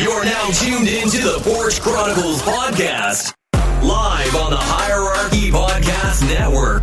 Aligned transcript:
You're 0.00 0.24
now 0.24 0.46
tuned 0.46 0.88
into 0.88 1.18
the 1.18 1.38
Porch 1.42 1.78
Chronicles 1.78 2.40
podcast, 2.40 3.34
live 3.82 4.34
on 4.34 4.50
the 4.50 4.56
Hierarchy 4.56 5.50
Podcast 5.50 6.26
Network. 6.26 6.82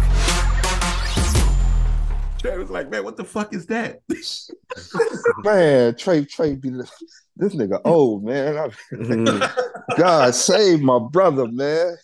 Trey 2.37 2.59
was 2.59 2.69
like, 2.69 2.91
man, 2.91 3.03
what 3.03 3.17
the 3.17 3.23
fuck 3.23 3.55
is 3.55 3.65
that? 3.65 4.01
man, 5.43 5.95
Trey, 5.95 6.25
Trey, 6.25 6.53
be 6.53 6.69
this, 6.69 6.91
this 7.35 7.55
nigga 7.55 7.81
old 7.85 8.23
man. 8.23 8.55
I, 8.55 9.73
God 9.97 10.35
save 10.35 10.81
my 10.81 10.99
brother, 10.99 11.47
man. 11.47 11.97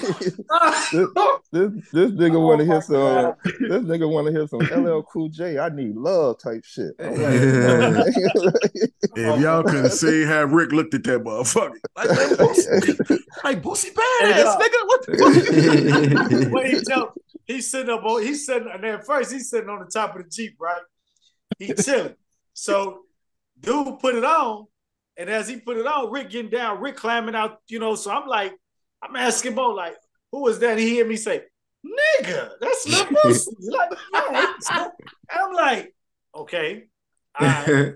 This, 0.00 0.28
this, 1.52 1.72
this 1.92 2.10
nigga 2.12 2.40
want 2.40 2.60
to 2.60 2.66
hear 2.66 2.80
some. 2.80 3.34
This 3.44 3.82
nigga 3.82 4.10
want 4.10 4.26
to 4.26 4.32
hear 4.32 4.46
some 4.46 4.60
LL 4.60 5.02
Cool 5.02 5.28
J. 5.28 5.58
I 5.58 5.68
need 5.68 5.96
love 5.96 6.38
type 6.38 6.64
shit. 6.64 6.92
I'm 6.98 7.14
like, 7.14 8.14
if 9.16 9.40
y'all 9.40 9.62
couldn't 9.62 9.90
see 9.90 10.24
how 10.24 10.44
Rick 10.44 10.72
looked 10.72 10.94
at 10.94 11.04
that 11.04 11.22
motherfucker, 11.22 11.76
like, 11.96 12.08
man, 12.08 12.36
Boosie, 12.36 13.20
like 13.44 13.62
Boosie 13.62 13.92
badass, 13.92 14.58
nigga. 14.58 14.86
What 14.86 15.06
the 15.06 16.40
fuck? 16.40 16.52
What 16.52 16.66
he 16.66 16.80
tell? 16.80 17.14
He's 17.46 17.70
sitting 17.70 17.90
up 17.90 18.04
on. 18.04 18.22
He's 18.22 18.46
sitting. 18.46 18.68
And 18.72 18.82
then 18.82 19.02
first 19.02 19.32
he's 19.32 19.50
sitting 19.50 19.68
on 19.68 19.80
the 19.80 19.86
top 19.86 20.16
of 20.16 20.24
the 20.24 20.30
jeep, 20.30 20.56
right? 20.60 20.82
He 21.58 21.74
chilling. 21.74 22.14
So, 22.54 23.00
dude 23.60 23.98
put 23.98 24.14
it 24.14 24.24
on, 24.24 24.66
and 25.16 25.28
as 25.28 25.48
he 25.48 25.56
put 25.56 25.76
it 25.76 25.86
on, 25.86 26.10
Rick 26.10 26.30
getting 26.30 26.50
down, 26.50 26.80
Rick 26.80 26.96
climbing 26.96 27.34
out. 27.34 27.58
You 27.68 27.78
know, 27.78 27.94
so 27.94 28.10
I'm 28.10 28.26
like, 28.28 28.52
I'm 29.02 29.16
asking 29.16 29.54
Bo, 29.54 29.70
like, 29.70 29.94
who 30.30 30.42
was 30.42 30.58
that? 30.60 30.78
He 30.78 30.90
hear 30.90 31.06
me 31.06 31.16
say, 31.16 31.42
nigga, 31.84 32.50
that's 32.60 32.88
Lil 32.88 33.04
Boosie. 33.24 33.46
like, 33.60 33.90
yeah. 34.12 34.88
I'm 35.30 35.52
like, 35.54 35.94
okay. 36.36 36.84
all 37.38 37.46
right. 37.48 37.94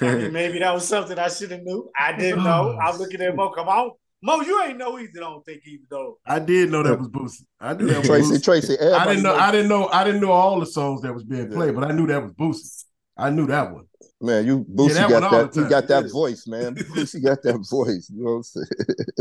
I 0.00 0.14
mean, 0.14 0.32
maybe 0.32 0.58
that 0.60 0.72
was 0.74 0.86
something 0.86 1.18
I 1.18 1.28
should 1.28 1.50
have 1.50 1.62
knew. 1.62 1.90
I 1.98 2.12
didn't 2.16 2.42
know. 2.44 2.76
Oh. 2.76 2.78
I'm 2.80 2.98
looking 2.98 3.20
at 3.20 3.34
Mo. 3.36 3.50
Come 3.50 3.68
on, 3.68 3.90
Mo. 4.22 4.40
You 4.40 4.62
ain't 4.64 4.78
know 4.78 4.98
either. 4.98 5.20
Don't 5.20 5.44
think 5.44 5.62
either 5.66 5.84
though. 5.90 6.18
I 6.26 6.38
did 6.38 6.70
know 6.70 6.82
that 6.82 6.98
was 6.98 7.08
Boosie. 7.08 7.44
I 7.60 7.74
knew 7.74 7.86
that 7.86 7.98
was 7.98 8.06
Tracy, 8.06 8.32
Boosie. 8.34 8.44
Tracy. 8.44 8.78
I 8.78 9.06
didn't 9.06 9.22
know. 9.22 9.32
knows- 9.32 9.40
I 9.40 9.52
didn't 9.52 9.68
know. 9.68 9.88
I 9.88 10.04
didn't 10.04 10.20
know 10.20 10.32
all 10.32 10.60
the 10.60 10.66
songs 10.66 11.02
that 11.02 11.12
was 11.14 11.24
being 11.24 11.50
played, 11.50 11.74
but 11.74 11.84
I 11.84 11.92
knew 11.92 12.06
that 12.08 12.22
was 12.22 12.32
Boosie. 12.32 12.84
I 13.16 13.30
knew 13.30 13.46
that 13.46 13.72
one. 13.72 13.86
Man, 14.18 14.46
you 14.46 14.64
Boosie 14.64 14.94
that 14.94 15.10
one 15.10 15.20
got 15.20 15.30
that. 15.30 15.52
the 15.52 15.60
He 15.60 15.60
time. 15.64 15.70
got 15.70 15.88
that 15.88 16.04
Yeah. 16.04 16.10
voice, 16.10 16.46
man. 16.46 16.74
Boosie 16.74 17.22
got 17.22 17.42
that 17.42 17.58
voice. 17.70 18.10
You 18.10 18.24
know 18.24 18.30
what 18.30 18.36
I'm 18.36 18.42
saying? 18.44 18.66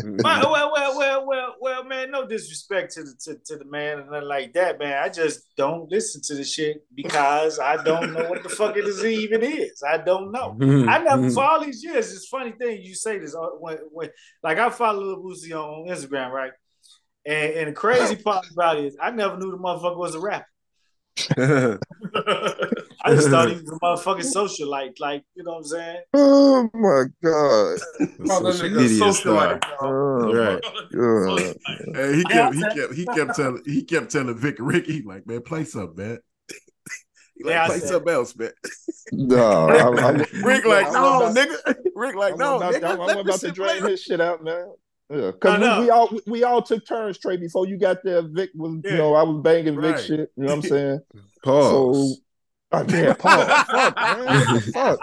Mm-hmm. 0.03 0.17
well, 0.23 0.51
well, 0.51 0.71
well, 0.71 0.97
well, 0.97 1.25
well, 1.27 1.55
well, 1.59 1.83
man. 1.83 2.11
No 2.11 2.25
disrespect 2.25 2.93
to 2.93 3.03
the 3.03 3.13
to, 3.23 3.35
to 3.45 3.57
the 3.57 3.65
man 3.65 3.99
and 3.99 4.09
nothing 4.09 4.27
like 4.29 4.53
that, 4.53 4.79
man. 4.79 5.03
I 5.03 5.09
just 5.09 5.41
don't 5.57 5.91
listen 5.91 6.21
to 6.25 6.35
the 6.35 6.45
shit 6.45 6.85
because 6.95 7.59
I 7.59 7.83
don't 7.83 8.13
know 8.13 8.29
what 8.29 8.43
the 8.43 8.49
fuck 8.49 8.77
it 8.77 8.85
is 8.85 9.03
even 9.03 9.43
is. 9.43 9.83
I 9.83 9.97
don't 9.97 10.31
know. 10.31 10.55
Mm-hmm. 10.65 10.89
I 10.89 10.97
never 10.99 11.23
mm-hmm. 11.23 11.33
for 11.33 11.43
all 11.43 11.63
these 11.63 11.83
years. 11.83 12.13
It's 12.13 12.27
funny 12.27 12.51
thing 12.51 12.81
you 12.81 12.95
say 12.95 13.19
this 13.19 13.35
uh, 13.35 13.47
when 13.59 13.77
when 13.91 14.09
like 14.43 14.57
I 14.57 14.69
follow 14.69 15.03
Lil 15.03 15.23
Boosie 15.23 15.51
on 15.51 15.87
Instagram, 15.87 16.31
right? 16.31 16.51
And, 17.25 17.53
and 17.53 17.67
the 17.69 17.73
crazy 17.73 18.15
part 18.23 18.45
about 18.51 18.77
it 18.77 18.85
is 18.85 18.97
I 19.01 19.11
never 19.11 19.37
knew 19.37 19.51
the 19.51 19.57
motherfucker 19.57 19.97
was 19.97 20.15
a 20.15 20.19
rapper. 20.19 20.45
I 21.37 23.13
just 23.13 23.29
thought 23.29 23.49
he 23.49 23.55
was 23.55 23.69
a 23.69 23.79
motherfucking 23.83 24.33
socialite, 24.35 24.99
like 24.99 25.23
you 25.35 25.43
know 25.43 25.51
what 25.51 25.57
I'm 25.59 25.63
saying. 25.63 26.01
oh 26.13 26.69
my 26.73 27.03
god. 27.23 27.79
Social 28.53 28.69
media 28.69 28.99
socialite, 28.99 29.13
star. 29.13 29.59
Oh, 29.81 30.33
Right. 30.33 30.61
God. 30.91 31.55
And 31.95 32.15
he 32.15 32.23
kept, 32.25 32.55
he 32.55 32.61
kept, 32.61 32.93
he 32.93 33.05
kept 33.05 33.35
telling, 33.35 33.61
he 33.65 33.83
kept 33.83 34.11
telling 34.11 34.37
Vic 34.37 34.59
and 34.59 34.67
Ricky, 34.67 35.01
like, 35.03 35.25
man, 35.27 35.41
play 35.41 35.63
something, 35.63 35.95
man. 35.95 36.19
Like, 37.41 37.53
Yeah, 37.53 37.65
play 37.67 37.79
said- 37.79 37.89
something 37.89 38.13
else, 38.13 38.35
man. 38.35 38.51
No, 39.11 39.69
I'm, 39.69 39.99
I'm, 39.99 40.17
Rick 40.43 40.65
like, 40.65 40.87
I'm 40.87 40.93
no, 40.93 41.17
about- 41.27 41.35
nigga. 41.35 41.75
Rick 41.95 42.15
like, 42.15 42.33
I'm 42.33 42.39
no, 42.39 42.57
about, 42.57 42.73
nigga. 42.73 42.89
I'm, 42.89 42.99
let 42.99 43.17
I'm 43.17 43.25
about 43.25 43.39
to 43.39 43.47
shit 43.47 43.55
drain 43.55 43.79
play. 43.81 43.91
his 43.91 44.01
shit 44.01 44.19
out, 44.21 44.43
man. 44.43 44.71
Yeah, 45.09 45.31
cause 45.39 45.59
we, 45.79 45.85
we 45.85 45.89
all 45.91 46.09
we 46.25 46.43
all 46.43 46.61
took 46.63 46.85
turns, 46.87 47.19
Trey. 47.19 47.37
Before 47.37 47.67
you 47.67 47.77
got 47.77 47.97
there, 48.03 48.23
Vic 48.23 48.49
was 48.55 48.79
Yeah. 48.83 48.91
you 48.91 48.97
know 48.97 49.13
I 49.13 49.21
was 49.23 49.39
banging 49.43 49.75
Right. 49.75 49.95
Vic 49.95 50.03
shit. 50.05 50.31
You 50.35 50.45
know 50.45 50.55
what 50.55 50.65
I'm 50.65 50.69
saying? 50.69 50.99
Pause. 51.43 51.69
So, 51.69 52.15
oh, 52.71 52.85
yeah, 52.89 53.13
Paul, 53.19 53.45
fuck, 53.45 53.95
man, 53.95 54.59
fuck, 54.73 54.99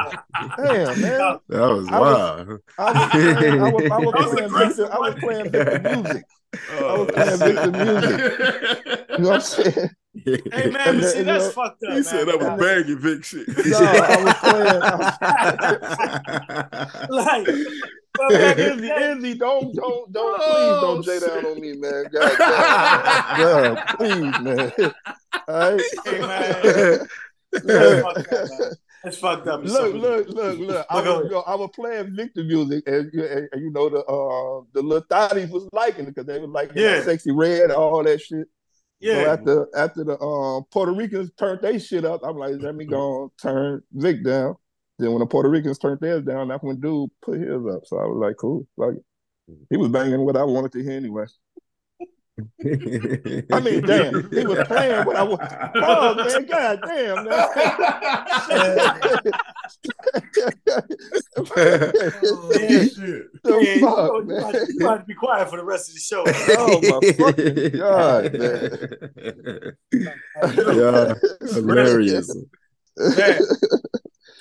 damn, 0.56 1.00
man. 1.00 1.38
that 1.48 1.50
was 1.50 1.88
I 1.88 2.00
was- 2.00 2.10
wild. 2.48 2.60
I 2.78 2.92
was 2.92 3.10
playing, 3.12 3.60
I 3.60 3.62
was, 3.70 3.90
I 3.90 3.98
was 3.98 4.24
playing 4.34 4.46
aggressive, 4.46 4.76
Victor, 4.76 4.88
oh. 4.92 4.92
I 4.92 4.98
was 4.98 5.14
playing 5.20 5.50
Victor 5.50 5.80
music. 6.02 6.24
I 6.54 6.56
Oh. 6.80 7.04
was 7.04 7.10
playing 7.12 7.38
Victor 7.38 7.70
music. 7.70 8.20
You 9.10 9.18
know 9.18 9.28
what 9.28 9.34
I'm 9.34 9.40
saying? 9.40 9.90
Hey 10.24 10.70
man, 10.70 10.98
then, 10.98 11.02
see 11.10 11.18
you 11.18 11.24
that's 11.24 11.44
know, 11.44 11.50
fucked 11.52 11.82
up. 11.84 11.88
He 11.90 11.94
man. 11.94 12.04
said 12.04 12.28
I 12.28 12.36
was 12.36 12.60
banging 12.60 12.98
Vic 12.98 13.24
shit. 13.24 13.48
No, 13.48 13.54
I 13.78 14.24
was 14.24 14.34
playing. 14.42 14.82
I 14.82 14.84
was, 17.08 17.26
like, 17.26 17.46
but 18.14 18.28
back 18.30 18.58
in 18.58 18.80
the 18.80 18.96
Izzy, 18.96 19.28
Izzy, 19.28 19.38
don't, 19.38 19.74
don't, 19.74 20.12
don't, 20.12 20.40
Oh, 20.40 20.52
please 20.52 20.80
don't 20.80 21.20
J 21.20 21.26
down 21.26 21.44
on 21.44 21.60
me, 21.60 21.72
man. 21.74 22.04
God, 22.12 22.36
damn. 22.38 23.38
God, 23.38 23.78
please, 23.96 24.38
man. 24.38 24.72
All 25.48 25.72
right. 25.72 25.84
Hey, 26.04 26.20
man. 26.20 26.98
That's 27.64 28.02
fucked 28.02 28.32
up, 28.32 28.48
man. 28.48 28.72
That's 29.04 29.18
fucked 29.18 29.46
up. 29.48 29.64
Look, 29.64 29.94
look, 29.94 30.28
look, 30.28 30.58
look. 30.58 30.86
I 30.88 30.96
Look, 30.96 31.04
go 31.04 31.20
was, 31.22 31.30
yo, 31.30 31.40
I 31.40 31.54
was 31.54 31.70
playing 31.74 32.14
Victor 32.14 32.44
music, 32.44 32.84
and, 32.86 33.12
and, 33.12 33.48
and 33.52 33.62
you 33.62 33.70
know 33.70 33.88
the 33.88 33.98
uh 33.98 34.64
the 34.72 34.82
little 34.82 35.06
thotties 35.08 35.50
was 35.50 35.68
liking 35.72 36.06
it 36.06 36.14
because 36.14 36.26
they 36.26 36.38
was 36.38 36.50
liking 36.50 36.80
Yeah. 36.80 37.00
that 37.00 37.06
Sexyy 37.06 37.36
Red, 37.36 37.64
and 37.64 37.72
all 37.72 38.02
that 38.04 38.20
shit. 38.20 38.46
So 39.02 39.08
Yeah, 39.08 39.32
after 39.32 39.68
after 39.76 40.04
the 40.04 40.20
um 40.20 40.64
Puerto 40.70 40.92
Ricans 40.92 41.32
turned 41.36 41.60
their 41.62 41.78
shit 41.80 42.04
up, 42.04 42.20
I'm 42.24 42.36
like, 42.38 42.54
let 42.60 42.76
me 42.76 42.84
go 42.84 43.22
and 43.22 43.30
turn 43.40 43.82
Vic 43.92 44.24
down. 44.24 44.56
Then 45.02 45.10
when 45.10 45.18
the 45.18 45.26
Puerto 45.26 45.48
Ricans 45.48 45.78
turned 45.78 45.98
theirs 45.98 46.22
down, 46.22 46.46
that's 46.46 46.62
when 46.62 46.78
dude 46.78 47.10
put 47.22 47.40
his 47.40 47.66
up. 47.66 47.84
So 47.86 47.98
I 47.98 48.04
was 48.04 48.18
like, 48.18 48.36
cool. 48.36 48.68
Like 48.76 48.94
he 49.68 49.76
was 49.76 49.88
banging 49.88 50.24
what 50.24 50.36
I 50.36 50.44
wanted 50.44 50.70
to 50.72 50.82
hear 50.82 50.92
anyway. 50.92 51.24
I 52.64 53.60
mean, 53.60 53.82
damn, 53.86 54.30
he 54.30 54.46
was 54.46 54.64
playing 54.68 55.04
what 55.04 55.16
I 55.16 55.24
was. 55.24 55.40
Oh 55.74 56.14
man, 56.14 56.46
god 56.46 56.80
damn, 56.86 57.24
man. 57.24 57.48
Yeah. 58.48 58.98
Oh, 61.36 61.44
shit. 62.52 63.42
the 63.42 63.58
yeah, 63.60 63.74
you, 63.74 63.80
fuck, 63.80 64.12
you, 64.12 64.24
man? 64.24 64.42
have 64.42 64.52
to, 64.52 64.72
you 64.72 64.86
have 64.86 65.06
be 65.06 65.14
quiet 65.14 65.50
for 65.50 65.56
the 65.56 65.64
rest 65.64 65.88
of 65.88 65.94
the 65.94 66.00
show. 66.00 66.22
Oh 66.26 66.80
my 66.82 67.00
fucking 67.12 67.78
god, 67.78 68.32
man. 68.38 69.76
yeah, 70.76 71.14
hilarious. 71.52 72.34
Man. 72.36 73.38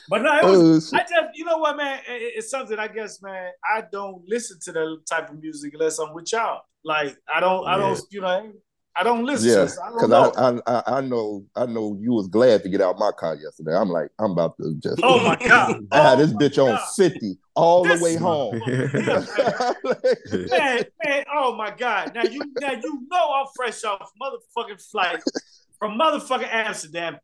But 0.10 0.22
no, 0.24 0.36
it 0.36 0.44
oh, 0.44 0.52
was, 0.74 0.94
Oh. 0.94 0.98
I 0.98 1.02
just, 1.02 1.14
you 1.36 1.46
know 1.46 1.58
what, 1.58 1.78
man? 1.78 2.00
It- 2.08 2.34
it's 2.38 2.50
something 2.50 2.78
I 2.80 2.88
guess, 2.88 3.22
man. 3.22 3.52
I 3.64 3.84
don't 3.92 4.24
listen 4.28 4.60
to 4.64 4.72
that 4.74 4.98
type 5.10 5.30
of 5.30 5.40
music 5.42 5.74
unless 5.74 6.00
I'm 6.00 6.14
with 6.14 6.32
y'all. 6.32 6.62
Like, 6.84 7.16
I 7.34 7.40
don't, 7.40 7.68
I 7.68 7.78
don't, 7.78 8.00
you 8.10 8.22
know, 8.22 8.52
I 8.94 9.04
don't 9.04 9.24
listen 9.26 9.48
Yeah, 9.50 9.56
this. 9.64 9.80
I 9.80 9.90
don't 9.90 10.10
because. 10.10 10.62
I, 10.66 10.72
I 10.72 10.80
I 10.80 10.98
I 10.98 11.02
know 11.02 11.46
I 11.56 11.66
know 11.66 11.98
you 12.02 12.12
was 12.12 12.28
glad 12.28 12.62
to 12.64 12.70
get 12.70 12.82
out 12.82 13.00
my 13.00 13.12
car 13.12 13.36
yesterday. 13.36 13.74
I'm 13.74 13.88
like, 13.90 14.10
I'm 14.20 14.32
about 14.32 14.58
to 14.58 14.76
just 14.80 15.00
oh 15.02 15.24
my 15.24 15.38
god! 15.38 15.88
I 15.94 16.10
had 16.10 16.20
Oh 16.20 16.22
this 16.26 16.34
my 16.34 16.42
bitch 16.42 16.58
on 16.62 16.76
God. 16.76 16.88
50 16.98 17.38
all 17.56 17.84
This- 17.86 18.00
the 18.00 18.04
way 18.04 18.16
home. 18.18 18.60
man, 20.50 20.84
man, 21.06 21.26
oh 21.34 21.56
my 21.56 21.72
God. 21.72 22.14
Now 22.14 22.24
you 22.24 22.42
now 22.60 22.72
you 22.74 23.08
know 23.10 23.32
I'm 23.34 23.46
fresh 23.56 23.82
off 23.86 24.12
motherfucking 24.22 24.82
flight 24.92 25.24
from 25.80 25.98
motherfucking 25.98 26.50
Amsterdam, 26.52 27.18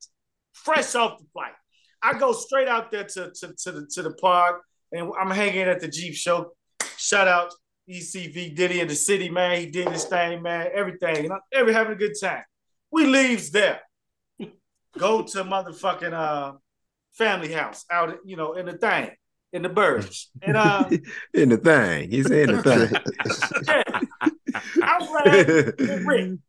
fresh 0.53 0.95
off 0.95 1.19
the 1.19 1.25
flight. 1.33 1.51
I 2.01 2.17
go 2.17 2.31
straight 2.31 2.67
out 2.67 2.91
there 2.91 3.03
to, 3.03 3.31
to, 3.31 3.53
to 3.53 3.71
the 3.71 3.87
to 3.93 4.01
the 4.03 4.13
park 4.13 4.61
and 4.91 5.11
I'm 5.19 5.31
hanging 5.31 5.61
at 5.61 5.79
the 5.79 5.87
Jeep 5.87 6.13
show. 6.13 6.53
Shout 6.97 7.27
out 7.27 7.53
ECV 7.89 8.55
Diddy 8.55 8.81
in 8.81 8.87
the 8.87 8.95
city, 8.95 9.29
man. 9.29 9.59
He 9.59 9.67
did 9.67 9.89
his 9.89 10.05
thing, 10.05 10.41
man. 10.41 10.69
Everything. 10.73 11.25
And 11.25 11.33
I'm 11.33 11.39
every 11.53 11.73
having 11.73 11.93
a 11.93 11.97
good 11.97 12.13
time. 12.19 12.43
We 12.91 13.05
leaves 13.05 13.51
there. 13.51 13.81
Go 14.97 15.23
to 15.23 15.43
motherfucking 15.43 16.13
uh 16.13 16.53
family 17.13 17.51
house 17.51 17.85
out, 17.91 18.17
you 18.25 18.35
know, 18.35 18.53
in 18.53 18.67
the 18.67 18.77
thing, 18.77 19.11
in 19.53 19.61
the 19.61 19.69
birds. 19.69 20.29
And 20.41 20.57
uh 20.57 20.89
in 21.33 21.49
the 21.49 21.57
thing. 21.57 22.09
He's 22.09 22.29
in 22.29 22.47
the 22.47 23.01
yeah. 23.67 23.99
I'm 24.83 25.05
glad 25.07 25.77
thing. 25.77 26.05
Rick. 26.05 26.39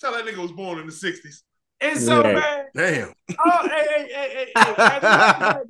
Tell 0.00 0.12
that 0.12 0.26
nigga 0.26 0.36
was 0.36 0.52
born 0.52 0.78
in 0.78 0.86
the 0.86 0.92
60s. 0.92 1.42
And 1.80 2.00
so, 2.00 2.22
Right. 2.22 2.34
man, 2.34 2.66
Damn. 2.74 3.12
oh, 3.38 3.68
hey, 3.68 3.86
hey, 3.88 4.08
hey, 4.12 4.52
hey, 4.54 4.74
hey, 4.76 4.98
hey, 5.00 5.62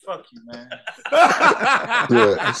fuck 0.06 0.26
you, 0.32 0.40
man. 0.46 0.70
Yeah. 2.10 2.52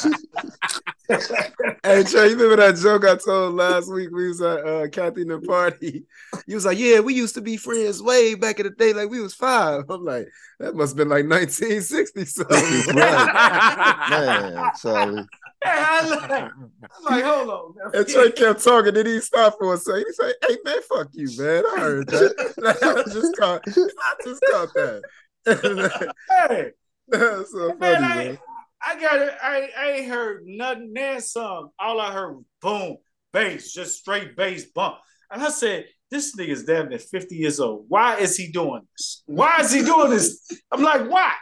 Hey 1.82 2.04
Trey, 2.04 2.28
you 2.28 2.36
remember 2.36 2.54
that 2.56 2.76
joke 2.80 3.04
I 3.04 3.16
told 3.16 3.54
last 3.54 3.90
week? 3.92 4.10
We 4.12 4.28
was 4.28 4.40
at 4.40 4.64
uh, 4.64 4.86
Kathy 4.88 5.22
in 5.22 5.28
the 5.28 5.40
party. 5.40 6.04
You 6.46 6.54
was 6.54 6.64
like, 6.64 6.78
"Yeah, 6.78 7.00
we 7.00 7.14
used 7.14 7.34
to 7.34 7.40
be 7.40 7.56
friends 7.56 8.00
way 8.00 8.36
back 8.36 8.60
in 8.60 8.66
the 8.66 8.70
day, 8.70 8.92
like 8.92 9.10
we 9.10 9.20
was 9.20 9.34
five. 9.34 9.84
I'm 9.90 10.04
like, 10.04 10.28
"That 10.60 10.76
must 10.76 10.90
have 10.92 10.96
been 10.98 11.08
like 11.08 11.26
1960 11.26 12.24
something." 12.26 12.94
Man, 12.94 14.70
Charlie. 14.80 15.24
Hey, 15.62 15.70
I 15.70 16.08
like, 16.08 16.30
I'm 16.30 17.04
like, 17.04 17.24
hold 17.24 17.50
on. 17.50 17.74
And 17.92 18.06
Trey 18.06 18.32
kept 18.32 18.64
talking, 18.64 18.94
then 18.94 19.06
he 19.06 19.20
stopped 19.20 19.58
for 19.58 19.74
a 19.74 19.76
second. 19.76 20.04
He 20.06 20.12
said, 20.14 20.32
"Hey 20.46 20.56
man, 20.64 20.80
fuck 20.88 21.08
you, 21.12 21.28
man. 21.36 21.64
I 21.76 21.80
heard 21.80 22.08
that. 22.08 22.34
I 23.06 23.10
just 23.10 23.36
caught, 23.36 23.62
I 23.66 24.14
just 24.24 24.42
caught 24.50 24.68
that. 24.74 26.14
Hey, 26.48 26.70
That's 27.08 27.52
so 27.52 27.74
man, 27.78 27.78
funny, 27.78 28.04
I, 28.04 28.16
man. 28.16 28.38
I 28.38 28.50
I 28.82 29.00
got 29.00 29.20
it. 29.20 29.34
I, 29.42 29.68
I 29.76 29.90
ain't 29.92 30.08
heard 30.08 30.42
nothing 30.46 30.92
that 30.94 31.22
song. 31.22 31.70
All 31.78 32.00
I 32.00 32.12
heard 32.12 32.36
was 32.36 32.44
boom, 32.62 32.96
bass, 33.32 33.72
just 33.72 33.98
straight 33.98 34.36
bass 34.36 34.64
bump. 34.64 34.96
And 35.30 35.42
I 35.42 35.50
said, 35.50 35.86
this 36.10 36.34
nigga's 36.34 36.64
damn 36.64 36.88
near 36.88 36.98
50 36.98 37.36
years 37.36 37.60
old. 37.60 37.84
Why 37.88 38.16
is 38.16 38.36
he 38.36 38.50
doing 38.50 38.82
this? 38.96 39.22
Why 39.26 39.60
is 39.60 39.72
he 39.72 39.82
doing 39.82 40.10
this? 40.10 40.50
I'm 40.72 40.82
like, 40.82 41.08
why? 41.08 41.32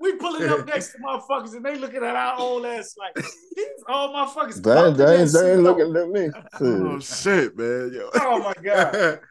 We 0.00 0.14
pulling 0.16 0.48
up 0.48 0.66
next 0.66 0.92
to 0.92 0.98
motherfuckers 0.98 1.54
and 1.54 1.64
they 1.64 1.76
looking 1.76 2.04
at 2.04 2.14
our 2.16 2.38
old 2.38 2.64
ass 2.66 2.94
like 2.98 3.14
these 3.56 3.66
old 3.88 4.14
motherfuckers. 4.14 4.62
They, 4.62 4.78
ain't- 4.78 4.96
they, 4.96 5.20
ain't- 5.22 5.32
they 5.32 5.52
ain't 5.52 5.62
looking 5.62 5.96
at 5.96 6.08
me. 6.08 6.30
Oh 6.60 6.98
Shit. 7.00 7.16
shit, 7.16 7.58
man. 7.58 7.90
Yo. 7.92 8.10
Oh 8.14 8.38
my 8.38 8.54
god. 8.62 9.20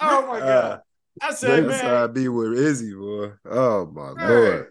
Oh 0.00 0.26
my 0.28 0.38
god. 0.38 0.82
I 1.20 1.34
said, 1.34 1.66
That's 1.66 1.82
man, 1.82 1.90
how 1.90 2.04
I 2.04 2.06
be 2.06 2.28
with 2.28 2.52
Izzy, 2.56 2.94
boy. 2.94 3.32
Oh 3.50 3.86
my 3.86 4.14
Hey, 4.16 4.28
lord. 4.28 4.66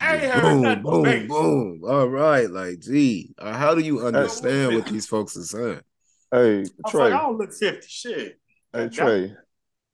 I 0.00 0.14
ain't 0.14 0.24
heard 0.32 0.42
boom, 0.42 0.62
nothing 0.62 0.82
boom, 0.82 1.02
bass. 1.02 1.28
boom. 1.28 1.82
All 1.84 2.08
right, 2.08 2.48
like, 2.48 2.78
gee, 2.78 3.34
uh, 3.38 3.52
how 3.52 3.74
do 3.74 3.80
you 3.80 4.06
understand 4.06 4.74
what 4.76 4.86
these 4.86 5.06
folks 5.08 5.36
are 5.36 5.42
saying? 5.42 5.80
Hey, 6.30 6.64
I 6.84 6.90
Trey. 6.90 7.06
I 7.06 7.10
don't 7.18 7.36
look 7.36 7.52
50. 7.52 7.86
Shit. 7.88 8.38
Hey, 8.72 8.88
Trey. 8.88 9.34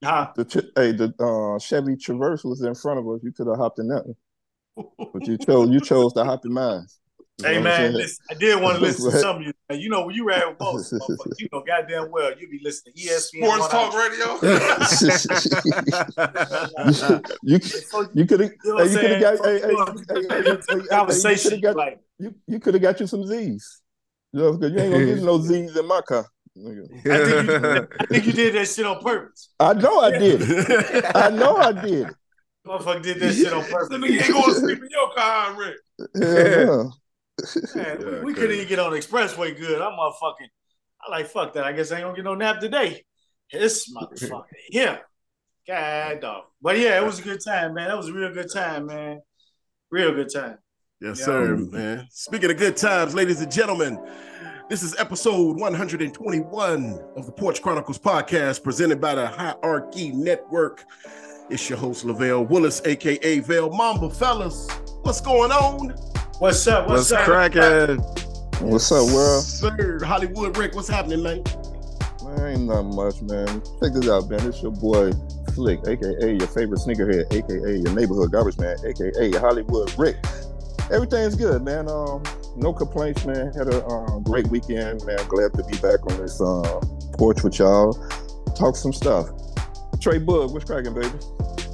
Huh? 0.03 0.31
The 0.35 0.71
hey, 0.75 0.91
the 0.91 1.11
uh, 1.19 1.57
Chevy 1.57 1.95
Traverse 1.97 2.43
was 2.43 2.61
in 2.61 2.75
front 2.75 2.99
of 2.99 3.07
us. 3.09 3.21
You 3.23 3.31
could 3.31 3.47
have 3.47 3.57
hopped 3.57 3.79
in 3.79 3.87
that 3.87 4.05
one, 4.05 4.15
but 5.13 5.27
you 5.27 5.37
chose 5.37 5.69
you 5.69 5.79
chose 5.81 6.13
to 6.13 6.23
hop 6.23 6.45
in 6.45 6.53
mine. 6.53 6.85
You 7.39 7.43
know 7.43 7.49
Hey 7.51 7.57
I'm 7.57 7.63
man, 7.63 7.93
listen, 7.93 8.17
I 8.31 8.33
did 8.33 8.59
want 8.61 8.77
to 8.77 8.81
listen 8.83 9.11
to 9.11 9.19
some 9.19 9.35
of 9.37 9.41
you. 9.43 9.53
Man, 9.69 9.79
You 9.79 9.89
know, 9.89 10.05
when 10.05 10.15
you 10.15 10.25
ride 10.27 10.43
with 10.47 10.59
most 10.59 10.91
motherfuckers, 10.93 11.39
you 11.39 11.47
know 11.53 11.61
goddamn 11.65 12.09
well 12.11 12.31
you 12.37 12.49
be 12.49 12.59
listening 12.63 12.95
to 12.95 13.01
ESPN. 13.01 13.45
Sports 13.45 13.67
talk 13.67 13.93
hour. 13.93 14.09
radio. 14.09 14.39
you 17.43 17.59
you 18.13 18.25
could 18.25 18.39
have 18.39 18.51
You 18.63 18.65
know 18.65 18.75
what 18.75 18.89
hey, 18.89 18.91
you 18.91 18.97
I'm 18.97 19.01
could 19.01 19.11
have 19.11 19.21
got 19.21 19.45
hey, 19.45 19.59
saying? 19.59 19.67
hey, 19.67 19.75
hey, 20.79 20.87
Conversation, 20.89 21.53
you 21.53 21.61
could 21.61 21.61
have 21.61 21.61
got 21.61 21.75
like, 21.75 21.99
you, 22.19 22.35
you 22.47 22.59
could 22.59 22.73
have 22.73 22.83
got 22.83 22.99
you 22.99 23.07
some 23.07 23.25
Z's. 23.25 23.81
You 24.33 24.41
know, 24.41 24.57
'cause 24.57 24.71
you 24.71 24.79
ain't 24.79 24.91
gonna 24.93 25.05
get 25.05 25.23
no 25.23 25.39
Z's 25.41 25.75
in 25.77 25.85
my 25.87 26.01
car. 26.01 26.25
nigga. 26.57 26.83
I 27.09 27.25
think, 27.25 27.47
you, 27.47 27.87
I 27.99 28.05
think 28.07 28.25
you 28.25 28.33
did 28.33 28.55
that 28.55 28.67
shit 28.67 28.85
on 28.85 28.99
purpose. 29.01 29.49
I 29.59 29.73
know 29.73 29.99
I 29.99 30.17
did. 30.17 30.41
I 31.15 31.29
know 31.29 31.55
I 31.57 31.71
did. 31.71 32.07
It. 32.69 32.81
Motherfucker 32.81 33.01
did 33.03 33.19
that 33.19 33.33
shit 33.33 33.53
on 33.53 33.63
purpose. 33.69 33.89
That 33.89 33.99
nigga 34.01 34.21
ain't 34.23 34.33
going 34.33 34.43
to 34.45 34.53
sleep 34.53 34.79
in 34.79 34.89
your 34.89 35.11
car, 35.13 35.53
Rick. 35.53 35.75
Hell 36.15 36.65
no. 36.65 36.91
Man, 37.75 37.97
Yeah, 38.01 38.23
we 38.23 38.31
okay. 38.31 38.33
couldn't 38.33 38.55
even 38.55 38.67
get 38.67 38.79
on 38.79 38.91
the 38.91 38.97
expressway 38.97 39.55
good. 39.57 39.81
I'm 39.81 39.91
motherfucking. 39.93 40.47
I 41.07 41.11
like 41.11 41.27
fuck 41.27 41.53
that. 41.53 41.63
I 41.63 41.71
guess 41.71 41.91
I 41.91 41.97
ain't 41.97 42.05
gonna 42.05 42.15
get 42.15 42.25
no 42.25 42.33
nap 42.35 42.59
today. 42.59 43.03
This 43.51 43.93
motherfucker. 43.93 44.43
Yeah. 44.71 44.97
God 45.67 46.19
dog. 46.21 46.43
But 46.61 46.79
yeah, 46.79 46.97
it 46.99 47.05
was 47.05 47.19
a 47.19 47.21
good 47.21 47.39
time, 47.43 47.73
man. 47.75 47.89
That 47.89 47.97
was 47.97 48.07
a 48.07 48.13
real 48.13 48.33
good 48.33 48.51
time, 48.51 48.87
man. 48.87 49.21
Real 49.91 50.13
good 50.13 50.33
time. 50.33 50.57
Yes, 50.99 51.19
Yeah. 51.19 51.25
sir, 51.25 51.55
man. 51.57 52.07
Speaking 52.09 52.49
of 52.49 52.57
good 52.57 52.75
times, 52.75 53.13
ladies 53.13 53.39
and 53.41 53.51
gentlemen, 53.51 53.99
this 54.69 54.81
is 54.81 54.95
episode 54.97 55.59
121 55.59 56.99
of 57.15 57.25
the 57.25 57.31
Porch 57.31 57.61
Chronicles 57.61 57.99
podcast 57.99 58.63
presented 58.63 58.99
by 58.99 59.13
the 59.15 59.27
Hierarchy 59.27 60.11
Network. 60.11 60.83
It's 61.49 61.69
your 61.69 61.77
host, 61.77 62.05
Lovelle 62.05 62.45
Willis, 62.45 62.81
aka 62.83 63.39
Vale 63.39 63.69
Mamba. 63.69 64.09
Fellas, 64.09 64.67
what's 65.03 65.21
going 65.21 65.49
on? 65.49 65.91
What's 66.39 66.67
up? 66.67 66.89
What's, 66.89 67.09
What's 67.09 67.11
up? 67.13 67.23
cracking? 67.23 67.99
What's 68.59 68.91
up, 68.91 69.07
world? 69.13 69.43
Sir, 69.45 70.03
Hollywood 70.03 70.57
Rick, 70.57 70.75
what's 70.75 70.89
happening, 70.89 71.23
man? 71.23 71.41
Man, 72.21 72.47
ain't 72.47 72.61
nothing 72.63 72.93
much, 72.93 73.21
man. 73.21 73.47
Check 73.81 73.93
this 73.93 74.09
out, 74.09 74.29
man. 74.29 74.45
It's 74.45 74.61
your 74.61 74.73
boy 74.73 75.13
Flick, 75.55 75.79
aka 75.87 76.35
your 76.35 76.47
favorite 76.47 76.81
sneakerhead, 76.81 77.31
aka 77.31 77.77
your 77.77 77.95
neighborhood 77.95 78.29
garbage 78.29 78.57
man, 78.57 78.75
aka 78.85 79.31
Hollywood 79.39 79.97
Rick. 79.97 80.17
Everything's 80.91 81.35
good, 81.35 81.63
man. 81.63 81.87
Um, 81.89 82.23
no 82.57 82.73
complaints, 82.73 83.25
man. 83.25 83.53
Had 83.53 83.73
a 83.73 83.85
um, 83.85 84.21
great 84.23 84.47
weekend, 84.47 85.05
man. 85.05 85.19
Glad 85.29 85.53
to 85.53 85.63
be 85.63 85.77
back 85.77 86.05
on 86.11 86.17
this 86.17 86.41
uh, 86.41 86.81
porch 87.17 87.41
with 87.41 87.57
y'all. 87.57 87.93
Talk 88.53 88.75
some 88.75 88.91
stuff. 88.91 89.29
Trey 90.01 90.19
Bug, 90.19 90.51
what's 90.51 90.65
cracking, 90.65 90.93
baby? 90.93 91.09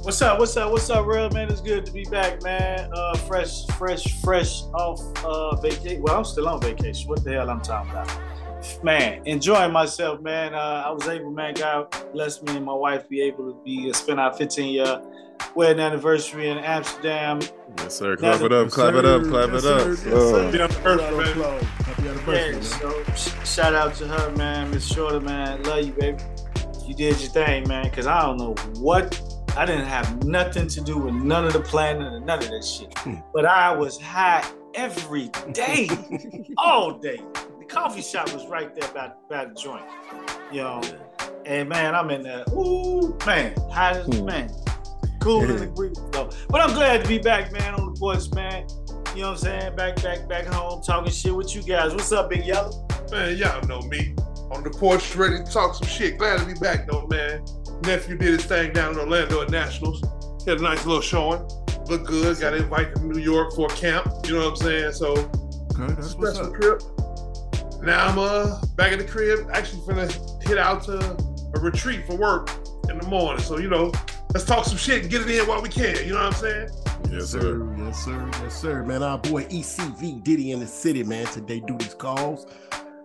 What's 0.04 0.20
up? 0.20 0.38
What's 0.38 0.54
up? 0.58 0.70
What's 0.70 0.90
up, 0.90 1.06
real 1.06 1.30
man? 1.30 1.50
It's 1.50 1.62
good 1.62 1.86
to 1.86 1.92
be 1.92 2.04
back, 2.04 2.42
man. 2.42 2.90
Uh, 2.92 3.16
fresh, 3.16 3.66
fresh, 3.78 4.04
fresh 4.20 4.62
off 4.74 5.00
uh 5.24 5.56
vacation. 5.56 6.02
Well, 6.02 6.18
I'm 6.18 6.24
still 6.24 6.46
on 6.46 6.60
vacation. 6.60 7.08
What 7.08 7.24
the 7.24 7.32
hell 7.32 7.48
I'm 7.48 7.62
talking 7.62 7.90
about? 7.90 8.84
Man, 8.84 9.22
enjoying 9.26 9.72
myself, 9.72 10.20
man. 10.20 10.54
Uh, 10.54 10.84
I 10.86 10.90
was 10.90 11.08
able, 11.08 11.30
man. 11.30 11.54
God 11.54 11.88
bless 12.12 12.42
me 12.42 12.54
and 12.56 12.66
my 12.66 12.74
wife 12.74 13.08
be 13.08 13.22
able 13.22 13.50
to 13.50 13.58
be 13.64 13.88
uh, 13.88 13.94
spend 13.94 14.20
our 14.20 14.32
15 14.34 14.74
year 14.74 15.02
wedding 15.54 15.80
anniversary 15.80 16.48
in 16.50 16.58
Amsterdam. 16.58 17.40
Yes, 17.78 17.96
sir. 17.96 18.14
Clap 18.16 18.42
it 18.42 18.52
up, 18.52 18.68
clap 18.70 18.94
it 18.94 19.06
up, 19.06 19.22
clap 19.22 19.50
it 19.50 19.64
up. 19.64 19.86
Yes, 19.86 19.98
sir. 20.00 20.10
Yes, 20.10 20.30
sir. 20.30 20.44
Happy 20.44 20.58
Round 20.84 21.00
of 21.00 21.06
anniversary, 21.06 21.40
applause. 21.40 21.62
Happy 21.62 22.08
anniversary, 22.08 22.44
Yeah, 22.46 22.52
man. 22.52 22.62
so 22.62 23.04
sh- 23.14 23.48
shout 23.48 23.74
out 23.74 23.94
to 23.94 24.06
her, 24.06 24.30
man. 24.36 24.70
Miss 24.70 24.86
Shorter, 24.86 25.20
man. 25.20 25.62
Love 25.62 25.84
you, 25.86 25.92
baby. 25.92 26.18
You 26.86 26.94
did 26.94 27.18
your 27.22 27.30
thing, 27.30 27.66
man. 27.66 27.90
Cause 27.90 28.06
I 28.06 28.20
don't 28.20 28.36
know 28.36 28.54
what 28.80 29.18
I 29.56 29.64
didn't 29.64 29.86
have 29.86 30.24
nothing 30.24 30.66
to 30.68 30.80
do 30.80 30.98
with 30.98 31.14
none 31.14 31.44
of 31.44 31.52
the 31.52 31.60
planning 31.60 32.02
and 32.06 32.26
none 32.26 32.40
of 32.40 32.48
that 32.48 32.64
shit. 32.64 32.96
Hmm. 32.98 33.16
But 33.32 33.46
I 33.46 33.72
was 33.74 34.00
high 34.00 34.44
every 34.74 35.30
day, 35.52 35.88
all 36.58 36.98
day. 36.98 37.20
The 37.60 37.64
coffee 37.66 38.02
shop 38.02 38.32
was 38.32 38.46
right 38.48 38.74
there 38.74 38.88
by, 38.92 39.12
by 39.30 39.44
the 39.44 39.54
joint. 39.54 39.84
You 40.52 40.62
know. 40.62 40.80
And 41.46 41.68
man, 41.68 41.94
I'm 41.94 42.10
in 42.10 42.22
there. 42.22 42.44
Ooh, 42.52 43.16
man, 43.26 43.54
high 43.70 43.92
as 43.98 44.06
Hmm. 44.06 44.24
man. 44.26 44.50
Cool 45.20 45.44
as 45.44 45.62
a 45.62 45.66
breeze, 45.68 45.96
though. 46.10 46.28
But 46.50 46.60
I'm 46.60 46.74
glad 46.74 47.02
to 47.02 47.08
be 47.08 47.18
back, 47.18 47.50
man, 47.52 47.74
on 47.74 47.92
the 47.94 47.98
porch, 47.98 48.30
man. 48.34 48.66
You 49.14 49.22
know 49.22 49.28
what 49.30 49.34
I'm 49.34 49.36
saying? 49.38 49.76
Back, 49.76 50.02
back, 50.02 50.28
back 50.28 50.46
home, 50.46 50.82
talking 50.82 51.10
shit 51.12 51.34
with 51.34 51.54
you 51.54 51.62
guys. 51.62 51.92
What's 51.92 52.10
up, 52.12 52.28
Big 52.28 52.44
Yellow? 52.44 52.86
Man, 53.10 53.36
y'all 53.38 53.62
know 53.68 53.80
me. 53.82 54.14
On 54.50 54.62
the 54.64 54.70
porch, 54.70 55.14
ready 55.16 55.38
to 55.42 55.44
talk 55.50 55.76
some 55.76 55.86
shit. 55.88 56.18
Glad 56.18 56.40
to 56.40 56.46
be 56.46 56.54
back, 56.54 56.86
though, 56.88 57.06
man. 57.06 57.42
Nephew 57.82 58.16
did 58.16 58.34
his 58.34 58.44
thing 58.44 58.72
down 58.72 58.92
in 58.94 58.98
Orlando 58.98 59.42
at 59.42 59.50
Nationals. 59.50 60.02
He 60.44 60.50
had 60.50 60.60
a 60.60 60.62
nice 60.62 60.84
little 60.86 61.02
showing. 61.02 61.40
Looked 61.86 62.06
good. 62.06 62.38
Got 62.40 62.54
invited 62.54 62.96
to 62.96 63.04
New 63.06 63.20
York 63.20 63.54
for 63.54 63.66
a 63.70 63.76
camp. 63.76 64.06
You 64.26 64.34
know 64.34 64.50
what 64.50 64.50
I'm 64.50 64.56
saying? 64.56 64.92
So, 64.92 65.12
Okay, 65.12 65.92
that's 65.94 66.14
what's 66.14 66.36
special 66.38 66.46
up. 66.46 66.60
trip. 66.60 66.82
Now 67.82 68.06
I'm 68.06 68.18
uh 68.18 68.60
back 68.76 68.92
at 68.92 68.98
the 68.98 69.04
crib. 69.04 69.48
Actually, 69.52 69.82
finna 69.82 70.42
hit 70.46 70.56
out 70.56 70.84
to 70.84 70.98
a 71.54 71.60
retreat 71.60 72.06
for 72.06 72.16
work 72.16 72.50
in 72.88 72.98
the 72.98 73.06
morning. 73.06 73.42
So, 73.42 73.58
you 73.58 73.68
know, 73.68 73.92
let's 74.32 74.44
talk 74.46 74.64
some 74.64 74.78
shit 74.78 75.02
and 75.02 75.10
get 75.10 75.22
it 75.22 75.30
in 75.30 75.46
while 75.46 75.60
we 75.60 75.68
can. 75.68 75.96
You 76.06 76.14
know 76.14 76.24
what 76.24 76.26
I'm 76.26 76.32
saying? 76.32 76.68
Yes, 77.10 77.28
sir. 77.30 77.74
Yes, 77.78 78.04
sir. 78.04 78.30
Yes, 78.42 78.60
sir. 78.60 78.82
Man, 78.84 79.02
our 79.02 79.18
boy 79.18 79.44
ECV 79.44 80.22
Diddy 80.22 80.52
in 80.52 80.60
the 80.60 80.66
city, 80.66 81.02
man. 81.02 81.26
Today 81.26 81.60
do 81.60 81.76
these 81.76 81.94
calls. 81.94 82.46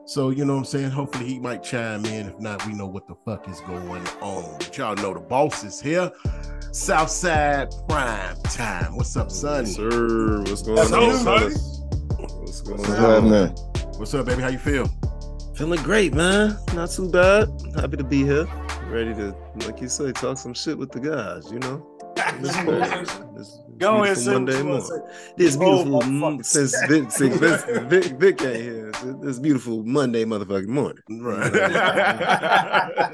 So, 0.09 0.31
you 0.31 0.43
know 0.43 0.53
what 0.53 0.59
I'm 0.61 0.65
saying? 0.65 0.89
Hopefully 0.89 1.27
he 1.27 1.39
might 1.39 1.61
chime 1.61 2.03
in. 2.05 2.29
If 2.29 2.39
not, 2.39 2.65
we 2.65 2.73
know 2.73 2.87
what 2.87 3.07
the 3.07 3.13
fuck 3.25 3.47
is 3.47 3.59
going 3.59 4.07
on. 4.21 4.57
But 4.57 4.75
y'all 4.75 4.95
know 4.95 5.13
the 5.13 5.19
boss 5.19 5.63
is 5.63 5.79
here. 5.79 6.11
Southside 6.71 7.71
Prime 7.87 8.35
Time. 8.45 8.95
What's 8.95 9.15
up, 9.15 9.29
son? 9.29 9.67
Yes, 9.67 9.75
sir. 9.75 10.39
What's 10.39 10.63
going 10.63 10.77
That's 10.77 10.91
on, 10.93 11.03
all, 11.03 11.17
fellas? 11.23 11.81
What's 12.17 12.61
going 12.61 12.79
What's 12.79 12.89
on? 12.89 13.29
happening? 13.29 13.55
What's 13.99 14.15
up, 14.15 14.25
baby? 14.25 14.41
How 14.41 14.47
you 14.47 14.57
feel? 14.57 14.89
Feeling 15.55 15.83
great, 15.83 16.15
man. 16.15 16.57
Not 16.73 16.89
too 16.89 17.07
bad. 17.11 17.47
Happy 17.75 17.97
to 17.97 18.03
be 18.03 18.23
here. 18.23 18.45
Ready 18.87 19.13
to, 19.13 19.35
like 19.67 19.79
you 19.79 19.89
say, 19.89 20.11
talk 20.11 20.39
some 20.39 20.55
shit 20.55 20.75
with 20.75 20.91
the 20.91 21.01
guys, 21.01 21.51
you 21.51 21.59
know? 21.59 21.85
This, 22.41 22.55
this, 22.65 23.19
this 23.35 23.59
Go 23.77 24.03
ahead, 24.03 24.15
beautiful 24.15 24.23
say 24.23 24.31
Monday 24.33 24.61
morning. 24.61 25.01
This 25.37 25.55
beautiful, 25.55 26.01
motherfuckers. 26.01 26.45
since 26.45 26.81
Vic, 26.87 27.11
since 27.11 27.37
Vic, 27.37 27.83
Vic, 27.89 28.03
Vic 28.19 28.41
ain't 28.41 28.61
here, 28.61 28.91
this 29.21 29.39
beautiful 29.39 29.83
Monday 29.83 30.25
motherfucking 30.25 30.67
morning. 30.67 31.03
Right. 31.09 31.53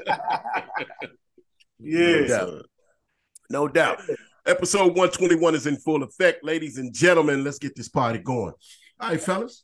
Yeah. 1.78 2.26
doubt. 2.26 2.66
no 3.50 3.68
doubt. 3.68 4.00
Episode 4.44 4.96
121 4.96 5.54
is 5.54 5.66
in 5.66 5.76
full 5.76 6.02
effect. 6.02 6.42
Ladies 6.42 6.78
and 6.78 6.92
gentlemen, 6.92 7.44
let's 7.44 7.58
get 7.58 7.76
this 7.76 7.88
party 7.88 8.18
going. 8.18 8.54
All 8.98 9.10
right, 9.10 9.20
fellas. 9.20 9.62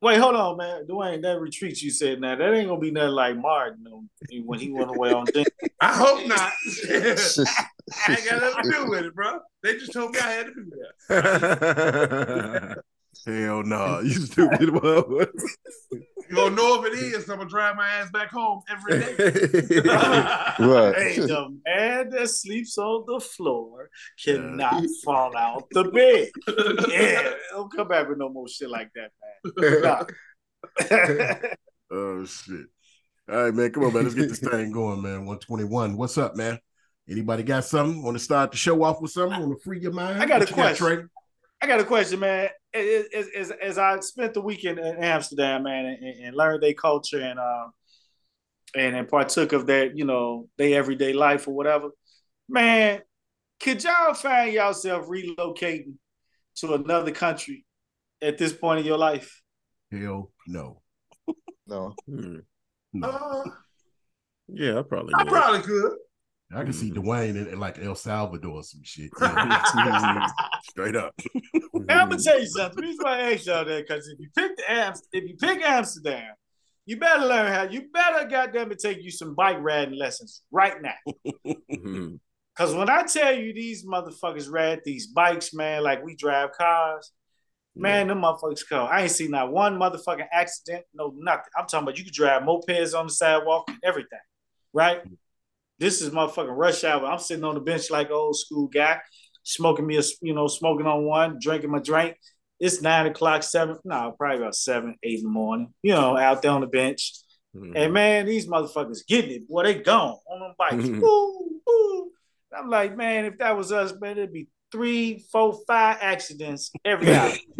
Wait, 0.00 0.18
hold 0.18 0.36
on, 0.36 0.56
man. 0.56 0.86
Dwayne, 0.86 1.20
that 1.20 1.38
retreat 1.38 1.82
you 1.82 1.90
said 1.90 2.20
now, 2.20 2.34
that 2.34 2.54
ain't 2.54 2.68
gonna 2.68 2.80
be 2.80 2.90
nothing 2.90 3.10
like 3.10 3.36
Martin 3.36 3.84
when 4.44 4.58
he 4.58 4.70
went 4.70 4.90
away 4.90 5.12
on 5.12 5.26
thing. 5.26 5.44
I 5.80 5.92
hope 5.92 6.26
not. 6.26 6.52
I 8.06 8.12
ain't 8.12 8.30
got 8.30 8.40
nothing 8.40 8.70
to 8.70 8.70
do 8.70 8.90
with 8.90 9.04
it, 9.04 9.14
bro. 9.14 9.40
They 9.62 9.74
just 9.74 9.92
told 9.92 10.12
me 10.12 10.20
I 10.20 10.30
had 10.30 10.46
to 10.46 10.54
do 10.54 10.70
that. 11.08 12.82
Hell 13.26 13.62
no. 13.64 14.00
You 14.00 14.12
stupid 14.12 14.60
motherfucker. 14.68 15.50
You 15.92 16.36
gonna 16.36 16.54
know 16.54 16.82
if 16.82 16.92
it 16.92 16.98
is, 16.98 17.28
I'm 17.28 17.38
gonna 17.38 17.50
drive 17.50 17.76
my 17.76 17.88
ass 17.88 18.10
back 18.10 18.30
home 18.30 18.62
every 18.70 19.00
day. 19.00 19.14
Right. 20.60 20.94
Hey, 20.94 21.16
the 21.16 21.58
man 21.66 22.10
that 22.10 22.28
sleeps 22.28 22.78
on 22.78 23.04
the 23.06 23.20
floor 23.20 23.90
cannot 24.22 24.84
fall 25.04 25.36
out 25.36 25.64
the 25.70 25.84
bed. 25.84 26.30
Yeah, 26.88 27.32
don't 27.50 27.74
come 27.74 27.88
back 27.88 28.08
with 28.08 28.18
no 28.18 28.28
more 28.28 28.48
shit 28.48 28.70
like 28.70 28.90
that, 28.94 29.10
man. 29.20 29.82
Nah. 29.82 31.36
Oh 31.90 32.24
shit. 32.24 32.66
All 33.28 33.44
right, 33.44 33.54
man. 33.54 33.70
Come 33.72 33.84
on, 33.84 33.92
man. 33.92 34.04
Let's 34.04 34.14
get 34.14 34.28
this 34.28 34.38
thing 34.38 34.70
going, 34.70 35.02
man. 35.02 35.26
121. 35.26 35.96
What's 35.96 36.18
up, 36.18 36.36
man? 36.36 36.58
Anybody 37.10 37.42
got 37.42 37.64
something? 37.64 38.02
Want 38.02 38.16
to 38.16 38.22
start 38.22 38.52
the 38.52 38.56
show 38.56 38.82
off 38.84 39.00
with 39.00 39.10
something? 39.10 39.40
Want 39.40 39.56
to 39.58 39.62
free 39.62 39.80
your 39.80 39.92
mind? 39.92 40.22
I 40.22 40.26
got 40.26 40.36
a 40.36 40.40
What 40.40 40.48
you 40.50 40.54
question. 40.54 40.86
Trey? 40.86 41.04
I 41.60 41.66
got 41.66 41.80
a 41.80 41.84
question, 41.84 42.20
man. 42.20 42.48
As, 42.72 43.04
as, 43.14 43.28
as, 43.36 43.50
as 43.50 43.78
I 43.78 43.98
spent 44.00 44.32
the 44.34 44.40
weekend 44.40 44.78
in 44.78 45.02
Amsterdam, 45.02 45.64
man, 45.64 45.86
and, 45.86 46.24
and 46.24 46.36
learned 46.36 46.62
their 46.62 46.72
culture 46.72 47.20
and 47.20 47.38
uh, 47.38 47.66
and, 48.76 48.94
and 48.94 49.08
partook 49.08 49.52
of 49.52 49.66
that, 49.66 49.96
you 49.98 50.04
know, 50.04 50.48
their 50.56 50.78
everyday 50.78 51.12
life 51.12 51.48
or 51.48 51.54
whatever, 51.54 51.90
man, 52.48 53.00
could 53.58 53.82
y'all 53.82 54.14
find 54.14 54.52
yourself 54.52 55.08
relocating 55.08 55.94
to 56.56 56.74
another 56.74 57.10
country 57.10 57.64
at 58.22 58.38
this 58.38 58.52
point 58.52 58.80
in 58.80 58.86
your 58.86 58.98
life? 58.98 59.42
Hell 59.90 60.30
no. 60.46 60.80
No. 61.66 61.94
Hmm. 62.06 62.36
No. 62.92 63.08
Uh, 63.08 63.44
Yeah, 64.48 64.78
I 64.78 64.82
probably. 64.82 65.12
I 65.14 65.24
would. 65.24 65.32
probably 65.32 65.62
could. 65.62 65.92
I 66.52 66.62
can 66.64 66.72
Mm-hmm. 66.72 66.80
see 66.80 66.90
Dwayne 66.90 67.30
in, 67.30 67.46
in 67.48 67.60
like 67.60 67.78
El 67.78 67.94
Salvador 67.94 68.56
or 68.56 68.62
some 68.62 68.80
shit. 68.82 69.10
Straight 70.70 70.96
up. 70.96 71.14
I'm 71.88 72.08
gonna 72.08 72.18
tell 72.18 72.40
you 72.40 72.46
something. 72.46 72.76
The 72.76 72.82
reason 72.82 73.04
why 73.04 73.18
I 73.18 73.32
asked 73.34 73.46
y'all 73.46 73.64
that 73.64 73.86
because 73.86 74.08
if 74.08 74.18
you 74.18 74.28
pick 74.36 74.56
the 74.56 74.70
Amst- 74.70 75.08
if 75.12 75.28
you 75.28 75.36
pick 75.36 75.62
Amsterdam, 75.62 76.34
you 76.86 76.96
better 76.98 77.24
learn 77.24 77.52
how. 77.52 77.62
You 77.64 77.88
better 77.92 78.26
goddamn 78.28 78.72
it 78.72 78.80
take 78.80 79.02
you 79.02 79.10
some 79.12 79.34
bike 79.34 79.58
riding 79.60 79.96
lessons 79.98 80.42
right 80.50 80.74
now. 80.82 80.94
Mhm. 81.70 82.18
Cause 82.56 82.74
when 82.74 82.90
I 82.90 83.04
tell 83.04 83.32
you 83.32 83.54
these 83.54 83.86
motherfuckers 83.86 84.50
ride 84.50 84.80
these 84.84 85.06
bikes, 85.06 85.54
man, 85.54 85.82
like 85.82 86.04
we 86.04 86.14
drive 86.14 86.50
cars, 86.52 87.10
man, 87.74 88.08
them 88.08 88.20
motherfuckers 88.20 88.68
go. 88.68 88.84
I 88.84 89.02
ain't 89.02 89.12
seen 89.12 89.30
not 89.30 89.50
one 89.52 89.78
motherfucking 89.78 90.26
accident, 90.30 90.84
no 90.92 91.14
nothing. 91.16 91.44
I'm 91.56 91.66
talking 91.66 91.84
about 91.84 91.96
you 91.96 92.04
could 92.04 92.12
drive 92.12 92.42
mopeds 92.42 92.98
on 92.98 93.06
the 93.06 93.12
sidewalk, 93.12 93.70
everything, 93.82 94.18
right? 94.74 95.00
This 95.80 96.02
is 96.02 96.10
motherfucking 96.10 96.56
rush 96.56 96.84
hour. 96.84 97.06
I'm 97.06 97.18
sitting 97.18 97.42
on 97.42 97.54
the 97.54 97.60
bench 97.60 97.90
like 97.90 98.08
an 98.08 98.12
old 98.12 98.36
school 98.36 98.68
guy, 98.68 99.00
smoking 99.42 99.86
me 99.86 99.96
a, 99.96 100.02
you 100.20 100.34
know, 100.34 100.46
smoking 100.46 100.86
on 100.86 101.04
one, 101.04 101.38
drinking 101.40 101.70
my 101.70 101.78
drink. 101.78 102.16
It's 102.60 102.82
nine 102.82 103.06
o'clock, 103.06 103.42
seven, 103.42 103.78
no, 103.84 104.14
probably 104.18 104.36
about 104.42 104.54
seven, 104.54 104.94
eight 105.02 105.20
in 105.20 105.24
the 105.24 105.30
morning, 105.30 105.72
you 105.82 105.92
know, 105.92 106.18
out 106.18 106.42
there 106.42 106.50
on 106.50 106.60
the 106.60 106.66
bench. 106.66 107.14
Mhm. 107.56 107.72
And 107.74 107.94
man, 107.94 108.26
these 108.26 108.46
motherfuckers 108.46 109.06
getting 109.08 109.30
it. 109.32 109.48
Boy, 109.48 109.62
they 109.64 109.74
gone 109.76 110.18
on 110.30 110.40
them 110.40 110.54
bikes. 110.58 110.74
Mhm. 110.74 111.00
Woo, 111.00 111.60
woo. 111.66 112.10
I'm 112.54 112.68
like, 112.68 112.94
man, 112.96 113.24
if 113.24 113.38
that 113.38 113.56
was 113.56 113.72
us, 113.72 113.94
man, 113.98 114.18
it'd 114.18 114.34
be 114.34 114.48
three, 114.70 115.24
four, 115.32 115.58
five 115.66 115.96
accidents 116.02 116.70
every 116.84 117.12
hour. 117.14 117.32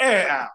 every 0.00 0.30
hour. 0.30 0.50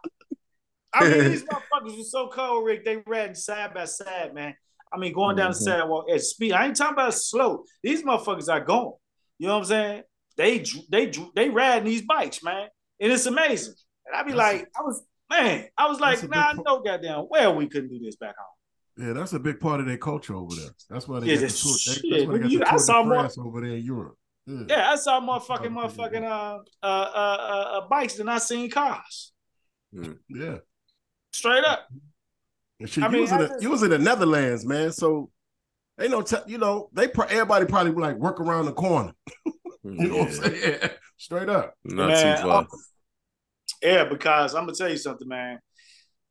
I 0.92 1.08
mean, 1.08 1.30
these 1.30 1.44
motherfuckers 1.44 1.98
were 1.98 2.04
so 2.04 2.30
cold, 2.30 2.66
Rick. 2.66 2.84
They 2.84 2.98
riding 3.06 3.36
side 3.36 3.76
by 3.76 3.86
side, 3.86 4.34
man. 4.34 4.56
I 4.92 4.98
mean, 4.98 5.14
going 5.14 5.36
down 5.36 5.52
the 5.52 5.58
Mhm. 5.58 5.62
sidewalk 5.64 6.06
at 6.12 6.22
speed. 6.22 6.52
I 6.54 6.66
ain't 6.66 6.76
talking 6.76 6.94
about 6.94 7.14
slow. 7.14 7.64
These 7.84 8.04
motherfuckers 8.04 8.50
are 8.52 8.60
going. 8.64 8.94
You 9.38 9.48
know 9.48 9.54
what 9.54 9.60
I'm 9.60 9.66
saying? 9.66 10.04
They 10.36 10.64
they 10.90 11.12
they 11.36 11.50
riding 11.50 11.86
these 11.86 12.02
bikes, 12.04 12.42
man, 12.44 12.68
and 13.00 13.12
it's 13.12 13.26
amazing. 13.26 13.76
And 14.06 14.16
I 14.16 14.24
be 14.24 14.32
That's 14.32 14.38
like, 14.38 14.68
I 14.78 14.82
was 14.82 15.04
man, 15.30 15.68
I 15.78 15.88
was 15.88 16.00
like, 16.00 16.28
nah, 16.28 16.50
I 16.50 16.54
big 16.54 16.66
know 16.66 16.80
goddamn 16.82 17.28
well 17.30 17.56
we 17.56 17.68
couldn't 17.68 17.90
do 17.90 18.00
this 18.00 18.16
back 18.16 18.36
home. 18.38 19.08
Yeah, 19.08 19.14
that's 19.14 19.34
a 19.34 19.40
big 19.40 19.60
part 19.60 19.80
of 19.80 19.86
their 19.86 19.98
culture 19.98 20.36
over 20.36 20.56
there. 20.56 20.72
That's 20.90 21.08
why 21.08 21.20
they 21.20 21.28
Yeah, 21.28 21.36
got 21.42 21.50
the 21.50 21.56
tour. 21.58 21.72
They, 21.74 21.78
shit. 21.78 22.04
that's 22.12 22.26
why 22.26 22.34
they 22.34 22.40
got 22.40 22.52
You- 22.52 22.60
the 22.60 22.68
I 22.68 22.72
tour 22.72 22.80
saw 22.80 23.04
more- 23.04 23.30
over 23.40 23.62
there 23.62 23.78
in 23.78 23.84
Europe. 23.86 24.18
Yeah. 24.46 24.64
Yeah, 24.68 24.92
I 24.92 24.96
saw 24.96 25.22
motherfucking 25.22 25.72
motherfucking 25.72 26.24
uh 26.24 26.60
uh 26.82 26.86
uh, 26.86 27.38
uh, 27.40 27.80
uh 27.84 27.88
bikes 27.88 28.16
than 28.16 28.28
I 28.28 28.40
seen 28.40 28.70
cars. 28.70 29.32
yeah. 29.92 30.58
Straight 31.32 31.64
up. 31.64 31.88
And 32.80 32.90
shit, 32.90 33.04
I 33.04 33.08
you 33.08 33.12
mean, 33.14 33.22
was 33.24 33.32
in 33.32 33.38
I 33.38 33.42
the, 33.46 33.58
you 33.62 33.70
was 33.70 33.84
in 33.84 33.90
the 33.90 34.00
Netherlands, 34.00 34.66
man. 34.66 34.92
So 34.92 35.30
they 35.98 36.08
know, 36.08 36.22
te- 36.22 36.38
you 36.48 36.58
know, 36.58 36.90
they 36.94 37.08
pro- 37.08 37.26
everybody 37.26 37.66
probably 37.66 37.92
like 37.92 38.16
work 38.16 38.40
around 38.40 38.66
the 38.66 38.74
corner. 38.74 39.14
You 39.84 39.92
know 40.10 40.18
what 40.18 40.28
I'm 40.28 40.54
Yeah. 40.54 40.60
saying? 40.80 40.90
Straight 41.18 41.50
up. 41.50 41.74
Not 41.86 42.08
Man, 42.10 42.38
too 42.38 42.44
far. 42.44 42.68
Yeah, 43.82 44.04
because 44.04 44.54
I'm 44.54 44.64
gonna 44.66 44.76
tell 44.76 44.90
you 44.90 44.98
something, 44.98 45.28
man. 45.28 45.60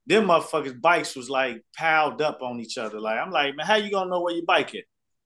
Them 0.06 0.26
motherfuckers 0.26 0.78
bikes 0.80 1.16
was 1.16 1.30
like 1.30 1.62
piled 1.76 2.20
up 2.20 2.40
on 2.42 2.60
each 2.60 2.76
other. 2.76 3.00
Like 3.00 3.18
I'm 3.18 3.30
like, 3.30 3.56
man, 3.56 3.66
how 3.66 3.76
you 3.76 3.90
gonna 3.90 4.10
know 4.10 4.20
where 4.22 4.34
your 4.34 4.44
bike 4.44 4.74
is? 4.74 4.82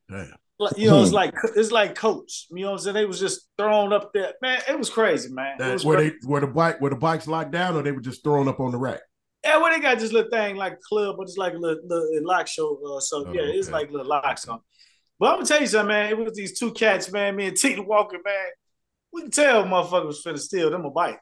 Damn. 0.09 0.33
Like, 0.59 0.79
You 0.79 0.91
know, 0.91 0.99
Hmm. 0.99 1.03
it's 1.05 1.13
like 1.13 1.35
it's 1.57 1.73
like 1.73 1.97
coats. 1.97 2.47
You 2.51 2.63
know 2.63 2.71
what 2.71 2.73
I'm 2.75 2.79
saying? 2.85 2.95
They 2.95 3.05
was 3.07 3.19
just 3.19 3.49
thrown 3.59 3.93
up 3.93 4.13
there. 4.15 4.35
Man, 4.41 4.61
it 4.69 4.79
was 4.79 4.89
crazy, 4.89 5.33
man. 5.33 5.55
It 5.55 5.59
That, 5.59 5.73
was 5.73 5.85
where 5.85 5.97
crazy. 5.97 6.17
they 6.23 6.29
where 6.29 6.41
the 6.43 6.47
bike 6.47 6.81
where 6.81 6.91
the 6.91 6.97
bikes 6.97 7.27
locked 7.27 7.51
down 7.51 7.75
or 7.77 7.83
they 7.83 7.93
were 7.93 8.01
just 8.01 8.23
thrown 8.23 8.47
up 8.47 8.61
on 8.61 8.71
the 8.71 8.79
rack. 8.79 9.01
Yeah, 9.45 9.59
well, 9.59 9.73
they 9.73 9.81
got 9.81 9.99
this 9.99 10.13
little 10.13 10.31
thing 10.31 10.57
like 10.57 10.75
a 10.75 10.77
club, 10.89 11.17
but 11.19 11.25
it's 11.25 11.37
like 11.37 11.55
a 11.55 11.59
little, 11.59 11.83
little 11.85 12.27
lock 12.27 12.47
show. 12.47 12.79
Uh, 12.97 13.01
so 13.01 13.25
Oh, 13.27 13.33
yeah, 13.33 13.43
it's 13.43 13.69
okay. 13.69 13.77
like 13.79 13.91
little 13.91 14.07
locks 14.07 14.47
on. 14.47 14.61
But 15.19 15.31
I'm 15.31 15.37
gonna 15.37 15.47
tell 15.47 15.61
you 15.61 15.67
something, 15.67 15.89
man. 15.89 16.11
It 16.11 16.19
was 16.19 16.35
these 16.35 16.59
two 16.59 16.73
cats, 16.73 17.11
man. 17.13 17.37
Me 17.37 17.47
and 17.49 17.57
Tina 17.57 17.83
Walker, 17.83 18.19
man. 18.25 18.47
We 19.13 19.23
can 19.23 19.31
tell 19.31 19.65
motherfuckers 19.65 20.07
was 20.07 20.23
finna 20.25 20.39
steal 20.39 20.71
them 20.71 20.85
a 20.85 20.91
bike. 20.91 21.19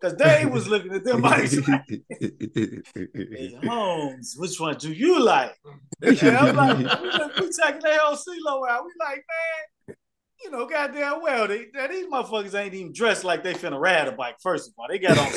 Cause 0.00 0.14
they 0.16 0.46
was 0.50 0.66
looking 0.66 0.94
at 0.94 1.04
them 1.04 1.20
bikes 1.22 1.56
like, 1.68 1.82
hey, 2.20 3.58
Holmes, 3.64 4.34
which 4.38 4.58
one 4.58 4.76
do 4.76 4.92
you 4.92 5.22
like? 5.22 5.54
And 6.02 6.18
I'm 6.36 6.56
like, 6.56 6.78
we, 6.78 6.84
look- 6.84 7.36
we 7.36 7.50
checking 7.52 7.82
the 7.82 7.98
whole 8.00 8.16
CeeLo 8.16 8.68
out. 8.68 8.84
We 8.84 8.92
like, 8.98 9.22
man, 9.28 9.96
you 10.42 10.50
know, 10.50 10.66
goddamn 10.66 11.20
well, 11.22 11.46
they, 11.46 11.66
these 11.90 12.06
motherfuckers 12.06 12.54
ain't 12.58 12.72
even 12.74 12.92
dressed 12.94 13.24
like 13.24 13.44
they 13.44 13.52
finna 13.52 13.78
ride 13.78 14.08
a 14.08 14.12
bike. 14.12 14.36
First 14.42 14.68
of 14.68 14.74
all, 14.78 14.86
they 14.88 14.98
got 14.98 15.18
on 15.18 15.30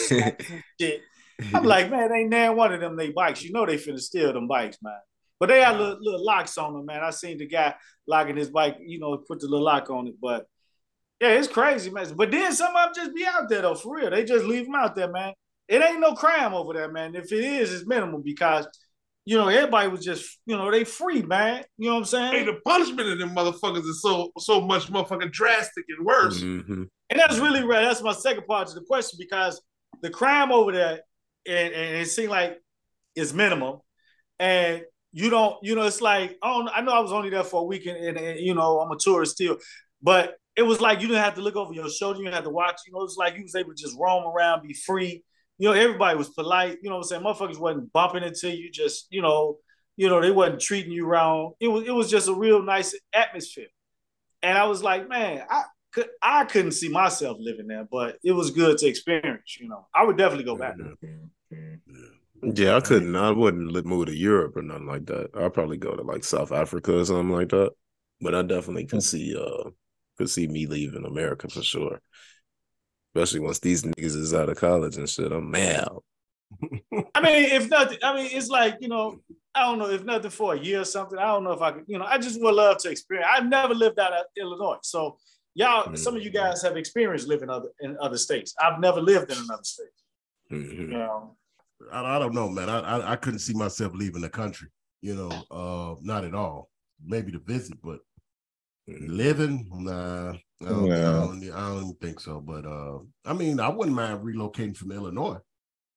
shit. 0.80 1.02
I'm 1.54 1.64
like, 1.64 1.90
man, 1.90 2.12
ain't 2.14 2.30
nan 2.30 2.56
one 2.56 2.74
of 2.74 2.80
them 2.82 2.96
they 2.96 3.10
bikes. 3.12 3.44
You 3.44 3.52
know 3.52 3.66
they 3.66 3.78
finna 3.78 4.00
steal 4.00 4.34
them 4.34 4.48
bikes, 4.48 4.78
man. 4.82 4.98
But 5.40 5.50
they 5.50 5.62
had 5.62 5.78
little, 5.78 5.98
little 6.00 6.24
locks 6.24 6.58
on 6.58 6.74
them, 6.74 6.86
man. 6.86 7.04
I 7.04 7.10
seen 7.10 7.38
the 7.38 7.48
guy 7.48 7.76
locking 8.08 8.38
his 8.38 8.50
bike, 8.50 8.78
you 8.86 9.00
know, 9.00 9.18
put 9.18 9.40
the 9.42 9.48
little 9.48 9.66
lock 9.66 9.90
on 9.90 10.08
it. 10.08 10.16
But 10.22 10.46
yeah, 11.20 11.30
it's 11.30 11.48
crazy, 11.48 11.90
man. 11.90 12.14
But 12.16 12.32
then 12.32 12.54
some 12.54 12.76
of 12.76 12.94
them 12.94 13.04
just 13.06 13.16
be 13.16 13.26
out 13.26 13.50
there 13.50 13.62
though, 13.62 13.76
for 13.76 13.96
real. 13.96 14.10
They 14.10 14.24
just 14.24 14.46
leave 14.46 14.66
them 14.66 14.76
out 14.76 14.96
there, 14.96 15.12
man. 15.12 15.34
It 15.68 15.82
ain't 15.82 16.00
no 16.02 16.14
crime 16.14 16.54
over 16.54 16.74
there, 16.74 16.92
man. 16.92 17.16
If 17.16 17.32
it 17.32 17.44
is, 17.44 17.74
it's 17.74 17.88
minimal 17.88 18.20
because 18.20 18.68
you 19.26 19.38
know 19.38 19.48
everybody 19.48 19.88
was 19.88 20.04
just, 20.04 20.38
you 20.46 20.56
know, 20.58 20.70
they 20.70 20.84
free, 20.84 21.22
man. 21.22 21.64
You 21.78 21.90
know 21.90 22.00
what 22.00 22.14
I'm 22.14 22.32
Hey, 22.32 22.44
saying? 22.44 22.46
the 22.46 22.60
punishment 22.66 23.10
of 23.10 23.20
them 23.20 23.36
motherfuckers 23.36 23.84
is 23.88 24.02
so 24.02 24.32
so 24.38 24.62
much 24.62 24.88
motherfucking 24.92 25.32
drastic 25.32 25.86
and 25.90 26.06
worse. 26.06 26.42
Mhm. 26.42 26.88
And 27.10 27.20
that's 27.20 27.38
really 27.40 27.64
right. 27.64 27.84
That's 27.86 28.02
my 28.02 28.12
second 28.14 28.46
part 28.46 28.68
to 28.70 28.76
the 28.76 28.82
question 28.82 29.18
because 29.20 29.62
the 30.02 30.10
crime 30.10 30.52
over 30.52 30.72
there, 30.72 31.02
and, 31.46 31.74
and 31.74 31.98
it 31.98 32.08
seemed 32.08 32.30
like 32.30 32.62
it's 33.16 33.34
minimal, 33.34 33.86
and 34.40 34.84
you 35.12 35.30
don't, 35.30 35.58
you 35.62 35.76
know, 35.76 35.84
it's 35.84 36.02
like 36.02 36.38
I 36.42 36.68
I 36.74 36.82
know 36.82 36.92
I 36.92 37.00
was 37.00 37.12
only 37.12 37.30
there 37.30 37.44
for 37.44 37.62
a 37.62 37.66
weekend 37.66 37.98
and, 37.98 38.18
and, 38.18 38.40
you 38.40 38.56
know 38.56 38.80
I'm 38.80 38.92
a 38.92 38.98
tourist 38.98 39.34
still, 39.34 39.58
but 40.02 40.36
it 40.56 40.64
was 40.64 40.82
like 40.82 41.02
you 41.02 41.08
didn't 41.08 41.24
have 41.24 41.36
to 41.36 41.42
look 41.42 41.56
over 41.56 41.74
your 41.74 41.90
shoulder, 41.90 42.20
you 42.20 42.26
didn't 42.26 42.36
have 42.36 42.44
to 42.44 42.50
watch, 42.50 42.82
you 42.86 42.94
know, 42.94 43.00
it 43.00 43.04
was 43.04 43.18
like 43.18 43.36
you 43.36 43.44
was 43.44 43.56
able 43.56 43.72
to 43.72 43.82
just 43.82 43.98
roam 44.00 44.24
around, 44.26 44.68
be 44.68 44.74
free. 44.74 45.24
You 45.58 45.70
know, 45.70 45.74
everybody 45.74 46.18
was 46.18 46.30
polite. 46.30 46.80
You 46.82 46.90
know 46.90 46.98
what 46.98 47.12
I'm 47.12 47.22
saying? 47.22 47.24
Motherfuckers 47.24 47.60
wasn't 47.60 47.94
bumping 47.94 48.24
into 48.24 48.56
you, 48.56 48.72
just 48.72 49.08
you 49.12 49.22
know, 49.22 49.58
you 49.96 50.10
know, 50.10 50.22
they 50.22 50.32
wasn't 50.32 50.62
treating 50.62 50.92
you 50.92 51.06
wrong. 51.06 51.54
It 51.60 51.68
was 51.68 51.88
it 51.88 51.94
was 51.94 52.10
just 52.10 52.28
a 52.28 52.34
real 52.34 52.62
nice 52.62 52.96
atmosphere. 53.14 53.68
And 54.42 54.58
I 54.58 54.66
was 54.66 54.84
like, 54.84 55.08
man, 55.08 55.44
I 55.50 55.64
could 55.92 56.10
I 56.22 56.46
couldn't 56.46 56.72
see 56.72 56.90
myself 56.90 57.38
living 57.40 57.68
there, 57.68 57.88
but 57.90 58.18
it 58.24 58.32
was 58.32 58.52
good 58.52 58.78
to 58.80 58.88
experience. 58.88 59.58
You 59.60 59.70
know, 59.70 59.88
I 59.94 60.04
would 60.04 60.18
definitely 60.18 60.46
go 60.46 60.56
back. 60.56 60.76
Yeah, 62.42 62.76
I 62.76 62.82
couldn't. 62.82 63.16
I 63.16 63.32
wouldn't 63.32 63.86
move 63.86 64.08
to 64.08 64.16
Europe 64.16 64.58
or 64.58 64.62
nothing 64.62 64.88
like 64.88 65.06
that. 65.06 65.30
I'd 65.36 65.54
probably 65.54 65.78
go 65.78 65.96
to 65.96 66.04
like 66.04 66.24
South 66.24 66.52
Africa 66.52 67.00
or 67.00 67.06
something 67.06 67.30
like 67.30 67.50
that. 67.50 67.72
But 68.20 68.36
I 68.36 68.42
definitely 68.42 68.86
could 68.86 69.04
see 69.04 69.36
uh 69.36 69.70
could 70.18 70.30
see 70.30 70.48
me 70.48 70.68
leaving 70.68 71.06
America 71.06 71.48
for 71.48 71.64
sure. 71.64 72.02
Especially 73.16 73.40
once 73.40 73.60
these 73.60 73.84
niggas 73.84 74.16
is 74.16 74.34
out 74.34 74.50
of 74.50 74.58
college 74.58 74.98
and 74.98 75.10
shit. 75.10 75.32
I'm 75.32 75.52
mad. 75.52 75.88
I 77.16 77.22
mean, 77.22 77.46
if 77.46 77.70
nothing, 77.70 77.98
I 78.04 78.16
mean, 78.16 78.30
it's 78.32 78.50
like 78.50 78.78
you 78.82 78.88
know, 78.88 79.20
I 79.56 79.62
don't 79.62 79.80
know, 79.80 79.90
if 79.90 80.04
nothing 80.04 80.32
for 80.32 80.54
a 80.54 80.60
year 80.60 80.82
or 80.82 80.86
something. 80.86 81.18
I 81.18 81.26
don't 81.28 81.44
know 81.44 81.52
if 81.52 81.62
I 81.62 81.72
could, 81.72 81.86
you 81.88 81.98
know, 81.98 82.06
I 82.06 82.18
just 82.18 82.42
would 82.42 82.56
love 82.56 82.78
to 82.80 82.90
experience. 82.90 83.30
I've 83.32 83.48
never 83.48 83.74
lived 83.74 84.00
out 84.00 84.14
of 84.14 84.26
Illinois, 84.38 84.78
so 84.84 85.18
y'all, 85.56 85.96
some 85.96 86.16
of 86.16 86.24
you 86.24 86.30
guys 86.30 86.62
have 86.62 86.78
experienced 86.78 87.28
living 87.28 87.50
other 87.50 87.70
in 87.80 87.98
other 88.00 88.18
states. 88.18 88.54
I've 88.62 88.80
never 88.80 89.02
lived 89.02 89.32
in 89.32 89.38
another 89.38 89.64
state. 89.64 89.88
Mhm. 90.52 90.78
You 90.78 90.88
know, 90.88 91.38
I, 91.92 92.16
I 92.16 92.20
don't 92.20 92.34
know, 92.34 92.50
man. 92.50 92.70
I, 92.70 92.80
I 92.80 93.12
I 93.14 93.16
couldn't 93.16 93.40
see 93.40 93.54
myself 93.54 93.94
leaving 93.94 94.22
the 94.22 94.30
country. 94.30 94.70
You 95.02 95.16
know, 95.16 95.44
uh, 95.52 95.96
not 96.02 96.24
at 96.24 96.34
all. 96.34 96.70
Maybe 97.06 97.32
to 97.32 97.40
visit, 97.40 97.78
but 97.84 98.00
living, 98.88 99.68
nah. 99.72 100.34
I 100.62 100.70
don't, 100.70 100.92
I, 100.92 101.02
don't, 101.02 101.52
I 101.52 101.70
don't 101.76 102.00
think 102.00 102.20
so. 102.20 102.40
But 102.40 102.66
uh, 102.66 103.00
I 103.26 103.34
mean, 103.34 103.60
I 103.60 103.70
wouldn't 103.70 103.96
mind 103.96 104.20
relocating 104.20 104.78
from 104.78 104.92
Illinois. 104.92 105.40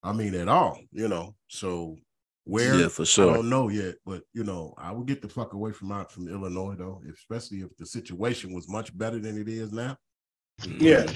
I 0.02 0.12
mean, 0.12 0.34
at 0.34 0.48
all. 0.48 0.80
You 0.92 1.08
know, 1.08 1.34
so 1.48 1.96
where? 2.44 2.74
Yeah, 2.74 2.88
for 2.88 3.04
sure. 3.04 3.30
I 3.30 3.34
don't 3.34 3.48
know 3.48 3.68
yet, 3.68 3.96
but 4.04 4.22
you 4.32 4.44
know, 4.44 4.74
I 4.78 4.92
would 4.92 5.06
get 5.06 5.22
the 5.22 5.28
fuck 5.28 5.52
away 5.52 5.72
from 5.72 5.92
out 5.92 6.10
from 6.10 6.28
Illinois 6.28 6.74
though, 6.76 7.02
especially 7.12 7.58
if 7.58 7.76
the 7.76 7.86
situation 7.86 8.52
was 8.52 8.68
much 8.68 8.96
better 8.96 9.18
than 9.18 9.38
it 9.38 9.48
is 9.48 9.72
now. 9.72 9.96
yeah. 10.78 11.06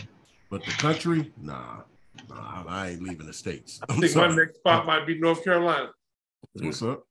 But 0.51 0.65
the 0.65 0.73
country, 0.73 1.33
nah, 1.41 1.83
nah 2.29 2.65
I 2.69 2.91
ain't 2.91 3.03
leaving 3.03 3.27
the 3.27 3.33
states. 3.33 3.81
I 3.89 3.93
I'm 3.93 4.01
think 4.01 4.17
my 4.17 4.35
next 4.35 4.57
spot 4.57 4.87
might 4.87 5.07
be 5.07 5.19
North 5.19 5.43
Carolina. 5.45 5.91
That's 6.55 6.65
what's 6.67 6.83
up. 6.83 7.03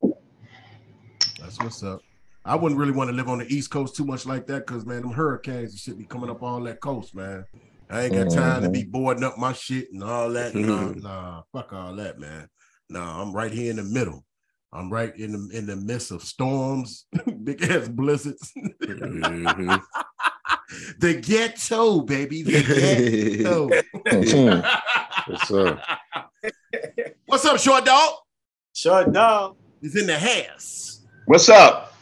That's 1.40 1.60
what's 1.60 1.84
up. 1.84 2.02
I 2.46 2.56
wouldn't 2.56 2.80
really 2.80 2.92
want 2.94 3.10
to 3.10 3.16
live 3.16 3.28
on 3.30 3.40
the 3.40 3.54
East 3.54 3.70
Coast 3.70 3.96
too 3.96 4.06
much 4.06 4.26
like 4.26 4.48
that 4.48 4.66
because 4.66 4.86
man, 4.86 5.02
them 5.02 5.12
hurricanes 5.12 5.72
and 5.72 5.80
shit 5.80 5.98
be 5.98 6.06
coming 6.06 6.30
up 6.30 6.42
all 6.42 6.62
that 6.64 6.80
coast, 6.82 7.16
man. 7.16 7.46
I 7.90 8.04
ain't 8.04 8.14
got 8.14 8.30
time 8.30 8.62
to 8.64 8.70
be 8.70 8.84
boarding 8.84 9.24
up 9.24 9.38
my 9.38 9.52
shit 9.54 9.92
and 9.92 10.04
all 10.04 10.30
that. 10.32 10.54
Nah, 10.56 10.90
Mhm. 10.90 11.02
nah, 11.04 11.42
fuck 11.52 11.74
all 11.74 11.96
that, 11.96 12.20
man. 12.20 12.48
Nah, 12.90 13.22
I'm 13.22 13.34
right 13.34 13.52
here 13.52 13.70
in 13.72 13.78
the 13.78 13.84
middle. 13.84 14.26
I'm 14.72 14.92
right 14.92 15.16
in 15.18 15.32
the 15.32 15.58
in 15.58 15.66
the 15.66 15.76
midst 15.76 16.12
of 16.12 16.24
storms, 16.24 17.08
big 17.44 17.62
ass 17.64 17.88
blizzards. 17.88 18.52
Mhm. 18.56 19.82
the 21.00 21.16
ghetto, 21.20 22.02
baby. 22.02 22.44
The 22.44 22.62
ghetto. 23.44 23.70
Yes, 25.30 25.48
sir. 25.48 25.82
What's 27.28 27.46
up, 27.46 27.60
short 27.60 27.86
dog? 27.86 28.14
Short 28.74 29.14
dog. 29.14 29.58
He's 29.80 29.96
in 29.96 30.08
the 30.08 30.18
house. 30.18 31.06
What's 31.26 31.50
up? 31.50 31.94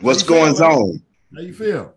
What's 0.00 0.24
going 0.24 0.56
feeling, 0.56 0.72
on? 0.72 1.02
How 1.32 1.42
you 1.42 1.54
feel? 1.54 1.94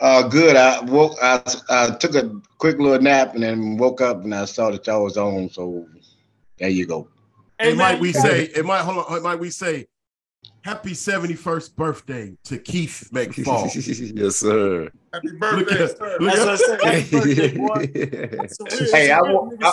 Uh, 0.00 0.28
good. 0.28 0.56
I 0.56 0.82
woke. 0.82 1.16
I, 1.22 1.42
I 1.70 1.90
took 1.92 2.14
a 2.14 2.30
quick 2.58 2.78
little 2.78 3.00
nap 3.00 3.34
and 3.34 3.42
then 3.42 3.78
woke 3.78 4.02
up 4.02 4.24
and 4.24 4.34
I 4.34 4.44
saw 4.44 4.70
that 4.70 4.86
y'all 4.86 5.04
was 5.04 5.16
on. 5.16 5.48
So 5.48 5.86
there 6.58 6.68
you 6.68 6.84
go. 6.84 7.08
Hey, 7.58 7.72
it 7.72 7.76
might 7.76 7.98
we 7.98 8.12
say 8.12 8.42
it 8.54 8.66
might 8.66 8.82
hold 8.82 9.06
on, 9.06 9.16
it 9.16 9.22
might 9.22 9.38
we 9.38 9.48
say 9.48 9.86
happy 10.64 10.92
71st 10.92 11.76
birthday 11.76 12.36
to 12.44 12.58
Keith 12.58 13.08
McFall. 13.12 13.70
yes, 14.16 14.36
sir. 14.36 14.90
Happy 15.12 15.28
Look 15.28 15.38
birthday, 15.40 15.84
at- 15.84 15.98
sir. 15.98 16.16
look 16.20 16.34
That's 16.34 16.38
what 16.40 16.48
I 16.48 16.56
said. 16.56 16.80
Happy 16.82 17.10
birthday, 17.12 17.56
boy. 17.56 17.90
yeah, 17.94 18.26
That's 18.40 18.60
a 18.60 18.64
weird- 18.64 18.90
Hey, 18.92 19.10
I 19.10 19.20
weird 19.20 19.34
wa- 19.60 19.72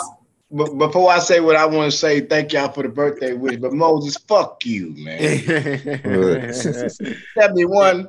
But 0.50 0.74
before 0.78 1.10
I 1.10 1.18
say 1.18 1.40
what 1.40 1.56
I 1.56 1.64
want 1.64 1.90
to 1.90 1.96
say, 1.96 2.20
thank 2.20 2.52
y'all 2.52 2.70
for 2.70 2.82
the 2.82 2.88
birthday 2.90 3.32
wish. 3.32 3.56
But 3.56 3.72
Moses, 3.72 4.16
fuck 4.28 4.64
you, 4.66 4.94
man. 4.98 6.52
Seventy-one, 7.38 8.08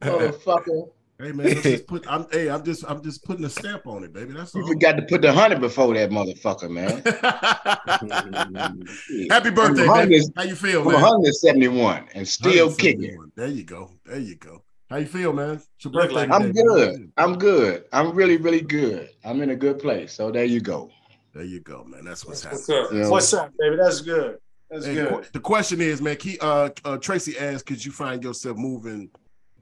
motherfucker. 0.00 0.90
Hey 1.18 1.32
man, 1.32 1.46
let's 1.46 1.62
just 1.62 1.86
put 1.88 2.04
I'm 2.10 2.26
hey, 2.30 2.50
I'm 2.50 2.62
just 2.64 2.84
I'm 2.86 3.02
just 3.02 3.24
putting 3.24 3.44
a 3.44 3.50
stamp 3.50 3.86
on 3.86 4.04
it, 4.04 4.12
baby. 4.12 4.34
That's 4.34 4.54
all. 4.54 4.60
You 4.60 4.68
forgot 4.68 4.96
to 4.96 5.02
put 5.02 5.22
the 5.22 5.32
hundred 5.32 5.60
before 5.60 5.94
that 5.94 6.10
motherfucker, 6.10 6.70
man. 6.70 7.02
Happy 9.30 9.50
birthday, 9.50 9.88
I'm 9.88 10.10
man. 10.10 10.20
How 10.36 10.42
you 10.42 10.54
feel, 10.54 10.80
I'm 10.82 10.92
man? 10.92 11.02
171 11.02 12.08
and 12.14 12.28
still 12.28 12.74
kicking. 12.74 13.16
There 13.34 13.48
you 13.48 13.64
go. 13.64 13.90
There 14.04 14.18
you 14.18 14.36
go. 14.36 14.62
How 14.90 14.96
you 14.96 15.06
feel, 15.06 15.32
man? 15.32 15.54
It's 15.54 15.66
your 15.84 15.92
birthday 15.92 16.14
like- 16.14 16.30
I'm 16.30 16.42
today, 16.42 16.62
man. 16.64 16.76
good. 16.76 17.12
I'm 17.16 17.38
good. 17.38 17.84
I'm 17.92 18.14
really, 18.14 18.36
really 18.36 18.60
good. 18.60 19.08
I'm 19.24 19.40
in 19.42 19.50
a 19.50 19.56
good 19.56 19.78
place. 19.78 20.12
So 20.12 20.30
there 20.30 20.44
you 20.44 20.60
go. 20.60 20.90
There 21.34 21.44
you 21.44 21.60
go, 21.60 21.84
man. 21.84 22.04
That's 22.04 22.24
what's 22.24 22.44
What's 22.44 22.66
happening. 22.68 22.84
up? 22.86 22.92
You 22.92 22.98
know? 23.00 23.10
What's 23.10 23.34
up, 23.34 23.52
baby? 23.58 23.76
That's 23.76 24.00
good. 24.00 24.38
That's 24.70 24.86
Hey, 24.86 24.94
good. 24.94 25.28
the 25.32 25.40
question 25.40 25.80
is, 25.80 26.00
man, 26.00 26.16
Key, 26.16 26.38
uh, 26.40 26.70
uh, 26.84 26.96
Tracy 26.98 27.38
asked, 27.38 27.66
could 27.66 27.84
you 27.84 27.92
find 27.92 28.22
yourself 28.22 28.56
moving 28.56 29.10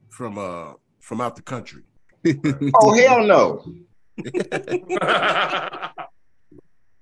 from 0.09 0.37
uh 0.37 0.73
from 1.05 1.21
out 1.21 1.35
the 1.35 1.41
country? 1.43 1.83
Oh 2.81 2.93
hell 2.93 3.23
no. 3.23 3.63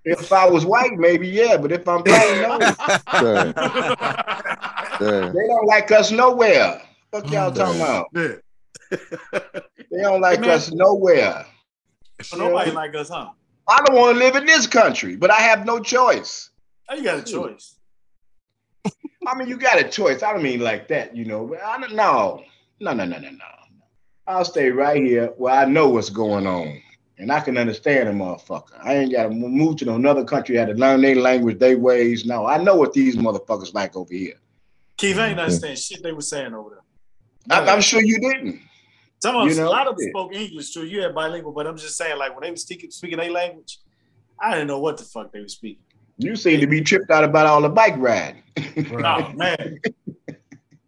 If 0.06 0.34
I 0.34 0.50
was 0.50 0.66
white, 0.66 0.98
maybe 0.98 1.30
yeah, 1.30 1.56
but 1.56 1.72
if 1.72 1.88
I'm 1.88 2.04
black, 2.04 2.28
no. 2.42 2.60
Damn, 3.22 3.54
damn. 5.00 5.34
They 5.34 5.48
don't 5.48 5.66
like 5.66 5.90
us 5.94 6.12
nowhere. 6.12 6.82
Fuck 7.14 7.32
y'all 7.32 7.50
Oh, 7.50 7.54
talking 7.54 7.80
about? 7.80 8.08
Yeah. 8.14 8.36
They 9.90 10.02
don't 10.02 10.20
like 10.20 10.40
Hey, 10.40 10.48
man. 10.48 10.50
us 10.50 10.74
nowhere. 10.74 11.46
So 12.22 12.36
nobody 12.36 12.72
like 12.72 12.94
us, 12.96 13.08
huh? 13.08 13.30
I 13.70 13.78
don't 13.86 13.96
want 13.98 14.18
to 14.18 14.20
live 14.20 14.36
in 14.36 14.46
this 14.46 14.68
country, 14.68 15.16
but 15.16 15.32
I 15.32 15.40
have 15.40 15.66
no 15.66 15.80
choice. 15.80 16.50
Oh, 16.90 16.96
you 16.96 17.04
got 17.04 17.20
a 17.20 17.24
choice. 17.24 17.76
I 19.26 19.36
mean, 19.38 19.48
you 19.48 19.56
got 19.56 19.80
a 19.80 19.88
choice. 19.88 20.22
I 20.22 20.34
don't 20.34 20.44
mean 20.44 20.60
like 20.60 20.90
that, 20.90 21.16
you 21.16 21.24
know. 21.24 21.46
But 21.48 21.64
I 21.64 21.80
don't 21.80 21.96
know. 21.96 22.44
No, 22.82 22.92
no, 22.92 23.06
no, 23.06 23.20
no, 23.20 23.30
no. 23.30 23.46
I'll 24.26 24.46
stay 24.46 24.70
right 24.70 25.02
here 25.02 25.28
where 25.38 25.54
I 25.54 25.66
know 25.66 25.90
what's 25.90 26.10
going 26.10 26.48
on. 26.48 26.82
And 27.20 27.32
I 27.32 27.40
can 27.40 27.58
understand 27.58 28.10
a 28.10 28.12
motherfucker. 28.12 28.74
I 28.82 28.96
ain't 28.96 29.12
got 29.12 29.24
to 29.24 29.30
move 29.30 29.78
to 29.78 29.94
another 29.94 30.26
country, 30.26 30.56
had 30.56 30.70
to 30.70 30.74
learn 30.74 31.02
their 31.02 31.16
language, 31.16 31.60
their 31.60 31.78
ways. 31.78 32.26
No, 32.26 32.46
I 32.46 32.58
know 32.58 32.76
what 32.76 32.92
these 32.94 33.16
motherfuckers 33.16 33.74
like 33.74 33.96
over 33.96 34.14
here. 34.14 34.34
Keith, 34.98 35.18
I 35.18 35.28
ain't 35.30 35.40
understand 35.40 35.78
shit 35.78 36.02
they 36.02 36.12
were 36.12 36.22
saying 36.22 36.54
over 36.54 36.82
there. 37.50 37.60
I, 37.66 37.70
I'm 37.72 37.82
sure 37.82 38.02
you 38.02 38.20
didn't. 38.20 38.62
Some 39.22 39.36
of 39.38 39.46
You 39.46 39.52
us, 39.52 39.58
know? 39.58 39.68
a 39.68 39.70
lot 39.70 39.88
of 39.88 39.96
them 39.96 40.10
spoke 40.10 40.34
English 40.34 40.74
too. 40.74 40.86
You 40.86 41.02
had 41.02 41.16
bilingual, 41.16 41.54
but 41.54 41.68
I'm 41.68 41.78
just 41.78 41.96
saying, 41.96 42.18
like 42.18 42.34
when 42.34 42.44
they 42.44 42.50
were 42.50 42.58
speaking 42.58 42.92
speaking 42.92 43.18
their 43.18 43.32
language, 43.32 43.80
I 44.40 44.52
didn't 44.54 44.68
know 44.68 44.80
what 44.80 44.98
the 44.98 45.04
fuck 45.04 45.32
they 45.32 45.40
were 45.40 45.48
speaking. 45.48 45.84
You 46.18 46.36
seem 46.36 46.60
to 46.60 46.68
be 46.68 46.82
tripped 46.82 47.10
out 47.10 47.24
about 47.24 47.46
all 47.46 47.62
the 47.62 47.70
bike 47.70 47.96
riding. 47.98 48.44
Oh 48.58 49.32
man, 49.36 49.80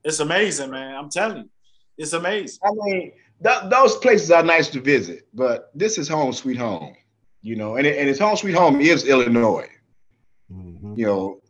it's 0.04 0.20
amazing, 0.20 0.72
man. 0.72 0.96
I'm 0.96 1.10
telling 1.10 1.38
you, 1.38 1.50
it's 1.98 2.14
amazing. 2.14 2.60
I 2.64 2.72
mean, 2.74 3.12
th- 3.44 3.70
those 3.70 3.96
places 3.98 4.32
are 4.32 4.44
nice 4.44 4.70
to 4.70 4.80
visit, 4.82 5.28
but 5.34 5.72
this 5.76 5.98
is 5.98 6.08
home 6.08 6.34
sweet 6.34 6.58
home, 6.58 6.96
you 7.42 7.56
know, 7.56 7.76
and, 7.78 7.86
it, 7.88 7.98
and 7.98 8.10
its 8.10 8.20
home 8.20 8.36
sweet 8.38 8.56
home 8.56 8.80
is 8.82 9.06
Illinois, 9.06 9.70
Mhm. 10.52 10.98
you 10.98 11.06
know. 11.06 11.42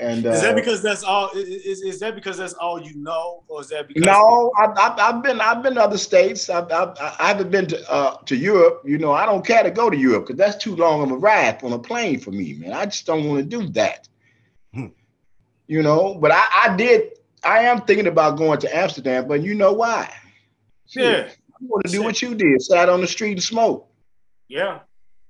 And 0.00 0.26
uh, 0.26 0.30
Is 0.30 0.42
that 0.42 0.56
because 0.56 0.82
that's 0.82 1.04
all? 1.04 1.30
i- 1.34 1.38
i- 1.38 1.62
Is, 1.64 1.80
is 1.82 2.00
that 2.00 2.16
because 2.16 2.36
that's 2.36 2.54
all 2.54 2.82
you 2.82 2.96
know, 2.96 3.44
or 3.46 3.60
is 3.60 3.68
that 3.68 3.86
because 3.86 4.02
no, 4.04 4.50
I've, 4.58 4.76
I've, 4.76 4.98
I've 4.98 5.22
been 5.22 5.40
I've 5.40 5.62
been 5.62 5.74
to 5.76 5.82
other 5.82 5.96
states. 5.98 6.50
I've, 6.50 6.70
I've, 6.72 6.98
I 6.98 7.28
haven't 7.28 7.52
been 7.52 7.66
to 7.68 7.90
uh, 7.90 8.16
to 8.26 8.34
Europe. 8.34 8.82
You 8.84 8.98
know, 8.98 9.12
I 9.12 9.24
don't 9.24 9.46
care 9.46 9.62
to 9.62 9.70
go 9.70 9.88
to 9.90 9.96
Europe 9.96 10.26
because 10.26 10.36
that's 10.36 10.56
too 10.62 10.74
long 10.74 11.02
of 11.04 11.12
a 11.12 11.16
ride 11.16 11.62
on 11.62 11.72
a 11.72 11.78
plane 11.78 12.18
for 12.18 12.32
me, 12.32 12.54
man. 12.54 12.72
I 12.72 12.86
just 12.86 13.06
don't 13.06 13.28
want 13.28 13.38
to 13.38 13.44
do 13.44 13.68
that. 13.74 14.08
Hmm. 14.74 14.86
You 15.68 15.82
know, 15.84 16.16
but 16.16 16.32
I, 16.32 16.44
I 16.64 16.76
did. 16.76 17.12
I 17.44 17.60
am 17.60 17.82
thinking 17.82 18.08
about 18.08 18.36
going 18.36 18.58
to 18.60 18.76
Amsterdam, 18.76 19.28
but 19.28 19.42
you 19.42 19.54
know 19.54 19.72
why? 19.74 20.12
Yeah, 21.02 21.28
I 21.28 21.56
want 21.60 21.84
to 21.86 21.90
do 21.92 22.02
what 22.02 22.20
you 22.22 22.34
did, 22.34 22.60
sat 22.62 22.88
on 22.88 23.00
the 23.00 23.06
street 23.06 23.32
and 23.32 23.42
smoke. 23.42 23.88
yeah, 24.48 24.80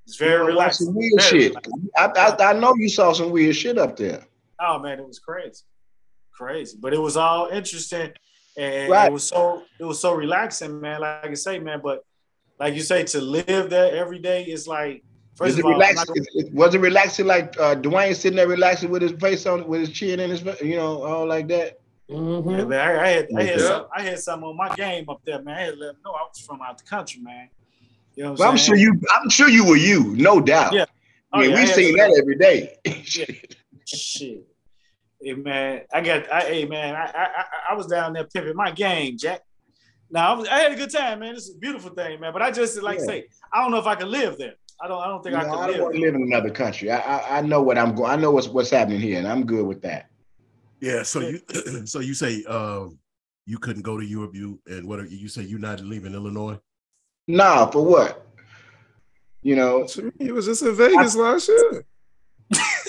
it's 0.07 0.19
You 0.21 0.27
very 0.27 0.39
know, 0.41 0.47
relaxing. 0.47 0.87
Some 0.87 0.95
weird 0.97 1.13
Very 1.19 1.41
shit. 1.43 1.49
relaxing. 1.51 1.89
I, 1.97 2.07
I, 2.17 2.51
I 2.51 2.53
know 2.55 2.75
you 2.77 2.89
saw 2.89 3.13
some 3.13 3.31
weird 3.31 3.57
shit 3.57 3.79
up 3.79 3.97
there. 3.97 4.25
Oh 4.61 4.79
man, 4.79 4.99
it 5.01 5.07
was 5.07 5.19
crazy, 5.19 5.63
crazy. 6.33 6.77
But 6.81 6.95
it 6.95 6.99
was 7.01 7.17
all 7.17 7.49
interesting, 7.49 8.13
and 8.57 8.91
Right. 8.91 9.07
it 9.07 9.13
was 9.13 9.27
so 9.27 9.63
it 9.81 9.85
was 9.85 10.01
so 10.01 10.15
relaxing, 10.15 10.81
man. 10.81 11.01
Like 11.01 11.27
I 11.27 11.35
say, 11.35 11.59
man. 11.59 11.81
But 11.83 12.05
like 12.61 12.75
you 12.75 12.81
say, 12.83 13.05
to 13.05 13.21
live 13.21 13.71
there 13.71 13.97
every 13.97 14.19
day 14.21 14.45
is 14.45 14.67
like 14.69 15.03
first 15.37 15.51
Is 15.53 15.59
it 15.59 15.61
of 15.61 15.67
all, 15.67 15.73
relaxing? 15.73 16.15
gonna- 16.15 16.51
was 16.55 16.75
it 16.75 16.81
relaxing 16.81 17.27
like 17.27 17.59
uh, 17.59 17.75
Dwayne 17.75 18.15
sitting 18.15 18.37
there 18.37 18.47
relaxing 18.49 18.91
with 18.91 19.03
his 19.03 19.13
face 19.13 19.45
on, 19.47 19.67
with 19.67 19.81
his 19.81 19.91
chin 19.91 20.21
in 20.21 20.31
his, 20.31 20.43
you 20.63 20.77
know, 20.77 21.03
all 21.03 21.27
like 21.27 21.49
that? 21.49 21.81
Mm-hmm. 22.11 22.51
yeah, 22.51 22.65
man, 22.65 22.81
I, 22.81 23.03
I 23.03 23.09
had 23.09 23.29
I 23.37 23.43
had 23.43 23.59
Yeah. 23.61 23.67
some, 23.67 23.87
I 23.97 24.03
had 24.03 24.19
something 24.19 24.49
on 24.49 24.57
my 24.57 24.75
game 24.75 25.09
up 25.09 25.21
there, 25.25 25.41
man. 25.43 25.57
I 25.57 25.61
had 25.63 25.75
to 25.75 25.81
let 25.81 25.87
them 25.95 25.97
know 26.05 26.13
I 26.13 26.23
was 26.29 26.39
from 26.47 26.61
out 26.61 26.77
the 26.79 26.85
country, 26.85 27.21
man. 27.23 27.49
You 28.15 28.25
know 28.25 28.33
what 28.33 28.41
I'm 28.43 28.51
I'm 28.51 28.57
sure 28.59 28.77
you. 28.77 29.01
I'm 29.17 29.31
sure 29.31 29.49
you 29.49 29.65
were 29.65 29.77
you, 29.77 30.15
no 30.17 30.41
doubt. 30.41 30.73
Yeah. 30.75 30.85
I 31.33 31.41
mean, 31.41 31.47
Oh, 31.47 31.51
yeah, 31.51 31.57
we 31.57 31.63
I 31.63 31.67
had 31.67 31.75
seen 31.75 31.97
to- 31.97 32.03
that 32.03 32.19
every 32.21 32.37
day. 32.37 32.77
Shit. 33.87 34.47
Hey 35.21 35.33
man, 35.35 35.83
I 35.93 36.01
got 36.03 36.31
I 36.31 36.41
hey 36.43 36.65
man, 36.67 36.95
I 36.95 37.05
I 37.07 37.25
I- 37.25 37.45
I 37.71 37.75
was 37.75 37.87
down 37.87 38.13
there 38.13 38.25
pimping 38.25 38.55
my 38.57 38.71
game, 38.71 39.17
Jack. 39.17 39.41
Now 40.11 40.35
I, 40.35 40.37
was, 40.37 40.49
I 40.49 40.59
had 40.59 40.73
a 40.73 40.77
good 40.77 40.91
time, 40.91 41.21
man. 41.21 41.35
This 41.35 41.49
is 41.49 41.57
a 41.57 41.59
beautiful 41.59 41.91
thing, 41.91 42.21
man. 42.21 42.33
But 42.33 42.43
I 42.43 42.51
just 42.51 42.81
like 42.83 42.99
Yeah. 43.01 43.05
say, 43.07 43.25
I 43.53 43.63
don't 43.63 43.71
know 43.71 43.79
if 43.79 43.87
I 43.87 43.95
could 43.95 44.09
live 44.09 44.37
there. 44.39 44.55
I 44.81 44.87
don't 44.89 45.01
I 45.01 45.07
don't 45.09 45.23
think 45.23 45.35
You 45.35 45.41
I 45.41 45.45
know, 45.45 45.51
could 45.51 45.59
I 45.59 45.67
don't 45.67 45.73
live. 45.77 45.83
want 45.83 45.95
to 45.95 46.01
live 46.03 46.15
in 46.15 46.23
another 46.23 46.51
country. 46.51 46.91
I, 46.91 46.99
I 46.99 47.39
I 47.39 47.41
know 47.41 47.63
what 47.63 47.79
I'm 47.79 47.95
going. 47.95 48.11
I 48.11 48.17
know 48.17 48.31
what's 48.31 48.49
what's 48.49 48.71
happening 48.71 49.01
here, 49.01 49.19
and 49.19 49.27
I'm 49.27 49.45
good 49.47 49.67
with 49.67 49.81
that. 49.83 50.11
Yeah, 50.85 51.03
so 51.03 51.21
you 51.21 51.41
so 51.87 52.01
you 52.01 52.13
say 52.15 52.45
um 52.45 52.99
you 53.47 53.59
couldn't 53.59 53.83
go 53.83 53.99
to 53.99 54.05
Europe, 54.05 54.35
you 54.35 54.61
and 54.67 54.87
what 54.87 55.01
are, 55.01 55.07
you 55.07 55.29
say 55.29 55.43
you're 55.43 55.59
not 55.59 55.81
leaving 55.81 56.13
Illinois? 56.15 56.59
Nah, 57.27 57.71
for 57.71 57.85
what? 57.85 58.27
You 59.43 59.57
know, 59.57 59.87
To 59.87 60.03
me, 60.03 60.13
it 60.21 60.33
was 60.35 60.47
just 60.47 60.63
in 60.63 60.75
Vegas 60.75 61.15
last 61.17 61.49
year. 61.49 61.85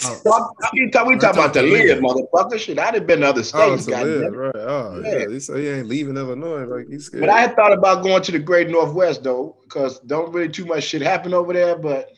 Oh, 0.05 0.21
Well, 0.25 0.55
we 0.73 0.89
talk, 0.89 1.08
we 1.08 1.17
talk 1.17 1.34
about 1.34 1.53
the 1.53 1.63
live, 1.63 1.99
motherfucker. 1.99 2.60
Shit, 2.60 2.79
I'd 2.79 2.93
have 2.95 3.08
been 3.08 3.21
to 3.21 3.27
other 3.27 3.39
Oh, 3.53 3.77
states, 3.77 3.86
to 3.86 4.03
live, 4.03 4.34
right? 4.34 4.55
Oh, 4.55 5.01
Yeah. 5.03 5.17
yeah. 5.19 5.27
He 5.29 5.39
said 5.39 5.58
he 5.60 5.67
ain't 5.69 5.88
leaving 5.88 6.17
Illinois. 6.17 6.65
Like 6.65 6.88
he's 6.89 7.05
scared. 7.05 7.21
But 7.21 7.29
I 7.29 7.39
had 7.41 7.55
thought 7.55 7.71
about 7.73 8.03
going 8.03 8.21
to 8.23 8.31
the 8.31 8.39
Great 8.39 8.69
Northwest 8.69 9.23
though, 9.23 9.55
because 9.63 9.99
don't 10.01 10.34
really 10.34 10.49
too 10.49 10.65
much 10.65 10.84
shit 10.84 11.01
happen 11.01 11.34
over 11.34 11.53
there, 11.53 11.77
but 11.77 12.12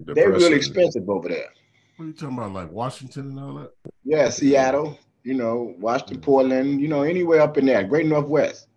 they're 0.00 0.14
Depression. 0.14 0.40
really 0.42 0.56
expensive 0.56 1.08
over 1.08 1.28
there. 1.28 1.48
what 1.96 2.04
are 2.04 2.08
you 2.08 2.14
talking 2.14 2.36
about, 2.38 2.52
like 2.52 2.70
Washington 2.70 3.30
and 3.30 3.40
all 3.40 3.54
that? 3.54 3.70
Yeah, 4.04 4.28
Seattle, 4.30 4.98
you 5.26 5.34
know, 5.34 5.74
Washington, 5.80 6.20
Portland, 6.20 6.80
you 6.80 6.86
know, 6.86 7.02
anywhere 7.02 7.40
up 7.40 7.58
in 7.58 7.66
there, 7.66 7.82
Great 7.82 8.06
Northwest. 8.06 8.68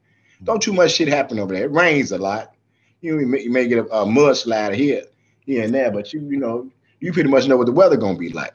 Don't 0.44 0.60
too 0.62 0.74
much 0.74 0.94
shit 0.94 1.08
happen 1.08 1.38
over 1.38 1.54
there. 1.54 1.66
It 1.66 1.72
rains 1.72 2.12
a 2.12 2.18
lot. 2.18 2.56
You, 3.02 3.14
know, 3.14 3.20
you, 3.20 3.28
may, 3.28 3.42
you 3.42 3.52
may 3.52 3.68
get 3.68 3.78
a, 3.78 3.86
a 3.86 4.06
mudslide 4.06 4.74
here, 4.74 5.04
here 5.46 5.64
and 5.64 5.74
there, 5.74 5.92
but 5.92 6.12
you, 6.12 6.22
you 6.22 6.38
know, 6.38 6.68
you 7.02 7.14
pretty 7.14 7.30
much 7.30 7.48
know 7.48 7.56
what 7.56 7.68
the 7.68 7.72
weather 7.72 7.98
gonna 7.98 8.18
be 8.18 8.30
like 8.30 8.54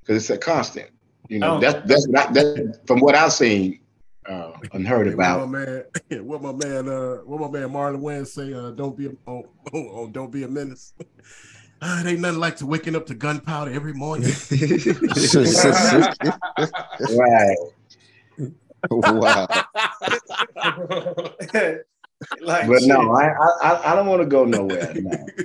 because 0.00 0.22
it's 0.22 0.30
a 0.30 0.38
constant. 0.38 0.90
You 1.28 1.40
know, 1.40 1.56
Oh. 1.56 1.60
that's 1.60 1.86
that's 1.88 2.06
what 2.06 2.28
I, 2.28 2.32
that 2.32 2.80
from 2.86 3.00
what 3.00 3.16
I've 3.16 3.32
seen 3.32 3.80
uh, 4.28 4.52
and 4.72 4.86
heard 4.86 5.08
Hey, 5.08 5.14
about. 5.14 5.40
What 5.40 5.48
my 5.50 5.58
man, 5.58 5.84
what 6.26 6.42
my 6.42 6.52
man, 6.52 6.88
uh, 6.88 7.16
what 7.24 7.40
my 7.40 7.58
man 7.58 7.70
Marlon 7.70 8.00
Wayans 8.00 8.28
say? 8.28 8.54
Uh, 8.54 8.70
don't 8.70 8.96
be 8.96 9.06
a, 9.06 9.10
oh, 9.26 9.48
oh, 9.74 9.90
oh, 9.92 10.06
don't 10.08 10.30
be 10.30 10.44
a 10.44 10.48
menace. 10.48 10.92
Uh, 11.86 12.00
it 12.00 12.06
ain't 12.08 12.20
nothing 12.20 12.40
like 12.40 12.56
to 12.56 12.66
waking 12.66 12.96
up 12.96 13.06
to 13.06 13.14
gunpowder 13.14 13.70
every 13.72 13.92
morning. 13.92 14.32
Right. 17.16 17.56
wow. 18.90 19.46
Like, 22.40 22.66
But 22.66 22.82
no, 22.84 23.12
I 23.12 23.26
I, 23.62 23.92
I 23.92 23.94
don't 23.94 24.06
want 24.06 24.22
to 24.22 24.26
go 24.26 24.44
nowhere. 24.44 24.92
No. 24.96 25.26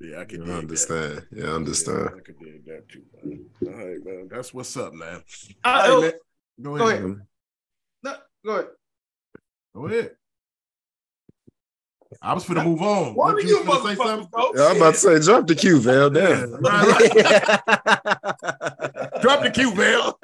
Yeah, 0.00 0.20
I 0.20 0.24
can 0.26 0.42
I 0.42 0.44
dig 0.44 0.46
that. 0.54 0.58
understand. 0.58 1.26
Yeah, 1.32 1.44
I 1.46 1.50
understand. 1.52 1.98
Yeah, 2.12 2.16
I 2.16 2.20
can 2.20 2.34
dig 2.44 2.64
that 2.66 2.88
too. 2.90 3.02
Man. 3.22 3.46
All 3.66 3.72
right, 3.86 4.04
man. 4.04 4.28
That's 4.30 4.52
what's 4.52 4.76
up, 4.76 4.92
man. 4.92 5.22
I- 5.64 5.70
All 5.70 5.80
right, 5.80 5.90
oh, 5.90 6.00
man. 6.02 6.12
Go 6.60 6.76
go 6.76 6.86
ahead. 6.88 7.04
ahead. 7.04 7.20
No, 8.02 8.14
go 8.44 8.52
ahead. 8.52 8.66
Go 9.74 9.86
ahead. 9.86 10.10
I 12.22 12.34
was 12.34 12.44
finna 12.44 12.64
move 12.64 12.80
on. 12.82 13.14
One 13.14 13.34
What, 13.34 13.42
of 13.42 13.48
you 13.48 13.58
you 13.58 13.64
was 13.64 13.78
finna 13.78 13.88
say 13.88 13.94
something? 13.96 14.28
folks. 14.28 14.58
Yeah, 14.58 14.66
I'm 14.68 14.76
about 14.76 14.94
to 14.94 15.00
say, 15.00 15.18
drop 15.20 15.46
the 15.46 15.54
cue, 15.54 15.78
Val. 15.80 16.10
Damn. 16.10 16.50
Drop 19.22 19.42
the 19.42 19.50
cue, 19.50 19.72
Val. 19.74 20.18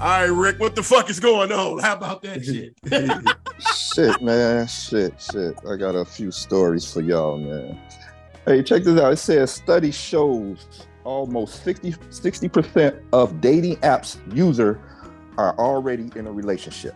All 0.00 0.08
right, 0.08 0.24
Rick, 0.24 0.58
what 0.58 0.74
the 0.74 0.82
fuck 0.82 1.08
is 1.10 1.20
going 1.20 1.52
on? 1.52 1.78
How 1.78 1.94
about 1.94 2.22
that 2.22 2.44
shit? 2.44 2.74
shit, 3.94 4.20
man. 4.20 4.66
Shit, 4.66 5.14
shit. 5.20 5.54
I 5.68 5.76
got 5.76 5.94
a 5.94 6.04
few 6.04 6.32
stories 6.32 6.92
for 6.92 7.00
y'all, 7.00 7.38
man. 7.38 7.78
Hey, 8.44 8.62
check 8.62 8.82
this 8.82 9.00
out. 9.00 9.12
It 9.12 9.16
says 9.18 9.52
study 9.52 9.92
shows 9.92 10.66
almost 11.04 11.64
60 11.64 12.48
percent 12.48 12.96
of 13.12 13.40
dating 13.40 13.76
apps 13.76 14.18
user 14.34 14.80
are 15.38 15.56
already 15.58 16.10
in 16.16 16.26
a 16.26 16.32
relationship. 16.32 16.94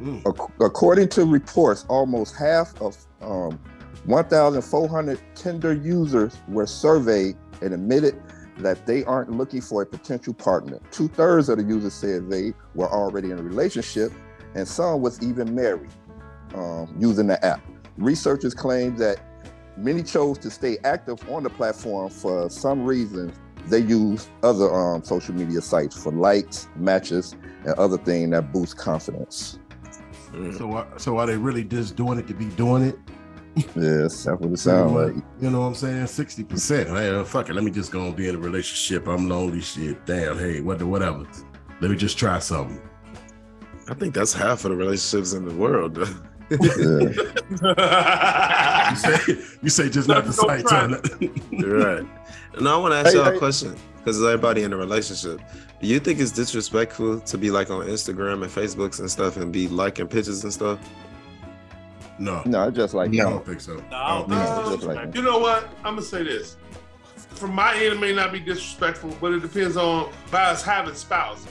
Mm. 0.00 0.20
Ac- 0.20 0.52
According 0.60 1.08
to 1.10 1.24
reports, 1.26 1.84
almost 1.88 2.34
half 2.36 2.80
of 2.80 2.96
um, 3.20 3.58
1,400 4.06 5.20
Tinder 5.34 5.74
users 5.74 6.36
were 6.48 6.66
surveyed 6.66 7.36
and 7.60 7.72
admitted 7.74 8.20
that 8.58 8.86
they 8.86 9.04
aren't 9.04 9.30
looking 9.30 9.60
for 9.60 9.82
a 9.82 9.86
potential 9.86 10.34
partner. 10.34 10.80
Two 10.90 11.08
thirds 11.08 11.48
of 11.48 11.58
the 11.58 11.64
users 11.64 11.94
said 11.94 12.30
they 12.30 12.52
were 12.74 12.88
already 12.90 13.30
in 13.30 13.38
a 13.38 13.42
relationship, 13.42 14.12
and 14.54 14.66
some 14.66 15.00
was 15.00 15.22
even 15.22 15.54
married 15.54 15.90
um, 16.54 16.94
using 16.98 17.26
the 17.26 17.42
app. 17.44 17.60
Researchers 17.96 18.54
claim 18.54 18.96
that 18.96 19.20
many 19.76 20.02
chose 20.02 20.38
to 20.38 20.50
stay 20.50 20.78
active 20.84 21.28
on 21.30 21.42
the 21.42 21.50
platform 21.50 22.10
for 22.10 22.48
some 22.50 22.84
reason. 22.84 23.32
They 23.66 23.78
use 23.78 24.28
other 24.42 24.72
um, 24.74 25.04
social 25.04 25.34
media 25.34 25.60
sites 25.60 26.00
for 26.00 26.12
likes, 26.12 26.68
matches, 26.76 27.34
and 27.64 27.74
other 27.74 27.98
things 27.98 28.30
that 28.32 28.52
boost 28.52 28.76
confidence. 28.76 29.58
So, 30.56 30.72
uh, 30.72 30.98
so 30.98 31.18
are 31.18 31.26
they 31.26 31.36
really 31.36 31.62
just 31.62 31.94
doing 31.94 32.18
it 32.18 32.26
to 32.26 32.34
be 32.34 32.46
doing 32.46 32.82
it? 32.84 32.98
Yes, 33.76 34.24
that's 34.24 34.40
what 34.40 34.50
it 34.52 34.56
sounds 34.58 34.92
like. 34.92 35.14
You 35.40 35.50
know 35.50 35.60
what 35.60 35.66
I'm 35.66 35.74
saying? 35.74 36.06
Sixty 36.06 36.42
percent. 36.42 36.88
Hey, 36.88 37.22
fuck 37.24 37.50
it. 37.50 37.54
Let 37.54 37.64
me 37.64 37.70
just 37.70 37.92
go 37.92 38.06
and 38.06 38.16
be 38.16 38.28
in 38.28 38.34
a 38.34 38.38
relationship. 38.38 39.06
I'm 39.06 39.28
lonely. 39.28 39.60
Shit. 39.60 40.04
Damn. 40.06 40.38
Hey, 40.38 40.60
what? 40.60 40.78
the 40.78 40.86
Whatever. 40.86 41.26
Let 41.80 41.90
me 41.90 41.96
just 41.96 42.16
try 42.16 42.38
something. 42.38 42.80
I 43.88 43.94
think 43.94 44.14
that's 44.14 44.32
half 44.32 44.64
of 44.64 44.70
the 44.70 44.76
relationships 44.76 45.34
in 45.34 45.46
the 45.46 45.54
world. 45.54 45.98
Though. 46.56 47.12
Yeah. 47.62 48.88
You 48.92 48.96
say, 48.96 49.18
you 49.62 49.68
say 49.70 49.88
just 49.88 50.06
not 50.08 50.24
the 50.26 50.32
Don't 50.32 50.48
site. 50.48 50.66
try. 50.66 50.86
Turn. 50.88 51.40
You're 51.50 51.78
right. 51.78 52.06
And 52.54 52.68
I 52.68 52.76
want 52.76 52.92
to 52.92 52.98
ask 52.98 53.12
Hey, 53.12 53.14
y'all 53.18 53.34
a 53.34 53.38
question 53.38 53.74
because 53.98 54.22
everybody 54.22 54.64
in 54.64 54.72
a 54.72 54.76
relationship. 54.76 55.40
Do 55.80 55.86
you 55.88 55.98
think 55.98 56.20
it's 56.20 56.30
disrespectful 56.32 57.20
to 57.20 57.38
be 57.38 57.50
like 57.50 57.70
on 57.70 57.86
Instagram 57.86 58.42
and 58.42 58.52
Facebooks 58.52 59.00
and 59.00 59.10
stuff 59.10 59.36
and 59.38 59.50
be 59.52 59.68
liking 59.68 60.08
pictures 60.08 60.44
and 60.44 60.52
stuff? 60.52 60.78
no, 62.18 62.42
No, 62.44 62.68
it's 62.68 62.76
just 62.76 62.92
like 62.94 63.08
I 63.10 63.12
no. 63.14 63.30
don't 63.30 63.46
think 63.46 63.60
so. 63.60 63.76
No, 63.90 63.96
I 63.96 64.18
don't 64.18 64.28
think 64.28 64.46
so. 64.46 64.74
Just 64.76 64.86
like 64.86 65.14
You 65.14 65.22
know 65.22 65.38
what? 65.38 65.64
I'm 65.78 65.94
gonna 65.94 66.02
say 66.02 66.22
this. 66.22 66.56
From 67.16 67.54
my 67.54 67.74
end, 67.74 67.94
it 67.94 68.00
may 68.00 68.12
not 68.14 68.30
be 68.32 68.40
disrespectful, 68.40 69.16
but 69.20 69.32
it 69.32 69.40
depends 69.40 69.76
on 69.78 70.12
by 70.30 70.42
us 70.44 70.62
having 70.62 70.94
spouses. 70.94 71.46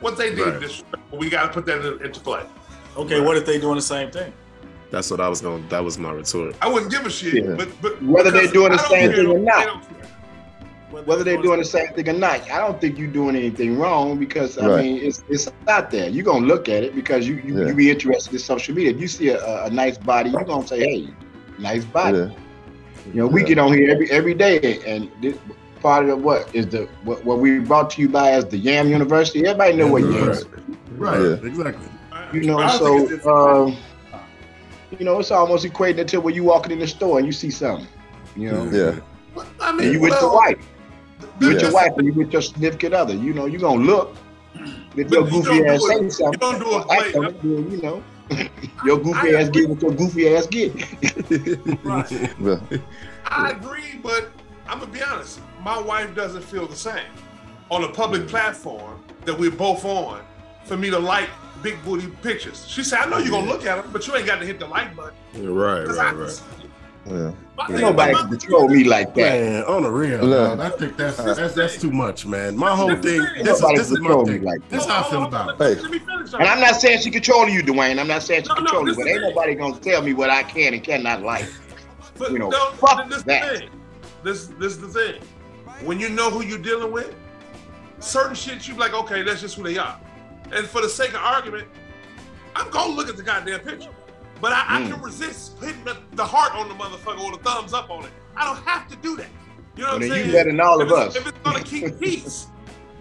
What 0.00 0.18
they 0.18 0.34
did 0.34 0.40
Right. 0.46 0.60
disrespectful, 0.60 1.18
we 1.18 1.30
got 1.30 1.46
to 1.46 1.52
put 1.52 1.64
that 1.66 1.84
into 2.04 2.20
play. 2.20 2.42
Okay, 2.96 3.20
what 3.20 3.36
if 3.38 3.46
they 3.46 3.58
doing 3.58 3.76
the 3.76 3.82
same 3.82 4.10
thing? 4.10 4.32
That's 4.92 5.10
what 5.10 5.20
I 5.20 5.28
was 5.28 5.40
going. 5.40 5.62
to 5.64 5.68
That 5.70 5.82
was 5.82 5.98
my 5.98 6.12
retort. 6.12 6.54
I 6.60 6.68
wouldn't 6.68 6.92
give 6.92 7.04
a 7.06 7.10
shit, 7.10 7.42
Yeah. 7.44 7.54
but 7.56 7.68
but 7.80 8.00
Whether 8.02 8.30
they're 8.30 8.46
doing 8.46 8.72
the 8.72 8.78
I 8.78 8.82
don't 8.82 8.90
same 8.90 9.08
care, 9.08 9.16
thing 9.16 9.26
or 9.26 9.38
not. 9.38 9.66
don't. 9.66 11.06
Whether 11.06 11.24
they're 11.24 11.40
doing 11.40 11.58
the 11.58 11.64
same 11.64 11.88
thing 11.94 12.06
or 12.10 12.12
not, 12.12 12.42
I 12.50 12.58
don't 12.58 12.78
think 12.78 12.98
you're 12.98 13.08
doing 13.08 13.34
anything 13.34 13.78
wrong 13.78 14.18
because 14.18 14.58
I 14.58 14.68
Right. 14.68 14.84
mean 14.84 14.96
it's 15.02 15.24
it's 15.30 15.48
out 15.66 15.90
there. 15.90 16.08
You're 16.10 16.24
gonna 16.24 16.44
look 16.46 16.68
at 16.68 16.82
it 16.84 16.94
because 16.94 17.26
you 17.26 17.36
you, 17.44 17.58
Yeah. 17.60 17.68
you 17.68 17.74
be 17.74 17.90
interested 17.90 18.34
in 18.34 18.38
social 18.38 18.74
media. 18.74 18.92
If 18.92 19.00
you 19.00 19.08
see 19.08 19.28
a, 19.30 19.42
a, 19.42 19.64
a 19.64 19.70
nice 19.70 19.96
body, 19.96 20.28
you're 20.30 20.44
gonna 20.44 20.66
say, 20.66 20.80
Hey, 20.80 21.08
nice 21.58 21.84
body. 21.86 22.18
yeah, 22.18 22.28
You 23.14 23.20
know, 23.22 23.26
we 23.26 23.40
Yeah. 23.40 23.46
get 23.48 23.58
on 23.58 23.72
here 23.72 23.90
every 23.90 24.10
every 24.10 24.34
day 24.34 24.80
and 24.86 25.10
this 25.22 25.36
part 25.80 26.10
of 26.10 26.22
what 26.22 26.54
is 26.54 26.66
the 26.66 26.86
what, 27.04 27.24
what 27.24 27.38
we 27.38 27.58
brought 27.60 27.88
to 27.92 28.02
you 28.02 28.08
by 28.10 28.30
as 28.32 28.44
the 28.44 28.58
Yam 28.58 28.90
University. 28.90 29.46
Everybody 29.46 29.72
know 29.78 29.86
what 29.88 30.02
Yeah, 30.02 30.10
Yam 30.10 30.28
right. 30.28 30.36
is. 30.36 30.46
Right. 30.98 31.20
Yeah. 31.22 31.48
Exactly. 31.50 31.88
You 32.34 32.42
know, 32.48 32.58
I 32.58 32.68
don't 32.68 32.78
so 32.78 33.14
it's 33.14 33.26
um, 33.26 33.76
you 34.98 35.04
know, 35.04 35.18
it's 35.20 35.30
almost 35.30 35.64
equating 35.64 35.98
it 35.98 36.08
to 36.08 36.20
when 36.20 36.34
you 36.34 36.44
walking 36.44 36.72
in 36.72 36.78
the 36.78 36.86
store 36.86 37.18
and 37.18 37.26
you 37.26 37.32
see 37.32 37.50
something. 37.50 37.86
You 38.36 38.50
know, 38.50 38.64
yeah, 38.70 39.00
I 39.60 39.68
and 39.70 39.78
mean, 39.78 39.92
you 39.92 40.00
with 40.00 40.12
your 40.20 40.34
wife. 40.34 40.58
You 41.40 41.48
with 41.48 41.62
your 41.62 41.72
wife 41.72 41.92
and 41.96 42.06
you 42.06 42.12
with 42.12 42.32
your 42.32 42.42
significant 42.42 42.94
other. 42.94 43.14
You 43.14 43.32
know, 43.34 43.46
you 43.46 43.58
gonna 43.58 43.82
look. 43.82 44.16
If 44.94 45.08
But 45.08 45.14
your 45.20 45.24
you 45.24 45.30
goofy 45.30 45.58
don't 45.62 45.68
ass 45.70 45.80
do 45.80 45.86
it- 46.04 46.12
say 46.12 46.22
something, 46.22 46.32
you 46.32 46.38
don't 46.38 46.58
do 46.58 46.70
it 46.76 46.78
act 46.80 46.86
blatant. 46.88 47.16
on 47.16 47.24
it, 47.24 47.42
then, 47.42 47.70
you 47.70 47.80
know, 47.82 48.02
your 48.84 48.98
goofy 48.98 49.34
I 49.36 49.40
ass 49.40 49.48
get 49.48 49.68
what 49.70 49.80
your 49.80 49.92
goofy 49.92 50.36
ass 50.36 50.46
get. 50.46 50.74
Right. 51.84 52.80
I 53.26 53.50
agree, 53.52 53.98
but 54.02 54.30
I'm 54.68 54.80
gonna 54.80 54.90
be 54.92 55.02
honest. 55.02 55.40
My 55.62 55.78
wife 55.80 56.14
doesn't 56.14 56.42
feel 56.42 56.66
the 56.66 56.76
same 56.76 57.06
on 57.70 57.84
a 57.84 57.88
public 57.88 58.28
platform 58.28 59.02
that 59.24 59.38
we're 59.38 59.50
both 59.50 59.84
on. 59.86 60.22
For 60.64 60.76
me 60.76 60.90
to 60.90 60.98
like 60.98 61.30
big 61.62 61.82
booty 61.84 62.08
pictures, 62.22 62.66
she 62.68 62.82
said, 62.82 63.00
"I 63.00 63.06
know 63.06 63.18
you're 63.18 63.30
gonna 63.30 63.46
look 63.50 63.64
at 63.66 63.82
them, 63.82 63.90
but 63.92 64.06
you 64.06 64.14
ain't 64.16 64.26
got 64.26 64.40
to 64.40 64.46
hit 64.46 64.58
the 64.58 64.66
like 64.66 64.94
button." 64.96 65.14
Right, 65.34 65.86
'Cause 65.86 65.98
right, 65.98 66.06
I- 66.08 66.16
right. 66.16 66.40
yeah. 67.06 67.32
my 67.56 67.66
thing 67.66 67.80
Nobody 67.80 68.12
about 68.12 68.28
can 68.30 68.38
control 68.38 68.68
me 68.68 68.84
like 68.84 69.14
that. 69.14 69.40
Man, 69.40 69.64
on 69.64 69.82
the 69.82 69.90
real, 69.90 70.18
Look. 70.24 70.58
dog, 70.58 70.60
I 70.60 70.76
think 70.76 70.96
that's 70.96 71.16
that's 71.16 71.54
that's 71.54 71.80
too 71.80 71.90
much, 71.90 72.26
man. 72.26 72.56
My 72.56 72.70
whole 72.74 72.88
thing. 72.90 73.02
thing. 73.02 73.44
This 73.44 73.60
is 73.60 73.66
this 73.74 73.90
is 73.90 73.98
control 73.98 74.24
my 74.26 74.32
me 74.32 74.38
thing. 74.38 74.46
like 74.46 74.68
This 74.68 74.84
Hold 74.86 74.90
how 74.92 75.06
I 75.06 75.10
feel 75.10 75.22
about 75.24 75.60
it. 75.60 75.76
Hey. 75.76 75.82
Let 75.82 75.90
me 75.90 75.98
finish. 75.98 76.32
And 76.34 76.42
I'm 76.44 76.60
not 76.60 76.76
saying 76.80 77.00
she 77.00 77.10
controlling 77.10 77.52
you, 77.54 77.62
Dwayne. 77.62 77.98
I'm 77.98 78.06
not 78.08 78.22
saying 78.22 78.42
she 78.44 78.48
No, 78.48 78.54
no, 78.54 78.60
controlling 78.60 78.86
you, 78.88 78.94
but 78.96 79.06
ain't 79.08 79.22
nobody 79.22 79.54
gonna 79.54 79.78
tell 79.78 80.02
me 80.02 80.12
what 80.14 80.30
I 80.30 80.42
can 80.42 80.74
and 80.74 80.82
cannot 80.82 81.22
like. 81.22 81.46
But 82.18 82.30
you 82.32 82.38
know, 82.38 82.50
no, 82.50 82.70
fuck 82.72 83.08
this 83.08 83.18
is 83.18 83.24
that. 83.24 83.52
the 83.52 83.58
thing. 83.60 83.70
This 84.22 84.46
this 84.58 84.72
is 84.72 84.78
the 84.80 84.88
thing. 84.88 85.20
When 85.84 85.98
you 85.98 86.08
know 86.08 86.30
who 86.30 86.42
you're 86.44 86.58
dealing 86.58 86.92
with, 86.92 87.12
certain 87.98 88.34
shit 88.36 88.68
you 88.68 88.74
be 88.74 88.80
like, 88.80 88.94
okay, 88.94 89.22
that's 89.22 89.40
just 89.40 89.56
who 89.56 89.62
they 89.64 89.78
are. 89.78 89.98
And 90.52 90.66
for 90.66 90.80
the 90.82 90.88
sake 90.88 91.10
of 91.10 91.16
argument, 91.16 91.66
I'm 92.54 92.70
gonna 92.70 92.92
look 92.92 93.08
at 93.08 93.16
the 93.16 93.22
goddamn 93.22 93.60
picture. 93.60 93.90
But 94.40 94.52
I, 94.52 94.64
I 94.68 94.80
Mm. 94.82 94.90
can 94.92 95.02
resist 95.02 95.58
hitting 95.60 95.84
the, 95.84 95.96
the 96.12 96.24
heart 96.24 96.54
on 96.54 96.68
the 96.68 96.74
motherfucker 96.74 97.20
or 97.20 97.32
the 97.32 97.42
thumbs 97.42 97.72
up 97.72 97.90
on 97.90 98.04
it. 98.04 98.10
I 98.36 98.44
don't 98.44 98.62
have 98.64 98.88
to 98.88 98.96
do 98.96 99.16
that. 99.16 99.28
You 99.76 99.84
know 99.84 99.90
Well, 99.90 99.94
what 99.94 99.94
I'm 99.94 100.00
then 100.00 100.08
you 100.10 100.14
saying? 100.24 100.32
better 100.32 100.50
than 100.50 100.60
all 100.60 100.80
if 100.80 100.88
of 100.88 100.92
us. 100.92 101.16
If 101.16 101.26
it's 101.26 101.38
gonna 101.38 101.62
keep 101.62 101.98
peace, 102.00 102.48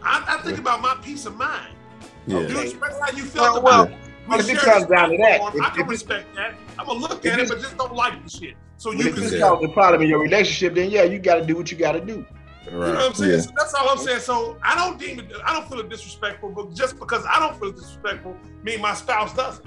I, 0.04 0.24
I 0.28 0.42
think 0.44 0.60
about 0.60 0.82
my 0.82 0.96
peace 1.02 1.26
of 1.26 1.36
mind. 1.36 1.76
Yeah. 2.28 2.40
You 2.42 2.60
express 2.60 3.00
how 3.00 3.10
you 3.18 3.24
feel 3.24 3.42
Well, 3.42 3.58
about 3.58 3.64
well, 3.64 3.86
we 3.88 3.96
well, 4.30 4.40
if 4.40 4.50
it 4.50 4.58
comes 4.60 4.86
down 4.86 5.10
to 5.10 5.18
that, 5.18 5.42
if- 5.56 5.62
I 5.62 5.70
can 5.72 5.82
if 5.82 5.88
respect 5.90 6.34
that. 6.36 6.54
I'm 6.80 6.86
gonna 6.86 7.00
look 7.00 7.26
at 7.26 7.40
it, 7.40 7.50
but 7.50 7.60
just 7.60 7.78
don't 7.78 7.94
like 7.96 8.24
the 8.24 8.30
shit. 8.30 8.56
So 8.78 8.92
you 8.92 9.08
if 9.10 9.16
can 9.16 9.24
this 9.24 9.40
causes 9.40 9.68
a 9.70 9.74
problem 9.74 10.02
in 10.04 10.10
your 10.10 10.20
relationship, 10.20 10.74
then 10.76 10.90
yeah, 10.90 11.04
you 11.04 11.20
got 11.20 11.36
to 11.36 11.46
do 11.46 11.56
what 11.56 11.72
you 11.72 11.78
got 11.78 11.92
to 11.92 12.02
do. 12.02 12.26
You 12.66 12.72
know 12.72 12.80
what 12.80 12.98
I'm 12.98 13.14
saying? 13.14 13.32
Yeah. 13.32 13.40
So 13.40 13.52
that's 13.58 13.74
all 13.74 13.90
I'm 13.90 13.98
saying. 13.98 14.20
So 14.20 14.58
I 14.64 14.76
don't 14.76 15.00
deem 15.00 15.20
it. 15.20 15.32
I 15.46 15.54
don't 15.54 15.68
feel 15.68 15.80
it 15.80 15.90
disrespectful, 15.90 16.50
but 16.50 16.74
just 16.74 17.00
because 17.00 17.26
I 17.26 17.40
don't 17.40 17.60
feel 17.60 17.72
disrespectful, 17.72 18.38
mean 18.64 18.82
my 18.82 18.94
spouse 18.94 19.34
doesn't. 19.36 19.66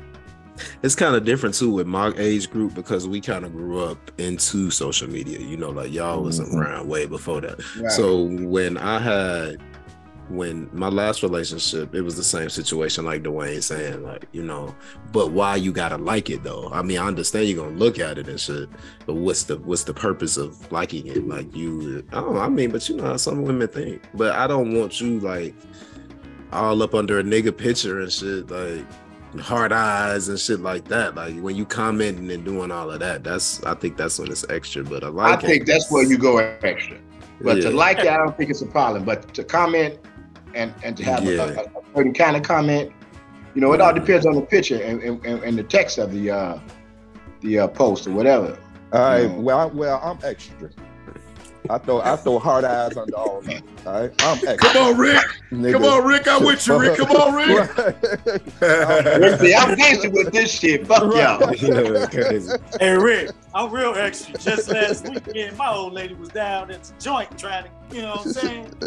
It's 0.84 0.94
kind 0.94 1.16
of 1.16 1.24
different 1.24 1.56
too 1.56 1.72
with 1.72 1.88
my 1.88 2.12
age 2.16 2.48
group 2.50 2.74
because 2.74 3.08
we 3.08 3.20
kind 3.20 3.44
of 3.44 3.52
grew 3.52 3.80
up 3.82 3.98
into 4.18 4.70
social 4.70 5.08
media. 5.10 5.40
You 5.40 5.56
know, 5.56 5.70
like 5.70 5.92
y'all 5.92 6.22
was 6.22 6.38
Mhm. 6.38 6.54
around 6.54 6.88
way 6.88 7.06
before 7.06 7.40
that. 7.40 7.58
Right. 7.76 7.90
So 7.90 8.22
when 8.22 8.76
I 8.78 9.00
had 9.00 9.56
when 10.28 10.70
my 10.72 10.88
last 10.88 11.22
relationship, 11.22 11.94
it 11.94 12.00
was 12.02 12.16
the 12.16 12.24
same 12.24 12.48
situation 12.48 13.04
like 13.04 13.22
Dwayne 13.22 13.62
saying, 13.62 14.02
like, 14.02 14.26
you 14.32 14.42
know, 14.42 14.74
but 15.12 15.32
why 15.32 15.56
you 15.56 15.70
gotta 15.72 15.98
like 15.98 16.30
it 16.30 16.42
though? 16.42 16.70
I 16.72 16.82
mean, 16.82 16.98
I 16.98 17.06
understand 17.06 17.46
you're 17.48 17.62
gonna 17.64 17.76
look 17.76 17.98
at 17.98 18.16
it 18.18 18.28
and 18.28 18.40
shit, 18.40 18.68
but 19.06 19.14
what's 19.14 19.42
the 19.44 19.58
what's 19.58 19.84
the 19.84 19.92
purpose 19.94 20.36
of 20.36 20.70
liking 20.72 21.06
it? 21.06 21.26
Like 21.28 21.54
you 21.54 22.04
I 22.12 22.20
don't 22.20 22.34
know, 22.34 22.40
I 22.40 22.48
mean, 22.48 22.70
but 22.70 22.88
you 22.88 22.96
know 22.96 23.04
how 23.04 23.16
some 23.18 23.42
women 23.42 23.68
think. 23.68 24.02
But 24.14 24.32
I 24.32 24.46
don't 24.46 24.74
want 24.78 25.00
you 25.00 25.20
like 25.20 25.54
all 26.52 26.82
up 26.82 26.94
under 26.94 27.18
a 27.18 27.22
nigga 27.22 27.56
picture 27.56 28.00
and 28.00 28.10
shit, 28.12 28.50
like 28.50 28.84
hard 29.40 29.72
eyes 29.72 30.28
and 30.28 30.38
shit 30.38 30.60
like 30.60 30.86
that. 30.88 31.16
Like 31.16 31.38
when 31.40 31.56
you 31.56 31.66
commenting 31.66 32.30
and 32.30 32.44
doing 32.44 32.70
all 32.70 32.90
of 32.90 33.00
that, 33.00 33.24
that's 33.24 33.62
I 33.64 33.74
think 33.74 33.96
that's 33.96 34.18
when 34.18 34.30
it's 34.30 34.48
extra. 34.48 34.84
But 34.84 35.04
I 35.04 35.08
I 35.08 35.10
like 35.10 35.44
it. 35.44 35.46
think 35.48 35.66
that's 35.66 35.90
where 35.90 36.04
you 36.04 36.16
go 36.16 36.38
extra. 36.38 36.96
But 37.40 37.56
Yeah. 37.58 37.70
to 37.70 37.76
like 37.76 37.98
it, 37.98 38.06
I 38.06 38.16
don't 38.16 38.36
think 38.38 38.48
it's 38.50 38.62
a 38.62 38.66
problem. 38.66 39.04
But 39.04 39.34
to 39.34 39.44
comment 39.44 39.98
and, 40.54 40.72
and 40.82 40.96
to 40.96 41.04
have 41.04 41.26
a- 41.26 41.32
Yeah. 41.34 41.42
a, 41.42 41.60
a, 41.62 41.82
certain 41.94 42.14
kind 42.14 42.36
of 42.36 42.42
comment, 42.42 42.92
you 43.54 43.60
know, 43.60 43.72
it 43.72 43.80
all 43.80 43.92
depends 43.94 44.26
on 44.26 44.34
the 44.34 44.40
picture 44.42 44.82
and, 44.82 45.02
and, 45.02 45.24
and 45.24 45.58
the 45.58 45.62
text 45.62 45.98
of 45.98 46.12
the 46.12 46.30
uh, 46.30 46.58
the 47.40 47.60
uh, 47.60 47.68
post 47.68 48.06
or 48.06 48.12
whatever. 48.12 48.58
All 48.92 49.00
right. 49.00 49.30
No. 49.30 49.40
Well, 49.40 49.58
I, 49.58 49.64
well, 49.66 50.00
I'm 50.02 50.18
extra. 50.24 50.70
I 51.70 51.78
throw 51.78 52.00
I 52.02 52.14
throw 52.16 52.38
hard 52.38 52.64
eyes 52.64 52.94
under 52.96 53.16
all 53.16 53.40
that. 53.42 53.62
All 53.86 53.92
right. 54.02 54.12
I'm 54.22 54.36
extra. 54.36 54.56
Come 54.58 54.76
on, 54.76 54.98
Rick. 54.98 55.24
nigga. 55.50 55.72
Come 55.72 55.84
on, 55.84 56.04
Rick. 56.06 56.28
I'm 56.28 56.44
with 56.44 56.66
you, 56.66 56.78
Rick. 56.78 56.98
Come 56.98 57.10
on, 57.10 57.34
Rick. 57.34 57.76
Let's 58.60 59.40
see, 59.40 59.54
I'm 59.54 59.74
gangster 59.74 60.10
with 60.10 60.30
this 60.32 60.50
shit. 60.52 60.86
Fuck 60.86 61.02
y'all. 61.14 61.54
Yeah. 61.54 62.56
Hey 62.80 62.96
Rick, 62.96 63.30
I'm 63.54 63.70
real 63.70 63.94
extra. 63.94 64.36
Just 64.38 64.68
last 64.68 65.08
week, 65.08 65.26
me 65.28 65.50
my 65.56 65.72
old 65.72 65.92
lady 65.94 66.14
was 66.14 66.28
down 66.30 66.70
at 66.70 66.82
the 66.84 66.92
joint 67.00 67.38
trying 67.38 67.64
to, 67.64 67.70
you 67.96 68.02
know 68.02 68.16
what 68.16 68.26
I'm 68.26 68.32
saying? 68.32 68.74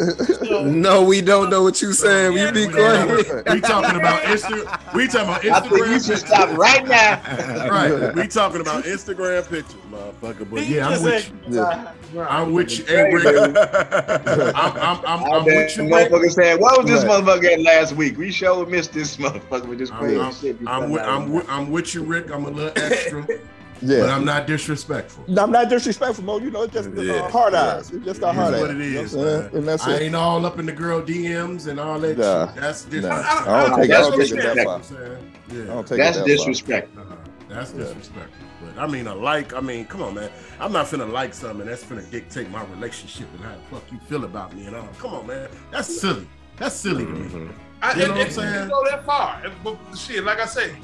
So, 0.46 0.62
No, 0.64 1.02
we 1.02 1.20
don't 1.20 1.50
know 1.50 1.62
what 1.62 1.82
you're 1.82 1.92
saying. 1.92 2.34
You 2.36 2.52
be 2.52 2.68
quiet. 2.68 3.44
We 3.50 3.60
talking 3.60 3.98
about 3.98 4.22
Insta. 4.22 4.94
We 4.94 5.06
talking 5.08 5.28
about 5.28 5.44
I 5.44 5.60
think 5.60 5.72
you 5.72 5.82
Instagram. 5.84 6.06
should 6.06 6.18
stop 6.18 6.56
right 6.56 6.86
now. 6.86 7.68
right. 7.70 8.14
We 8.14 8.28
talking 8.28 8.60
about 8.60 8.84
Instagram 8.84 9.48
pictures, 9.48 9.74
motherfucker. 9.90 10.48
But 10.48 10.66
yeah, 10.68 10.86
I'm 10.86 10.92
just 10.92 11.04
with 11.04 11.24
said- 11.54 11.88
you. 12.12 12.20
I'm 12.22 12.52
with 12.52 12.78
you. 12.78 12.84
Hey, 12.84 13.12
Rick. 13.12 13.26
I'm, 13.56 14.56
I'm, 14.56 14.76
I'm, 14.76 15.24
I 15.24 15.28
I'm 15.36 15.44
with 15.44 15.76
you, 15.76 15.82
motherfucker 15.84 16.30
saying, 16.30 16.60
"What 16.60 16.82
was 16.82 16.90
this 16.90 17.04
Right. 17.04 17.22
motherfucker 17.22 17.52
at 17.52 17.60
last 17.62 17.94
week?" 17.94 18.16
We 18.18 18.30
sure 18.30 18.64
missed 18.66 18.92
this 18.92 19.16
motherfucker 19.16 19.66
with 19.66 19.78
this 19.78 19.90
I'm, 19.90 19.98
crazy 19.98 20.20
I'm, 20.20 20.32
shit. 20.32 20.56
I'm, 20.66 20.90
with. 20.90 21.02
I'm, 21.02 21.32
with, 21.32 21.48
I'm 21.48 21.70
with 21.70 21.94
you, 21.94 22.02
Rick. 22.04 22.30
I'm 22.30 22.44
a 22.44 22.50
little 22.50 22.72
extra, 22.82 23.22
but. 23.82 24.10
I'm 24.10 24.24
not 24.24 24.46
disrespectful. 24.46 25.24
No, 25.28 25.42
I'm 25.44 25.52
not 25.52 25.68
disrespectful, 25.68 26.24
Mo. 26.24 26.38
You 26.38 26.50
know, 26.50 26.62
it's 26.62 26.72
just 26.74 26.88
uh, 26.90 27.00
Yeah. 27.02 27.30
hard 27.30 27.54
eyes. 27.54 27.90
It's 27.92 28.04
just 28.04 28.22
a 28.22 28.32
hard 28.32 28.54
is 28.54 28.60
eyes. 28.60 28.60
what 28.62 28.70
it 28.72 28.76
You 28.84 28.90
know 28.94 29.00
is, 29.02 29.14
what 29.16 29.26
I'm 29.26 29.30
saying? 29.30 29.40
man. 29.42 29.50
And 29.54 29.68
that's 29.68 29.86
I 29.86 29.94
it. 29.94 30.02
ain't 30.02 30.14
all 30.16 30.44
up 30.46 30.58
in 30.58 30.66
the 30.66 30.72
girl 30.72 31.00
DMs 31.00 31.66
and 31.68 31.78
all 31.78 31.98
that 32.00 32.18
Nah. 32.18 32.46
shit. 32.46 32.56
That's 32.60 32.84
Nah. 32.86 32.90
disrespectful. 32.90 33.52
I 33.52 33.66
don't 33.66 33.78
take, 33.78 33.90
I 33.90 33.94
That's 33.94 34.08
don't 34.08 34.18
take 34.18 34.30
it 34.30 34.34
that 34.42 34.54
disrespectful. 34.54 34.64
far. 34.64 34.80
I'm? 34.80 35.18
I 35.62 35.64
don't 35.74 35.86
take 35.86 35.98
That's 35.98 36.16
it 36.16 36.20
that 36.20 36.26
far. 36.26 36.26
disrespect. 36.26 36.98
Uh-huh. 36.98 37.14
That's 37.48 37.72
Yeah. 37.72 37.78
disrespectful. 37.84 38.47
But 38.60 38.78
I 38.82 38.86
mean, 38.86 39.06
a 39.06 39.14
like, 39.14 39.54
I 39.54 39.60
mean, 39.60 39.84
come 39.86 40.02
on, 40.02 40.14
man. 40.14 40.30
I'm 40.58 40.72
not 40.72 40.86
finna 40.86 41.10
like 41.10 41.32
something 41.34 41.66
that's 41.66 41.84
finna 41.84 42.08
dictate 42.10 42.50
my 42.50 42.64
relationship 42.64 43.28
and 43.34 43.44
how 43.44 43.54
the 43.54 43.60
fuck 43.76 43.92
you 43.92 43.98
feel 44.08 44.24
about 44.24 44.54
me 44.54 44.66
and 44.66 44.74
all. 44.74 44.88
Come 44.98 45.14
on, 45.14 45.26
man. 45.26 45.48
That's 45.70 46.00
silly. 46.00 46.26
That's 46.56 46.74
silly 46.74 47.04
to 47.04 47.10
me. 47.10 47.28
Mhm. 47.28 47.52
I, 47.80 47.92
You 47.94 47.98
know 47.98 48.02
and, 48.04 48.10
what 48.12 48.18
I'm 48.20 48.26
and 48.26 48.32
saying? 48.34 48.62
You 48.64 48.68
go 48.70 48.84
that 48.90 49.06
far. 49.06 49.40
And, 49.44 49.52
but 49.62 49.76
shit, 49.96 50.24
like 50.24 50.40
I 50.40 50.46
say, 50.46 50.74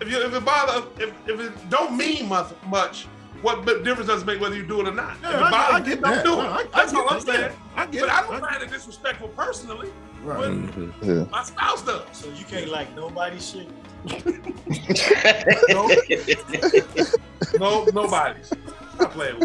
if 0.00 0.10
you 0.10 0.22
if 0.22 0.34
it 0.34 0.44
bother, 0.44 0.86
if, 0.98 1.12
if 1.28 1.40
it 1.40 1.70
don't 1.70 1.96
mean 1.96 2.28
much, 2.28 2.52
much, 2.66 3.06
what 3.42 3.66
difference 3.84 4.06
does 4.08 4.22
it 4.22 4.24
make 4.26 4.40
whether 4.40 4.56
you 4.56 4.66
do 4.66 4.80
it 4.80 4.88
or 4.88 4.92
not? 4.94 5.16
Yeah, 5.22 5.28
if 5.30 5.34
it 5.36 5.42
I, 5.42 5.46
I 5.46 5.50
bothers 5.50 5.88
you, 5.88 5.94
get 5.96 6.02
don't 6.02 6.14
that. 6.14 6.24
do 6.24 6.30
No, 6.30 6.40
it. 6.40 6.44
I, 6.44 6.56
I 6.56 6.64
That's 6.64 6.92
get 6.92 7.00
all 7.02 7.08
I'm 7.10 7.18
that. 7.18 7.26
saying. 7.26 7.40
Yeah, 7.40 7.82
I 7.82 7.86
get 7.86 8.00
But 8.00 8.08
it. 8.08 8.14
I 8.14 8.22
don't 8.22 8.40
find 8.40 8.62
it 8.62 8.70
disrespectful 8.70 9.28
personally. 9.28 9.90
Right. 10.22 10.38
Mhm. 10.50 10.92
Yeah. 11.02 11.30
My 11.30 11.42
spouse 11.44 11.82
does. 11.82 12.02
So 12.12 12.30
you 12.30 12.44
can't 12.46 12.68
like 12.68 12.94
nobody 12.96 13.38
shit. 13.38 13.68
No, 17.58 17.84
nobody's. 17.86 18.48
Stop 18.94 19.12
playing. 19.12 19.42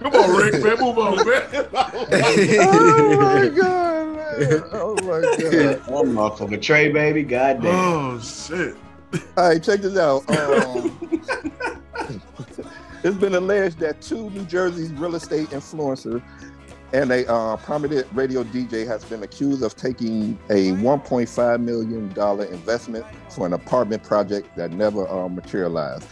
Come 0.00 0.14
on, 0.14 0.36
Rick, 0.36 0.62
man. 0.62 0.78
Move 0.78 0.98
on, 0.98 1.16
man. 1.16 1.66
oh 1.72 3.16
my 3.20 3.48
god, 3.48 4.38
man. 4.38 4.62
Oh 4.72 4.94
my 4.94 5.20
god. 5.20 5.38
that 5.38 5.82
motherfucker 5.86 6.62
Trey, 6.62 6.90
baby. 6.90 7.22
Goddamn. 7.22 7.74
oh, 7.74 8.20
shit. 8.20 8.76
All 9.36 9.48
right, 9.48 9.62
check 9.62 9.80
this 9.80 9.96
out. 9.96 10.28
Um, 10.30 10.96
it's 13.02 13.16
been 13.16 13.34
alleged 13.34 13.78
that 13.80 14.00
two 14.00 14.30
New 14.30 14.44
Jersey 14.44 14.92
real 14.94 15.16
estate 15.16 15.48
influencers 15.50 16.22
and 16.92 17.10
a 17.12 17.30
uh, 17.30 17.56
prominent 17.58 18.06
radio 18.12 18.42
DJ 18.44 18.86
has 18.86 19.04
been 19.04 19.22
accused 19.22 19.62
of 19.62 19.76
taking 19.76 20.38
a 20.50 20.72
1.5 20.72 21.60
million 21.60 22.08
dollar 22.10 22.44
investment 22.46 23.04
for 23.28 23.46
an 23.46 23.52
apartment 23.52 24.02
project 24.02 24.56
that 24.56 24.72
never 24.72 25.08
uh, 25.08 25.28
materialized. 25.28 26.06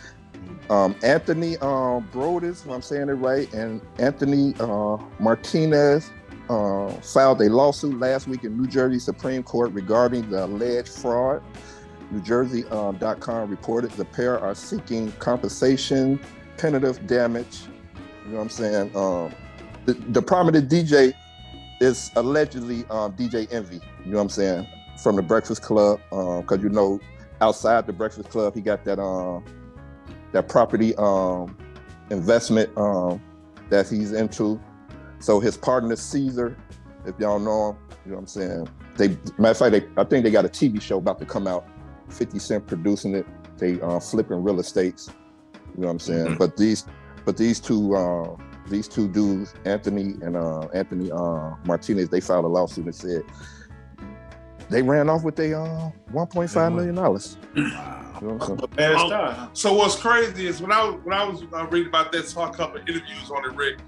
Um, 0.71 0.95
Anthony 1.03 1.57
uh, 1.57 2.01
Brodus, 2.13 2.65
if 2.65 2.71
I'm 2.71 2.83
saying 2.83 3.09
it 3.09 3.15
right, 3.15 3.53
and 3.53 3.81
Anthony 3.99 4.55
uh, 4.61 4.99
Martinez 5.19 6.11
uh, 6.49 6.91
filed 7.01 7.41
a 7.41 7.49
lawsuit 7.49 7.99
last 7.99 8.29
week 8.29 8.45
in 8.45 8.57
New 8.57 8.69
Jersey 8.69 8.99
Supreme 8.99 9.43
Court 9.43 9.73
regarding 9.73 10.29
the 10.31 10.45
alleged 10.45 10.89
fraud. 10.89 11.43
NewJersey.com 12.13 13.51
reported 13.51 13.91
the 13.93 14.05
pair 14.05 14.39
are 14.39 14.55
seeking 14.55 15.13
compensation, 15.13 16.19
punitive 16.57 17.07
damage. 17.07 17.63
You 18.25 18.33
know 18.33 18.37
what 18.37 18.43
I'm 18.45 18.49
saying? 18.49 18.97
Um, 19.89 19.95
the, 19.95 20.13
the 20.13 20.23
prominent 20.23 20.69
DJ 20.69 21.15
is 21.81 22.11
allegedly 22.17 22.85
um, 22.91 23.13
DJ 23.13 23.51
Envy. 23.53 23.81
You 24.05 24.13
know 24.13 24.17
what 24.17 24.23
I'm 24.25 24.29
saying? 24.29 24.67
From 25.03 25.17
the 25.17 25.23
Breakfast 25.23 25.63
Club, 25.63 26.01
because 26.11 26.63
you 26.63 26.69
know, 26.69 27.01
outside 27.41 27.87
the 27.87 27.93
Breakfast 27.93 28.29
Club, 28.31 28.55
he 28.55 28.61
got 28.61 28.85
that 28.85 28.99
um, 28.99 29.45
that 30.33 30.49
property 30.49 30.95
um, 30.97 31.57
investment 32.11 32.77
um, 32.77 33.23
that 33.71 33.89
he's 33.89 34.13
into. 34.13 34.61
So 35.21 35.41
his 35.41 35.57
partner 35.57 35.97
Cesar, 35.97 36.57
if 37.07 37.19
y'all 37.19 37.39
know 37.39 37.71
him, 37.71 37.77
you 38.05 38.11
know 38.11 38.17
what 38.17 38.23
I'm 38.23 38.27
saying. 38.27 38.69
They 38.97 39.09
matter 39.39 39.51
of 39.51 39.59
fact, 39.59 39.73
they, 39.73 40.01
I 40.01 40.05
think 40.05 40.25
they 40.25 40.31
got 40.31 40.45
a 40.45 40.49
TV 40.49 40.83
show 40.83 40.99
about 40.99 41.19
to 41.21 41.27
come 41.27 41.47
out. 41.47 41.67
50 42.11 42.39
Cent 42.39 42.67
producing 42.67 43.15
it. 43.15 43.27
They 43.59 43.81
uh, 43.81 44.01
flipping 44.01 44.43
real 44.43 44.59
estates. 44.61 45.11
You 45.77 45.83
know 45.83 45.89
what 45.89 45.93
I'm 45.93 45.99
saying? 45.99 46.27
Mhm. 46.27 46.39
But 46.39 46.57
these, 46.57 46.87
but 47.25 47.37
these 47.37 47.61
two, 47.61 47.95
uh, 47.95 48.35
these 48.71 48.89
two 48.89 49.09
dudes, 49.09 49.55
Anthony 49.65 50.15
and 50.23 50.37
uh, 50.37 50.69
Anthony 50.75 51.11
uh, 51.11 51.55
Martinez, 51.65 52.09
they 52.09 52.21
filed 52.21 52.45
a 52.45 52.49
lawsuit 52.49 52.85
and 52.87 52.95
said 52.95 53.23
they 54.71 54.83
ran 54.83 55.09
off 55.09 55.23
with 55.25 55.39
a 55.41 55.55
uh, 55.59 55.91
1.5 56.13 56.75
million 56.75 56.95
dollars. 56.95 57.37
You 57.55 57.63
know 57.65 58.35
what 58.35 58.51
I'm 58.51 58.59
saying? 58.59 58.71
Bad 58.77 58.95
Um, 58.95 59.07
start. 59.07 59.57
So 59.57 59.75
what's 59.75 59.97
crazy 59.97 60.47
is 60.47 60.61
when 60.61 60.73
I 60.73 60.85
was 60.85 61.01
when 61.05 61.17
I 61.17 61.25
was 61.25 61.43
uh, 61.53 61.67
reading 61.67 61.89
about 61.89 62.13
that, 62.13 62.27
saw 62.29 62.51
a 62.51 62.55
couple 62.55 62.81
of 62.81 62.89
interviews 62.89 63.31
on 63.31 63.45
it, 63.45 63.55
Rick. 63.57 63.79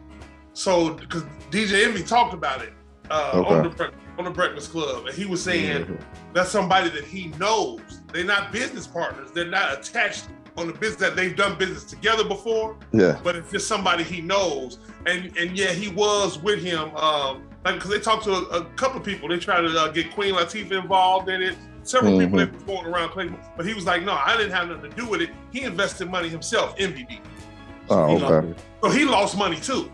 So 0.52 0.94
because 0.94 1.24
DJ 1.50 1.84
Envy 1.86 2.02
talked 2.02 2.32
about 2.34 2.62
it 2.62 2.72
uh, 3.10 3.42
on 3.46 3.62
the 3.62 3.92
on 4.18 4.24
the 4.24 4.30
Breakfast 4.30 4.70
Club, 4.70 5.06
and 5.06 5.14
he 5.14 5.24
was 5.26 5.42
saying 5.42 5.84
Mhm. 5.86 6.00
that's 6.32 6.50
somebody 6.50 6.90
that 6.90 7.04
he 7.04 7.28
knows. 7.38 7.80
They're 8.12 8.24
not 8.24 8.52
business 8.52 8.86
partners. 8.86 9.30
They're 9.32 9.46
not 9.46 9.72
attached 9.78 10.26
on 10.61 10.66
the 10.66 10.73
business 10.75 11.01
that 11.01 11.16
they've 11.16 11.35
done 11.37 11.59
business 11.59 11.85
together 11.85 12.25
before. 12.25 12.77
Yeah. 12.92 13.18
But 13.25 13.37
it's 13.37 13.51
just 13.51 13.66
somebody 13.66 14.05
he 14.05 14.20
knows, 14.20 14.79
and 15.07 15.37
and 15.37 15.57
yeah, 15.57 15.73
he 15.73 15.88
was 15.88 16.38
with 16.38 16.62
him. 16.62 16.94
Um, 16.96 17.46
like 17.64 17.75
because 17.75 17.90
they 17.90 18.01
talked 18.01 18.25
to 18.25 18.33
a, 18.33 18.42
a 18.61 18.64
couple 18.77 18.99
of 18.99 19.05
people. 19.05 19.29
They 19.29 19.38
tried 19.38 19.62
to 19.62 19.68
uh, 19.81 19.88
get 19.88 20.12
Queen 20.12 20.35
Latifah 20.35 20.83
involved 20.83 21.29
in 21.29 21.42
it. 21.42 21.57
Several 21.83 22.18
people 22.18 22.38
Mhm. 22.38 22.53
that 22.53 22.61
were 22.66 22.66
going 22.83 22.87
around 22.94 23.09
claiming, 23.11 23.38
but 23.57 23.64
he 23.66 23.73
was 23.73 23.87
like, 23.87 24.03
no, 24.05 24.12
I 24.12 24.37
didn't 24.37 24.53
have 24.53 24.68
nothing 24.68 24.90
to 24.90 24.96
do 24.96 25.07
with 25.09 25.23
it. 25.23 25.31
He 25.51 25.62
invested 25.62 26.11
money 26.11 26.29
himself, 26.29 26.77
MVB. 26.77 27.20
Oh, 27.88 28.18
You 28.18 28.25
okay. 28.27 28.55
So 28.83 28.90
he 28.90 29.05
lost 29.07 29.37
money 29.37 29.57
too. 29.57 29.90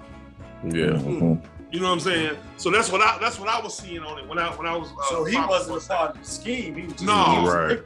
Yeah. 0.64 0.86
Mhm. 0.98 1.40
You 1.72 1.80
know 1.80 1.86
what 1.86 1.94
I'm 1.94 2.00
saying? 2.00 2.36
So 2.56 2.70
that's 2.70 2.90
what 2.92 3.00
I 3.00 3.18
that's 3.20 3.38
what 3.40 3.48
I 3.48 3.60
was 3.60 3.76
seeing 3.76 4.02
on 4.02 4.18
it 4.18 4.28
when 4.28 4.38
I 4.38 4.48
when 4.56 4.66
I 4.66 4.76
was. 4.76 4.88
Uh, 4.90 5.08
So 5.10 5.24
he 5.24 5.36
wasn't 5.36 5.82
a 5.84 5.88
part 5.88 6.16
of 6.16 6.22
the 6.22 6.28
scheme. 6.28 6.74
He 6.76 6.82
was 6.82 6.92
just 6.92 7.04
No. 7.04 7.44
Right. 7.46 7.80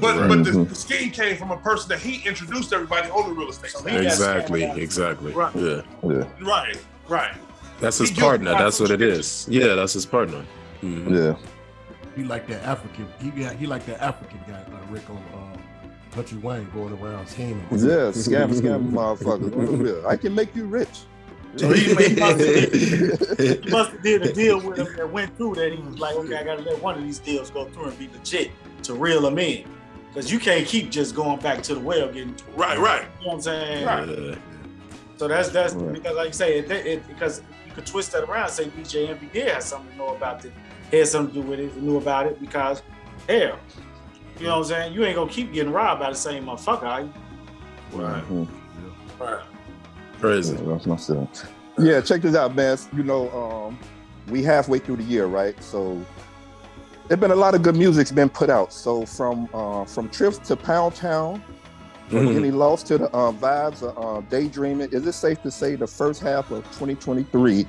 But 0.00 0.28
but 0.28 0.44
the, 0.44 0.50
Mhm. 0.52 0.68
the 0.68 0.74
scheme 0.74 1.10
came 1.10 1.36
from 1.36 1.50
a 1.50 1.56
person 1.56 1.88
that 1.90 1.98
he 1.98 2.26
introduced 2.26 2.72
everybody 2.72 3.10
on 3.10 3.28
the 3.28 3.34
real 3.34 3.50
estate. 3.50 3.72
So 3.72 3.80
side. 3.80 3.88
he 3.90 3.96
got 3.96 4.04
Exactly. 4.04 4.62
Exactly. 4.64 5.32
Right. 5.32 5.54
Yeah. 5.56 5.82
Yeah. 6.02 6.24
Right, 6.40 6.78
right. 7.08 7.34
That's 7.80 7.98
his 7.98 8.10
He 8.10 8.20
partner. 8.20 8.52
That's 8.52 8.80
what 8.80 8.90
it 8.90 9.02
is. 9.02 9.46
Yeah, 9.50 9.74
that's 9.74 9.92
his 9.92 10.06
partner. 10.06 10.44
Mhm. 10.82 11.10
Yeah. 11.10 11.36
He 12.14 12.22
like 12.24 12.46
that 12.46 12.62
African. 12.64 13.06
He 13.20 13.30
got. 13.30 13.56
He 13.56 13.66
like 13.66 13.84
that 13.86 14.00
African 14.00 14.40
guy, 14.48 14.54
uh, 14.54 14.92
Rick 14.92 15.10
on 15.10 15.16
um, 15.34 15.58
Country 16.12 16.38
Wayne, 16.38 16.66
going 16.72 16.98
around 16.98 17.26
scheming. 17.26 17.60
Yeah. 17.72 18.12
Scam, 18.12 18.48
scam, 18.54 18.90
motherfucker. 18.92 20.06
I 20.06 20.16
can 20.16 20.34
make 20.34 20.54
you 20.56 20.64
rich. 20.64 21.00
So 21.56 21.72
he, 21.72 21.84
he 21.84 21.94
must 21.94 22.16
have 22.16 22.38
did, 22.38 23.64
he 23.64 23.70
must 23.70 23.90
have 23.92 24.02
did 24.02 24.22
a 24.22 24.32
deal 24.32 24.60
with 24.60 24.78
him 24.78 24.94
that 24.96 25.10
went 25.10 25.36
through 25.36 25.54
that. 25.56 25.72
He 25.72 25.78
was 25.80 25.98
like, 25.98 26.14
okay, 26.16 26.36
I 26.36 26.44
gotta 26.44 26.62
let 26.62 26.82
one 26.82 26.96
of 26.96 27.02
these 27.02 27.18
deals 27.18 27.50
go 27.50 27.66
through 27.66 27.86
and 27.86 27.98
be 27.98 28.08
legit 28.08 28.50
to 28.84 28.94
reel 28.94 29.26
him 29.26 29.38
in. 29.38 29.64
Because 30.08 30.30
you 30.30 30.38
can't 30.38 30.66
keep 30.66 30.90
just 30.90 31.14
going 31.14 31.40
back 31.40 31.62
to 31.64 31.74
the 31.74 31.80
well 31.80 32.06
getting 32.10 32.34
Right, 32.54 32.78
right. 32.78 33.02
You 33.20 33.26
know 33.26 33.26
what 33.26 33.34
I'm 33.34 33.40
saying? 33.42 33.82
Yeah. 33.82 34.34
So 35.16 35.28
that's 35.28 35.48
that's 35.48 35.74
Right. 35.74 35.94
because 35.94 36.16
like 36.16 36.26
you 36.28 36.32
say 36.34 36.58
it, 36.58 36.70
it 36.70 37.08
because 37.08 37.42
you 37.66 37.72
could 37.72 37.86
twist 37.86 38.12
that 38.12 38.24
around 38.24 38.44
and 38.44 38.52
say 38.52 38.64
DJ 38.66 39.08
Envy 39.08 39.26
did 39.32 39.48
have 39.48 39.62
something 39.62 39.90
to 39.92 39.96
know 39.96 40.08
about 40.08 40.44
it, 40.44 40.52
had 40.92 41.06
something 41.08 41.34
to 41.34 41.40
do 41.42 41.46
with 41.48 41.60
it, 41.60 41.76
knew 41.76 41.96
about 41.96 42.26
it 42.26 42.38
because 42.40 42.82
hell, 43.28 43.58
you 44.38 44.46
know 44.46 44.50
what 44.50 44.58
I'm 44.58 44.64
saying? 44.64 44.92
You 44.92 45.04
ain't 45.04 45.16
gonna 45.16 45.30
keep 45.30 45.52
getting 45.54 45.72
robbed 45.72 46.00
by 46.00 46.10
the 46.10 46.16
same 46.16 46.44
motherfucker. 46.44 46.82
Are 46.82 47.00
you? 47.00 47.12
Right. 47.92 48.22
Mhm. 48.28 48.48
Right. 49.18 49.42
Crazy. 50.20 50.54
Yeah, 50.56 50.62
that's 50.72 50.86
my 50.86 50.96
sense. 50.96 51.44
Yeah, 51.78 52.00
check 52.00 52.22
this 52.22 52.34
out, 52.34 52.54
man. 52.54 52.78
You 52.96 53.02
know, 53.02 53.30
um, 53.30 53.78
we 54.28 54.42
halfway 54.42 54.78
through 54.78 54.96
the 54.96 55.02
year, 55.04 55.26
right? 55.26 55.60
So 55.62 56.00
there's 57.08 57.20
been 57.20 57.30
a 57.32 57.36
lot 57.36 57.54
of 57.54 57.62
good 57.62 57.76
music's 57.76 58.10
been 58.12 58.28
put 58.30 58.48
out. 58.50 58.72
So 58.72 59.04
from 59.06 59.48
uh, 59.52 59.84
from 59.84 60.08
trips 60.08 60.38
to 60.48 60.56
Pound 60.56 60.94
Town, 60.94 61.42
from 62.08 62.28
Mhm. 62.28 62.36
any 62.36 62.50
loss 62.50 62.82
to 62.84 62.98
the 62.98 63.06
uh, 63.10 63.32
vibes 63.32 63.82
of 63.82 63.98
uh, 63.98 64.20
daydreaming. 64.30 64.90
Is 64.92 65.06
it 65.06 65.12
safe 65.12 65.42
to 65.42 65.50
say 65.50 65.74
the 65.76 65.86
first 65.86 66.22
half 66.22 66.50
of 66.50 66.64
2023 66.78 67.66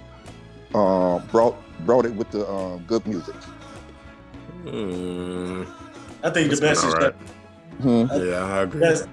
uh, 0.74 1.20
brought 1.32 1.56
brought 1.86 2.06
it 2.06 2.14
with 2.16 2.30
the 2.32 2.48
uh, 2.48 2.78
good 2.88 3.06
music? 3.08 3.36
Mm, 4.66 5.66
I 6.24 6.30
think 6.30 6.52
It's 6.52 6.60
the 6.60 6.68
best 6.68 6.82
been 6.82 6.90
is 6.90 6.96
alright. 6.96 7.16
Hmm. 7.82 8.06
yeah, 8.26 8.44
I 8.46 8.62
agree. 8.62 8.80
best 8.82 9.08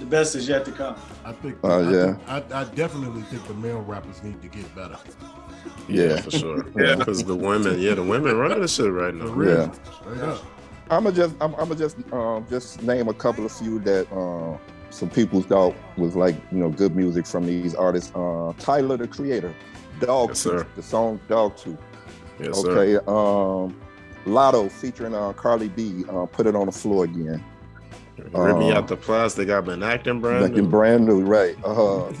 The 0.00 0.06
best 0.06 0.34
is 0.34 0.48
yet 0.48 0.64
to 0.64 0.72
come. 0.72 0.96
I 1.24 1.32
think. 1.32 1.58
Oh, 1.62 1.68
I, 1.86 1.90
yeah. 1.92 2.14
think- 2.14 2.52
I, 2.54 2.60
I 2.62 2.64
definitely 2.64 3.22
think 3.22 3.46
the 3.46 3.54
male 3.54 3.82
rappers 3.82 4.22
need 4.22 4.40
to 4.42 4.48
get 4.48 4.74
better. 4.74 4.96
Yeah. 5.88 6.20
for 6.22 6.30
sure. 6.30 6.66
Yeah. 6.76 6.96
because 6.96 7.22
the 7.24 7.36
women, 7.36 7.78
yeah, 7.80 7.94
the 7.94 8.02
women 8.02 8.36
running 8.36 8.60
the 8.60 8.68
shit 8.68 8.90
right 8.90 9.14
now. 9.14 9.26
real. 9.26 9.50
Yeah. 9.50 9.72
Straight. 10.00 10.40
I'm 10.90 11.04
gonna 11.04 11.14
just 11.14 11.34
I'm, 11.40 11.54
I'm 11.54 11.68
gonna 11.68 11.76
just 11.76 11.96
um, 12.12 12.46
just 12.50 12.82
name 12.82 13.06
a 13.08 13.14
couple 13.14 13.44
of 13.46 13.52
few 13.52 13.78
that 13.80 14.10
uh, 14.10 14.58
some 14.90 15.08
people 15.10 15.40
thought 15.42 15.76
was 15.96 16.16
like 16.16 16.34
you 16.50 16.58
know 16.58 16.68
good 16.70 16.96
music 16.96 17.26
from 17.26 17.46
these 17.46 17.74
artists. 17.76 18.10
Uh, 18.14 18.52
Tyler 18.58 18.96
the 18.96 19.06
Creator, 19.06 19.54
Dog 20.00 20.30
Yes, 20.30 20.42
Tooth, 20.42 20.52
sir. 20.52 20.66
the 20.76 20.82
song 20.82 21.20
Dog 21.28 21.56
Tooth. 21.56 21.78
Yes, 22.40 22.60
sir. 22.60 22.70
okay, 22.76 22.96
um, 23.06 23.78
Latto 24.26 24.68
featuring 24.70 25.14
uh, 25.14 25.32
Cardi 25.34 25.68
B, 25.68 26.04
uh, 26.08 26.26
Put 26.26 26.46
It 26.46 26.56
on 26.56 26.66
the 26.66 26.72
Floor 26.72 27.04
Again. 27.04 27.44
Rip 28.32 28.56
me 28.58 28.70
Uh, 28.72 28.76
out 28.78 28.88
the 28.88 28.96
plastic. 28.96 29.48
I've 29.50 29.64
been 29.64 29.82
acting 29.82 30.20
brand 30.20 30.42
Looking 30.42 30.64
new. 30.64 30.70
brand 30.70 31.06
new, 31.06 31.20
right? 31.22 31.56
Uh, 31.64 31.74
huh. 31.74 32.12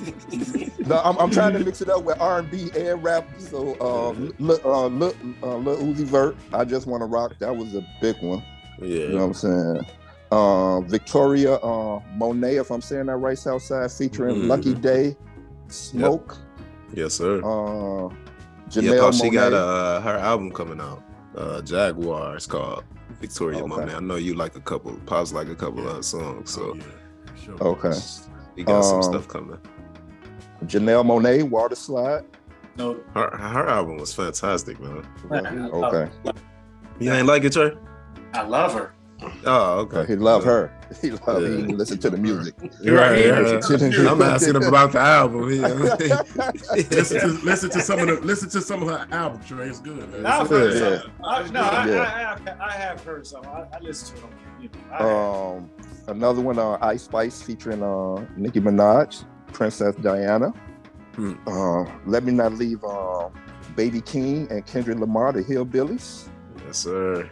no, 0.86 1.00
I'm, 1.04 1.16
I'm 1.18 1.30
trying 1.30 1.52
to 1.54 1.58
mix 1.60 1.80
it 1.80 1.88
up 1.88 2.04
with 2.04 2.20
R&B 2.20 2.70
and 2.76 3.02
rap. 3.02 3.28
So, 3.38 3.78
um, 3.80 4.32
look, 4.38 4.64
uh, 4.64 4.86
look, 4.86 5.16
uh, 5.42 5.56
Lil 5.56 5.76
Uzi 5.78 6.04
Vert, 6.04 6.36
I 6.52 6.64
just 6.64 6.86
want 6.86 7.02
to 7.02 7.06
rock. 7.06 7.34
That 7.38 7.54
was 7.56 7.74
a 7.74 7.86
big 8.00 8.20
one. 8.22 8.42
Yeah. 8.80 8.86
You 8.86 9.08
know 9.10 9.16
what 9.18 9.24
I'm 9.24 9.34
saying? 9.34 9.86
Uh, 10.32 10.80
Victoria 10.82 11.54
uh, 11.56 12.00
Monet, 12.14 12.56
if 12.56 12.70
I'm 12.70 12.80
saying 12.80 13.06
that 13.06 13.16
right, 13.16 13.36
Southside, 13.38 13.90
featuring 13.90 14.36
Mhm. 14.36 14.46
Lucky 14.48 14.74
Day, 14.74 15.16
Smoke, 15.68 16.36
Yes, 16.94 17.14
sir. 17.14 17.38
uh, 17.44 18.08
yeah, 18.08 18.12
Janelle 18.68 19.00
Pop, 19.00 19.14
she 19.14 19.24
Monet. 19.24 19.34
got 19.36 19.52
uh, 19.52 20.00
her 20.00 20.16
album 20.18 20.50
coming 20.52 20.80
out. 20.80 21.02
Uh, 21.36 21.60
Jaguar. 21.62 22.36
It's 22.36 22.46
called 22.46 22.84
Victoria 23.20 23.58
Okay. 23.58 23.66
Monet. 23.68 23.94
I 23.94 24.00
know 24.00 24.16
you 24.16 24.34
like 24.34 24.56
a 24.56 24.60
couple. 24.60 24.92
Pop's 25.06 25.32
like 25.32 25.48
a 25.48 25.54
couple 25.54 25.86
of 25.88 26.04
songs. 26.04 26.52
So 26.52 26.70
Oh, 26.70 26.74
yeah. 26.74 26.84
Sure. 27.44 27.54
Okay. 27.62 27.98
we 28.56 28.64
got 28.64 28.82
some 28.82 28.96
Um, 28.96 29.02
stuff 29.02 29.28
coming. 29.28 29.58
Janelle 30.64 31.04
Monáe, 31.04 31.42
Water 31.48 31.74
Slide. 31.74 32.24
No, 32.76 32.98
Her 33.14 33.30
her 33.36 33.68
album 33.68 33.98
was 33.98 34.14
fantastic, 34.14 34.80
man. 34.80 35.06
Okay. 35.32 36.10
You 36.98 37.12
ain't 37.12 37.26
like 37.26 37.44
it, 37.44 37.52
Trey? 37.52 37.72
I 38.32 38.42
love 38.42 38.74
her. 38.74 38.92
Oh, 39.44 39.80
okay. 39.80 40.06
He 40.06 40.16
loved 40.16 40.46
her. 40.46 40.70
He 41.00 41.10
loved. 41.12 41.42
Yeah. 41.42 41.48
He 41.50 41.56
didn't 41.62 41.78
listen 41.78 41.98
to 41.98 42.10
the 42.10 42.16
music. 42.16 42.54
Right, 42.60 42.78
Yeah. 42.82 43.60
yeah. 43.78 44.10
I'm 44.10 44.20
asking 44.22 44.56
him 44.56 44.62
about 44.64 44.92
the 44.92 44.98
album. 44.98 45.48
you 45.50 45.60
know? 45.62 45.74
listen 46.90 47.20
to 47.20 47.26
listen 47.44 47.70
to 47.70 47.80
some 47.80 48.00
of 48.00 48.06
the 48.08 48.20
listen 48.22 48.48
to 48.50 48.60
some 48.60 48.82
of 48.82 48.88
her 48.88 49.06
album, 49.14 49.40
Trey. 49.44 49.68
It's 49.68 49.80
good, 49.80 50.10
man. 50.10 50.26
I've 50.26 50.42
It's 50.42 50.50
heard 50.50 50.74
Yeah. 50.74 51.00
some. 51.02 51.12
I, 51.24 51.48
no, 51.50 51.60
I, 51.60 51.86
Yeah. 51.88 52.00
I, 52.02 52.18
have, 52.20 52.60
I 52.60 52.72
have 52.72 53.04
heard 53.04 53.26
some. 53.26 53.44
I, 53.46 53.66
I 53.72 53.78
listen 53.80 54.16
to 54.16 54.22
them. 54.22 54.30
You 54.60 54.68
know, 54.90 55.56
Um, 55.58 55.70
another 56.08 56.40
one, 56.40 56.58
uh, 56.58 56.76
Ice 56.82 57.04
Spice 57.04 57.40
featuring 57.40 57.82
uh, 57.82 58.26
Nicki 58.36 58.60
Minaj, 58.60 59.24
Princess 59.52 59.94
Diana. 59.96 60.48
Hmm. 61.14 61.34
Uh, 61.46 61.84
Let 62.06 62.24
Me 62.24 62.32
Not 62.32 62.54
Leave 62.54 62.82
uh, 62.84 63.28
Baby 63.76 64.00
Keem 64.00 64.50
and 64.50 64.66
Kendrick 64.66 64.98
Lamar, 64.98 65.32
the 65.32 65.42
Hillbillies. 65.42 66.28
yes, 66.66 66.78
sir. 66.78 67.30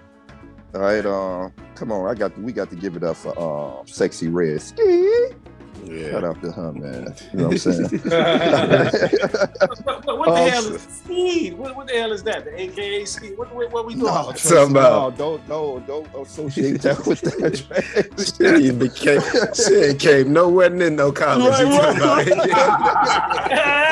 All 0.74 0.82
right, 0.82 1.04
uh, 1.04 1.48
come 1.74 1.90
on, 1.92 2.08
I 2.08 2.14
got 2.14 2.38
we 2.38 2.52
got 2.52 2.68
to 2.70 2.76
give 2.76 2.94
it 2.94 3.02
up 3.02 3.16
for 3.16 3.30
uh, 3.30 3.82
Sexyy 3.84 4.28
Red. 4.32 4.60
Ski. 4.60 5.34
Shout 5.86 6.22
Yeah. 6.22 6.28
out 6.28 6.40
to 6.42 6.50
her, 6.52 6.72
man. 6.72 7.14
You 7.32 7.38
know 7.38 7.44
what 7.48 7.52
I'm 7.52 7.58
saying? 7.58 7.82
what, 9.84 10.04
what, 10.04 10.18
what 10.18 10.26
the 10.26 10.32
Oh, 10.32 10.48
hell 10.48 10.74
is 10.74 10.82
Speed? 10.82 11.54
What, 11.56 11.76
what 11.76 11.86
the 11.86 11.94
hell 11.94 12.12
is 12.12 12.22
that? 12.24 12.44
The 12.44 12.60
AKA 12.60 13.04
Speed? 13.04 13.38
What, 13.38 13.54
what, 13.54 13.70
what 13.72 13.86
we 13.86 13.94
doing? 13.94 14.06
no, 14.06 14.12
Talking 14.14 14.40
trust- 14.40 14.70
about- 14.70 15.18
no, 15.18 15.38
don't, 15.38 15.48
no, 15.48 15.80
don't 15.86 16.08
associate 16.26 16.82
that 16.88 17.06
with 17.06 17.20
that. 17.20 17.56
Shit, 18.36 18.60
he 18.60 18.70
became, 18.72 19.22
shit 19.54 19.98
came 19.98 20.32
nowhere 20.32 20.70
near 20.70 20.90
no 20.90 21.12
college. 21.12 21.48
Right, 21.48 21.66
You 21.66 21.78
talking 21.78 22.02
right, 22.02 22.28
about- 22.28 22.48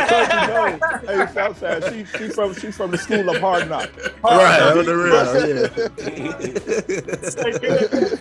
Don't 0.08 0.32
you 0.32 0.46
know? 0.54 0.78
Hey, 1.26 1.32
Southside, 1.32 1.82
she, 1.92 1.98
she 2.18 2.28
from 2.28 2.54
she 2.54 2.70
from 2.70 2.90
the 2.90 2.98
school 2.98 3.28
of 3.28 3.36
hard 3.40 3.68
knocks. 3.68 3.90
right, 4.22 4.62
on 4.62 4.84
the 4.84 4.96
real, 4.96 5.46
yeah. 5.46 5.68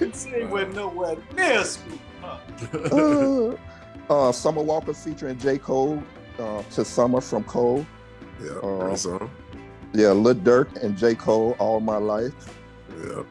She 0.16 0.44
went 0.46 0.74
nowhere 0.76 1.18
near 1.36 1.64
Speed. 1.64 2.00
Uh, 4.08 4.32
Summer 4.32 4.62
Walker 4.62 4.94
featuring 4.94 5.36
J. 5.40 5.58
Cole 5.58 6.02
uh, 6.38 6.62
to 6.74 6.86
Summer 6.86 7.20
from 7.22 7.44
Cole. 7.46 7.84
yeah, 8.40 8.52
Uh, 8.52 8.96
song. 8.96 9.32
Yeah, 9.94 10.12
Lil 10.12 10.36
Durk 10.36 10.76
and 10.84 10.96
J. 10.96 11.16
Cole 11.16 11.56
all 11.58 11.80
my 11.80 11.98
life. 11.98 12.34
Yeah. 13.04 13.24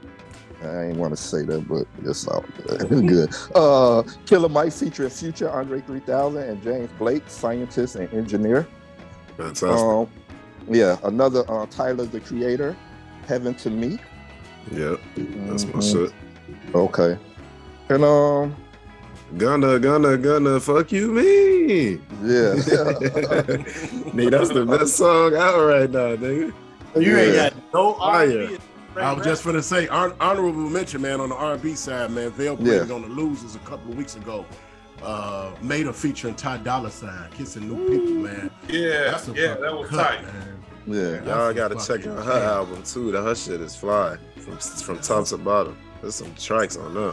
I 0.65 0.87
ain't 0.87 0.97
want 0.97 1.13
to 1.17 1.17
say 1.23 1.43
that, 1.43 1.69
but 1.69 1.87
it's 2.05 2.27
all 2.27 2.45
good. 2.67 2.89
good. 3.07 3.33
Uh, 3.55 4.03
Killer 4.27 4.49
Mike 4.49 4.73
featuring 4.73 5.11
Future, 5.11 5.49
Andre 5.49 5.81
3000, 5.83 6.43
and 6.43 6.61
James 6.61 6.91
Blake, 6.99 7.23
scientist 7.29 7.95
and 7.95 8.13
engineer. 8.13 8.67
Fantastic. 9.37 9.69
Um, 9.69 10.09
yeah, 10.69 10.97
another 11.05 11.45
uh, 11.49 11.67
Tyler 11.67 12.07
the 12.07 12.19
Creator, 12.19 12.75
Heaven 13.29 13.55
to 13.57 13.71
Me. 13.71 14.01
yeah, 14.73 14.97
that's 15.47 15.67
my 15.67 15.73
Mhm. 15.75 15.93
shit. 16.09 16.15
Okay. 16.75 17.17
And 17.91 18.03
um, 18.03 18.57
Gonna, 19.37 19.79
gonna, 19.81 20.16
gonna 20.16 20.61
fuck 20.61 20.92
you, 20.92 21.11
me. 21.12 21.90
yeah. 22.23 22.55
Nigga, 24.14 24.31
that's 24.31 24.51
the 24.51 24.64
best 24.66 24.97
song 24.97 25.35
out 25.35 25.59
right 25.66 25.90
now, 25.90 26.14
nigga. 26.16 26.53
You 27.01 27.16
ain't 27.18 27.35
Yeah. 27.35 27.51
got 27.51 27.55
no 27.75 27.94
Fire. 27.94 28.42
R&B. 28.44 28.59
I 28.97 29.12
was 29.12 29.25
just 29.27 29.44
gonna 29.44 29.62
say, 29.62 29.87
hon- 29.87 30.14
honorable 30.20 30.53
mention, 30.53 31.03
man, 31.03 31.20
on 31.20 31.31
the 31.31 31.35
R&B 31.35 31.75
side, 31.75 32.12
man. 32.12 32.31
Vail 32.31 32.57
played 32.57 32.87
Yeah. 32.88 32.94
on 32.94 33.03
the 33.03 33.09
Losers 33.09 33.57
a 33.57 33.59
couple 33.61 33.90
of 33.90 33.99
weeks 33.99 34.14
ago. 34.14 34.47
Uh, 35.03 35.51
made 35.61 35.88
a 35.88 35.92
featuring 35.92 36.37
Ty 36.37 36.59
Dolla 36.59 36.90
Sign, 36.90 37.29
kissing 37.37 37.68
new 37.68 37.88
people, 37.90 38.14
man. 38.14 38.51
Yeah, 38.68 39.11
That's 39.11 39.27
a 39.29 39.33
yeah, 39.33 39.55
that 39.55 39.77
was 39.77 39.88
cut, 39.90 39.97
tight. 40.20 40.23
man. 40.23 40.62
yeah. 40.87 41.25
Y'all 41.25 41.53
That's 41.53 41.57
gotta 41.57 41.75
check 41.99 42.07
out 42.07 42.25
her 42.25 42.33
jam. 42.40 42.42
album 42.42 42.83
too. 42.85 43.11
That 43.11 43.23
her 43.23 43.35
shit 43.35 43.61
is 43.61 43.75
fly 43.75 44.16
from 44.37 44.59
from 44.59 44.99
top 45.01 45.25
to 45.27 45.38
bottom. 45.38 45.77
There's 46.01 46.14
some 46.14 46.33
tracks 46.37 46.77
on 46.77 46.94
there, 46.94 47.12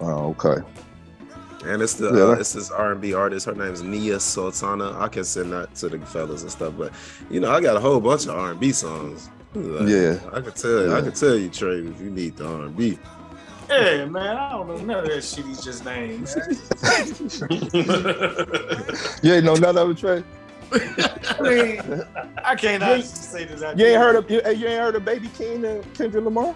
Oh, 0.00 0.34
okay. 0.40 0.62
And 1.64 1.80
it's 1.82 1.94
the 1.94 2.12
Yeah. 2.12 2.22
uh, 2.24 2.32
it's 2.32 2.52
this 2.54 2.70
R 2.70 2.92
and 2.92 3.00
B 3.00 3.14
artist. 3.14 3.46
Her 3.46 3.54
name's 3.54 3.82
Nia 3.82 4.18
Sultana. 4.18 4.98
I 4.98 5.08
can 5.08 5.24
send 5.24 5.52
that 5.52 5.74
to 5.76 5.88
the 5.88 5.98
fellas 6.06 6.42
and 6.42 6.50
stuff, 6.50 6.74
but 6.76 6.92
you 7.30 7.40
know 7.40 7.50
I 7.52 7.60
got 7.60 7.76
a 7.76 7.80
whole 7.80 8.00
bunch 8.00 8.24
of 8.24 8.30
R 8.30 8.50
and 8.50 8.60
B 8.60 8.72
songs. 8.72 9.28
Like, 9.54 9.88
Yeah. 9.88 10.18
I 10.32 10.40
could 10.40 10.56
tell. 10.56 10.92
I 10.92 10.96
Yeah. 10.98 11.02
could 11.04 11.14
tell 11.14 11.36
you, 11.36 11.48
Trey, 11.50 11.78
if 11.78 12.00
you 12.00 12.10
need 12.10 12.36
the 12.36 12.46
R 12.46 12.62
and 12.62 12.76
B. 12.76 12.98
Hey, 13.68 14.04
man, 14.04 14.36
I 14.36 14.50
don't 14.52 14.66
know 14.68 14.76
none 14.78 15.04
of 15.04 15.10
that 15.10 15.22
shit 15.24 15.46
he 15.46 15.54
just 15.54 15.84
named. 15.84 16.28
You 19.22 19.34
ain't 19.34 19.44
know 19.44 19.54
none 19.54 19.78
of 19.78 19.90
it, 19.90 19.98
Trey? 19.98 20.24
I 20.72 21.40
mean, 21.42 22.02
I 22.44 22.54
can't 22.56 22.82
honestly 22.82 23.40
say 23.40 23.44
this. 23.44 23.62
out 23.62 23.78
You 23.78 23.86
ain't 23.86 23.98
heard 24.00 24.16
of 24.16 24.30
you, 24.30 24.40
you 24.52 24.66
ain't 24.66 24.80
heard 24.80 24.96
of 24.96 25.04
Baby 25.04 25.28
Keem 25.28 25.64
and 25.64 25.94
Kendrick 25.94 26.24
Lamar? 26.24 26.54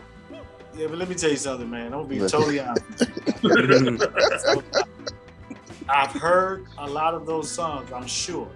Yeah, 0.76 0.86
but 0.88 0.98
let 0.98 1.08
me 1.08 1.14
tell 1.14 1.30
you 1.30 1.36
something, 1.36 1.70
man. 1.70 1.86
I'm 1.94 2.02
gonna 2.02 2.08
be 2.08 2.18
totally 2.18 2.60
honest. 2.60 3.08
I've 5.88 6.10
heard 6.10 6.66
a 6.78 6.86
lot 6.88 7.14
of 7.14 7.26
those 7.26 7.50
songs, 7.50 7.90
I'm 7.92 8.06
sure. 8.06 8.48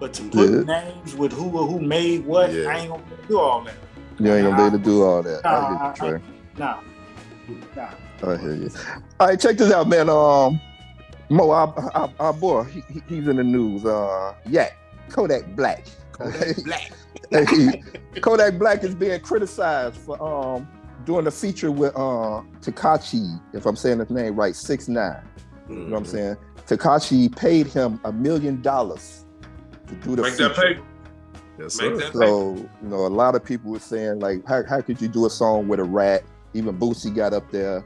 But 0.00 0.12
to 0.14 0.22
put 0.30 0.50
Yeah. 0.50 0.62
names 0.62 1.14
with 1.14 1.32
who 1.32 1.48
or 1.56 1.66
who 1.66 1.80
made 1.80 2.26
what, 2.26 2.52
Yeah. 2.52 2.68
I 2.68 2.78
ain't 2.80 2.90
gonna 2.90 3.02
do 3.28 3.38
all 3.38 3.62
that. 3.64 3.74
You 4.18 4.32
ain't 4.34 4.44
gonna 4.44 4.56
be 4.56 4.62
able 4.64 4.78
to 4.78 4.84
do 4.84 5.02
all 5.04 5.22
that. 5.22 5.46
I 5.46 5.50
Nah, 5.50 5.92
get 5.92 6.02
you, 6.02 6.10
Trey. 6.10 6.22
Nah. 6.58 6.80
Nah. 7.76 7.88
I 8.32 8.36
hear 8.36 8.54
you. 8.54 8.70
All 9.20 9.28
right, 9.28 9.40
check 9.40 9.56
this 9.56 9.72
out, 9.72 9.88
man. 9.88 10.08
Um, 10.10 10.60
Mo, 11.30 11.50
our, 11.50 11.72
our, 11.94 12.12
our 12.20 12.32
boy, 12.32 12.64
he, 12.64 12.82
he- 12.92 13.02
he's 13.08 13.26
in 13.28 13.36
the 13.36 13.44
news. 13.44 13.84
Uh, 13.86 14.34
yeah, 14.46 14.68
Kodak 15.08 15.54
Black. 15.56 15.86
Kodak 16.12 16.56
Black. 16.64 16.92
Hey, 17.30 17.82
Kodak 18.20 18.58
Black 18.58 18.84
is 18.84 18.94
being 18.94 19.18
criticized 19.20 19.96
for 19.96 20.20
um 20.22 20.68
doing 21.04 21.26
a 21.26 21.30
feature 21.30 21.70
with 21.70 21.94
uh 21.96 22.42
Tekashi, 22.60 23.40
if 23.52 23.66
I'm 23.66 23.76
saying 23.76 23.98
his 24.00 24.10
name 24.10 24.36
right, 24.36 24.54
six 24.54 24.88
nine. 24.88 25.22
You 25.68 25.76
know 25.76 25.90
what 25.92 25.98
I'm 25.98 26.04
saying? 26.04 26.36
Tekashi 26.66 27.34
paid 27.34 27.66
him 27.66 28.00
a 28.04 28.12
million 28.12 28.60
dollars 28.62 29.24
to 29.88 29.94
do 29.96 30.16
the 30.16 30.22
Make 30.22 30.32
feature. 30.32 30.48
that 30.48 30.56
paper. 30.56 30.82
Yes, 31.58 31.80
Make 31.80 31.92
sir. 31.92 31.96
that 31.96 32.06
paper. 32.12 32.18
So, 32.18 32.56
you 32.82 32.88
know, 32.88 33.06
a 33.06 33.08
lot 33.08 33.34
of 33.34 33.44
people 33.44 33.70
were 33.72 33.78
saying, 33.78 34.20
like, 34.20 34.46
how, 34.46 34.64
how 34.68 34.80
could 34.80 35.00
you 35.00 35.08
do 35.08 35.26
a 35.26 35.30
song 35.30 35.68
with 35.68 35.80
a 35.80 35.84
rat? 35.84 36.24
Even 36.54 36.78
Boosie 36.78 37.14
got 37.14 37.32
up 37.32 37.50
there. 37.50 37.84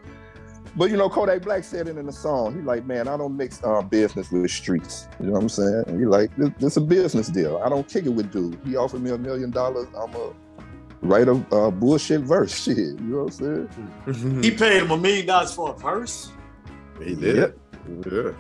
But, 0.77 0.91
you 0.91 0.97
know, 0.97 1.09
Kodak 1.09 1.43
Black 1.43 1.65
said 1.65 1.89
it 1.89 1.97
in 1.97 2.05
the 2.07 2.13
song. 2.13 2.55
He 2.55 2.61
like, 2.61 2.85
man, 2.85 3.09
I 3.09 3.17
don't 3.17 3.37
mix 3.37 3.63
uh, 3.65 3.81
business 3.83 4.31
with 4.31 4.51
streets. 4.51 5.09
You 5.21 5.27
know 5.27 5.33
what 5.33 5.43
I'm 5.43 5.49
saying? 5.49 5.85
And 5.87 5.99
he 5.99 6.05
like, 6.07 6.35
this, 6.37 6.51
this 6.59 6.77
a 6.77 6.81
business 6.83 7.29
deal. 7.29 7.63
I 7.65 7.69
don't 7.69 7.89
kick 7.89 8.05
it 8.05 8.11
with 8.11 8.31
dude. 8.31 8.59
He 8.65 8.77
offered 8.77 9.01
me 9.03 9.11
a 9.11 9.19
million 9.19 9.51
dollars. 9.51 9.87
I'm 9.97 10.15
a 10.15 10.33
write 11.07 11.29
a 11.29 11.35
uh, 11.55 11.71
bullshit 11.71 12.23
verse. 12.23 12.55
Shit, 12.65 12.77
you 12.77 12.95
know 13.01 13.25
what 13.25 13.41
I'm 13.41 13.69
saying? 14.07 14.43
He 14.43 14.51
paid 14.51 14.83
him 14.83 14.91
a 14.91 14.97
million 14.97 15.27
dollars 15.27 15.53
for 15.53 15.71
a 15.71 15.79
verse. 15.79 16.33
He 17.03 17.15
did. 17.15 17.55
Yeah. 18.05 18.33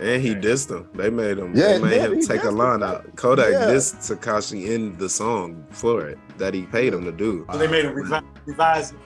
And 0.00 0.22
he 0.22 0.34
dissed 0.34 0.70
him. 0.70 0.88
They 0.94 1.10
made 1.10 1.38
him. 1.38 1.54
Yeah, 1.54 1.74
they 1.74 1.78
made 1.78 1.96
yeah, 1.96 2.06
him 2.08 2.20
take 2.20 2.42
a 2.44 2.50
line 2.50 2.76
him. 2.76 2.84
out. 2.84 3.16
Kodak 3.16 3.52
Yeah. 3.52 3.66
dissed 3.66 3.96
Tekashi 3.96 4.66
in 4.68 4.96
the 4.96 5.08
song 5.08 5.64
for 5.70 6.06
it 6.08 6.18
that 6.38 6.54
he 6.54 6.62
paid 6.62 6.92
him 6.94 7.04
to 7.04 7.12
do. 7.12 7.46
So 7.52 7.58
they 7.58 7.68
made 7.68 7.84
him 7.84 7.94
revise, 7.94 8.22
revise 8.46 8.92
it. 8.92 8.98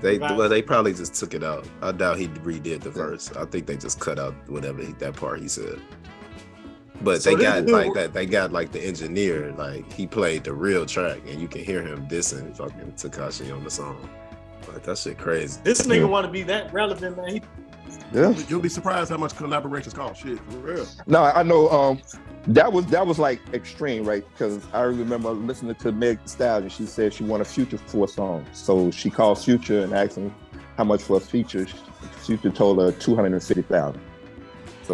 They 0.00 0.18
Right. 0.18 0.36
well, 0.36 0.48
they 0.48 0.62
probably 0.62 0.94
just 0.94 1.14
took 1.14 1.34
it 1.34 1.44
out. 1.44 1.66
I 1.80 1.92
doubt 1.92 2.18
he 2.18 2.28
redid 2.28 2.80
the 2.80 2.90
verse. 2.90 3.30
I 3.36 3.44
think 3.44 3.66
they 3.66 3.76
just 3.76 4.00
cut 4.00 4.18
out 4.18 4.34
whatever 4.48 4.82
he, 4.82 4.92
that 4.98 5.14
part 5.16 5.40
he 5.40 5.48
said. 5.48 5.80
But 7.02 7.22
So 7.22 7.34
they 7.34 7.42
got 7.42 7.60
dude- 7.66 7.70
like 7.72 7.94
that. 7.94 8.12
They 8.12 8.26
got 8.26 8.52
like 8.52 8.72
the 8.72 8.80
engineer. 8.80 9.52
Like 9.56 9.90
he 9.92 10.06
played 10.06 10.44
the 10.44 10.52
real 10.52 10.86
track, 10.86 11.20
and 11.26 11.40
you 11.40 11.48
can 11.48 11.64
hear 11.64 11.82
him 11.82 12.06
dissing 12.08 12.56
fucking 12.56 12.92
Tekashi 12.92 13.52
on 13.54 13.64
the 13.64 13.70
song. 13.70 14.08
Like 14.72 14.82
that 14.84 14.98
shit 14.98 15.18
crazy. 15.18 15.60
This 15.64 15.82
nigga 15.82 16.08
want 16.08 16.26
to 16.26 16.32
be 16.32 16.42
that 16.44 16.72
relevant, 16.72 17.16
man. 17.16 17.28
He, 17.28 17.42
Yeah. 18.12 18.30
You'll 18.48 18.60
be 18.60 18.68
surprised 18.68 19.10
how 19.10 19.16
much 19.16 19.34
collaborations 19.34 19.94
cost. 19.94 20.22
Shit, 20.22 20.38
for 20.50 20.58
real. 20.58 20.86
No, 21.06 21.24
I 21.24 21.42
know. 21.42 21.68
Um, 21.70 22.00
that 22.48 22.72
was 22.72 22.86
that 22.86 23.06
was 23.06 23.18
like 23.18 23.40
extreme, 23.52 24.04
right? 24.04 24.24
Because 24.32 24.60
I 24.72 24.82
remember 24.82 25.30
listening 25.30 25.74
to 25.76 25.92
Meg 25.92 26.18
Thee 26.18 26.28
Stallion. 26.28 26.68
She 26.70 26.86
said 26.86 27.12
she 27.14 27.24
wanted 27.24 27.46
Future 27.46 27.78
for 27.78 28.04
a 28.04 28.08
song, 28.08 28.44
so 28.52 28.90
she 28.90 29.10
called 29.10 29.38
Future 29.40 29.82
and 29.82 29.92
asked 29.92 30.16
him 30.18 30.34
how 30.76 30.84
much 30.84 31.02
for 31.02 31.16
a 31.18 31.20
feature. 31.20 31.66
Future 32.24 32.50
told 32.50 32.80
her 32.80 32.92
two 32.92 33.14
hundred 33.14 33.32
and 33.32 33.42
fifty 33.42 33.62
thousand. 33.62 34.00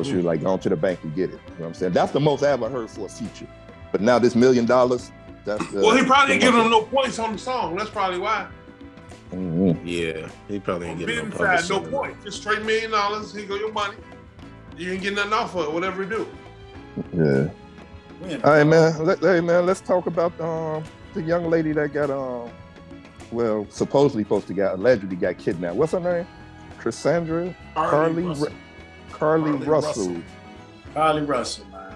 So 0.05 0.11
she 0.11 0.17
was 0.17 0.25
like, 0.25 0.43
"Go 0.43 0.49
on 0.49 0.59
to 0.61 0.69
the 0.69 0.77
bank 0.77 1.01
and 1.03 1.15
get 1.15 1.31
it." 1.31 1.33
You 1.33 1.39
know 1.39 1.55
what 1.59 1.67
I'm 1.67 1.75
saying? 1.75 1.93
That's 1.93 2.13
the 2.13 2.21
most 2.21 2.43
I 2.43 2.51
ever 2.51 2.69
heard 2.69 2.91
for 2.91 3.07
a 3.07 3.09
feature. 3.09 3.49
But 3.91 4.01
now 4.01 4.19
this 4.19 4.35
million 4.35 4.67
dollars, 4.67 5.11
that's 5.45 5.63
uh, 5.63 5.81
Well, 5.83 5.97
he 5.97 6.05
probably 6.05 6.35
the 6.35 6.41
didn't 6.41 6.55
give 6.55 6.65
him 6.65 6.71
no 6.71 6.83
points 6.83 7.19
on 7.19 7.33
the 7.33 7.39
song. 7.39 7.77
That's 7.77 7.91
probably 7.91 8.19
why. 8.19 8.49
Mm-hmm. 9.33 9.87
Yeah, 9.87 10.29
he 10.47 10.61
probably 10.61 10.87
On 10.87 10.91
ain't 10.93 11.01
getting 11.01 11.17
no 11.17 11.23
business 11.31 11.39
side, 11.39 11.71
no 11.71 11.81
publishing. 11.81 11.99
point. 11.99 12.25
Just 12.25 12.41
straight 12.41 12.63
million 12.63 12.91
dollars. 12.91 13.35
Here 13.35 13.47
go 13.47 13.57
your 13.57 13.73
money. 13.73 13.97
You 14.77 14.93
ain't 14.93 15.03
get 15.03 15.15
nothing 15.15 15.33
off 15.33 15.55
of 15.57 15.67
it, 15.67 15.73
whatever 15.73 16.03
you 16.05 16.09
do. 16.09 16.29
Yeah. 17.13 17.51
man, 18.21 18.43
All 18.43 18.53
right, 18.53 18.65
man. 18.65 19.05
Let, 19.05 19.19
hey, 19.21 19.41
man. 19.41 19.67
Let's 19.67 19.81
talk 19.81 20.07
about 20.07 20.39
um 20.41 20.85
the 21.15 21.23
young 21.23 21.51
lady 21.51 21.73
that 21.73 21.93
got 21.93 22.11
um, 22.11 22.51
well, 23.31 23.67
supposedly 23.71 24.23
supposed 24.23 24.47
to 24.47 24.55
get 24.55 24.73
allegedly 24.73 25.17
got 25.17 25.39
kidnapped. 25.39 25.77
What's 25.77 25.93
her 25.93 26.01
name? 26.01 26.27
Cassandra 26.79 27.55
Carlee 27.75 28.29
Russell. 28.29 28.53
Ru- 29.21 29.27
Carlee, 29.43 29.59
Carlee 29.59 29.67
Russell. 29.67 30.09
Russell. 30.09 30.23
Harley 30.95 31.23
Russell, 31.23 31.67
man. 31.67 31.95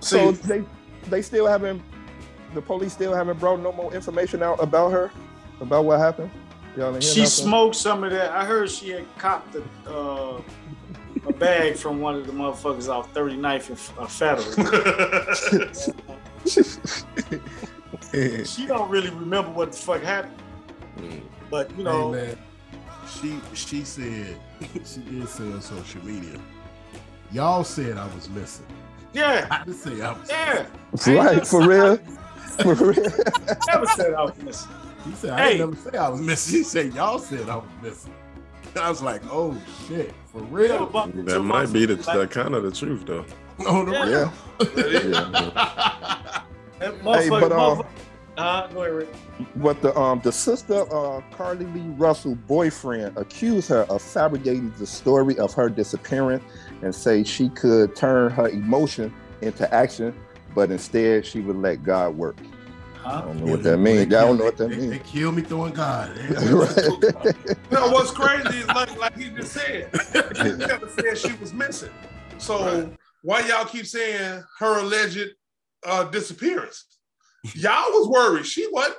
So 0.00 0.32
they 0.32 0.64
they 1.08 1.22
still 1.22 1.46
haven't 1.46 1.82
the 2.54 2.60
police 2.62 2.92
still 2.92 3.14
haven't 3.14 3.38
brought 3.38 3.60
no 3.60 3.72
more 3.72 3.92
information 3.94 4.42
out 4.42 4.60
about 4.62 4.90
her 4.90 5.10
about 5.60 5.84
what 5.84 5.98
happened. 6.00 6.30
Y'all 6.76 6.92
didn't 6.92 7.04
She 7.04 7.20
nothing? 7.20 7.26
smoked 7.26 7.76
some 7.76 8.04
of 8.04 8.10
that. 8.12 8.30
I 8.32 8.44
heard 8.44 8.70
she 8.70 8.90
had 8.90 9.04
copped 9.18 9.54
a, 9.56 9.62
uh, 9.90 10.40
a 11.26 11.32
bag 11.32 11.76
from 11.76 12.00
one 12.00 12.14
of 12.16 12.26
the 12.26 12.32
motherfuckers 12.32 12.88
off 12.88 13.12
39th 13.12 13.68
and 13.70 13.98
uh, 13.98 14.06
Federal. 14.06 14.50
she 18.44 18.66
don't 18.66 18.88
really 18.90 19.10
remember 19.10 19.50
what 19.50 19.72
the 19.72 19.78
fuck 19.78 20.02
happened. 20.02 20.34
Mm. 20.98 21.20
But 21.50 21.76
you 21.76 21.84
know, 21.84 22.12
Hey, 22.12 22.26
man, 22.26 22.38
she 23.10 23.40
she 23.54 23.84
said 23.84 24.38
she 24.84 25.00
did 25.00 25.28
say 25.28 25.44
on 25.44 25.60
social 25.62 26.04
media. 26.04 26.38
Y'all 27.32 27.64
said 27.64 27.96
I 27.96 28.06
was 28.14 28.28
missing. 28.30 28.66
yeah, 29.12 29.46
I 29.50 29.64
didn't 29.64 29.76
say 29.76 30.00
I 30.00 30.12
was. 30.12 30.28
yeah. 30.28 30.66
Right, 31.06 31.46
for 31.46 31.66
real. 31.66 31.96
For 32.62 32.74
real. 32.74 32.94
Never 33.72 33.86
said 33.86 34.14
I 34.14 34.24
was 34.24 34.36
missing. 34.42 34.70
He 35.04 35.12
said 35.14 35.30
I 35.30 35.40
Hey. 35.42 35.56
didn't 35.58 35.70
never 35.76 35.90
say 35.90 35.98
I 35.98 36.08
was 36.08 36.20
missing. 36.20 36.58
He 36.58 36.62
said 36.64 36.94
y'all 36.94 37.18
said 37.18 37.48
I 37.48 37.56
was 37.56 37.64
missing. 37.82 38.14
I 38.80 38.88
was 38.88 39.02
like, 39.02 39.22
oh 39.30 39.56
shit, 39.88 40.12
for 40.26 40.42
real? 40.42 40.86
That 41.24 41.40
might 41.40 41.72
be 41.72 41.86
the 41.86 41.96
that 41.96 42.30
kind 42.30 42.54
of 42.54 42.62
the 42.62 42.70
truth 42.70 43.04
though. 43.06 43.24
On 43.66 43.86
the 43.86 43.92
Yeah. 43.92 44.04
real. 44.04 44.32
yeah. 45.12 46.44
That 46.78 46.94
Hey, 47.02 47.28
but, 47.28 47.52
uh, 47.52 47.56
motherfucker. 47.56 47.86
Uh, 48.36 48.66
go 48.68 48.82
ahead, 48.82 48.94
Rick. 48.94 49.08
But 49.56 49.82
the 49.82 49.96
um 49.98 50.20
the 50.22 50.32
sister 50.32 50.82
uh 50.94 51.20
Carly 51.32 51.66
Lee 51.66 51.88
Russell 51.96 52.34
boyfriend 52.34 53.16
accused 53.18 53.68
her 53.68 53.82
of 53.90 54.00
fabricating 54.00 54.72
the 54.78 54.86
story 54.86 55.38
of 55.38 55.52
her 55.54 55.68
disappearance 55.68 56.42
and 56.82 56.94
say 56.94 57.24
she 57.24 57.48
could 57.50 57.94
turn 57.96 58.30
her 58.30 58.48
emotion 58.48 59.12
into 59.42 59.72
action, 59.74 60.14
but 60.54 60.70
instead 60.70 61.26
she 61.26 61.40
would 61.40 61.56
let 61.56 61.82
God 61.82 62.16
work. 62.16 62.36
Huh? 62.94 63.08
I 63.10 63.20
don't 63.22 63.44
know 63.44 63.52
what 63.52 63.62
that 63.62 63.78
means. 63.78 64.10
Y'all 64.10 64.26
don't 64.26 64.38
know 64.38 64.44
what 64.44 64.56
that 64.58 64.68
They, 64.68 64.76
they 64.76 64.86
means. 64.88 65.10
kill 65.10 65.32
me 65.32 65.42
throwing 65.42 65.72
God. 65.72 66.16
Right. 66.18 66.76
You 66.76 67.76
know 67.76 67.90
what's 67.90 68.10
crazy 68.10 68.58
is 68.58 68.66
like 68.68 68.98
like 68.98 69.16
he 69.16 69.30
just 69.30 69.52
said, 69.52 69.90
he 70.36 70.52
never 70.52 70.88
said 70.88 71.18
she 71.18 71.32
was 71.34 71.52
missing. 71.52 71.90
So 72.38 72.90
why 73.22 73.40
y'all 73.40 73.64
keep 73.64 73.86
saying 73.86 74.42
her 74.58 74.80
alleged 74.80 75.30
uh, 75.84 76.04
disappearance? 76.04 76.84
Y'all 77.54 77.90
was 77.90 78.08
worried. 78.08 78.46
She 78.46 78.68
wasn't. 78.70 78.96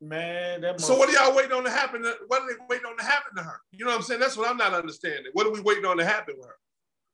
Man, 0.00 0.60
that 0.62 0.80
So 0.80 0.96
what 0.98 1.08
are 1.08 1.12
y'all 1.12 1.34
waiting 1.34 1.52
on 1.52 1.64
to 1.64 1.70
happen? 1.70 2.02
To, 2.02 2.14
what 2.26 2.42
are 2.42 2.48
they 2.48 2.54
waiting 2.68 2.86
on 2.86 2.96
to 2.98 3.04
happen 3.04 3.36
to 3.36 3.42
her? 3.42 3.60
You 3.72 3.84
know 3.84 3.90
what 3.92 3.98
I'm 3.98 4.02
saying? 4.02 4.20
That's 4.20 4.36
what 4.36 4.48
I'm 4.48 4.56
not 4.56 4.74
understanding. 4.74 5.30
What 5.32 5.46
are 5.46 5.52
we 5.52 5.60
waiting 5.60 5.84
on 5.86 5.96
to 5.96 6.04
happen 6.04 6.34
with 6.36 6.46
her? 6.46 6.56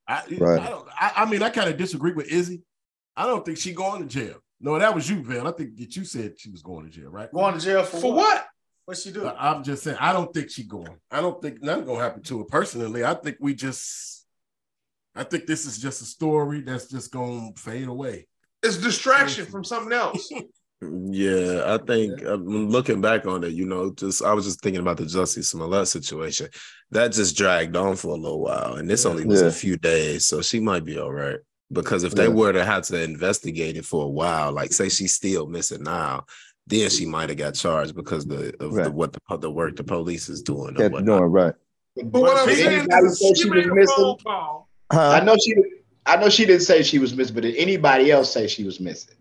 I, 0.09 0.23
Right. 0.39 0.61
I, 0.61 0.71
don't, 0.71 0.89
I, 0.99 1.13
I 1.19 1.31
mean, 1.31 1.43
I 1.43 1.51
kind 1.51 1.71
of 1.71 1.77
disagree 1.77 2.13
with 2.13 2.27
Izzy. 2.27 2.63
I 3.17 3.27
don't 3.27 3.45
think 3.45 3.59
she 3.59 3.73
going 3.73 4.03
to 4.03 4.09
jail. 4.09 4.37
No, 4.61 4.79
that 4.79 4.95
was 4.95 5.09
you, 5.09 5.23
Van. 5.23 5.47
I 5.47 5.53
think 5.53 5.77
that 5.77 5.95
you 5.97 6.05
said 6.05 6.35
she 6.39 6.51
was 6.51 6.63
going 6.63 6.85
to 6.85 6.91
jail, 6.91 7.11
right? 7.11 7.31
going 7.33 7.55
to 7.55 7.61
jail 7.61 7.83
for, 7.85 7.99
For 7.99 8.13
what? 8.13 8.47
What 8.87 8.97
she 8.97 9.13
do? 9.13 9.25
I- 9.25 9.53
I'm 9.53 9.63
just 9.63 9.85
saying, 9.85 9.99
I 10.01 10.13
don't 10.13 10.35
think 10.35 10.51
she 10.51 10.65
going. 10.65 10.97
I 11.11 11.21
don't 11.21 11.41
think 11.41 11.63
nothing 11.63 11.85
gonna 11.85 12.01
happen 12.01 12.23
to 12.25 12.39
her 12.39 12.45
personally. 12.45 13.05
I 13.05 13.15
think 13.15 13.37
we 13.39 13.55
just, 13.55 14.27
I 15.15 15.23
think 15.23 15.47
this 15.47 15.65
is 15.65 15.79
just 15.79 16.03
a 16.03 16.05
story 16.05 16.63
that's 16.63 16.89
just 16.89 17.13
gonna 17.13 17.51
fade 17.57 17.87
away. 17.87 18.27
It's 18.65 18.77
distraction 18.79 19.47
from 19.47 19.63
something 19.63 19.93
else. 19.93 20.29
Yeah, 20.83 21.63
I 21.67 21.79
think 21.85 22.25
um, 22.25 22.69
looking 22.71 23.03
back 23.03 23.27
on 23.27 23.45
it, 23.45 23.53
you 23.53 23.67
know, 23.67 23.91
just 23.93 24.23
I 24.23 24.33
was 24.33 24.47
just 24.47 24.63
thinking 24.63 24.81
about 24.81 24.97
the 24.97 25.05
Jussie 25.05 25.45
Smollett 25.45 25.89
situation. 25.89 26.49
That 26.91 27.13
just 27.13 27.37
dragged 27.37 27.77
on 27.77 27.97
for 27.97 28.09
a 28.09 28.15
little 28.19 28.41
while, 28.41 28.77
and 28.77 28.89
this 28.89 29.05
Yeah. 29.05 29.11
only 29.11 29.27
was 29.27 29.43
Yeah. 29.43 29.49
a 29.49 29.53
few 29.53 29.77
days, 29.77 30.25
so 30.27 30.41
she 30.41 30.59
might 30.59 30.85
be 30.87 30.99
all 30.99 31.13
right. 31.13 31.39
Because 31.71 32.03
if 32.03 32.15
they 32.15 32.25
Yeah. 32.25 32.29
were 32.31 32.53
to 32.55 32.65
have 32.65 32.85
to 32.87 33.01
investigate 33.03 33.77
it 33.77 33.85
for 33.85 34.05
a 34.07 34.09
while, 34.09 34.53
like 34.53 34.73
say 34.73 34.89
she's 34.89 35.15
still 35.15 35.47
missing 35.47 35.83
now, 35.83 36.25
then 36.67 36.89
she 36.89 37.05
might 37.05 37.29
have 37.29 37.39
got 37.39 37.55
charged 37.55 37.95
because 37.95 38.25
the 38.25 38.55
of 38.59 38.73
the 38.75 38.91
what 38.91 39.13
the 39.13 39.37
the 39.37 39.51
work 39.51 39.77
the 39.77 39.85
police 39.85 40.31
is 40.31 40.41
doing 40.41 40.71
or 40.71 40.79
Kept 40.79 40.95
whatnot. 40.95 41.19
doing 41.21 41.31
right. 41.31 41.55
But 41.97 42.23
what 42.23 42.37
I'm 42.39 42.55
saying 42.55 42.89
is 43.05 43.19
she 43.19 43.35
she 43.35 43.51
made 43.51 43.67
was 43.71 43.75
missing? 43.75 44.17
Huh? 44.91 45.11
I 45.11 45.21
know 45.21 45.37
she. 45.37 45.55
I 46.07 46.17
know 46.17 46.31
she 46.31 46.47
didn't 46.47 46.63
say 46.63 46.83
she 46.83 46.99
was 46.99 47.15
missing, 47.15 47.35
but 47.35 47.43
did 47.43 47.55
anybody 47.57 48.11
else 48.11 48.33
say 48.33 48.47
she 48.47 48.65
was 48.65 48.81
missing? 48.81 49.15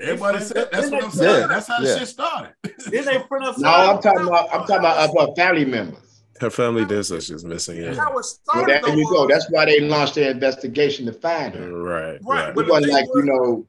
Everybody 0.00 0.40
said 0.44 0.68
that's 0.72 0.90
what 0.90 1.02
I'm 1.04 1.10
Yeah. 1.10 1.16
saying. 1.16 1.48
That's 1.48 1.66
how 1.68 1.80
the 1.80 1.88
Yeah. 1.88 1.98
shit 1.98 2.08
started. 2.08 2.54
Then 2.90 3.04
they 3.04 3.18
print 3.20 3.44
up. 3.44 3.58
No, 3.58 3.68
I'm 3.68 4.00
talking 4.00 4.26
about. 4.26 4.48
I'm 4.52 4.60
talking 4.60 4.76
about 4.76 5.10
of 5.10 5.28
her 5.28 5.34
family 5.34 5.64
members. 5.64 6.22
Her 6.40 6.50
family 6.50 6.84
did 6.84 7.02
say 7.04 7.18
she's 7.20 7.44
missing. 7.44 7.78
Yeah, 7.82 7.94
How 7.94 8.10
it 8.10 8.14
Well, 8.14 8.22
started, 8.22 8.84
there 8.84 8.96
you 8.96 9.08
go. 9.10 9.26
That's 9.26 9.50
why 9.50 9.64
they 9.64 9.80
launched 9.80 10.14
their 10.14 10.30
investigation 10.30 11.04
to 11.06 11.12
find 11.12 11.52
her. 11.54 11.72
right, 11.72 12.18
Right, 12.22 12.44
right. 12.46 12.54
but- 12.54 12.66
It 12.66 12.70
wasn't 12.70 12.92
like 12.92 13.04
thing 13.06 13.12
you 13.16 13.22
know. 13.24 13.66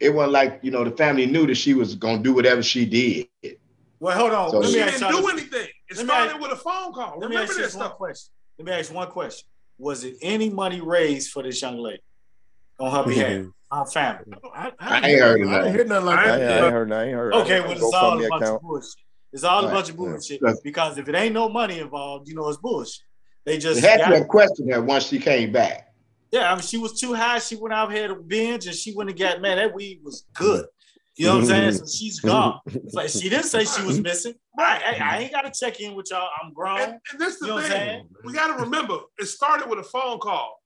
It 0.00 0.10
wasn't 0.10 0.32
like 0.32 0.58
you 0.62 0.72
know 0.72 0.82
the 0.82 0.90
family 0.90 1.26
knew 1.26 1.46
that 1.46 1.54
she 1.54 1.72
was 1.74 1.94
gonna 1.94 2.18
do 2.22 2.32
whatever 2.34 2.62
she 2.62 2.84
did. 2.84 3.28
Well, 4.00 4.18
hold 4.18 4.32
on. 4.32 4.50
So- 4.50 4.58
Let 4.58 4.70
she 4.70 4.74
me 4.76 4.82
ask 4.82 4.92
didn't 4.98 5.02
y'all 5.12 5.20
do 5.20 5.22
this- 5.22 5.32
anything. 5.32 5.68
It 5.88 5.96
Let 5.96 5.98
me 5.98 6.04
started 6.06 6.32
ask- 6.32 6.40
with 6.42 6.50
a 6.52 6.56
phone 6.56 6.92
call. 6.92 7.10
Let 7.20 7.30
me 7.30 7.36
Remember 7.36 7.42
ask 7.42 7.48
this 7.48 7.56
this 7.66 7.74
one 7.76 7.86
stuff. 7.86 7.96
question. 7.98 8.30
Let 8.58 8.66
me 8.66 8.72
ask 8.72 8.92
one 8.92 9.08
question. 9.08 9.46
Was 9.78 10.02
it 10.04 10.16
any 10.20 10.50
money 10.50 10.80
raised 10.80 11.30
for 11.30 11.42
this 11.44 11.62
young 11.62 11.78
lady 11.78 12.02
on 12.80 12.90
her 12.90 12.98
mm-hmm. 12.98 13.08
behalf, 13.08 13.46
her 13.78 13.86
family? 13.86 14.32
I, 14.54 14.72
I 14.78 15.08
ain't 15.10 15.20
heard 15.20 15.40
of 15.42 15.48
I 15.48 15.50
that. 15.52 15.58
didn't 15.64 15.74
hear 15.74 15.84
nothing 15.84 16.06
like 16.06 16.18
I, 16.18 16.26
that. 16.26 16.50
I 16.50 16.64
ain't 16.64 16.72
heard. 16.72 16.92
I 16.92 17.04
ain't 17.04 17.14
heard. 17.14 17.34
Okay, 17.34 17.56
I 17.58 17.60
well, 17.60 17.72
it's 17.72 17.82
all 17.82 18.12
a 18.24 18.28
bunch 18.28 18.42
account. 18.42 18.56
of 18.56 18.62
bullshit. 18.62 18.94
It's 19.32 19.44
all 19.44 19.66
a 19.66 19.70
bunch 19.70 19.90
of 19.90 19.96
bullshit 19.96 20.40
Yeah. 20.42 20.52
because 20.62 20.96
if 20.98 21.08
it 21.08 21.14
ain't 21.14 21.34
no 21.34 21.48
money 21.48 21.78
involved, 21.80 22.28
you 22.28 22.34
know 22.34 22.48
it's 22.48 22.58
bullshit. 22.58 23.02
They 23.44 23.54
They 23.54 23.58
just 23.58 23.80
had 23.84 23.98
to 23.98 24.04
have 24.06 24.28
questioned 24.28 24.72
her 24.72 24.80
once 24.80 25.06
she 25.06 25.18
came 25.18 25.50
back. 25.52 25.88
yeah. 26.30 26.50
I 26.50 26.54
mean, 26.54 26.62
she 26.62 26.78
was 26.78 26.98
too 27.00 27.14
high. 27.14 27.38
She 27.40 27.56
went 27.56 27.74
out 27.74 27.92
here 27.92 28.08
to 28.08 28.14
binge, 28.14 28.66
and 28.66 28.74
she 28.74 28.94
went 28.94 29.10
and 29.10 29.18
got 29.18 29.40
man. 29.42 29.56
That 29.56 29.74
weed 29.74 30.00
was 30.04 30.24
good. 30.34 30.66
You 31.16 31.26
know 31.26 31.34
what 31.34 31.40
I'm 31.42 31.46
saying? 31.46 31.72
So 31.72 31.84
she's 31.86 32.18
gone. 32.32 32.58
It's 32.66 32.94
like 32.94 33.08
she 33.08 33.28
didn't 33.28 33.44
say 33.46 33.64
she 33.64 33.82
was 33.84 34.00
missing. 34.00 34.34
I, 34.58 34.96
I, 34.98 35.04
I 35.16 35.18
ain't 35.18 35.32
got 35.32 35.42
to 35.42 35.52
check 35.58 35.78
in 35.80 35.94
with 35.94 36.06
y'all. 36.10 36.28
I'm 36.42 36.52
grown. 36.52 36.80
And, 36.80 36.92
and 37.12 37.20
this 37.20 37.34
is 37.36 37.40
You 37.42 37.48
know 37.48 37.54
what 37.54 37.64
I'm 37.66 37.70
thing. 37.70 37.80
saying? 37.80 38.08
We 38.24 38.32
got 38.32 38.56
to 38.56 38.62
remember, 38.64 38.98
it 39.18 39.26
started 39.26 39.68
with 39.68 39.78
a 39.78 39.84
phone 39.84 40.18
call. 40.18 40.60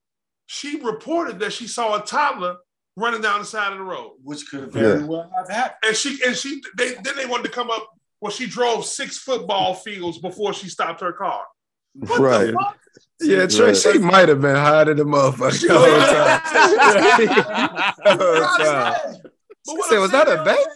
She 0.46 0.80
reported 0.80 1.38
that 1.40 1.52
she 1.52 1.66
saw 1.66 1.96
a 2.02 2.04
toddler 2.04 2.56
running 2.98 3.20
down 3.22 3.40
the 3.40 3.44
side 3.46 3.72
of 3.72 3.78
the 3.78 3.84
road, 3.84 4.12
which 4.22 4.48
could 4.50 4.60
have 4.60 4.72
very 4.72 5.00
Yeah. 5.00 5.06
well 5.06 5.30
have 5.36 5.48
happened. 5.48 5.78
and 5.86 5.96
she 5.96 6.18
and 6.26 6.36
she 6.36 6.60
they 6.76 6.94
then 6.94 7.16
they 7.16 7.26
wanted 7.26 7.44
to 7.44 7.50
come 7.50 7.70
up. 7.70 7.88
Well, 8.20 8.32
she 8.32 8.46
drove 8.46 8.84
six 8.84 9.18
football 9.18 9.74
fields 9.74 10.18
before 10.18 10.52
she 10.52 10.68
stopped 10.68 11.00
her 11.02 11.12
car. 11.12 11.44
What 11.94 12.18
Right. 12.18 12.46
the 12.46 12.52
fuck? 12.52 12.78
Yeah, 13.20 13.46
Trey, 13.46 13.74
she 13.74 13.98
might 13.98 14.28
have 14.28 14.40
been 14.40 14.54
higher 14.56 14.84
than 14.84 14.96
the 14.96 15.04
motherfucker. 15.04 15.66
the 15.66 15.78
whole 15.78 16.00
time. 17.26 17.98
The 18.04 18.24
whole 18.24 18.64
time. 18.64 19.16
But 19.66 19.74
what 19.76 19.88
Said, 19.90 19.98
was 19.98 20.10
that 20.12 20.26
saying 20.28 20.40
a 20.40 20.44
bait? 20.44 20.66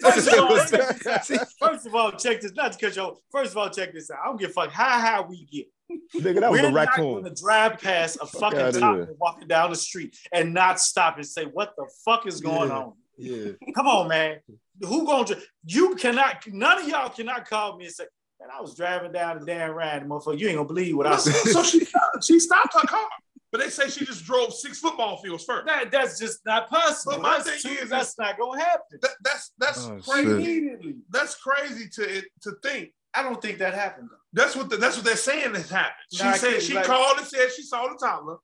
First 0.00 0.28
of, 0.28 0.34
all, 0.38 1.68
first 1.68 1.86
of 1.86 1.94
all, 1.94 2.12
check 2.12 2.40
this. 2.40 2.52
Not 2.52 2.72
to 2.72 2.78
cut 2.78 2.94
you 2.96 3.02
off. 3.02 3.18
First 3.32 3.50
of 3.52 3.56
all, 3.58 3.70
check 3.70 3.92
this 3.92 4.10
out. 4.10 4.18
I 4.22 4.26
don't 4.26 4.38
give 4.40 4.50
a 4.50 4.52
fuck 4.52 4.70
how 4.70 5.00
high 5.00 5.20
we 5.22 5.44
get. 5.46 5.66
Nigga, 6.14 6.40
that 6.40 6.50
was 6.50 6.60
We're 6.60 6.68
a 6.68 6.70
not 6.70 6.74
raccoon. 6.74 7.22
going 7.22 7.24
to 7.34 7.42
drive 7.42 7.78
past 7.80 8.18
a 8.20 8.26
fucking 8.26 8.58
outta 8.60 8.80
toddler 8.80 9.06
here. 9.06 9.14
walking 9.18 9.48
down 9.48 9.70
the 9.70 9.76
street 9.76 10.16
and 10.32 10.52
not 10.54 10.80
stop 10.80 11.16
and 11.16 11.26
say, 11.26 11.44
"What 11.44 11.74
the 11.76 11.86
fuck 12.04 12.26
is 12.26 12.40
going 12.40 12.68
Yeah. 12.70 12.76
on?" 12.78 12.92
Yeah. 13.18 13.52
Come 13.74 13.86
on, 13.86 14.08
man. 14.08 14.38
Who 14.82 15.04
going 15.06 15.26
to? 15.26 15.38
You 15.66 15.94
cannot. 15.96 16.46
None 16.48 16.82
of 16.82 16.88
y'all 16.88 17.10
cannot 17.10 17.48
call 17.48 17.76
me 17.76 17.84
and 17.86 17.94
say, 17.94 18.04
And 18.42 18.50
I 18.50 18.60
was 18.62 18.74
driving 18.74 19.12
down 19.12 19.38
the 19.40 19.44
damn 19.44 19.72
ride, 19.72 20.02
motherfucker. 20.08 20.38
You 20.38 20.48
ain't 20.48 20.56
gonna 20.56 20.66
believe 20.68 20.96
what 20.96 21.06
I 21.06 21.16
So, 21.16 21.30
saw. 21.30 21.62
so 21.62 21.62
she 21.62 21.86
she 22.22 22.40
stopped 22.40 22.72
her 22.72 22.86
car, 22.86 23.06
but 23.52 23.60
they 23.60 23.68
say 23.68 23.90
she 23.90 24.06
just 24.06 24.24
drove 24.24 24.54
six 24.54 24.78
football 24.78 25.18
fields 25.18 25.44
first. 25.44 25.66
That, 25.66 25.90
that's 25.90 26.18
just 26.18 26.40
not 26.46 26.70
possible. 26.70 27.12
But 27.16 27.22
my 27.22 27.38
That's, 27.42 27.62
thing 27.62 27.76
too- 27.76 27.82
is- 27.82 27.90
that's 27.90 28.16
not 28.18 28.38
gonna 28.38 28.58
happen. 28.62 28.98
That, 29.02 29.10
that's 29.22 29.52
that's 29.58 29.86
Oh, 29.86 29.98
crazy. 30.02 30.22
shit. 30.28 30.36
Immediately. 30.38 30.94
That's 31.10 31.34
crazy 31.34 31.86
to 31.96 32.22
to 32.42 32.52
think. 32.62 32.94
I 33.12 33.22
don't 33.22 33.42
think 33.42 33.58
that 33.58 33.74
happened. 33.74 34.08
Though. 34.10 34.16
That's 34.32 34.54
what 34.54 34.70
the, 34.70 34.76
that's 34.76 34.96
what 34.96 35.04
they're 35.04 35.16
saying 35.16 35.54
has 35.54 35.70
happened. 35.70 35.94
She 36.12 36.22
I 36.22 36.36
said 36.36 36.62
she 36.62 36.74
like- 36.74 36.84
called 36.86 37.18
and 37.18 37.26
said 37.26 37.50
she 37.52 37.62
saw 37.62 37.88
the 37.88 37.96
toddler. 37.96 38.36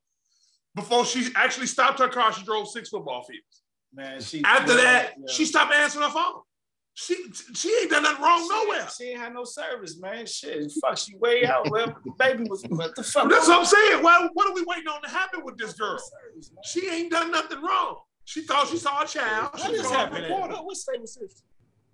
Before 0.74 1.05
she 1.07 1.28
actually 1.37 1.68
stopped 1.68 1.99
her 2.01 2.09
car, 2.09 2.32
she 2.32 2.45
drove 2.45 2.68
six 2.68 2.91
football 2.91 3.22
fields. 3.22 3.62
Man, 3.95 4.20
she 4.20 4.43
After 4.45 4.76
yeah, 4.76 4.82
that, 4.82 5.14
yeah. 5.18 5.32
she 5.32 5.47
stopped 5.47 5.72
answering 5.72 6.05
her 6.05 6.11
phone. 6.11 6.43
She 6.95 7.14
she 7.55 7.68
ain't 7.82 7.91
done 7.91 8.03
nothing 8.03 8.22
wrong 8.24 8.41
She- 8.43 8.49
nowhere. 8.49 8.89
She 8.89 9.05
ain't 9.11 9.20
had 9.20 9.32
no 9.34 9.45
service, 9.45 9.99
man. 9.99 10.26
Shit, 10.26 10.70
fuck, 10.82 10.99
she 10.99 11.14
way 11.16 11.45
out. 11.47 11.70
Well, 11.70 11.95
the 12.05 12.11
baby 12.18 12.45
was 12.49 12.62
what 12.68 12.95
the 12.97 13.03
fuck? 13.03 13.30
That's 13.30 13.49
what 13.49 13.59
I'm 13.61 13.64
saying. 13.64 14.03
Why, 14.03 14.28
what 14.32 14.51
are 14.51 14.55
we 14.55 14.62
waiting 14.66 14.89
on 14.89 15.01
to 15.03 15.09
happen 15.09 15.45
with 15.45 15.57
this 15.57 15.74
girl? 15.74 15.99
Service. 15.99 16.51
She 16.64 16.89
ain't 16.91 17.11
done 17.12 17.30
nothing 17.30 17.62
wrong. 17.62 17.97
She 18.24 18.43
thought 18.43 18.66
she 18.68 18.76
saw 18.78 19.03
a 19.03 19.07
child. 19.07 19.51
What 19.53 19.62
She 19.62 19.72
is 19.72 19.91
happening? 19.91 20.30
What, 20.32 20.64
what 20.64 20.76
state 20.76 21.01
was 21.01 21.14
this? 21.14 21.43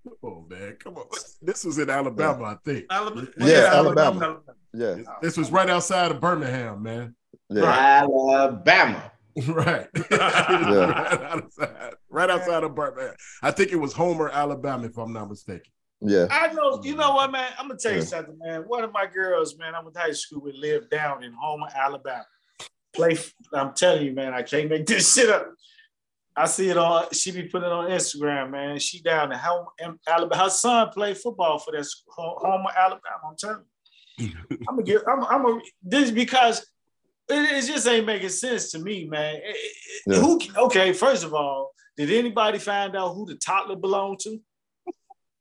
Come 0.04 0.14
on, 0.22 0.48
man. 0.48 0.76
Come 0.82 0.96
on. 0.96 1.06
This 1.44 1.64
was 1.64 1.78
in 1.78 1.90
Alabama, 1.90 2.44
I 2.44 2.56
think. 2.64 2.86
Alabama. 2.90 3.26
Yeah, 3.38 3.70
Alabama. 3.72 4.40
Yeah, 4.72 4.96
This 5.20 5.36
was 5.36 5.50
right 5.50 5.68
outside 5.68 6.12
of 6.12 6.20
Birmingham, 6.20 6.82
man. 6.82 7.16
yeah. 7.50 7.64
Alabama. 8.02 9.10
right. 9.48 9.88
right, 10.10 11.22
outside, 11.22 11.94
right 12.08 12.30
outside 12.30 12.62
of 12.64 12.74
Birmingham. 12.74 13.14
I 13.42 13.50
think 13.50 13.72
it 13.72 13.76
was 13.76 13.92
Hoover, 13.94 14.30
Alabama, 14.30 14.86
if 14.86 14.96
I'm 14.96 15.12
not 15.12 15.28
mistaken. 15.30 15.72
Yeah. 16.00 16.26
I 16.30 16.52
know, 16.52 16.80
you 16.84 16.94
know 16.96 17.12
what, 17.14 17.32
man? 17.32 17.50
I'm 17.58 17.68
gonna 17.68 17.78
tell 17.78 17.92
you 17.92 17.98
Yeah. 17.98 18.04
something, 18.04 18.38
man. 18.38 18.62
One 18.62 18.84
of 18.84 18.92
my 18.92 19.06
girls, 19.06 19.56
man, 19.58 19.74
I'm 19.74 19.90
to 19.92 19.98
high 19.98 20.12
school 20.12 20.42
with 20.42 20.54
lived 20.54 20.90
down 20.90 21.22
in 21.24 21.32
Hoover, 21.32 21.66
Alabama. 21.74 22.24
Play, 22.94 23.16
I'm 23.54 23.72
telling 23.74 24.04
you, 24.06 24.12
man, 24.12 24.32
I 24.34 24.42
can't 24.42 24.68
make 24.70 24.86
this 24.86 25.12
shit 25.12 25.30
up. 25.30 25.48
I 26.36 26.46
see 26.46 26.70
it 26.70 26.78
on. 26.78 27.06
She 27.12 27.30
be 27.30 27.42
putting 27.44 27.68
it 27.68 27.72
on 27.72 27.90
Instagram, 27.90 28.50
man. 28.50 28.78
She 28.78 29.00
down 29.02 29.32
in 29.32 29.38
Hoover, 29.38 29.96
Alabama. 30.06 30.42
Her 30.44 30.50
son 30.50 30.88
played 30.90 31.16
football 31.18 31.58
for 31.58 31.72
that 31.72 31.84
school, 31.84 32.38
Hoover, 32.40 32.72
Alabama. 32.76 33.00
I'm 33.28 33.36
telling 33.38 33.64
you. 34.18 34.30
I'm 34.68 34.76
gonna 34.76 34.82
get. 34.82 35.02
I'm. 35.08 35.24
I'm 35.24 35.46
a, 35.46 35.60
this 35.82 36.10
because 36.10 36.60
it, 37.28 37.64
it 37.64 37.66
just 37.66 37.86
ain't 37.86 38.06
making 38.06 38.28
sense 38.30 38.70
to 38.72 38.78
me, 38.78 39.06
man. 39.06 39.36
It- 39.36 39.42
it- 39.44 39.72
Yeah. 40.06 40.20
Who? 40.20 40.40
Okay, 40.56 40.92
first 40.92 41.24
of 41.24 41.34
all, 41.34 41.72
did 41.96 42.10
anybody 42.10 42.58
find 42.58 42.96
out 42.96 43.14
who 43.14 43.26
the 43.26 43.34
toddler 43.36 43.76
belonged 43.76 44.20
to? 44.20 44.40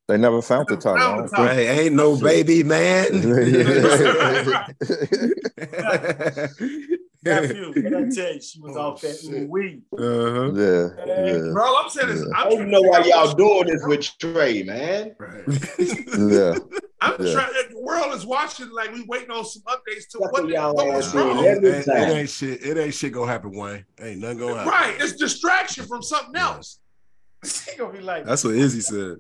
They 0.08 0.18
never 0.18 0.42
found 0.42 0.68
the 0.68 0.76
toddler. 0.76 1.24
I 1.24 1.28
don't. 1.28 1.48
Hey, 1.56 1.86
ain't 1.86 1.96
no 1.96 2.20
baby 2.20 2.64
man. 2.64 3.08
Nephew, 7.24 7.72
but 7.76 7.86
I 7.94 8.10
tell 8.10 8.34
you, 8.34 8.42
she 8.42 8.60
was 8.62 8.76
Oh, 8.76 8.82
off 8.82 9.02
that 9.02 9.20
shit. 9.20 9.48
weed. 9.48 9.84
uh-huh. 9.98 10.52
yeah, 10.54 10.90
yeah, 11.06 11.52
Bro, 11.54 11.78
I'm 11.78 11.90
saying 11.90 12.10
is, 12.10 12.24
I 12.36 12.42
I'm 12.44 12.50
don't 12.50 12.58
trying 12.58 12.72
know 12.72 12.82
why 12.82 13.04
y'all 13.06 13.34
doing 13.34 13.68
this 13.68 13.84
with 13.86 14.18
Trey, 14.18 14.64
man. 14.64 15.16
Right. 15.20 15.44
yeah. 15.48 16.56
I'm 17.04 17.16
Yeah. 17.26 17.34
trying. 17.34 17.54
The 17.70 17.80
world 17.80 18.14
is 18.16 18.26
watching 18.26 18.70
like 18.72 18.94
we 18.94 19.04
waiting 19.08 19.32
on 19.32 19.44
some 19.46 19.64
updates 19.64 20.08
to 20.12 20.20
That's 20.20 20.32
what, 20.32 20.44
what 20.44 20.50
y'all 20.50 20.74
what 20.76 20.88
was 20.88 21.14
wrong. 21.16 21.44
It, 21.44 21.64
ain't- 21.64 21.88
it 21.88 21.90
ain't 21.90 22.30
shit. 22.30 22.64
It 22.66 22.78
ain't 22.78 22.94
shit 22.94 23.12
gonna 23.14 23.32
happen, 23.32 23.52
Wayne. 23.56 23.86
Ain't 24.00 24.20
nothing 24.20 24.38
gonna 24.40 24.56
happen. 24.58 24.72
Right, 24.72 24.96
it's 25.02 25.14
distraction 25.14 25.86
from 25.86 26.02
something 26.02 26.36
else. 26.36 26.80
She 27.44 27.76
gonna 27.76 27.92
be 27.94 28.02
like, 28.02 28.26
That's 28.26 28.44
what 28.44 28.54
Izzy 28.56 28.82
said. 28.82 29.18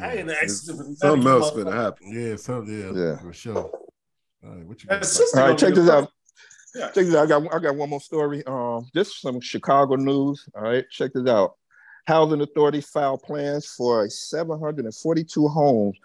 I 0.00 0.16
ain't 0.18 0.30
It's- 0.30 0.68
asking 0.68 0.94
Something 0.96 1.28
else 1.28 1.50
gonna 1.52 1.72
happen. 1.72 2.12
Yeah, 2.12 2.36
something. 2.36 2.76
Yeah, 2.78 2.92
Yeah. 3.00 3.18
for 3.18 3.32
sure. 3.32 3.56
All 3.56 3.70
right, 4.44 4.64
what 4.66 4.82
you 4.82 4.88
That 4.88 5.00
got? 5.00 5.06
sister 5.06 5.40
All 5.40 5.48
right, 5.48 5.58
check 5.58 5.74
this 5.74 5.88
out. 5.90 6.10
Check 6.76 6.94
this 6.94 7.14
out. 7.14 7.24
I 7.24 7.26
got 7.26 7.54
I 7.54 7.58
got 7.58 7.76
one 7.76 7.90
more 7.90 8.00
story. 8.00 8.44
Um, 8.46 8.86
is 8.94 9.16
some 9.16 9.40
Chicago 9.40 9.96
news. 9.96 10.48
All 10.54 10.62
right, 10.62 10.84
check 10.90 11.12
this 11.14 11.26
out. 11.26 11.54
Housing 12.06 12.40
authorities 12.40 12.86
filed 12.86 13.22
plans 13.22 13.66
for 13.66 14.08
742 14.08 15.48
homes 15.48 15.96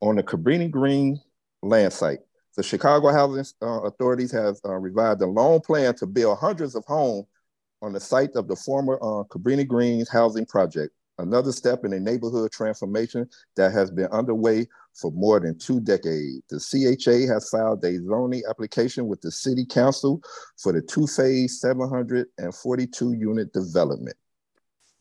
on 0.00 0.16
the 0.16 0.22
Cabrini 0.22 0.70
Green 0.70 1.20
land 1.62 1.92
site. 1.92 2.20
The 2.56 2.62
Chicago 2.62 3.10
Housing 3.10 3.44
uh, 3.62 3.82
Authorities 3.82 4.32
have 4.32 4.56
uh, 4.64 4.74
revised 4.74 5.20
a 5.20 5.26
long 5.26 5.60
plan 5.60 5.94
to 5.96 6.06
build 6.06 6.38
hundreds 6.38 6.74
of 6.74 6.84
homes 6.84 7.26
on 7.82 7.92
the 7.92 8.00
site 8.00 8.36
of 8.36 8.48
the 8.48 8.56
former 8.56 8.94
uh, 8.96 9.24
Cabrini 9.24 9.66
Greens 9.66 10.08
housing 10.08 10.46
project. 10.46 10.94
Another 11.18 11.52
step 11.52 11.84
in 11.84 11.92
a 11.92 12.00
neighborhood 12.00 12.50
transformation 12.50 13.28
that 13.56 13.72
has 13.72 13.90
been 13.90 14.06
underway 14.06 14.66
for 14.94 15.12
more 15.12 15.38
than 15.38 15.56
two 15.58 15.80
decades. 15.80 16.42
The 16.50 16.58
CHA 16.58 17.32
has 17.32 17.48
filed 17.48 17.84
a 17.84 17.98
zoning 18.04 18.42
application 18.48 19.06
with 19.06 19.20
the 19.20 19.30
City 19.30 19.64
Council 19.64 20.20
for 20.58 20.72
the 20.72 20.82
two-phase 20.82 21.60
742 21.60 23.12
unit 23.12 23.52
development. 23.52 24.16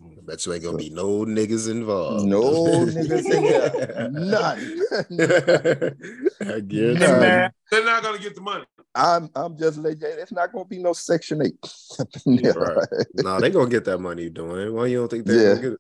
I 0.04 0.22
bet 0.22 0.46
you 0.46 0.54
ain't 0.54 0.64
gonna 0.64 0.78
be 0.78 0.90
no 0.90 1.26
niggas 1.26 1.70
involved. 1.70 2.26
No 2.26 2.42
niggas 2.86 3.26
in 3.32 3.44
there. 3.44 4.10
None. 4.12 5.96
I 6.42 6.60
guess. 6.60 7.00
None. 7.00 7.20
man. 7.20 7.52
They're 7.72 7.86
not 7.86 8.04
gonna 8.04 8.20
get 8.20 8.36
the 8.36 8.42
money. 8.42 8.66
I'm 8.94 9.30
I'm 9.36 9.58
just 9.58 9.78
letting 9.80 10.02
you, 10.02 10.08
it's 10.08 10.32
not 10.32 10.52
gonna 10.52 10.66
be 10.66 10.78
no 10.80 10.94
section 10.94 11.42
eight. 11.42 11.56
Yeah, 12.26 12.52
Right. 12.56 12.88
No, 13.16 13.40
they 13.40 13.50
gonna 13.50 13.70
get 13.70 13.86
that 13.86 14.00
money 14.00 14.30
doing. 14.30 14.74
Why 14.74 14.88
you 14.88 14.98
don't 15.00 15.08
think 15.10 15.26
they 15.26 15.36
Yeah. 15.36 15.50
gonna 15.52 15.62
get 15.62 15.72
it? 15.74 15.80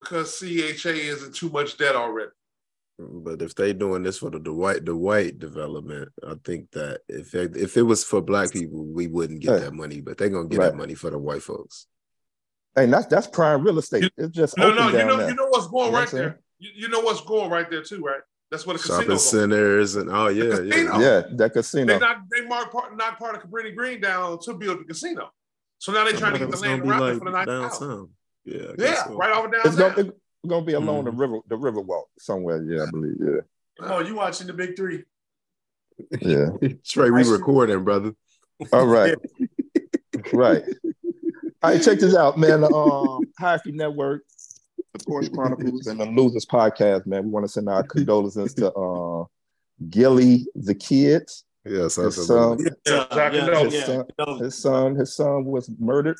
Because 0.00 0.38
CHA 0.38 0.90
isn't 0.90 1.34
too 1.34 1.48
much 1.50 1.76
debt 1.78 1.96
already. 1.96 2.30
But 2.98 3.42
if 3.42 3.54
they 3.54 3.72
doing 3.72 4.02
this 4.02 4.18
for 4.18 4.30
the, 4.30 4.40
the 4.40 4.52
white 4.52 4.84
the 4.84 4.96
white 4.96 5.38
development, 5.38 6.08
I 6.26 6.34
think 6.44 6.70
that 6.72 7.00
if 7.08 7.32
it, 7.34 7.56
if 7.56 7.76
it 7.76 7.82
was 7.82 8.02
for 8.02 8.20
black 8.20 8.52
people, 8.52 8.84
we 8.84 9.06
wouldn't 9.06 9.40
get 9.40 9.50
Right. 9.52 9.60
that 9.60 9.74
money. 9.74 10.00
But 10.00 10.18
they're 10.18 10.28
gonna 10.30 10.48
get 10.48 10.58
Right. 10.58 10.70
that 10.72 10.76
money 10.76 10.94
for 10.94 11.10
the 11.10 11.18
white 11.18 11.42
folks. 11.42 11.86
Hey, 12.74 12.86
that's 12.86 13.06
that's 13.06 13.26
prime 13.28 13.62
real 13.62 13.78
estate. 13.78 14.12
It's 14.16 14.34
just 14.34 14.56
No, 14.58 14.66
open 14.72 14.76
no, 14.76 14.88
you 14.88 15.04
know, 15.04 15.16
there. 15.16 15.28
you 15.30 15.34
know 15.36 15.46
what's 15.48 15.68
going 15.68 15.86
You 15.86 15.92
know 15.92 15.98
right 15.98 16.12
what 16.12 16.12
there. 16.12 16.40
You, 16.58 16.70
you 16.74 16.88
know 16.88 17.00
what's 17.00 17.20
going 17.20 17.50
right 17.50 17.70
there 17.70 17.82
too, 17.82 18.00
right? 18.00 18.20
That's 18.50 18.66
what 18.66 18.74
a 18.76 18.78
casino. 18.80 18.96
Shopping 18.96 19.08
goes. 19.10 19.30
centers 19.30 19.94
and 19.96 20.10
oh 20.10 20.28
yeah, 20.28 20.58
yeah. 20.60 20.98
yeah, 20.98 21.20
that 21.20 21.36
They 21.38 21.48
casino. 21.50 21.98
they 22.32 22.46
mark 22.46 22.72
part 22.72 22.96
knocked 22.96 23.20
part 23.20 23.36
of 23.36 23.42
Cabrini 23.48 23.76
Green 23.76 24.00
down 24.00 24.40
to 24.40 24.54
build 24.54 24.80
the 24.80 24.84
casino. 24.84 25.30
So 25.78 25.92
now 25.92 26.02
they're 26.04 26.14
trying 26.14 26.32
to 26.32 26.38
get 26.40 26.50
the 26.50 26.56
land 26.56 26.82
around 26.82 27.00
like 27.00 27.18
for 27.18 27.24
the 27.26 27.30
night 27.30 27.48
house. 27.48 27.78
downtown. 27.78 28.10
Yeah, 28.48 28.72
Yeah, 28.78 29.04
so. 29.04 29.16
right 29.16 29.36
over 29.36 29.54
It's 29.54 29.76
downtown. 29.76 29.94
gonna, 29.96 30.08
it's 30.08 30.48
gonna 30.48 30.64
be 30.64 30.72
along 30.74 31.04
Mm-hmm. 31.04 31.16
the 31.16 31.26
river, 31.26 31.38
the 31.48 31.56
river 31.56 31.80
walk 31.80 32.08
somewhere. 32.18 32.62
Yeah, 32.62 32.84
I 32.84 32.90
believe. 32.90 33.16
Yeah, 33.20 33.40
Oh, 33.80 34.00
you 34.00 34.14
watching 34.16 34.46
the 34.46 34.52
big 34.52 34.76
three? 34.76 35.04
yeah. 36.20 36.46
Trey, 36.84 37.10
we 37.10 37.24
I 37.24 37.30
recording, 37.30 37.84
brother. 37.84 38.12
All 38.72 38.86
right, 38.86 39.14
right. 40.32 40.62
All 41.62 41.70
right, 41.72 41.82
check 41.82 41.98
this 41.98 42.14
out, 42.14 42.38
man. 42.38 42.60
The 42.62 42.72
um, 42.72 43.20
Hockey 43.38 43.72
Network, 43.72 44.22
the 44.94 45.00
Sports 45.00 45.28
Chronicles, 45.28 45.86
and 45.88 46.00
the 46.00 46.06
Losers 46.06 46.46
Podcast, 46.46 47.06
man. 47.06 47.24
We 47.24 47.30
want 47.30 47.44
to 47.44 47.52
send 47.52 47.68
our 47.68 47.82
condolences 47.82 48.54
to 48.54 48.72
uh, 48.72 49.24
Gillie 49.90 50.46
the 50.54 50.74
kids. 50.74 51.44
Yes, 51.64 51.96
His 51.96 52.26
son, 52.26 52.58
Yeah, 52.86 53.04
Zach 53.12 53.32
yeah, 53.34 53.46
Knoll. 53.46 53.64
his, 53.70 53.84
son, 53.84 54.04
yeah. 54.18 54.36
his 54.38 54.54
son, 54.56 54.94
his 54.94 55.14
son 55.16 55.44
was 55.44 55.68
murdered. 55.78 56.16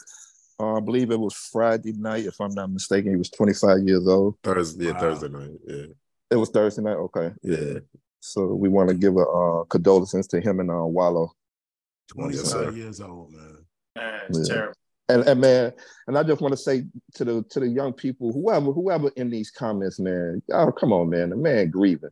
Uh, 0.61 0.77
I 0.77 0.81
believe 0.81 1.11
it 1.11 1.21
was 1.21 1.35
Friday 1.35 1.93
night, 1.93 2.27
if 2.27 2.41
I'm 2.41 2.53
not 2.55 2.71
mistaken. 2.71 3.13
He 3.13 3.17
was 3.17 3.31
25 3.31 3.79
years 3.87 4.09
old. 4.09 4.37
Thursday, 4.43 4.87
yeah, 4.87 4.93
Wow. 4.93 4.99
Thursday 4.99 5.29
night. 5.29 5.51
Yeah, 5.67 5.85
It 6.31 6.37
was 6.37 6.51
Thursday 6.51 6.83
night. 6.83 6.97
Okay, 6.97 7.33
yeah. 7.43 7.79
so 8.21 8.47
we 8.55 8.69
want 8.69 8.89
to 8.89 8.95
give 8.97 9.17
a 9.17 9.21
uh, 9.21 9.65
condolences 9.65 10.27
to 10.29 10.41
him 10.41 10.59
and 10.61 10.71
uh, 10.71 10.85
Wallo. 10.85 11.33
Twenty-five 12.09 12.77
Yes, 12.77 12.77
years 12.77 13.01
old, 13.01 13.33
man. 13.33 13.59
Man, 13.97 14.21
it's 14.29 14.49
Yeah. 14.49 14.55
terrible. 14.55 14.75
And, 15.11 15.23
and 15.23 15.41
man, 15.41 15.73
and 16.07 16.19
I 16.19 16.23
just 16.23 16.43
want 16.43 16.53
to 16.53 16.59
say 16.59 16.85
to 17.15 17.25
the 17.25 17.43
to 17.51 17.61
the 17.61 17.69
young 17.69 17.93
people, 17.95 18.33
whoever 18.33 18.73
whoever 18.73 19.09
in 19.17 19.31
these 19.31 19.51
comments, 19.51 19.99
man, 20.01 20.43
y'all 20.49 20.73
come 20.73 20.93
on, 20.93 21.09
man, 21.09 21.31
the 21.31 21.37
man 21.37 21.71
grieving. 21.71 22.11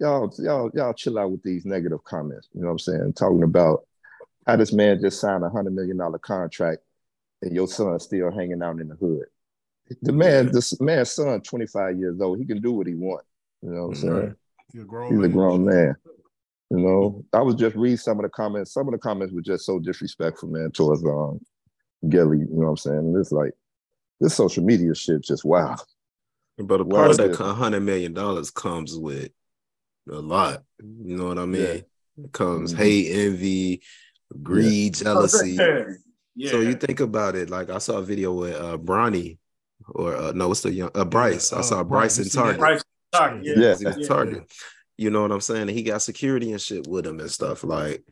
Y'all, 0.00 0.32
y'all, 0.38 0.70
y'all 0.74 0.92
chill 0.92 1.18
out 1.18 1.30
with 1.30 1.42
these 1.42 1.64
negative 1.64 2.02
comments. 2.04 2.48
You 2.52 2.62
know 2.62 2.66
what 2.68 2.72
I'm 2.72 2.78
saying? 2.80 3.12
Talking 3.12 3.44
about 3.44 3.86
how 4.46 4.56
this 4.56 4.72
man 4.72 5.00
just 5.00 5.20
signed 5.20 5.44
a 5.44 5.48
hundred 5.50 5.74
million 5.74 5.98
dollar 5.98 6.18
contract 6.18 6.82
and 7.42 7.54
your 7.54 7.68
son's 7.68 8.04
still 8.04 8.30
hanging 8.30 8.62
out 8.62 8.80
in 8.80 8.88
the 8.88 8.96
hood. 8.96 9.24
The 10.02 10.12
man, 10.12 10.50
this 10.50 10.80
man's 10.80 11.12
son, 11.12 11.40
25 11.40 11.98
years 11.98 12.20
old, 12.20 12.38
he 12.38 12.44
can 12.44 12.60
do 12.60 12.72
what 12.72 12.86
he 12.86 12.94
wants. 12.94 13.26
You 13.62 13.70
know 13.70 13.82
what 13.82 13.88
I'm 13.88 13.94
saying? 13.94 14.14
Right. 14.14 14.32
You're 14.72 14.84
a 14.84 14.86
grown 14.86 15.16
He's 15.16 15.24
a 15.24 15.28
grown 15.28 15.64
man. 15.64 15.94
You 16.70 16.78
know, 16.78 17.24
I 17.32 17.40
was 17.42 17.54
just 17.54 17.76
reading 17.76 17.96
some 17.96 18.18
of 18.18 18.24
the 18.24 18.28
comments. 18.28 18.72
Some 18.72 18.88
of 18.88 18.92
the 18.92 18.98
comments 18.98 19.32
were 19.32 19.40
just 19.42 19.64
so 19.64 19.78
disrespectful, 19.78 20.48
man, 20.48 20.72
towards 20.72 21.04
um 21.04 21.40
Gillie. 22.08 22.38
You 22.38 22.46
know 22.50 22.64
what 22.64 22.68
I'm 22.70 22.76
saying? 22.76 22.98
And 22.98 23.16
it's 23.16 23.30
like 23.30 23.52
this 24.20 24.34
social 24.34 24.64
media 24.64 24.94
shit 24.94 25.22
just 25.22 25.44
wow. 25.44 25.76
But 26.58 26.80
a 26.80 26.84
Well, 26.84 27.08
part 27.08 27.10
of 27.12 27.16
that 27.18 27.36
hundred 27.54 27.80
million 27.80 28.14
dollars 28.14 28.50
comes 28.50 28.96
with 28.96 29.30
a 30.10 30.16
lot. 30.16 30.64
You 30.80 31.16
know 31.16 31.28
what 31.28 31.38
I 31.38 31.46
mean? 31.46 31.62
Yeah. 31.62 32.24
It 32.24 32.32
comes 32.32 32.72
Mhm. 32.72 32.76
hate, 32.78 33.12
envy, 33.12 33.82
greed, 34.42 34.94
jealousy. 34.94 35.58
Yeah. 36.36 36.50
So 36.50 36.60
you 36.60 36.74
think 36.74 37.00
about 37.00 37.34
it, 37.34 37.48
like 37.50 37.70
I 37.70 37.78
saw 37.78 37.96
a 37.98 38.02
video 38.02 38.32
with 38.34 38.54
uh 38.54 38.76
Bronny 38.76 39.38
or 39.88 40.14
uh, 40.16 40.32
no, 40.32 40.48
what's 40.48 40.60
the 40.60 40.72
young 40.72 40.90
uh 40.94 41.04
Bryce. 41.04 41.52
I 41.52 41.58
uh, 41.58 41.62
saw 41.62 41.82
Bryce, 41.82 42.16
Bryce 42.16 42.34
you 42.34 42.40
in? 42.40 42.44
Target. 42.44 42.60
Bryce 42.60 42.84
Tucker, 43.12 43.40
yeah. 43.42 43.54
Yeah. 43.56 43.74
He 43.94 44.00
Yeah. 44.02 44.06
Target. 44.06 44.52
You 44.98 45.10
know 45.10 45.22
what 45.22 45.32
I'm 45.32 45.40
saying? 45.40 45.62
And 45.62 45.70
he 45.70 45.82
got 45.82 46.02
security 46.02 46.52
and 46.52 46.60
shit 46.60 46.86
with 46.86 47.06
him 47.06 47.20
and 47.20 47.30
stuff. 47.30 47.64
Like 47.64 48.04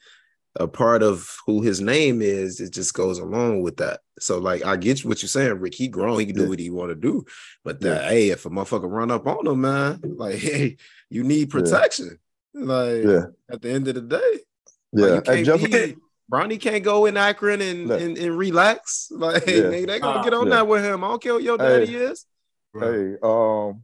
a 0.57 0.69
part 0.69 1.03
of 1.03 1.29
who 1.47 1.63
his 1.63 1.81
name 1.81 2.23
is, 2.23 2.61
it 2.61 2.73
just 2.73 2.95
goes 2.95 3.19
along 3.19 3.63
with 3.63 3.77
that. 3.79 4.01
So 4.19 4.39
like 4.39 4.65
I 4.65 4.77
get 4.77 5.05
what 5.05 5.21
you're 5.23 5.29
saying, 5.29 5.59
Rick. 5.61 5.75
He 5.75 5.89
grown, 5.89 6.19
he 6.21 6.27
can 6.27 6.37
do 6.37 6.43
Yeah. 6.43 6.49
what 6.49 6.59
he 6.59 6.71
want 6.71 6.91
to 6.91 6.95
do. 6.95 7.25
But 7.65 7.81
that, 7.81 8.11
hey, 8.11 8.31
if 8.31 8.47
a 8.47 8.51
motherfucker 8.51 8.91
run 8.91 9.11
up 9.11 9.27
on 9.27 9.47
him, 9.47 9.61
man, 9.63 10.01
like 10.03 10.37
hey, 10.39 10.77
you 11.11 11.25
need 11.25 11.51
protection. 11.51 12.19
Like 12.55 13.03
Yeah. 13.05 13.25
at 13.51 13.61
the 13.63 13.71
end 13.71 13.89
of 13.89 13.97
the 13.97 14.03
day. 14.03 14.41
Yeah. 14.93 15.07
Like, 15.07 15.11
you 15.11 15.17
And 15.17 15.25
can't 15.27 15.47
just 15.47 15.65
be, 15.73 15.97
Bronny 16.33 16.61
can't 16.61 16.83
go 16.83 17.07
in 17.07 17.17
Akron 17.17 17.61
and, 17.61 17.87
Look. 17.89 18.01
and, 18.01 18.17
and 18.19 18.37
relax. 18.39 19.09
Like 19.11 19.47
Yeah. 19.47 19.69
they, 19.69 19.85
they 19.85 19.99
gonna 20.01 20.21
Uh, 20.21 20.25
get 20.25 20.35
on 20.35 20.47
yeah. 20.49 20.57
that 20.57 20.67
with 20.69 20.85
him. 20.85 21.05
I 21.05 21.09
don't 21.09 21.23
care 21.23 21.35
what 21.35 21.43
your 21.43 21.59
Hey. 21.59 21.81
daddy 21.81 21.97
is. 21.97 22.27
Hey, 22.75 23.15
um, 23.23 23.83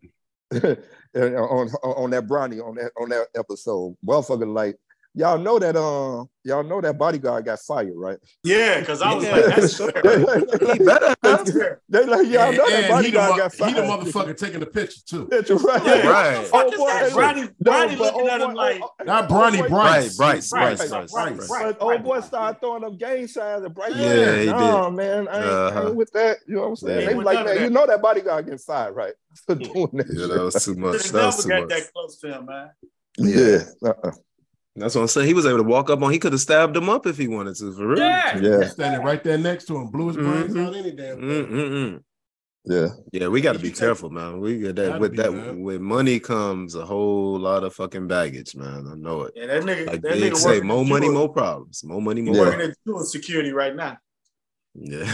on 1.15 1.69
on 1.83 2.11
that 2.11 2.27
Bronny 2.27 2.65
on 2.67 2.75
that 2.77 2.93
on 3.01 3.09
that 3.11 3.29
episode, 3.37 3.97
motherfucker, 4.05 4.53
like 4.53 4.77
y'all 5.15 5.39
know 5.39 5.59
that 5.59 5.77
um 5.77 6.29
y'all 6.45 6.63
know 6.63 6.81
that 6.81 6.97
bodyguard 6.97 7.45
got 7.45 7.59
fired, 7.61 7.93
right? 7.95 8.19
Yeah, 8.45 8.81
because 8.81 9.03
I 9.03 9.13
was 9.15 9.25
Yeah. 9.25 9.37
like, 9.37 9.45
that's 9.57 9.77
fair. 9.77 9.93
they, 10.05 10.73
He 10.73 10.85
better 10.85 11.15
have. 11.23 11.45
they 11.89 12.05
like 12.07 12.29
y'all 12.29 12.53
know 12.53 12.71
that 12.71 12.91
And 12.91 13.05
he 13.05 13.11
the, 13.11 13.19
bodyguard 13.19 13.31
mo- 13.31 13.37
got 13.37 13.53
he 13.55 13.75
the 13.75 13.81
motherfucker 13.83 14.37
taking 14.37 14.61
the 14.61 14.67
picture 14.67 15.01
too. 15.07 15.27
Picture, 15.27 15.57
right? 15.57 15.85
Yeah, 15.85 16.09
Right. 16.09 16.53
What 16.53 16.71
the 16.71 16.73
fuck 16.73 16.73
is 16.73 16.75
Oh, 16.75 16.77
boy, 16.79 16.87
that? 16.87 17.11
hey, 17.11 17.19
Ronnie, 17.19 17.49
No, 17.61 17.73
Ronnie 17.73 17.97
but 17.97 18.15
looking 18.15 18.21
oh, 18.21 18.29
at 18.35 18.41
him 18.41 18.49
boy, 18.49 18.55
like, 18.55 18.81
oh, 18.83 18.91
oh, 19.01 19.05
Not 19.05 19.25
oh, 19.31 19.35
Bronny, 19.35 19.59
boy, 19.59 19.69
Bryce. 19.69 20.17
Bryce, 20.17 20.17
Bryce, 20.17 20.51
Bryce, 20.51 20.51
Bryce, 20.51 20.91
Bryce, 20.91 21.13
Bryce. 21.13 21.49
Bryce. 21.49 21.75
But 21.79 21.83
old 21.83 22.03
boy 22.05 22.21
started 22.21 22.61
throwing 22.61 22.83
them 22.83 22.97
gang 22.97 23.27
signs 23.27 23.65
and 23.65 23.75
Bryce. 23.75 23.93
Yeah, 23.97 24.07
like, 24.07 24.41
he 24.41 24.47
nah, 24.47 24.91
man, 24.91 25.29
I 25.29 25.37
ain't, 25.37 25.45
Uh-huh. 25.47 25.87
ain't 25.89 25.97
with 25.97 26.13
that. 26.13 26.39
You 26.47 26.55
know 26.57 26.61
what 26.63 26.69
I'm 26.69 26.77
saying? 26.77 26.95
Yeah. 27.01 27.05
They 27.05 27.09
Ain't 27.11 27.17
was 27.19 27.27
with 27.27 27.35
like, 27.35 27.45
man, 27.47 27.65
you 27.65 27.71
know 27.71 27.87
that 27.87 28.01
bodyguard 28.01 28.45
getting 28.47 28.59
fired, 28.59 28.95
right? 28.95 29.13
For 29.47 29.55
doing 29.57 29.89
that. 29.93 30.07
Yeah, 30.11 30.27
that 30.29 30.43
was 30.43 30.65
too 30.65 30.75
much. 30.77 31.11
That 31.11 31.27
was 31.27 31.43
too 31.43 31.49
got 31.51 31.61
much. 31.63 31.69
that 31.71 31.93
close 31.93 32.19
to 32.21 32.29
him, 32.39 32.47
man. 32.47 32.71
yeah. 33.19 33.59
That's 34.77 34.95
what 34.95 35.01
I'm 35.03 35.09
saying. 35.09 35.27
He 35.27 35.35
was 35.35 35.47
able 35.47 35.59
to 35.59 35.65
walk 35.65 35.91
up 35.91 36.01
on. 36.03 36.13
He 36.13 36.19
could 36.19 36.33
have 36.33 36.41
stabbed 36.41 36.77
him 36.77 36.89
up 36.89 37.07
if 37.07 37.19
he 37.19 37.27
wanted 37.29 37.57
to. 37.57 37.73
For 37.73 37.89
real. 37.89 37.99
Yeah. 37.99 38.39
Yeah. 38.39 38.69
Standing 38.69 39.03
right 39.03 39.23
there 39.23 39.37
next 39.39 39.65
to 39.67 39.77
him, 39.77 39.89
blew 39.89 40.09
his 40.09 40.17
brains 40.17 40.55
Mhm. 40.55 40.67
out 40.67 40.77
any 40.77 40.93
damn 40.93 41.21
thing. 41.21 42.05
Yeah. 42.65 42.89
Yeah, 43.13 43.29
we 43.29 43.41
got 43.41 43.53
to 43.55 43.59
You 43.59 43.63
be 43.65 43.69
take- 43.71 43.79
careful, 43.79 44.11
man. 44.11 44.39
We 44.39 44.59
get 44.61 44.77
that 44.77 45.01
with 45.01 45.13
be, 45.13 45.17
that 45.19 45.33
man. 45.33 45.63
with 45.63 45.81
money 45.81 46.21
comes 46.21 46.75
a 46.75 46.85
whole 46.85 47.39
lot 47.39 47.65
of 47.65 47.75
fucking 47.75 48.07
baggage, 48.07 48.55
man. 48.55 48.87
I 48.87 48.95
know 48.95 49.23
it. 49.23 49.33
Yeah, 49.35 49.47
that 49.47 49.63
nigga, 49.63 49.87
Like 49.87 50.03
that 50.03 50.13
nigga 50.13 50.37
say, 50.37 50.61
more 50.61 50.85
money, 50.85 51.07
Jewel- 51.07 51.15
more 51.19 51.29
problems. 51.33 51.83
More 51.83 52.03
money, 52.03 52.21
more 52.23 52.35
Yeah. 52.35 52.41
working 52.43 52.57
problems. 52.59 52.77
at 52.77 52.85
Jewel 52.87 53.05
security 53.05 53.53
right 53.53 53.75
now. 53.75 53.97
Yeah. 54.75 55.05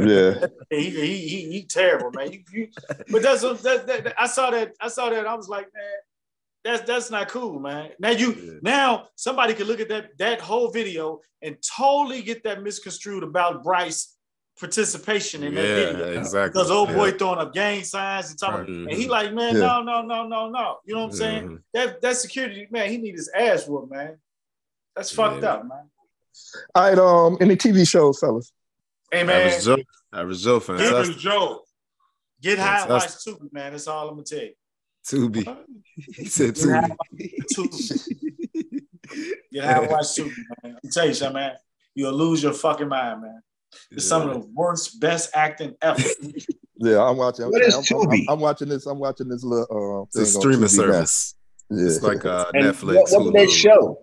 Yeah. 0.00 0.46
He, 0.70 0.90
he, 0.90 1.16
he, 1.28 1.52
he 1.52 1.64
terrible, 1.68 2.10
man. 2.12 2.30
You, 2.32 2.40
you, 2.52 2.68
but 3.10 3.22
that's 3.22 3.42
what- 3.42 3.60
that, 3.62 3.86
that, 3.88 4.04
that- 4.04 4.14
I 4.20 4.26
saw 4.26 4.50
that. 4.50 4.74
I 4.80 4.88
saw 4.88 5.10
that. 5.10 5.26
I 5.26 5.34
was 5.34 5.48
like, 5.48 5.66
man, 5.74 5.82
that's 6.64 6.82
that's 6.86 7.10
not 7.10 7.28
cool, 7.28 7.58
man. 7.58 7.90
Now 7.98 8.10
you 8.10 8.32
Yeah. 8.32 8.52
now 8.62 9.08
somebody 9.16 9.54
could 9.54 9.66
look 9.66 9.80
at 9.80 9.88
that 9.88 10.16
that 10.18 10.40
whole 10.40 10.70
video 10.70 11.20
and 11.42 11.56
totally 11.76 12.22
get 12.22 12.44
that 12.44 12.62
misconstrued 12.62 13.22
about 13.22 13.62
Bryce 13.64 14.16
participation 14.60 15.42
in 15.42 15.54
that 15.54 15.62
video. 15.62 16.18
exactly. 16.20 16.50
Because 16.52 16.70
old 16.70 16.90
boy 16.92 17.06
Yeah. 17.06 17.16
throwing 17.18 17.38
up 17.38 17.52
gang 17.54 17.82
signs 17.84 18.30
and 18.30 18.38
talking, 18.38 18.74
and 18.74 18.86
Mm-hmm. 18.88 19.00
he 19.00 19.08
like, 19.08 19.32
man, 19.32 19.54
Yeah. 19.54 19.60
no, 19.60 19.82
no, 19.82 20.02
no, 20.02 20.26
no, 20.28 20.50
no. 20.50 20.78
You 20.84 20.94
know 20.94 21.00
what 21.02 21.10
I'm 21.12 21.16
saying? 21.16 21.48
Mhm. 21.48 21.62
That 21.74 22.00
that 22.02 22.16
security 22.18 22.68
man, 22.70 22.90
he 22.90 22.98
need 22.98 23.14
his 23.14 23.30
ass 23.34 23.66
whooped, 23.66 23.90
man. 23.90 24.18
That's 24.94 25.10
fucked 25.10 25.42
Yeah. 25.42 25.54
up, 25.54 25.64
man. 25.66 25.90
All 26.74 26.82
right, 26.88 26.98
um, 26.98 27.38
any 27.40 27.56
TV 27.56 27.84
shows, 27.84 28.18
fellas? 28.20 28.52
Hey 29.10 29.24
man, 29.24 29.48
Average 29.48 29.64
Joe. 29.64 29.76
Average 30.14 30.40
Joe, 30.42 30.56
Even 30.56 30.78
fantastic. 30.78 31.16
Joe. 31.18 31.64
get 32.40 32.58
high 32.58 32.80
and 32.82 32.90
watch 32.90 33.02
Fantastic. 33.02 33.34
Tubi, 33.34 33.52
man. 33.52 33.72
That's 33.72 33.86
all 33.86 34.08
I'm 34.08 34.14
gonna 34.14 34.24
tell 34.24 34.38
you. 34.40 34.52
Tubi. 35.06 35.56
He 35.96 36.24
said 36.26 36.54
Get 36.54 36.64
high 36.64 36.88
Tubi. 36.88 36.88
and 36.88 36.96
watch 37.58 37.78
Tubi. 37.78 38.80
Get 39.52 39.64
high 39.64 39.82
and 39.82 39.90
watch 39.90 40.04
Tubi, 40.16 40.32
man. 40.62 40.76
I 40.84 40.88
tell 40.90 41.06
you 41.06 41.14
something, 41.14 41.34
man. 41.34 41.52
You'll 41.94 42.12
lose 42.12 42.42
your 42.42 42.52
fucking 42.54 42.88
mind, 42.88 43.22
man. 43.22 43.42
It's 43.90 44.06
some 44.08 44.28
of 44.28 44.34
the 44.34 44.48
worst, 44.54 45.00
best 45.00 45.30
acting 45.34 45.74
ever. 45.82 46.02
Yeah, 46.84 47.00
I'm 47.00 47.16
watching. 47.16 47.44
What 47.46 47.62
is 47.62 47.74
I'm, 47.76 47.78
I'm, 47.80 47.84
Tubi? 48.08 48.24
I'm 48.28 48.40
watching 48.40 48.68
this. 48.68 48.86
I'm 48.86 48.98
watching 48.98 49.28
this 49.28 49.44
little 49.44 50.00
uh, 50.02 50.02
It's 50.06 50.16
a 50.16 50.24
thing 50.24 50.34
on 50.34 50.40
streaming 50.40 50.66
Tubi 50.68 50.70
service. 50.70 51.34
Yeah. 51.70 51.86
It's 51.86 52.02
like 52.02 52.24
uh, 52.24 52.46
And 52.54 52.64
Netflix. 52.64 52.94
What, 52.96 53.08
what 53.12 53.24
did 53.32 53.34
they 53.34 53.46
show? 53.52 53.98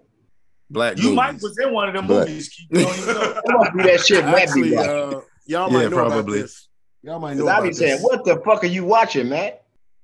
Black 0.69 0.95
You 0.95 1.03
movies. 1.05 1.15
might 1.17 1.33
was 1.41 1.57
in 1.61 1.73
one 1.73 1.89
of 1.89 1.95
them 1.95 2.07
But- 2.07 2.29
movies. 2.29 2.47
Keith. 2.47 2.67
You 2.71 2.83
don't 2.85 3.05
know. 3.05 3.41
That 3.45 3.55
must 3.57 3.75
be 3.75 3.83
that 3.83 3.99
shit 4.05 4.23
Matt 4.23 4.35
Actually, 4.43 4.77
uh, 4.77 4.81
y'all 4.83 5.21
Yeah, 5.47 5.67
might 5.67 5.71
know 5.71 5.97
about 5.97 6.11
probably. 6.11 6.41
this. 6.43 6.69
Y'all 7.03 7.19
might 7.19 7.33
know 7.35 7.43
Because 7.43 7.49
I 7.49 7.57
about 7.57 7.67
be 7.67 7.73
saying, 7.73 7.91
this. 7.95 8.01
what 8.03 8.23
the 8.23 8.41
fuck 8.45 8.63
are 8.63 8.67
you 8.67 8.85
watching, 8.85 9.27
Matt? 9.27 9.58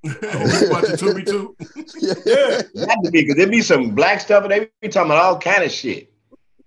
Oh, 0.05 0.61
you 0.61 0.69
watching 0.69 0.95
Tubi 0.95 1.25
too? 1.25 1.55
Yeah, 2.25 2.61
That 2.85 3.09
be 3.11 3.21
because 3.21 3.35
there 3.35 3.47
be 3.47 3.61
some 3.61 3.95
black 3.95 4.19
stuff 4.19 4.43
and 4.43 4.51
they 4.51 4.69
be 4.81 4.89
talking 4.89 5.11
about 5.11 5.23
all 5.23 5.39
kind 5.39 5.63
of 5.63 5.71
shit. 5.71 6.11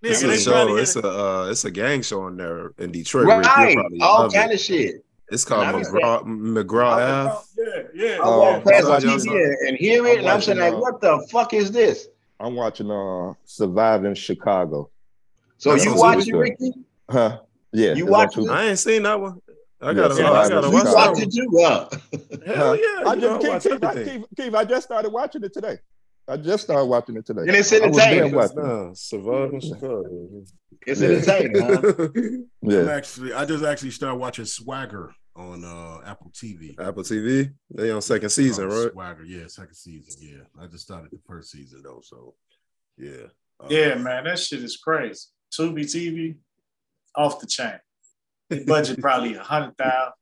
It's 0.02 0.22
nigga, 0.22 0.34
a 0.34 0.38
show. 0.38 0.76
It's 0.76 0.96
a 0.96 1.08
uh, 1.08 1.48
it's 1.50 1.64
a 1.64 1.70
gang 1.70 2.02
show 2.02 2.28
in 2.28 2.36
there 2.36 2.72
in 2.78 2.92
Detroit. 2.92 3.26
Right. 3.26 3.74
probably 3.74 4.00
All 4.00 4.30
kind 4.30 4.50
it. 4.52 4.54
of 4.54 4.60
shit. 4.60 5.04
It's 5.30 5.44
called 5.44 5.66
And 5.66 5.76
I 5.76 5.78
be 5.80 5.84
McGraw 5.84 6.24
McGraw 6.24 7.26
Ave. 7.26 7.44
Yeah, 7.58 7.82
yeah. 7.94 8.14
I 8.14 8.18
Oh, 8.22 8.38
walk 8.40 8.64
past 8.64 8.84
the 8.84 8.90
that's 8.92 9.04
what 9.04 9.24
y'all 9.26 9.34
TV 9.36 9.68
and 9.68 9.76
hear 9.76 10.06
it, 10.06 10.12
I'm 10.12 10.18
and 10.20 10.28
I'm 10.28 10.40
saying, 10.40 10.58
like, 10.58 10.72
uh, 10.74 10.78
what 10.78 11.00
the 11.00 11.28
fuck 11.30 11.52
is 11.52 11.70
this? 11.70 12.08
I'm 12.40 12.54
watching 12.54 12.90
uh, 12.90 13.34
Surviving 13.44 14.14
Chicago. 14.14 14.88
So 15.58 15.72
That's 15.72 15.84
you 15.84 15.90
on 15.92 15.98
watch 15.98 16.28
it, 16.28 16.34
Ricky? 16.34 16.72
Huh? 17.10 17.40
Yeah. 17.72 17.94
You 17.94 17.94
it's 17.94 18.02
on 18.04 18.10
watch 18.10 18.34
Tubi. 18.36 18.50
I 18.50 18.64
ain't 18.66 18.78
seen 18.78 19.02
that 19.02 19.20
one. 19.20 19.40
I 19.80 19.94
gotta, 19.94 20.14
so 20.14 20.24
I 20.26 20.42
I 20.44 20.48
gotta 20.48 20.70
just- 20.70 20.86
You 20.86 20.92
watch 20.94 20.94
watch 20.94 21.22
it 21.22 21.32
too, 21.32 21.50
huh? 21.60 21.88
Hell 22.54 22.76
yeah! 22.76 23.02
I 23.06 23.14
you 23.14 23.20
know, 23.20 23.36
I 23.36 23.38
just 23.38 23.48
watch 23.48 23.62
Keith, 23.62 23.72
Keith, 23.72 23.84
everything. 23.84 24.18
Keith, 24.20 24.26
Keith, 24.36 24.54
I 24.54 24.64
just 24.64 24.86
started 24.86 25.10
watching 25.12 25.44
it 25.44 25.52
today. 25.54 25.78
I 26.26 26.36
just 26.36 26.64
started 26.64 26.84
watching 26.86 27.16
it 27.16 27.24
today. 27.24 27.40
And 27.42 27.50
it's 27.50 27.72
I 27.72 27.86
was 27.86 27.98
entertaining. 27.98 28.24
damn 28.30 28.32
watching. 28.34 28.56
Nah, 28.62 28.90
surviving 28.94 29.60
Chicago. 29.60 30.44
It's 30.86 31.00
Yeah. 31.00 31.08
entertaining, 31.08 31.62
huh? 31.62 32.08
I'm 32.16 32.70
Yeah. 32.86 32.90
actually, 32.92 33.32
I 33.32 33.44
just 33.46 33.64
actually 33.64 33.92
started 33.92 34.16
watching 34.16 34.44
Swagger 34.44 35.12
on 35.36 35.64
uh, 35.64 36.00
Apple 36.04 36.30
TV. 36.34 36.74
Apple 36.78 37.02
TV. 37.04 37.52
They 37.70 37.90
on 37.90 38.02
second 38.02 38.28
season, 38.30 38.68
Oh, 38.70 38.82
right? 38.82 38.92
Swagger, 38.92 39.24
yeah, 39.24 39.46
second 39.46 39.74
season. 39.74 40.20
Yeah, 40.20 40.62
I 40.62 40.66
just 40.66 40.84
started 40.84 41.10
the 41.12 41.18
first 41.26 41.50
season 41.52 41.82
though, 41.84 42.00
so 42.02 42.34
yeah. 42.98 43.28
Uh, 43.60 43.68
Yeah, 43.70 43.94
man, 43.94 44.24
that 44.24 44.38
shit 44.38 44.62
is 44.62 44.76
crazy. 44.76 45.26
Tubi 45.56 45.84
TV, 45.84 46.36
off 47.16 47.40
the 47.40 47.46
chain. 47.46 47.78
The 48.50 48.64
budget 48.64 49.00
probably 49.00 49.34
a 49.34 49.42
hundred 49.42 49.76
thousand. 49.76 50.12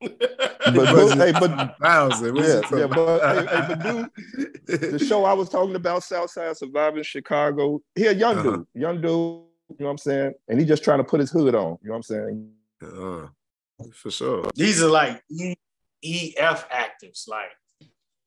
But, 0.00 0.74
but 0.74 1.16
hey, 1.16 1.32
but 1.32 1.76
thousand. 1.80 2.36
Yeah, 2.36 2.60
yeah, 2.76 2.86
but 2.86 3.20
hey, 3.20 3.46
hey, 3.46 3.64
but 3.68 3.82
dude, 3.82 4.90
the 4.92 4.98
show 4.98 5.24
I 5.24 5.32
was 5.32 5.48
talking 5.48 5.74
about, 5.74 6.02
Southside 6.02 6.56
Surviving 6.56 7.02
Chicago. 7.02 7.80
He 7.94 8.06
a 8.06 8.12
young 8.12 8.38
Uh-huh. 8.38 8.50
dude, 8.56 8.66
young 8.74 8.96
dude. 9.00 9.04
You 9.10 9.76
know 9.80 9.86
what 9.86 9.90
I'm 9.90 9.98
saying? 9.98 10.32
And 10.48 10.58
he 10.58 10.64
just 10.66 10.82
trying 10.82 10.98
to 10.98 11.04
put 11.04 11.20
his 11.20 11.30
hood 11.30 11.54
on. 11.54 11.78
You 11.82 11.88
know 11.90 11.92
what 11.92 11.96
I'm 11.96 12.02
saying? 12.02 12.50
Uh, 12.82 13.26
for 13.92 14.10
sure. 14.10 14.44
These 14.54 14.82
are 14.82 14.88
like 14.90 15.22
E- 15.30 15.54
EF 16.02 16.66
actors, 16.70 17.26
like 17.28 17.50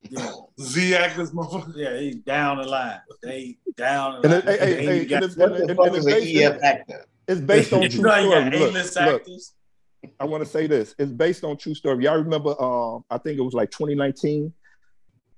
yeah, 0.08 0.30
Z 0.60 0.94
actors, 0.94 1.32
motherfucker. 1.32 1.72
yeah, 1.76 1.98
he 1.98 2.14
down 2.14 2.58
the 2.58 2.64
line. 2.64 3.00
They 3.22 3.58
down 3.76 4.22
the 4.22 4.28
And 4.36 4.44
line. 4.46 4.54
it, 4.54 4.60
hey, 4.60 4.66
hey, 4.66 4.74
They 4.76 4.84
hey, 4.84 5.00
ain't 5.00 5.08
got- 5.10 5.14
and 5.16 5.24
it's, 5.24 5.36
What 5.36 5.52
and, 5.52 5.56
the 5.56 5.68
and, 5.68 5.76
fuck 5.76 5.86
and 5.88 5.96
is 5.96 6.06
it's 6.06 6.16
an 6.16 6.22
based, 6.22 6.36
EF 6.56 6.62
actor? 6.62 7.04
It's 7.28 7.40
based 7.40 7.72
on 7.72 7.80
true 7.90 8.02
know, 8.02 8.20
story. 8.20 8.50
got 8.50 8.54
Look, 8.54 9.26
look. 9.26 9.26
I 10.18 10.24
want 10.24 10.42
to 10.44 10.50
say 10.50 10.66
this. 10.66 10.94
It's 10.98 11.12
based 11.12 11.44
on 11.44 11.56
true 11.56 11.74
story. 11.74 12.04
Y'all 12.04 12.18
remember? 12.18 12.60
Um, 12.60 13.04
I 13.10 13.18
think 13.18 13.38
it 13.38 13.42
was 13.42 13.54
like 13.54 13.70
2019. 13.70 14.52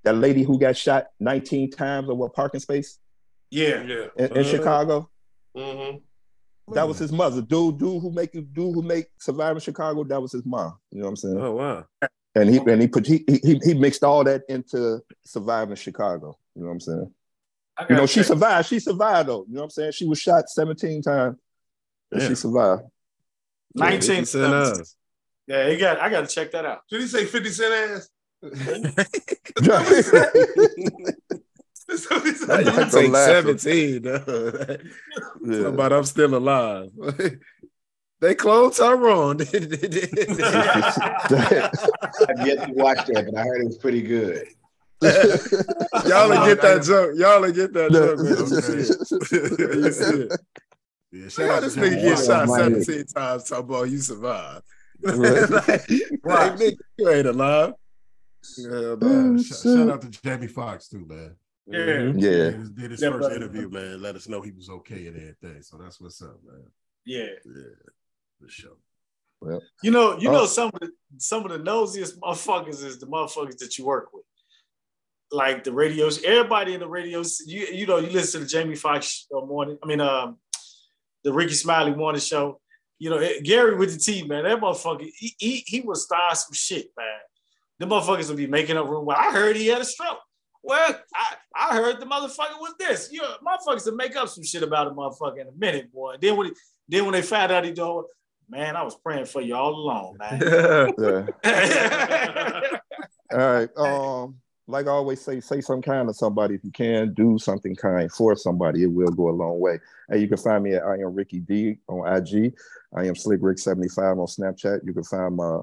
That 0.05 0.17
lady 0.17 0.43
who 0.43 0.59
got 0.59 0.77
shot 0.77 1.07
19 1.21 1.71
times 1.71 2.09
over 2.11 2.27
a 2.27 2.29
parking 2.31 2.61
space 2.61 2.99
Yeah, 3.51 3.83
Yeah. 3.85 4.07
in, 4.19 4.33
in 4.33 4.39
Uh, 4.39 4.43
Chicago. 4.45 5.11
Mm-hmm. 5.57 5.99
That 6.75 6.89
was 6.89 6.99
his 6.99 7.13
mother. 7.13 7.41
Dude, 7.43 7.79
dude 7.79 8.01
who 8.03 8.11
make 8.11 8.35
you 8.35 8.43
dude 8.43 8.75
who 8.75 8.83
make 8.83 9.07
Surviving 9.19 9.61
Chicago. 9.61 10.03
That 10.05 10.21
was 10.21 10.33
his 10.33 10.45
mom. 10.47 10.75
You 10.91 11.01
know 11.01 11.05
what 11.05 11.11
I'm 11.11 11.17
saying? 11.17 11.39
Oh 11.41 11.53
wow. 11.53 11.85
And 12.35 12.49
he 12.51 12.57
and 12.59 12.81
he 12.83 12.89
put 12.89 13.07
he, 13.07 13.25
he 13.29 13.61
he 13.63 13.75
mixed 13.75 14.03
all 14.03 14.25
that 14.25 14.43
into 14.49 15.01
Surviving 15.27 15.77
Chicago. 15.77 16.39
You 16.55 16.63
know 16.63 16.69
what 16.69 16.73
I'm 16.75 16.81
saying? 16.81 17.11
You 17.91 17.97
know, 17.97 18.07
she 18.07 18.23
survived. 18.23 18.69
She 18.69 18.81
survived 18.81 19.29
though. 19.29 19.45
You 19.49 19.55
know 19.55 19.61
what 19.61 19.65
I'm 19.65 19.71
saying? 19.71 19.93
She 19.93 20.07
was 20.07 20.19
shot 20.21 20.49
17 20.49 21.03
times. 21.03 21.37
And 22.15 22.23
she 22.23 22.35
survived. 22.35 22.83
19 23.75 24.01
50 24.01 24.25
Cent 24.25 24.55
ass. 24.55 24.97
Yeah, 25.47 25.69
he 25.69 25.77
got. 25.77 25.99
I 26.01 26.09
got 26.09 26.29
to 26.29 26.35
check 26.35 26.53
that 26.53 26.65
out. 26.65 26.83
Did 26.89 27.01
he 27.03 27.07
say 27.07 27.25
50 27.27 27.51
Cent 27.51 27.75
ass? 27.75 28.09
That's 31.87 32.11
what 32.11 32.25
he 32.25 32.31
Now 32.31 32.87
said. 32.89 33.03
you 33.03 33.11
Michael 33.11 33.55
take 33.55 33.61
17. 33.61 34.03
though. 34.03 34.77
Yeah. 35.47 35.71
But 35.71 35.93
I'm 35.93 36.05
still 36.05 36.35
alive. 36.35 36.89
they 38.21 38.35
cloned 38.35 38.75
Tyrone. 38.79 39.43
I've 39.43 39.53
yet 42.47 42.67
to 42.67 42.73
watch 42.73 43.05
that, 43.09 43.27
but 43.27 43.37
I 43.39 43.43
heard 43.45 43.61
it 43.61 43.67
was 43.67 43.77
pretty 43.77 44.01
good. 44.01 44.47
Y'all 45.03 46.31
will 46.31 46.47
get 46.47 46.63
that 46.63 46.83
joke. 46.83 47.11
Y'all 47.17 47.43
will 47.43 47.53
get 47.53 47.75
that 47.75 47.91
joke. 50.31 50.41
Man. 51.15 51.21
Yeah. 51.21 51.21
you 51.21 51.23
yeah, 51.23 51.29
shout 51.29 51.33
Shout 51.33 51.51
out 51.51 51.57
out 51.57 51.61
to 51.61 51.67
this 51.67 51.77
nigga 51.77 52.03
get 52.03 52.27
shot 52.27 52.49
Almighty. 52.49 52.83
17 52.85 53.07
times 53.07 53.45
talking 53.45 53.65
about 53.65 53.83
you 53.91 53.99
survived. 53.99 54.65
Right. 55.05 55.51
like, 55.51 55.69
Right. 56.23 56.53
nigga, 56.59 56.77
you 56.99 57.11
ain't 57.11 57.27
alive. 57.27 57.73
Yeah, 58.59 58.69
Oh, 58.71 58.97
man. 59.01 59.43
Sh- 59.43 59.53
shout 59.63 59.89
out 59.91 60.03
to 60.03 60.09
Jamie 60.11 60.47
Foxx 60.47 60.89
too, 60.89 61.05
man. 61.07 61.37
Yeah. 61.67 61.85
Did 61.87 62.21
Yeah. 62.23 62.51
his, 62.59 62.71
did 62.71 62.91
his 62.93 63.03
Yeah, 63.03 63.09
first 63.11 63.21
brother. 63.21 63.35
interview, 63.37 63.69
man. 63.71 64.01
Let 64.03 64.17
us 64.17 64.29
know 64.29 64.41
he 64.43 64.51
was 64.53 64.69
okay 64.71 65.07
and 65.07 65.17
everything. 65.17 65.63
So 65.63 65.79
that's 65.79 66.01
what's 66.01 66.21
up, 66.23 66.39
man. 66.45 66.65
Yeah. 67.05 67.27
Yeah, 67.45 67.63
for 68.41 68.49
sure. 68.49 68.77
Well, 69.41 69.61
you 69.83 69.91
know, 69.91 70.19
you 70.19 70.29
Oh. 70.29 70.33
know, 70.33 70.47
some 70.47 70.71
of 70.73 70.81
the 70.81 70.91
some 71.19 71.45
of 71.45 71.51
the 71.53 71.59
nosiest 71.59 72.19
motherfuckers 72.21 72.83
is 72.85 72.99
the 72.99 73.07
motherfuckers 73.07 73.59
that 73.59 73.77
you 73.79 73.85
work 73.85 74.13
with. 74.13 74.25
Like 75.31 75.65
the 75.65 75.73
radios, 75.73 76.23
everybody 76.23 76.75
in 76.75 76.81
the 76.81 76.89
radios, 76.89 77.43
you 77.47 77.67
you 77.67 77.87
know, 77.87 77.99
you 77.99 78.11
listen 78.11 78.43
to 78.43 78.47
Jamie 78.47 78.77
Foxx 78.77 79.27
uh, 79.37 79.45
morning. 79.45 79.77
I 79.83 79.87
mean, 79.87 80.01
um, 80.01 80.39
the 81.25 81.33
Rickey 81.33 81.55
Smiley 81.55 81.95
morning 81.95 82.21
show. 82.21 82.61
You 82.99 83.11
know, 83.11 83.17
eh, 83.19 83.41
Gary 83.43 83.75
with 83.75 83.93
the 83.93 83.99
T, 83.99 84.23
man. 84.27 84.45
That 84.45 84.61
motherfucker, 84.61 85.11
he 85.17 85.35
he, 85.39 85.65
he 85.67 85.81
would 85.81 85.97
start 85.97 86.37
some 86.37 86.53
shit, 86.53 86.91
man. 86.97 87.07
The 87.81 87.87
motherfuckers 87.87 88.29
would 88.29 88.37
be 88.37 88.47
making 88.47 88.77
up 88.77 88.89
room. 88.89 89.05
Well, 89.05 89.17
I 89.19 89.33
heard 89.33 89.57
he 89.57 89.67
had 89.67 89.81
a 89.81 89.85
stroke. 89.85 90.19
Well, 90.63 90.99
I, 91.15 91.35
I 91.55 91.77
heard 91.77 92.01
the 92.01 92.07
motherfucker 92.07 92.59
was 92.61 92.75
this. 92.79 93.11
You 93.13 93.21
know, 93.21 93.35
motherfuckers 93.45 93.85
would 93.87 93.97
make 93.97 94.17
up 94.17 94.29
some 94.29 94.45
shit 94.45 94.63
about 94.63 94.87
a 94.87 94.91
motherfucker 94.91 95.41
in 95.41 95.49
a 95.49 95.53
minute, 95.53 95.93
boy. 95.93 96.17
Then 96.21 96.37
when 96.37 96.47
he, 96.47 96.53
then 96.89 97.05
when 97.05 97.13
they 97.13 97.23
found 97.23 97.53
out 97.53 97.65
he 97.65 97.73
doing, 97.73 98.05
man, 98.49 98.77
I 98.77 98.83
was 98.83 98.95
praying 98.95 99.27
for 99.27 99.43
you 99.43 99.57
all 99.57 99.75
along, 99.75 100.17
man. 100.19 100.41
Yeah. 101.43 102.79
All 103.33 103.39
right. 103.39 103.69
Um, 103.77 104.37
like 104.67 104.87
I 104.87 104.91
always 104.91 105.21
say, 105.21 105.41
say 105.41 105.61
some 105.61 105.83
kind 105.83 106.09
to 106.09 106.15
somebody 106.15 106.55
if 106.55 106.65
you 106.65 106.71
can. 106.71 107.13
Do 107.13 107.39
something 107.39 107.77
kind 107.77 108.11
for 108.11 108.35
somebody. 108.35 108.83
It 108.83 108.93
will 108.93 109.11
go 109.11 109.29
a 109.29 109.31
long 109.31 109.61
way. 109.61 109.79
And 110.09 110.21
you 110.21 110.29
can 110.29 110.39
find 110.39 110.65
me 110.65 110.75
at 110.75 110.85
I 110.85 110.95
am 110.95 111.15
Ricky 111.15 111.41
D 111.41 111.77
on 111.89 112.17
IG. 112.17 112.55
I 112.97 113.07
am 113.07 113.15
Slick 113.15 113.41
Rick 113.43 113.59
75 113.59 114.19
on 114.19 114.27
Snapchat. 114.27 114.81
You 114.85 114.95
can 114.95 115.05
find 115.05 115.37
my 115.37 115.61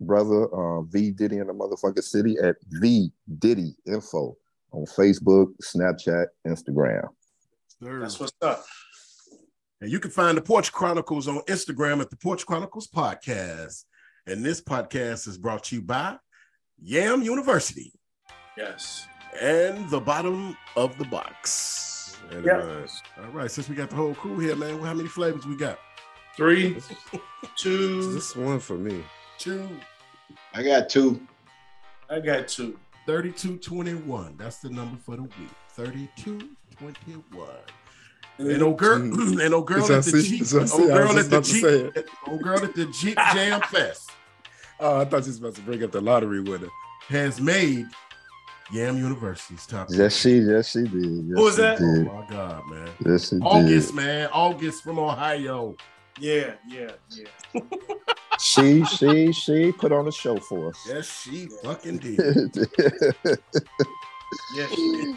brother 0.00 0.46
uh, 0.54 0.82
V 0.82 1.10
Diddy 1.10 1.38
in 1.38 1.48
the 1.48 1.52
motherfucker 1.52 2.02
city 2.02 2.36
at 2.42 2.56
V 2.68 3.10
Diddy 3.38 3.74
Info 3.86 4.36
on 4.70 4.84
Facebook, 4.84 5.52
Snapchat, 5.62 6.26
Instagram. 6.46 7.08
Sir. 7.82 8.00
That's 8.00 8.20
what's 8.20 8.32
up. 8.42 8.64
And 9.80 9.90
you 9.90 9.98
can 10.00 10.10
find 10.10 10.36
the 10.36 10.42
Porch 10.42 10.72
Chronicles 10.72 11.28
on 11.28 11.38
Instagram 11.42 12.00
at 12.00 12.10
the 12.10 12.16
Porch 12.16 12.46
Chronicles 12.46 12.88
Podcast. 12.88 13.84
And 14.26 14.44
this 14.44 14.60
podcast 14.60 15.26
is 15.26 15.38
brought 15.38 15.64
to 15.64 15.76
you 15.76 15.82
by 15.82 16.18
Yam 16.80 17.22
University 17.22 17.97
Yes. 18.58 19.06
and 19.40 19.88
the 19.90 20.00
bottom 20.00 20.56
of 20.76 20.98
the 20.98 21.04
box. 21.04 22.16
And, 22.30 22.44
Yeah. 22.44 22.58
uh, 22.58 22.86
all 23.22 23.30
right, 23.32 23.50
since 23.50 23.68
we 23.68 23.74
got 23.76 23.88
the 23.90 23.96
whole 23.96 24.14
crew 24.14 24.38
here, 24.40 24.56
man, 24.56 24.80
how 24.80 24.92
many 24.94 25.08
flavors 25.08 25.46
we 25.46 25.56
got? 25.56 25.78
Three, 26.36 26.76
two. 27.56 28.12
This 28.14 28.34
one 28.36 28.58
for 28.60 28.76
me. 28.76 29.04
Two, 29.38 29.68
I 30.54 30.62
got 30.62 30.88
two. 30.88 31.20
I 32.10 32.18
got 32.20 32.48
two. 32.48 32.78
3221. 33.06 34.34
That's 34.36 34.58
the 34.58 34.70
number 34.70 34.98
for 35.04 35.16
the 35.16 35.22
week. 35.22 35.50
3221. 35.70 37.48
And 38.40 38.62
old 38.62 38.78
girl, 38.78 39.02
and 39.02 39.52
old 39.52 39.66
girl 39.66 39.84
That's 39.84 40.06
at 40.06 40.12
the 40.14 40.22
see- 40.22 40.38
Jeep, 40.38 40.46
that's 40.46 40.52
what 40.52 40.62
I 40.62 40.66
see. 40.66 40.82
old 40.82 40.92
girl 40.92 41.12
just 41.14 41.32
at 41.32 41.42
the 41.44 41.92
Jeep, 41.96 42.08
old 42.28 42.40
girl 42.42 42.58
at 42.64 42.72
the 42.74 42.86
Jeep 42.86 43.16
Jam 43.34 43.60
Fest 43.62 44.10
Oh, 44.80 45.00
I 45.00 45.04
thought 45.06 45.22
you 45.22 45.30
was 45.32 45.38
about 45.40 45.54
to 45.56 45.60
bring 45.62 45.82
up 45.82 45.90
the 45.90 46.00
lottery 46.00 46.40
winner. 46.40 46.68
has 47.08 47.40
made 47.40 47.86
Yam 48.70 48.98
University's 48.98 49.66
top. 49.66 49.88
Yes, 49.90 50.14
she, 50.16 50.38
yes, 50.38 50.70
she 50.72 50.82
did. 50.82 50.92
Yes, 50.94 51.38
Who 51.38 51.42
was 51.42 51.54
she 51.56 51.62
that? 51.62 51.78
Oh 51.80 52.02
my 52.04 52.26
God, 52.28 52.66
man. 52.68 52.88
Yes, 53.04 53.28
she 53.30 53.36
August, 53.36 53.88
did. 53.88 53.96
man. 53.96 54.28
August 54.32 54.82
from 54.84 54.98
Ohio. 54.98 55.74
Yeah, 56.20 56.54
yeah, 56.68 56.90
yeah. 57.10 57.60
She, 58.40 58.84
she, 58.84 59.32
she 59.32 59.72
put 59.72 59.90
on 59.90 60.06
a 60.06 60.12
show 60.12 60.36
for 60.36 60.68
us. 60.68 60.76
Yes, 60.88 61.22
she 61.22 61.48
fucking 61.64 61.98
did. 62.04 62.18
Yeah. 64.54 64.66
Hey, 64.66 65.16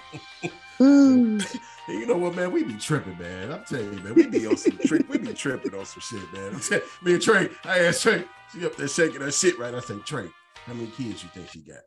you 1.90 2.06
know 2.08 2.18
what, 2.18 2.34
man? 2.36 2.52
We 2.52 2.64
be 2.64 2.74
tripping, 2.74 3.18
man. 3.20 3.52
I'm 3.52 3.64
telling 3.66 3.94
you, 3.94 4.00
man. 4.00 4.16
We 4.16 4.26
be 4.26 4.48
on 4.48 4.58
some 4.58 4.76
trick. 4.80 5.08
We 5.08 5.20
be 5.20 5.34
tripping 5.34 5.76
on 5.76 5.86
some 5.86 6.02
shit, 6.02 6.34
man. 6.34 6.56
I'm 6.56 6.60
tell- 6.60 6.82
Me 7.04 7.14
and 7.14 7.22
Trey, 7.22 7.50
I 7.64 7.80
asked 7.82 8.02
Trey, 8.02 8.24
she 8.52 8.66
up 8.66 8.76
there 8.76 8.88
shaking 8.88 9.22
her 9.22 9.32
shit, 9.32 9.60
right? 9.60 9.76
I 9.76 9.80
say, 9.82 9.98
Trey, 10.00 10.28
how 10.66 10.74
many 10.74 10.88
kids 10.88 11.22
you 11.22 11.30
think 11.30 11.50
she 11.50 11.60
got? 11.60 11.78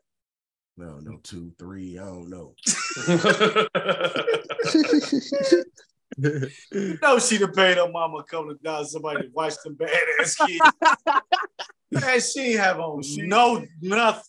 No, 0.77 0.99
no, 0.99 1.17
two, 1.23 1.53
three. 1.57 1.97
I 1.97 2.03
don't 2.05 2.29
know. 2.29 2.53
You 6.17 6.97
know 7.01 7.19
she 7.19 7.37
done 7.37 7.51
paid 7.51 7.75
her 7.77 7.91
mama 7.91 8.19
a 8.19 8.23
couple 8.23 8.51
of 8.51 8.61
dollars 8.61 8.91
somebody 8.93 9.23
to 9.23 9.29
watch 9.33 9.55
them 9.65 9.75
badass 9.75 10.37
kids. 10.47 10.61
Man, 11.91 12.19
she 12.21 12.39
ain't 12.51 12.59
have 12.59 12.79
on 12.79 13.01
She- 13.03 13.23
no 13.23 13.65
nothing. 13.81 14.23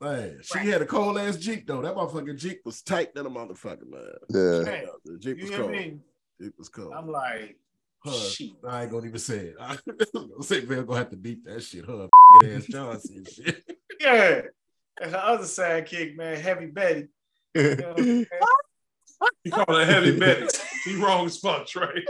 Man, 0.00 0.38
she 0.42 0.58
had 0.60 0.82
a 0.82 0.86
cold 0.86 1.18
ass 1.18 1.36
Jeep 1.36 1.66
though. 1.68 1.82
That 1.82 1.94
motherfucking 1.94 2.36
Jeep 2.38 2.62
was 2.64 2.82
tight 2.82 3.14
than 3.14 3.26
a 3.26 3.30
motherfucker, 3.30 3.88
man. 3.88 4.02
yeah. 4.30 4.62
Man, 4.64 4.86
The 5.04 5.18
Jeep 5.18 5.36
you 5.38 5.44
was 5.44 5.50
cold. 5.54 5.70
what 5.70 5.74
I 5.74 5.78
mean? 5.78 6.00
It 6.40 6.52
was 6.58 6.68
cold. 6.68 6.94
I'm 6.96 7.08
like, 7.08 7.56
Huh. 8.02 8.28
I 8.66 8.82
ain't 8.82 8.90
gonna 8.90 9.06
even 9.06 9.18
say 9.20 9.38
it. 9.38 9.56
I 9.60 9.76
say 10.40 10.64
Bill 10.64 10.82
gonna 10.84 10.98
have 11.00 11.10
to 11.10 11.16
beat 11.16 11.44
that 11.44 11.62
shit. 11.62 11.84
Her 11.84 12.08
ass 12.44 12.64
Johnson 12.64 13.24
shit. 13.30 13.62
Yeah. 14.00 14.40
And 15.00 15.10
her 15.12 15.18
other 15.18 15.44
sidekick, 15.44 16.16
man, 16.16 16.40
Heavy 16.40 16.66
Betty. 16.66 17.08
You 17.54 17.76
know 17.76 17.94
what 17.94 18.26
I'm 19.20 19.50
call 19.50 19.76
it 19.76 19.88
heavy 19.88 20.18
Betty. 20.18 20.46
He 20.84 20.96
wrong 20.96 21.26
as 21.26 21.38
fuck, 21.38 21.66
Trey. 21.66 22.04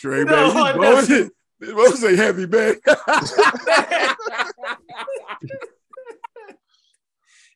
Trey, 0.00 0.24
No, 0.24 0.52
man, 0.52 0.56
I 0.56 0.68
you 0.70 0.76
blowing 0.76 1.06
it. 1.10 1.32
What 1.74 1.96
say 1.96 2.16
heavy 2.16 2.46
man? 2.46 2.74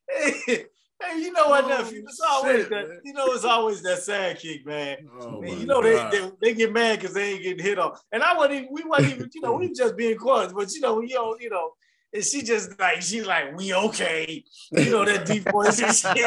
hey, 0.08 0.64
hey, 1.02 1.20
you 1.20 1.32
know 1.32 1.48
what, 1.48 1.64
oh, 1.64 1.68
nephew? 1.68 2.04
It's 2.06 2.20
always 2.20 2.62
shit, 2.62 2.70
that. 2.70 2.88
man. 2.88 3.00
You 3.04 3.12
know, 3.14 3.26
it's 3.32 3.44
always 3.44 3.82
that 3.82 3.98
sidekick, 3.98 4.64
man. 4.64 5.08
Oh, 5.20 5.40
Man, 5.40 5.58
you 5.58 5.66
know 5.66 5.82
they, 5.82 5.96
they 6.10 6.30
they 6.40 6.54
get 6.54 6.72
mad 6.72 7.00
because 7.00 7.14
they 7.14 7.32
ain't 7.32 7.42
getting 7.42 7.64
hit 7.64 7.80
on. 7.80 7.96
And 8.12 8.22
I 8.22 8.36
wasn't 8.36 8.54
even, 8.54 8.68
we 8.70 8.84
wasn't 8.84 9.14
even, 9.14 9.30
you 9.34 9.40
know, 9.40 9.54
we 9.54 9.72
just 9.72 9.96
being 9.96 10.16
quiet. 10.16 10.52
But 10.54 10.72
you 10.72 10.80
know, 10.80 11.00
you 11.00 11.14
know, 11.14 11.36
you 11.40 11.50
know, 11.50 11.72
and 12.16 12.24
she 12.24 12.42
just 12.42 12.80
like 12.80 13.02
she's 13.02 13.26
like, 13.26 13.54
we 13.56 13.74
okay. 13.74 14.42
You 14.72 14.90
know, 14.90 15.04
that 15.04 15.26
deep 15.26 15.48
voice 15.50 15.80
and 15.80 15.94
shit. 15.94 16.16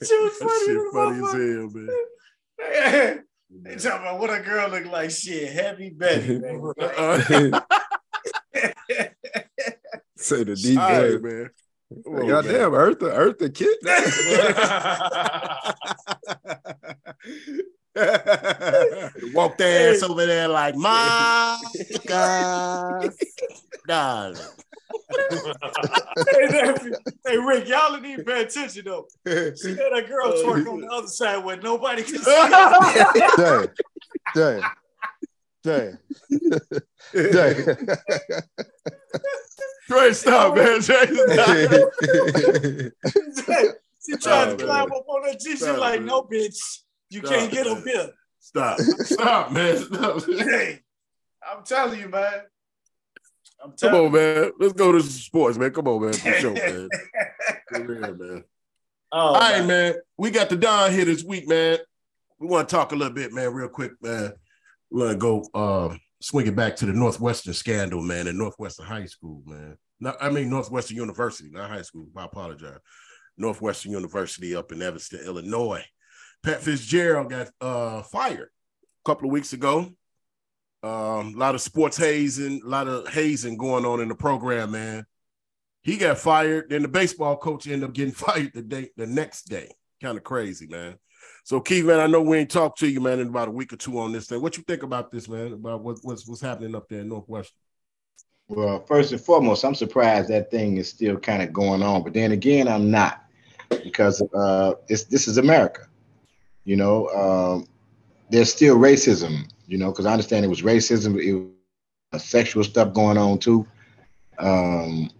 she 0.00 0.14
was 0.16 0.38
that 0.38 0.48
funny. 0.48 0.66
shit 0.66 0.78
funny 0.92 1.18
as 1.24 1.32
hell, 1.32 1.70
man. 1.74 3.24
They 3.50 3.76
talking 3.76 4.02
about 4.02 4.20
what 4.20 4.28
a 4.28 4.40
girl 4.42 4.68
look 4.68 4.84
like. 4.92 5.10
Shit, 5.10 5.50
heavy 5.50 5.88
Betty, 5.88 6.38
man. 6.38 6.60
Say 10.18 10.44
the 10.44 10.54
deep 10.54 10.78
all 10.78 10.90
right, 10.90 11.12
voice. 11.12 11.22
man. 11.22 11.50
Come 12.04 12.14
on, 12.14 12.28
God 12.28 12.44
man. 12.44 12.54
damn, 12.54 12.72
Eartha, 12.72 13.08
Eartha 13.16 13.48
Kitt. 13.54 13.78
Walk 19.34 19.58
their 19.58 19.94
ass 19.94 20.02
over 20.02 20.24
there 20.26 20.48
like 20.48 20.76
my 20.76 21.60
God, 22.06 23.10
darling. 23.86 24.40
hey, 26.30 26.46
nephew. 26.50 26.92
hey, 27.26 27.36
Rick, 27.38 27.68
y'all 27.68 27.98
need 28.00 28.16
to 28.18 28.22
pay 28.24 28.42
attention 28.42 28.84
though. 28.84 29.06
See 29.26 29.74
that 29.74 29.92
a 29.94 30.02
girl 30.06 30.32
twerk 30.44 30.66
on 30.68 30.80
the 30.80 30.88
other 30.88 31.06
side 31.08 31.44
where 31.44 31.56
nobody 31.56 32.02
can 32.02 32.18
see. 32.18 32.48
Dang. 33.36 33.68
Dang. 34.34 34.62
Dang. 35.64 35.98
Dang. 37.32 37.88
Trey, 39.88 40.12
stop, 40.12 40.54
man. 40.54 40.80
Trey, 40.82 41.06
stop. 41.06 41.92
she 44.04 44.16
tried 44.16 44.48
Oh, 44.48 44.56
to 44.56 44.64
climb 44.64 44.92
up 44.92 45.04
on 45.08 45.22
that 45.26 45.40
G. 45.40 45.56
She 45.56 45.64
like, 45.66 46.02
no, 46.02 46.22
bitch, 46.22 46.58
you 47.10 47.20
Stop, 47.20 47.30
can't 47.30 47.52
get 47.52 47.66
up 47.66 47.82
here. 47.84 48.10
Stop. 48.40 48.78
Stop, 48.78 49.52
man. 49.52 49.76
Stop. 49.78 50.22
Hey, 50.28 50.80
I'm 51.42 51.64
telling 51.64 51.98
you, 51.98 52.08
man. 52.08 52.42
I'm 53.62 53.72
telling 53.72 53.94
Come 53.94 54.06
on, 54.06 54.12
man. 54.12 54.52
Let's 54.58 54.72
go 54.74 54.92
to 54.92 55.02
sports, 55.02 55.58
man. 55.58 55.70
Come 55.70 55.88
on, 55.88 56.02
man. 56.02 56.12
For 56.12 56.32
sure, 56.32 56.54
man. 56.54 56.88
Real, 57.72 58.14
man. 58.14 58.44
Oh, 59.10 59.18
All 59.18 59.34
right, 59.34 59.58
man. 59.58 59.66
man. 59.66 59.94
We 60.16 60.30
got 60.30 60.48
the 60.48 60.56
Don 60.56 60.92
here 60.92 61.04
this 61.04 61.24
week, 61.24 61.48
man. 61.48 61.78
We 62.38 62.46
want 62.46 62.68
to 62.68 62.74
talk 62.74 62.92
a 62.92 62.94
little 62.94 63.12
bit, 63.12 63.32
man, 63.32 63.52
real 63.52 63.68
quick, 63.68 63.92
man. 64.00 64.32
We 64.90 65.00
want 65.00 65.12
to 65.12 65.18
go 65.18 65.44
uh, 65.54 65.96
swing 66.20 66.46
it 66.46 66.56
back 66.56 66.76
to 66.76 66.86
the 66.86 66.92
Northwestern 66.92 67.54
scandal, 67.54 68.02
man, 68.02 68.28
in 68.28 68.38
Northwestern 68.38 68.86
High 68.86 69.06
School, 69.06 69.42
man. 69.44 69.76
No, 70.00 70.14
I 70.20 70.30
mean 70.30 70.48
Northwestern 70.48 70.96
University, 70.96 71.50
not 71.50 71.70
high 71.70 71.82
school. 71.82 72.06
I 72.16 72.24
apologize. 72.24 72.78
Northwestern 73.36 73.92
University 73.92 74.54
up 74.54 74.70
in 74.72 74.82
Evanston, 74.82 75.20
Illinois. 75.24 75.84
Pat 76.42 76.62
Fitzgerald 76.62 77.30
got 77.30 77.50
uh, 77.60 78.02
fired 78.02 78.50
a 79.04 79.08
couple 79.08 79.26
of 79.28 79.32
weeks 79.32 79.52
ago. 79.52 79.92
Um, 80.82 81.34
a 81.34 81.36
lot 81.36 81.54
of 81.54 81.60
sports 81.60 81.96
hazing, 81.96 82.62
a 82.64 82.68
lot 82.68 82.86
of 82.86 83.08
hazing 83.08 83.56
going 83.56 83.84
on 83.84 84.00
in 84.00 84.08
the 84.08 84.14
program, 84.14 84.70
man. 84.70 85.06
He 85.82 85.96
got 85.96 86.18
fired. 86.18 86.70
Then 86.70 86.82
the 86.82 86.88
baseball 86.88 87.36
coach 87.36 87.66
ended 87.66 87.88
up 87.88 87.94
getting 87.94 88.12
fired 88.14 88.52
the 88.54 88.62
day 88.62 88.90
the 88.96 89.06
next 89.06 89.44
day. 89.44 89.70
Kind 90.00 90.16
of 90.16 90.24
crazy, 90.24 90.66
man. 90.68 90.98
So, 91.44 91.60
Keith, 91.60 91.84
man, 91.84 91.98
I 91.98 92.06
know 92.06 92.20
we 92.20 92.36
ain't 92.36 92.50
talked 92.50 92.78
to 92.80 92.88
you, 92.88 93.00
man, 93.00 93.18
in 93.18 93.28
about 93.28 93.48
a 93.48 93.52
week 93.52 93.72
or 93.72 93.76
two 93.76 93.98
on 93.98 94.12
this 94.12 94.26
thing. 94.26 94.40
What 94.40 94.56
you 94.56 94.62
think 94.62 94.82
about 94.82 95.10
this, 95.10 95.28
man? 95.28 95.54
About 95.54 95.82
what, 95.82 95.98
what's 96.02 96.28
what's 96.28 96.40
happening 96.40 96.76
up 96.76 96.88
there 96.88 97.00
in 97.00 97.08
Northwestern? 97.08 97.56
Well, 98.48 98.84
first 98.86 99.12
and 99.12 99.20
foremost, 99.20 99.64
I'm 99.64 99.74
surprised 99.74 100.28
that 100.28 100.50
thing 100.50 100.76
is 100.76 100.88
still 100.88 101.18
kind 101.18 101.42
of 101.42 101.52
going 101.52 101.82
on. 101.82 102.02
But 102.02 102.14
then 102.14 102.32
again, 102.32 102.68
I'm 102.68 102.90
not 102.90 103.24
because 103.68 104.22
uh, 104.34 104.74
this 104.88 105.26
is 105.26 105.38
America. 105.38 105.88
You 106.68 106.76
know, 106.76 107.08
um, 107.08 107.66
there's 108.28 108.52
still 108.52 108.76
racism. 108.76 109.50
You 109.66 109.78
know, 109.78 109.90
because 109.90 110.06
I 110.06 110.12
understand 110.12 110.44
it 110.44 110.48
was 110.48 110.62
racism, 110.62 111.16
it 111.18 111.34
was 112.12 112.24
sexual 112.24 112.62
stuff 112.62 112.92
going 112.92 113.16
on 113.16 113.38
too. 113.38 113.66
Um, 114.38 115.10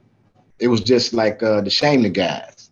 it 0.59 0.69
was 0.69 0.83
just 0.83 1.15
like 1.15 1.43
uh, 1.43 1.63
to 1.63 1.71
shame 1.71 2.03
the 2.03 2.11
guys. 2.11 2.71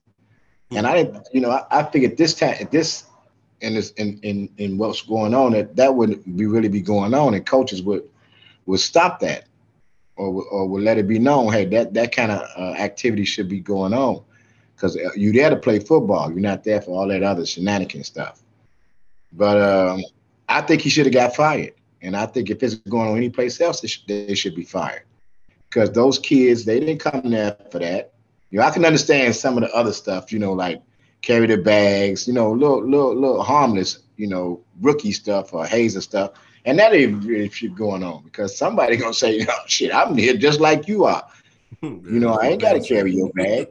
And 0.72 0.86
I 0.86 1.10
you 1.32 1.40
know, 1.40 1.50
I, 1.50 1.64
I 1.70 1.82
figured 1.84 2.18
this 2.18 2.34
time, 2.34 2.68
this 2.70 3.04
and 3.62 3.76
this 3.76 3.92
in, 3.92 4.18
in 4.22 4.50
in 4.58 4.78
what's 4.78 5.00
going 5.00 5.32
on, 5.32 5.52
that 5.52 5.76
that 5.76 5.94
would 5.94 6.22
be 6.36 6.44
really 6.44 6.68
be 6.68 6.82
going 6.82 7.14
on, 7.14 7.32
and 7.32 7.46
coaches 7.46 7.82
would 7.82 8.02
would 8.66 8.80
stop 8.80 9.20
that, 9.20 9.46
or 10.16 10.42
or 10.50 10.68
would 10.68 10.82
let 10.82 10.98
it 10.98 11.08
be 11.08 11.18
known, 11.18 11.50
hey, 11.50 11.64
that 11.66 11.94
that 11.94 12.14
kind 12.14 12.30
of 12.30 12.40
uh, 12.58 12.74
activity 12.78 13.24
should 13.24 13.48
be 13.48 13.60
going 13.60 13.94
on, 13.94 14.22
because 14.74 14.98
you 15.16 15.32
there 15.32 15.50
to 15.50 15.56
play 15.56 15.78
football, 15.78 16.30
you're 16.30 16.40
not 16.40 16.62
there 16.64 16.82
for 16.82 16.90
all 16.90 17.08
that 17.08 17.22
other 17.22 17.46
shenanigan 17.46 18.04
stuff. 18.04 18.42
But 19.36 19.60
um, 19.60 20.02
I 20.48 20.62
think 20.62 20.80
he 20.80 20.90
should 20.90 21.06
have 21.06 21.12
got 21.12 21.36
fired, 21.36 21.74
and 22.00 22.16
I 22.16 22.26
think 22.26 22.50
if 22.50 22.62
it's 22.62 22.74
going 22.74 23.08
on 23.08 23.16
any 23.16 23.30
place 23.30 23.60
else, 23.60 23.80
they 23.80 23.88
should, 23.88 24.06
they 24.08 24.34
should 24.34 24.54
be 24.54 24.64
fired, 24.64 25.02
because 25.68 25.92
those 25.92 26.18
kids 26.18 26.64
they 26.64 26.80
didn't 26.80 26.98
come 26.98 27.30
there 27.30 27.56
for 27.70 27.78
that. 27.78 28.14
You 28.50 28.60
know, 28.60 28.64
I 28.64 28.70
can 28.70 28.84
understand 28.84 29.36
some 29.36 29.58
of 29.58 29.62
the 29.62 29.74
other 29.74 29.92
stuff, 29.92 30.32
you 30.32 30.38
know, 30.38 30.52
like 30.52 30.80
carry 31.20 31.46
the 31.46 31.58
bags, 31.58 32.26
you 32.26 32.32
know, 32.32 32.52
little, 32.52 32.88
little, 32.88 33.14
little 33.14 33.42
harmless, 33.42 33.98
you 34.16 34.28
know, 34.28 34.62
rookie 34.80 35.12
stuff 35.12 35.52
or 35.52 35.66
hazer 35.66 36.00
stuff. 36.00 36.32
And 36.64 36.78
that 36.78 36.94
ain't 36.94 37.24
really 37.24 37.50
shit 37.50 37.74
going 37.74 38.02
on 38.02 38.22
because 38.22 38.56
somebody 38.56 38.96
gonna 38.96 39.12
say, 39.12 39.44
oh, 39.48 39.64
shit, 39.66 39.94
I'm 39.94 40.16
here 40.16 40.36
just 40.36 40.60
like 40.60 40.88
you 40.88 41.04
are. 41.04 41.26
You 41.82 42.20
know, 42.20 42.38
I 42.40 42.46
ain't 42.46 42.62
gotta 42.62 42.80
carry 42.80 43.12
your 43.14 43.30
bag. 43.30 43.68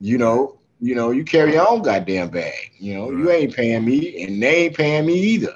You 0.00 0.18
know, 0.18 0.58
you 0.84 0.94
know, 0.94 1.12
you 1.12 1.24
carry 1.24 1.54
your 1.54 1.66
own 1.66 1.80
goddamn 1.80 2.28
bag. 2.28 2.72
You 2.78 2.92
know, 2.92 3.10
you 3.10 3.30
ain't 3.30 3.56
paying 3.56 3.86
me 3.86 4.22
and 4.22 4.42
they 4.42 4.66
ain't 4.66 4.76
paying 4.76 5.06
me 5.06 5.14
either. 5.14 5.54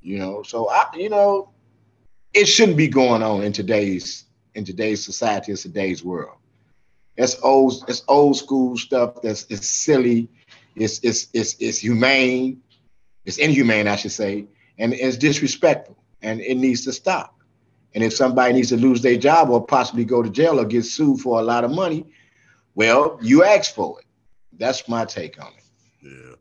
You 0.00 0.18
know, 0.18 0.44
so 0.44 0.70
I, 0.70 0.84
you 0.94 1.08
know, 1.08 1.50
it 2.32 2.46
shouldn't 2.46 2.76
be 2.76 2.86
going 2.86 3.20
on 3.20 3.42
in 3.42 3.52
today's 3.52 4.26
in 4.54 4.64
today's 4.64 5.04
society, 5.04 5.50
in 5.50 5.58
today's 5.58 6.04
world. 6.04 6.36
That's 7.16 7.36
old. 7.42 7.84
It's 7.88 8.04
old 8.06 8.36
school 8.36 8.76
stuff. 8.76 9.20
That's 9.22 9.44
it's 9.50 9.66
silly. 9.66 10.28
It's 10.76 11.00
it's 11.02 11.26
it's 11.34 11.56
it's 11.58 11.78
humane. 11.78 12.62
It's 13.24 13.38
inhumane, 13.38 13.88
I 13.88 13.96
should 13.96 14.12
say, 14.12 14.46
and 14.78 14.94
it's 14.94 15.16
disrespectful, 15.16 15.96
and 16.22 16.40
it 16.40 16.58
needs 16.58 16.84
to 16.84 16.92
stop. 16.92 17.34
And 17.92 18.04
if 18.04 18.14
somebody 18.14 18.54
needs 18.54 18.68
to 18.68 18.76
lose 18.76 19.02
their 19.02 19.16
job 19.16 19.50
or 19.50 19.66
possibly 19.66 20.04
go 20.04 20.22
to 20.22 20.30
jail 20.30 20.60
or 20.60 20.64
get 20.64 20.84
sued 20.84 21.20
for 21.20 21.40
a 21.40 21.42
lot 21.42 21.64
of 21.64 21.72
money, 21.72 22.06
well, 22.76 23.18
you 23.20 23.42
asked 23.42 23.74
for 23.74 23.98
it. 23.98 24.04
That's 24.58 24.88
my 24.88 25.04
take 25.04 25.42
on 25.42 25.52
it. 25.56 25.64
Yeah. 26.02 26.34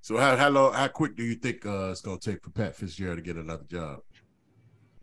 So 0.00 0.16
how 0.16 0.36
how 0.36 0.48
long 0.50 0.72
how 0.72 0.88
quick 0.88 1.16
do 1.16 1.24
you 1.24 1.34
think 1.34 1.66
uh, 1.66 1.90
it's 1.90 2.00
gonna 2.00 2.18
take 2.18 2.42
for 2.42 2.50
Pat 2.50 2.76
Fitzgerald 2.76 3.18
to 3.18 3.22
get 3.22 3.36
another 3.36 3.64
job? 3.64 4.00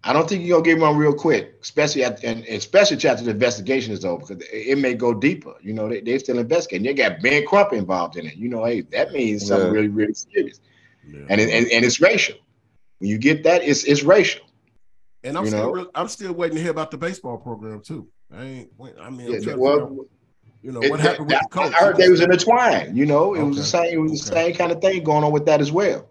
I 0.05 0.11
don't 0.11 0.28
think 0.28 0.43
you're 0.45 0.61
gonna 0.61 0.76
get 0.76 0.82
one 0.82 0.97
real 0.97 1.14
quick, 1.14 1.55
especially 1.61 2.03
at, 2.03 2.24
and 2.24 2.43
especially 2.45 2.97
after 3.09 3.24
the 3.24 3.32
investigation 3.32 3.93
is 3.93 4.03
over, 4.03 4.26
because 4.26 4.45
it 4.51 4.78
may 4.78 4.93
go 4.93 5.14
deeper. 5.14 5.53
You 5.61 5.74
know, 5.74 5.88
they, 5.88 6.01
they're 6.01 6.20
still 6.20 6.39
investigating. 6.39 6.86
They 6.86 6.93
got 6.93 7.22
Ben 7.22 7.45
Crump 7.45 7.72
involved 7.74 8.18
in 8.18 8.26
it. 8.26 8.36
You 8.36 8.49
know, 8.49 8.66
hey, 8.66 8.82
that 8.91 9.11
means 9.14 9.47
something 9.47 9.68
Yeah. 9.68 9.74
really, 9.74 9.88
really 9.88 10.14
serious. 10.14 10.59
Yeah. 11.05 11.26
And, 11.30 11.39
it, 11.39 11.49
and 11.49 11.68
and 11.72 11.86
it's 11.86 12.01
racial. 12.01 12.38
When 12.99 13.09
you 13.09 13.18
get 13.18 13.43
that, 13.43 13.64
it's 13.64 13.84
it's 13.84 14.03
racial. 14.03 14.45
And 15.24 15.38
I'm 15.38 15.45
you 15.45 15.51
still 15.51 15.76
know? 15.76 15.89
I'm 15.95 16.07
still 16.09 16.34
waiting 16.34 16.57
to 16.57 16.61
hear 16.61 16.72
about 16.72 16.91
the 16.91 16.97
baseball 16.97 17.38
program 17.38 17.82
too. 17.82 18.07
I 18.34 18.43
ain't 18.43 18.72
I 19.01 19.09
mean 19.09 19.28
I'm 19.28 19.41
Yeah, 19.41 19.55
well, 19.55 19.80
figure 19.80 20.01
out, 20.01 20.07
you 20.64 20.72
know 20.72 20.82
It- 20.82 20.89
what 20.91 20.99
happened 20.99 21.28
with 21.28 21.36
I- 21.36 21.39
the 21.43 21.49
coach. 21.49 21.74
I 21.74 21.86
heard 21.86 21.97
they 21.97 22.09
was 22.09 22.22
intertwined. 22.22 22.97
You 22.97 23.05
know, 23.05 23.34
it 23.36 23.43
was 23.43 23.57
the 23.57 23.64
same. 23.64 23.93
It 23.93 23.97
was 23.97 24.11
the 24.11 24.34
same 24.34 24.55
kind 24.55 24.72
of 24.72 24.82
thing 24.82 25.03
going 25.03 25.24
on 25.24 25.32
with 25.32 25.45
that 25.45 25.61
as 25.61 25.72
well. 25.72 26.09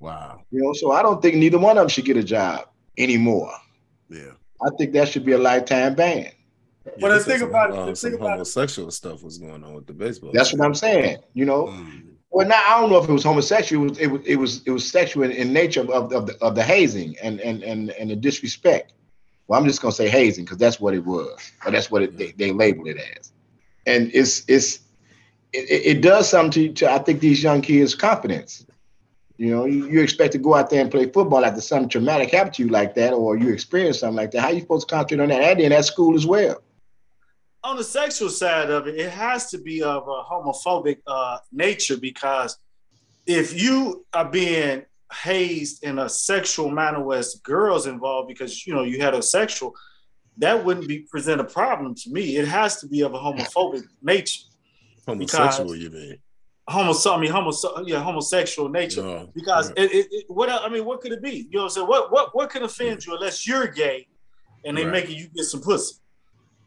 Wow. 0.00 0.40
You 0.50 0.60
know, 0.62 0.72
so 0.72 0.90
I 0.92 1.02
don't 1.02 1.22
think 1.22 1.36
neither 1.36 1.58
one 1.58 1.78
of 1.78 1.82
them 1.82 1.88
should 1.88 2.04
get 2.04 2.16
a 2.16 2.22
job 2.24 2.66
anymore. 2.98 3.52
Yeah. 4.10 4.32
I 4.60 4.68
think 4.76 4.92
that 4.92 5.08
should 5.08 5.24
be 5.24 5.32
a 5.32 5.38
lifetime 5.38 5.94
ban. 5.94 6.30
But 6.84 6.94
Yeah, 6.98 7.08
the 7.08 7.14
this 7.14 7.24
thing 7.26 7.42
about 7.42 7.70
it- 7.70 7.74
some, 7.74 7.86
the 7.86 7.92
uh, 7.92 7.94
some 7.94 8.10
thing 8.10 8.18
about 8.18 8.26
it- 8.26 8.32
homosexual 8.32 8.90
stuff 8.90 9.22
was 9.22 9.38
going 9.38 9.62
on 9.62 9.74
with 9.74 9.86
the 9.86 9.92
baseball. 9.92 10.30
That's 10.34 10.52
what 10.52 10.60
I'm 10.66 10.74
saying. 10.74 11.18
You 11.34 11.44
know, 11.44 11.66
Mm. 11.66 12.02
well, 12.30 12.46
now 12.48 12.60
I 12.66 12.80
don't 12.80 12.90
know 12.90 12.98
if 12.98 13.08
it 13.08 13.12
was 13.12 13.22
homosexual. 13.22 13.86
It 13.86 13.90
was 13.90 13.98
it 14.00 14.06
was 14.08 14.20
it 14.26 14.36
was, 14.36 14.62
it 14.66 14.70
was 14.72 14.90
sexual 14.90 15.22
in, 15.22 15.30
in 15.30 15.52
nature 15.52 15.80
of, 15.82 16.12
of 16.12 16.26
the 16.26 16.36
of 16.42 16.56
the 16.56 16.62
hazing 16.64 17.14
and 17.22 17.38
and 17.40 17.62
and 17.62 17.90
and 17.92 18.10
the 18.10 18.16
disrespect. 18.16 18.94
Well, 19.46 19.60
I'm 19.60 19.66
just 19.66 19.80
gonna 19.80 19.92
say 19.92 20.08
hazing 20.08 20.44
because 20.44 20.58
that's 20.58 20.80
what 20.80 20.94
it 20.94 21.04
was, 21.04 21.38
or 21.64 21.70
that's 21.70 21.90
what 21.90 22.02
it, 22.02 22.16
they, 22.16 22.32
they 22.32 22.50
labeled 22.52 22.88
it 22.88 22.96
as. 23.18 23.32
And 23.86 24.10
it's 24.14 24.44
it's 24.48 24.80
it, 25.52 25.96
it 25.96 26.00
does 26.02 26.28
something 26.28 26.74
to, 26.74 26.86
to 26.86 26.92
I 26.92 26.98
think 26.98 27.20
these 27.20 27.42
young 27.42 27.62
kids' 27.62 27.94
confidence. 27.94 28.64
You 29.38 29.50
know, 29.50 29.64
you, 29.64 29.88
you 29.88 30.00
expect 30.02 30.32
to 30.32 30.38
go 30.38 30.54
out 30.54 30.70
there 30.70 30.80
and 30.80 30.90
play 30.90 31.06
football 31.06 31.44
after 31.44 31.60
something 31.60 31.88
traumatic 31.88 32.30
happened 32.30 32.54
to 32.54 32.62
you 32.64 32.68
like 32.68 32.94
that, 32.94 33.12
or 33.12 33.36
you 33.36 33.52
experience 33.52 34.00
something 34.00 34.16
like 34.16 34.30
that. 34.32 34.40
How 34.42 34.50
you 34.50 34.60
supposed 34.60 34.88
to 34.88 34.94
concentrate 34.94 35.24
on 35.24 35.30
that? 35.30 35.42
And 35.42 35.60
then 35.60 35.72
at 35.72 35.84
school 35.84 36.14
as 36.14 36.26
well. 36.26 36.62
on 37.64 37.76
the 37.76 37.84
sexual 37.84 38.28
side 38.28 38.70
of 38.70 38.86
it, 38.88 38.96
it 38.98 39.10
has 39.10 39.50
to 39.50 39.58
be 39.58 39.82
of 39.82 40.06
a 40.08 40.22
homophobic 40.22 40.98
uh, 41.06 41.38
nature 41.52 41.96
because 41.96 42.58
if 43.26 43.60
you 43.60 44.04
are 44.12 44.28
being 44.28 44.84
hazed 45.12 45.84
in 45.84 45.98
a 45.98 46.08
sexual 46.08 46.70
manner 46.70 47.00
where 47.02 47.20
it's 47.20 47.36
girls 47.40 47.86
involved 47.86 48.28
because 48.28 48.66
you 48.66 48.74
know 48.74 48.82
you 48.82 49.00
had 49.00 49.14
a 49.14 49.22
sexual, 49.22 49.74
that 50.38 50.64
wouldn't 50.64 50.88
be 50.88 51.00
present 51.00 51.40
a 51.40 51.44
problem 51.44 51.94
to 51.94 52.10
me. 52.10 52.36
It 52.36 52.48
has 52.48 52.80
to 52.80 52.88
be 52.88 53.02
of 53.02 53.14
a 53.14 53.18
homophobic 53.18 53.84
nature. 54.02 54.40
homosexual, 55.06 55.76
you 55.76 55.90
mean? 55.90 56.16
Homo, 56.68 56.94
I 57.06 57.20
mean, 57.20 57.30
homo, 57.30 57.50
yeah, 57.84 58.00
homosexual 58.02 58.68
nature. 58.68 59.02
No. 59.02 59.28
Because 59.34 59.70
Yeah. 59.76 59.82
it, 59.84 59.92
it, 59.92 60.06
it- 60.12 60.24
what 60.28 60.48
I 60.48 60.68
mean, 60.68 60.84
what 60.84 61.00
could 61.00 61.12
it 61.12 61.20
be? 61.22 61.48
You 61.50 61.58
know 61.58 61.58
what 61.60 61.64
I'm 61.64 61.70
saying? 61.70 61.86
What 61.88 62.12
what 62.12 62.34
what 62.34 62.50
could 62.50 62.62
offend 62.62 63.04
you 63.04 63.14
unless 63.14 63.46
you're 63.46 63.66
gay 63.66 64.06
and 64.64 64.76
they 64.78 64.84
Right. 64.84 64.92
making 64.92 65.16
you 65.16 65.28
get 65.34 65.44
some 65.44 65.60
pussy? 65.60 65.96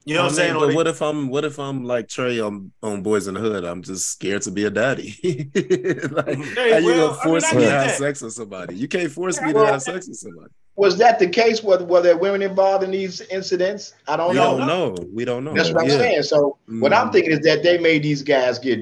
You 0.03 0.15
know 0.15 0.19
what 0.23 0.25
I 0.25 0.29
I'm 0.29 0.35
saying? 0.35 0.53
but 0.55 0.67
they- 0.67 0.75
what 0.75 0.87
if 0.87 1.01
I'm 1.01 1.29
what 1.29 1.45
if 1.45 1.57
I'm 1.59 1.85
like 1.85 2.09
Trey 2.09 2.39
on, 2.41 2.71
on 2.83 3.03
Boyz 3.03 3.27
n 3.29 3.35
the 3.35 3.39
Hood? 3.39 3.63
I'm 3.63 3.81
just 3.81 4.09
scared 4.11 4.41
to 4.43 4.51
be 4.51 4.65
a 4.65 4.69
daddy. 4.69 5.15
like 5.23 5.55
mm-hmm. 5.55 6.43
Hey, 6.55 6.71
how 6.73 6.77
you 6.79 6.85
well, 6.87 7.07
gonna 7.07 7.19
I 7.21 7.25
mean, 7.25 7.41
force 7.41 7.53
me 7.53 7.61
to 7.61 7.69
have 7.71 7.87
that. 7.87 7.97
sex 7.97 8.21
with 8.21 8.33
somebody? 8.33 8.75
You 8.75 8.87
can't 8.89 9.11
force 9.11 9.41
me 9.41 9.53
to 9.53 9.65
have 9.65 9.81
sex 9.81 10.07
with 10.09 10.17
somebody. 10.17 10.51
Was 10.77 10.97
that 10.97 11.19
the 11.19 11.27
case? 11.27 11.63
Were, 11.63 11.83
were 11.83 12.01
there 12.01 12.17
women 12.17 12.41
involved 12.41 12.83
in 12.83 12.91
these 12.91 13.21
incidents? 13.21 13.93
I 14.07 14.17
don't 14.17 14.31
We 14.31 14.35
know. 14.35 14.57
don't 14.57 14.67
know. 14.67 15.05
We 15.13 15.23
don't 15.25 15.43
know. 15.45 15.53
That's 15.53 15.71
what 15.71 15.83
I'm 15.83 15.89
saying. 15.89 16.23
So 16.23 16.57
what 16.79 16.93
I'm 16.93 17.09
Mm. 17.09 17.11
thinking 17.13 17.31
is 17.31 17.39
that 17.41 17.63
they 17.63 17.77
made 17.77 18.03
these 18.03 18.21
guys 18.21 18.59
get 18.59 18.79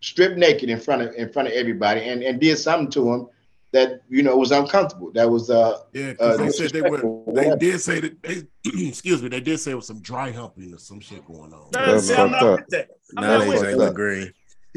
stripped 0.00 0.36
naked 0.36 0.68
in 0.70 0.80
front 0.80 1.02
of 1.02 1.14
in 1.14 1.32
front 1.32 1.48
of 1.48 1.54
everybody 1.54 2.02
and, 2.02 2.22
and 2.22 2.40
did 2.40 2.56
something 2.58 2.90
to 2.92 3.00
them 3.04 3.28
that 3.72 4.00
you 4.08 4.22
know 4.22 4.36
was 4.36 4.50
uncomfortable. 4.50 5.12
That 5.12 5.30
was 5.30 5.48
uh 5.50 5.78
Yeah, 5.92 6.14
Uh, 6.18 6.36
they 6.36 6.50
said 6.50 6.72
they 6.72 6.82
were. 6.82 7.02
They 7.28 7.54
did 7.56 7.80
say 7.80 8.00
that. 8.00 8.22
They, 8.22 8.42
excuse 8.88 9.22
me. 9.22 9.28
They 9.28 9.40
did 9.40 9.58
say 9.60 9.72
it 9.72 9.74
was 9.74 9.86
some 9.86 10.00
dry 10.00 10.32
humping 10.32 10.74
or 10.74 10.78
some 10.78 10.98
shit 11.00 11.24
going 11.24 11.52
on. 11.52 11.70
Nah, 11.72 11.84
That's 11.86 12.06
see, 12.06 12.14
I'm 12.14 12.30
not 12.32 12.52
with 12.60 12.68
that. 12.70 12.88
I'm 13.16 13.22
That 13.22 13.38
not 13.38 13.48
with 13.48 13.60
that. 13.62 13.76
Jalen 13.76 13.86
up. 13.88 13.94
Green. 13.94 14.32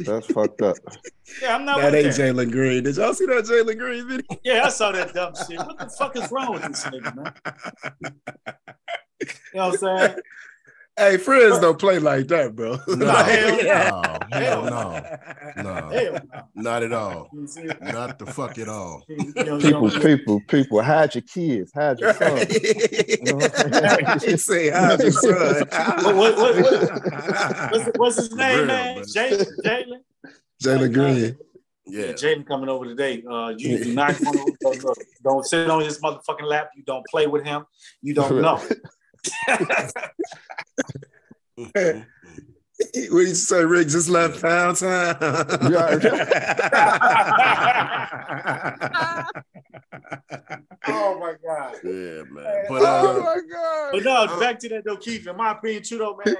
That's 0.05 0.27
fucked 0.27 0.61
up. 0.61 0.77
Yeah, 1.41 1.55
I'm 1.55 1.63
not 1.63 1.79
That 1.79 1.93
with 1.93 2.05
ain't 2.07 2.15
that. 2.17 2.35
Jalen 2.35 2.51
Green. 2.51 2.83
Did 2.83 2.97
y'all 2.97 3.13
see 3.13 3.25
that 3.27 3.45
Jalen 3.45 3.77
Green 3.77 4.05
video? 4.05 4.25
Yeah, 4.43 4.65
I 4.65 4.69
saw 4.69 4.91
that 4.91 5.13
dumb 5.13 5.33
shit. 5.33 5.57
What 5.59 5.79
the 5.79 5.87
fuck 5.87 6.13
is 6.17 6.29
wrong 6.29 6.51
with 6.51 6.63
this 6.63 6.83
nigga, 6.83 7.15
man? 7.15 7.33
You 9.21 9.27
know 9.59 9.67
what 9.67 9.73
I'm 9.73 9.77
saying? 9.77 10.15
Hey, 10.97 11.17
friends 11.17 11.57
don't 11.59 11.79
play 11.79 11.99
like 12.11 12.27
that, 12.27 12.55
bro. 12.55 12.77
No, 12.87 13.07
Hell 13.11 13.57
no, 13.63 14.21
hell 14.31 14.63
no, 14.65 15.01
no, 15.63 15.89
Hell 15.89 16.13
no. 16.13 16.43
not 16.55 16.83
at 16.83 16.91
all. 16.93 17.29
Not 17.81 18.19
the 18.19 18.25
fuck 18.27 18.57
at 18.59 18.67
all. 18.67 19.03
You 19.09 19.33
know, 19.43 19.57
you 19.57 19.61
People, 19.71 19.89
people, 19.91 20.41
people, 20.47 20.81
hide 20.81 21.15
your 21.15 21.21
kids, 21.23 21.71
hide 21.73 21.99
your 21.99 22.13
sons. 22.13 22.43
he 24.23 24.37
say, 24.37 24.69
"How's 24.69 25.01
your 25.01 25.11
son?" 25.11 25.67
What- 26.03 26.15
what- 26.15 26.37
what- 26.37 27.71
what's, 27.71 27.89
what's 27.97 28.15
his 28.17 28.33
name, 28.35 28.57
Real, 28.59 28.67
man? 28.67 28.95
man. 28.95 29.03
Jalen. 29.05 29.45
Jalen. 29.65 30.01
Jalen 30.63 30.93
Green. 30.93 31.37
Yeah. 31.87 32.11
Jalen 32.13 32.45
coming 32.47 32.69
over 32.69 32.85
today. 32.85 33.23
Uh, 33.29 33.53
you 33.57 33.83
do 33.83 33.93
not 33.93 34.19
want 34.21 34.37
to 34.37 34.55
don't, 34.61 34.97
don't 35.23 35.45
sit 35.45 35.69
on 35.69 35.81
his 35.83 35.99
motherfucking 36.01 36.43
lap. 36.43 36.69
You 36.75 36.83
don't 36.83 37.05
play 37.07 37.27
with 37.27 37.43
him. 37.43 37.65
You 38.01 38.13
don't 38.13 38.41
know. 38.41 38.61
What 43.09 43.19
did 43.19 43.29
you 43.29 43.35
say, 43.35 43.63
Rick? 43.63 43.89
Just 43.89 44.09
left 44.09 44.41
pound 44.41 44.77
time. 44.77 45.15
oh 50.87 51.19
my 51.19 51.35
god. 51.45 51.75
Yeah, 51.83 52.23
man. 52.29 52.65
But 52.67 52.81
oh 52.81 53.19
uh, 53.19 53.19
my 53.23 53.41
god! 53.51 53.91
But 53.91 54.03
no, 54.03 54.39
back 54.39 54.59
to 54.59 54.69
that 54.69 54.83
though, 54.85 54.97
Keith. 54.97 55.27
In 55.27 55.37
my 55.37 55.51
opinion, 55.51 55.83
too, 55.83 55.99
though, 55.99 56.17
man. 56.25 56.35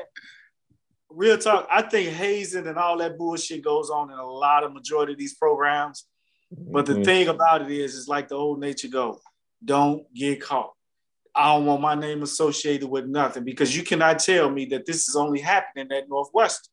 Real 1.09 1.37
talk. 1.37 1.67
I 1.69 1.81
think 1.83 2.09
hazing 2.09 2.67
and 2.67 2.77
all 2.77 2.97
that 2.97 3.17
bullshit 3.17 3.63
goes 3.63 3.89
on 3.89 4.11
in 4.11 4.17
a 4.17 4.25
lot 4.25 4.63
of 4.63 4.73
majority 4.73 5.13
of 5.13 5.19
these 5.19 5.35
programs. 5.35 6.05
But 6.49 6.85
the 6.85 6.95
Mhm. 6.95 7.05
thing 7.05 7.27
about 7.27 7.61
it 7.61 7.71
is, 7.71 7.97
it's 7.97 8.07
like 8.07 8.29
the 8.29 8.35
old 8.35 8.59
nature 8.59 8.87
go, 8.87 9.19
don't 9.63 10.11
get 10.13 10.41
caught. 10.41 10.73
I 11.35 11.53
don't 11.53 11.65
want 11.65 11.81
my 11.81 11.95
name 11.95 12.23
associated 12.23 12.89
with 12.89 13.05
nothing 13.05 13.43
because 13.43 13.75
you 13.75 13.83
cannot 13.83 14.19
tell 14.19 14.49
me 14.49 14.65
that 14.65 14.85
this 14.85 15.07
is 15.07 15.15
only 15.15 15.39
happening 15.39 15.91
at 15.91 16.09
Northwestern. 16.09 16.71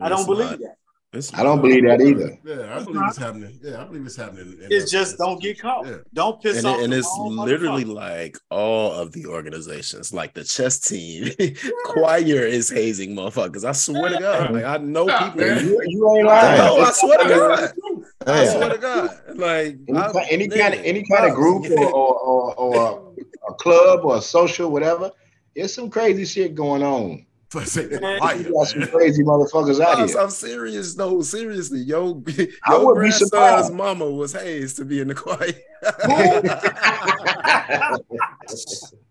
I 0.00 0.08
don't 0.08 0.26
believe 0.26 0.50
not. 0.50 0.58
that. 0.60 0.76
It's 1.12 1.34
I 1.34 1.42
don't 1.42 1.60
believe 1.60 1.82
that 1.86 2.00
either. 2.00 2.38
Yeah, 2.44 2.76
I 2.76 2.84
believe 2.84 3.02
it's 3.08 3.16
happening. 3.16 3.58
Yeah, 3.60 3.82
I 3.82 3.84
believe 3.84 4.06
it's 4.06 4.14
happening. 4.14 4.52
in 4.62 4.68
It's 4.70 4.92
just 4.92 5.18
don't 5.18 5.42
get 5.42 5.60
caught. 5.60 5.84
Yeah. 5.84 5.96
Don't 6.14 6.40
piss 6.40 6.58
and, 6.58 6.66
off. 6.68 6.80
and 6.82 6.92
the 6.92 6.98
it's 6.98 7.18
literally 7.18 7.84
like 7.84 8.38
all 8.48 8.92
of 8.92 9.10
the 9.10 9.26
organizations, 9.26 10.14
like 10.14 10.34
the 10.34 10.44
chess 10.44 10.78
team, 10.78 11.32
choir 11.84 12.46
is 12.46 12.70
hazing 12.70 13.10
motherfuckers. 13.16 13.64
I 13.64 13.72
swear 13.72 14.10
to 14.10 14.20
God, 14.20 14.52
like 14.52 14.64
I 14.64 14.76
know 14.78 15.08
Stop, 15.08 15.34
people. 15.34 15.48
You, 15.62 15.82
you 15.84 16.14
ain't 16.14 16.24
No, 16.26 16.30
lying. 16.30 16.80
I 16.80 16.92
swear 16.92 17.18
to 17.18 17.28
God, 17.28 17.72
I 18.28 18.44
swear 18.46 18.68
to 18.70 18.78
God, 18.78 19.20
like 19.34 19.78
Any, 19.88 19.98
I- 19.98 20.12
ki- 20.12 20.26
any 20.30 20.48
kind 20.48 20.74
of 20.74 20.80
any 20.84 21.04
kind 21.10 21.26
of 21.28 21.34
group 21.34 21.68
or 21.72 21.90
or, 21.92 22.20
or, 22.20 22.54
or 22.54 23.09
a, 23.50 23.52
a 23.52 23.54
club 23.54 24.04
or 24.04 24.16
a 24.16 24.22
social 24.22 24.70
whatever, 24.70 25.10
there's 25.54 25.74
some 25.74 25.90
crazy 25.90 26.24
shit 26.24 26.54
going 26.54 26.82
on. 26.82 27.26
For 27.50 27.64
sake 27.64 27.90
of 27.90 28.00
Man, 28.00 28.20
quiet, 28.20 28.46
You 28.46 28.52
got 28.52 28.68
some 28.68 28.86
crazy 28.86 29.24
motherfuckers 29.24 29.80
out 29.80 30.08
here. 30.08 30.18
I'm 30.18 30.30
serious 30.30 30.94
though. 30.94 31.20
Seriously, 31.20 31.80
yo, 31.80 32.22
I 32.64 32.70
your 32.70 32.94
would 32.94 33.02
be 33.02 33.10
surprised. 33.10 33.74
mama 33.74 34.08
was 34.08 34.34
hazed 34.34 34.76
to 34.76 34.84
be 34.84 35.00
in 35.00 35.08
the 35.08 35.16
choir. 35.16 35.52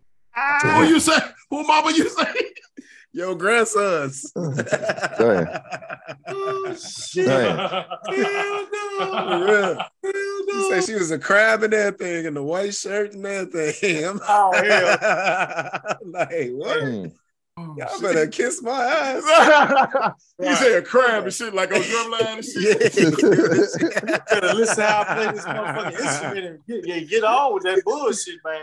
Who 0.61 0.83
you 0.83 1.01
say? 1.01 1.17
Who 1.49 1.63
mama 1.63 1.91
you 1.91 2.07
say? 2.07 2.33
Your 3.11 3.35
grandsons. 3.35 4.31
Damn. 4.35 5.47
Oh, 6.27 6.75
shit. 6.75 7.25
Damn. 7.25 7.85
For 8.07 9.45
real. 9.45 9.83
She 10.51 10.69
said 10.69 10.83
she 10.83 10.93
was 10.95 11.11
a 11.11 11.17
crab 11.19 11.63
and 11.63 11.73
everything, 11.73 12.25
in 12.25 12.33
the 12.35 12.43
white 12.43 12.73
shirt 12.75 13.13
and 13.13 13.25
everything. 13.25 14.05
I'm 14.05 14.19
Oh, 14.27 14.51
hell. 14.53 15.97
like, 16.05 16.51
what? 16.51 16.77
Mm. 16.83 17.11
Y'all 17.77 17.99
better 18.01 18.27
kiss 18.27 18.61
my 18.61 18.83
ass. 18.83 20.13
You 20.39 20.55
say 20.55 20.75
a 20.77 20.81
crab 20.81 21.23
and 21.25 21.33
shit 21.33 21.53
like 21.53 21.73
on 21.73 21.81
drumline 21.81 22.37
and 22.37 22.45
shit. 22.45 22.95
Yeah. 22.95 24.17
Better 24.29 24.53
listen 24.53 24.83
how 24.83 25.01
I 25.01 25.13
play 25.15 25.31
this 25.33 25.43
motherfucking 25.43 25.99
instrument 25.99 26.45
and 26.45 26.59
get, 26.65 26.87
yeah, 26.87 26.99
get 27.01 27.23
on 27.25 27.53
with 27.55 27.63
that 27.63 27.83
bullshit, 27.83 28.39
man. 28.45 28.61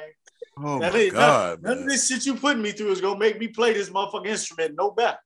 Oh 0.59 0.78
That 0.80 0.92
my 0.94 0.98
ain't- 0.98 1.12
god, 1.14 1.62
None 1.62 1.78
of 1.80 1.86
this 1.86 2.09
shit 2.09 2.24
you 2.26 2.34
putting 2.34 2.62
me 2.62 2.72
through 2.72 2.90
is 2.92 3.00
gonna 3.00 3.18
make 3.18 3.38
me 3.38 3.48
play 3.48 3.72
this 3.74 3.90
motherfucking 3.90 4.26
instrument 4.26 4.74
no 4.76 4.90
better. 4.90 5.18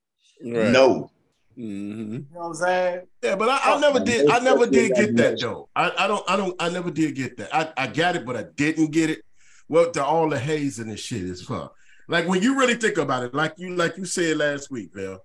Right. 0.45 0.70
No. 0.70 1.11
Mhm. 1.59 1.59
You 1.59 2.18
know 2.18 2.24
what 2.41 2.47
I'm 2.47 2.55
saying? 2.55 3.01
Yeah, 3.22 3.37
but 3.37 3.49
I, 3.49 3.74
I 3.74 3.81
never 3.81 4.01
did. 4.01 4.31
I 4.31 4.39
never 4.41 4.66
did 4.66 4.93
get 4.95 5.16
that 5.16 5.41
though. 5.41 5.68
I, 5.76 5.93
I 5.99 6.07
don't. 6.07 6.24
I 6.31 6.37
don't. 6.37 6.57
I 6.61 6.68
never 6.70 6.91
did 6.91 7.14
get 7.14 7.37
that. 7.37 7.55
I, 7.55 7.72
I 7.76 7.87
got 7.89 8.16
it, 8.16 8.24
but 8.24 8.37
I 8.37 8.45
didn't 8.55 8.91
get 8.93 9.11
it. 9.11 9.22
Well, 9.68 9.91
to 9.93 10.05
all 10.05 10.28
the 10.31 10.39
hazing 10.39 10.85
and 10.85 10.93
this 10.95 11.01
shit 11.01 11.22
is 11.22 11.43
fun. 11.43 11.68
Like 12.09 12.26
when 12.26 12.43
you 12.43 12.59
really 12.59 12.74
think 12.74 12.99
about 12.99 13.24
it, 13.24 13.35
like 13.35 13.55
you 13.59 13.74
like 13.76 13.97
you 13.99 14.05
said 14.07 14.37
last 14.39 14.70
week, 14.70 14.93
Bill. 14.95 15.18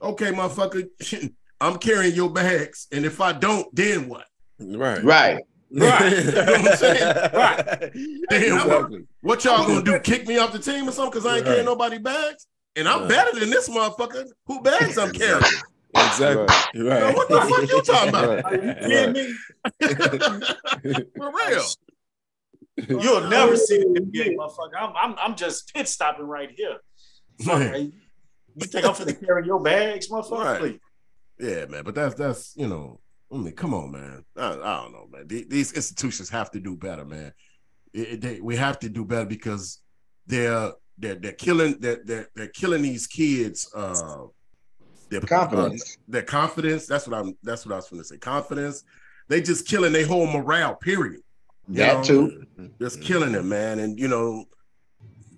Okay, 0.00 0.32
motherfucker, 0.32 0.88
I'm 1.60 1.78
carrying 1.78 2.14
your 2.14 2.30
bags, 2.30 2.86
and 2.92 3.04
if 3.06 3.20
I 3.20 3.32
don't, 3.32 3.72
then 3.74 4.08
what? 4.08 4.26
Right. 4.60 5.02
Right. 5.02 5.38
Right. 5.74 6.12
You 6.12 6.32
know 6.32 6.44
what 6.44 6.70
I'm 6.70 6.76
saying? 6.76 7.16
Right. 7.34 7.92
Damn, 8.30 8.58
Exactly. 8.58 9.06
what 9.22 9.44
y'all 9.44 9.66
gonna 9.66 9.82
do? 9.82 9.98
Kick 10.00 10.26
me 10.26 10.36
off 10.38 10.52
the 10.52 10.58
team 10.58 10.88
or 10.88 10.92
something? 10.92 11.10
Because 11.12 11.26
I 11.26 11.36
ain't 11.38 11.46
carrying 11.46 11.64
nobody 11.64 11.98
bags, 11.98 12.46
and 12.76 12.86
I'm 12.88 13.00
Right. 13.00 13.08
better 13.08 13.40
than 13.40 13.50
this 13.50 13.68
motherfucker. 13.70 14.26
Who 14.46 14.60
bags 14.60 14.98
I'm 14.98 15.12
carrying? 15.12 15.42
Exactly. 15.94 16.46
You 16.74 16.88
Right. 16.88 17.00
know, 17.00 17.12
what 17.12 17.28
the 17.28 17.40
fuck 17.40 17.70
you 17.70 17.82
talking 17.82 18.08
about? 18.10 18.28
Right. 18.28 18.44
Are 18.44 18.54
you 18.54 18.74
kidding 18.74 19.12
me? 19.12 19.34
For 21.16 21.32
real. 21.48 21.64
You'll 23.02 23.28
never 23.28 23.56
see 23.56 23.78
the 23.78 24.00
NBA, 24.00 24.36
motherfucker. 24.36 24.76
I'm, 24.78 24.92
I'm, 24.96 25.16
I'm 25.18 25.36
just 25.36 25.72
pit 25.74 25.86
stopping 25.88 26.26
right 26.26 26.50
here. 26.56 26.76
Man. 27.46 27.92
You 28.56 28.66
think 28.66 28.84
I'm 28.86 28.92
finna 28.94 29.18
carry 29.26 29.46
your 29.46 29.60
bags, 29.62 30.08
motherfucker? 30.08 30.44
Right. 30.44 30.60
Please. 30.60 30.80
Yeah, 31.38 31.64
man, 31.66 31.82
but 31.84 31.94
that's 31.94 32.14
that's 32.14 32.52
you 32.56 32.68
know, 32.68 33.00
I 33.32 33.36
mean, 33.36 33.52
come 33.54 33.72
on, 33.74 33.90
man. 33.92 34.24
I, 34.36 34.48
I 34.50 34.82
don't 34.82 34.92
know, 34.92 35.08
man. 35.10 35.26
The- 35.26 35.46
These 35.48 35.72
institutions 35.72 36.28
have 36.30 36.50
to 36.52 36.60
do 36.60 36.76
better, 36.76 37.04
man. 37.04 37.32
It- 37.92 38.08
it- 38.08 38.20
they, 38.20 38.40
we 38.40 38.56
have 38.56 38.78
to 38.80 38.88
do 38.88 39.04
better 39.04 39.26
because 39.26 39.80
they're 40.26 40.72
they're 40.98 41.14
they're 41.16 41.32
killing 41.32 41.76
they're 41.80 42.00
they're, 42.04 42.28
they're 42.36 42.48
killing 42.48 42.82
these 42.82 43.06
kids. 43.06 43.70
Uh, 43.74 44.26
their 45.08 45.20
Confidence. 45.20 45.98
their 46.08 46.22
confidence. 46.22 46.86
That's 46.86 47.06
what 47.06 47.18
I'm. 47.18 47.36
That's 47.42 47.66
what 47.66 47.72
I 47.72 47.76
was 47.76 47.88
going 47.88 48.00
to 48.02 48.08
say. 48.08 48.16
Confidence. 48.18 48.84
They 49.28 49.42
just 49.42 49.66
killing 49.66 49.92
their 49.92 50.06
whole 50.06 50.26
morale. 50.26 50.74
Period. 50.76 51.20
You 51.68 51.76
That 51.76 51.96
know? 51.98 52.02
too. 52.28 52.46
Just 52.80 53.02
killing 53.02 53.32
them, 53.32 53.48
man. 53.48 53.78
And 53.78 53.98
you 53.98 54.08
know, 54.08 54.44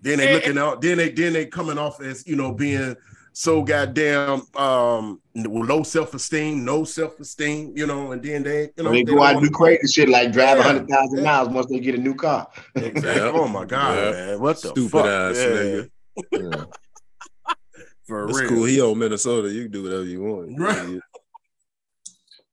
then 0.01 0.19
they 0.19 0.33
looking 0.35 0.59
out. 0.59 0.81
Then 0.81 0.99
they 0.99 1.11
then 1.11 1.33
they 1.33 1.47
coming 1.47 1.79
off 1.79 2.01
as 2.01 2.27
you 2.27 2.37
know 2.37 2.53
being 2.53 2.95
so 3.37 3.63
goddamn 3.63 4.43
um 4.57 5.21
low 5.35 5.83
self 5.83 6.15
esteem, 6.15 6.65
no 6.65 6.85
self 6.85 7.19
esteem. 7.19 7.73
You 7.77 7.87
know, 7.87 8.13
and 8.13 8.23
then 8.23 8.45
they 8.45 8.71
you 8.77 8.85
know 8.85 8.91
they 8.93 8.99
they 8.99 9.05
go 9.05 9.17
don't 9.17 9.27
out 9.27 9.37
and 9.37 9.45
do 9.45 9.51
crazy 9.51 9.87
shit 9.93 10.09
like 10.09 10.33
drive 10.33 10.57
a 10.57 10.61
Yeah. 10.61 10.63
hundred 10.63 10.89
thousand 10.89 11.19
Yeah. 11.19 11.25
miles 11.25 11.49
once 11.49 11.67
they 11.69 11.81
get 11.81 11.97
a 11.97 11.99
new 11.99 12.15
car. 12.15 12.49
Exactly. 12.77 13.21
Oh 13.41 13.49
my 13.49 13.65
god, 13.65 13.97
Yeah. 13.97 14.11
man! 14.13 14.41
What 14.41 14.63
the 14.63 14.69
Stupid 14.69 14.91
fuck? 14.91 15.07
ass 15.07 15.37
Yeah, 15.37 15.47
nigga. 15.49 15.91
Yeah. 16.33 16.65
For 18.07 18.29
It's 18.29 18.39
real. 18.39 18.49
cool. 18.51 18.65
He 18.65 18.81
on 18.81 18.99
Minnesota. 18.99 19.51
You 19.51 19.63
can 19.63 19.73
do 19.73 19.83
whatever 19.83 20.05
you 20.05 20.23
want. 20.23 20.59
Right. 20.59 21.01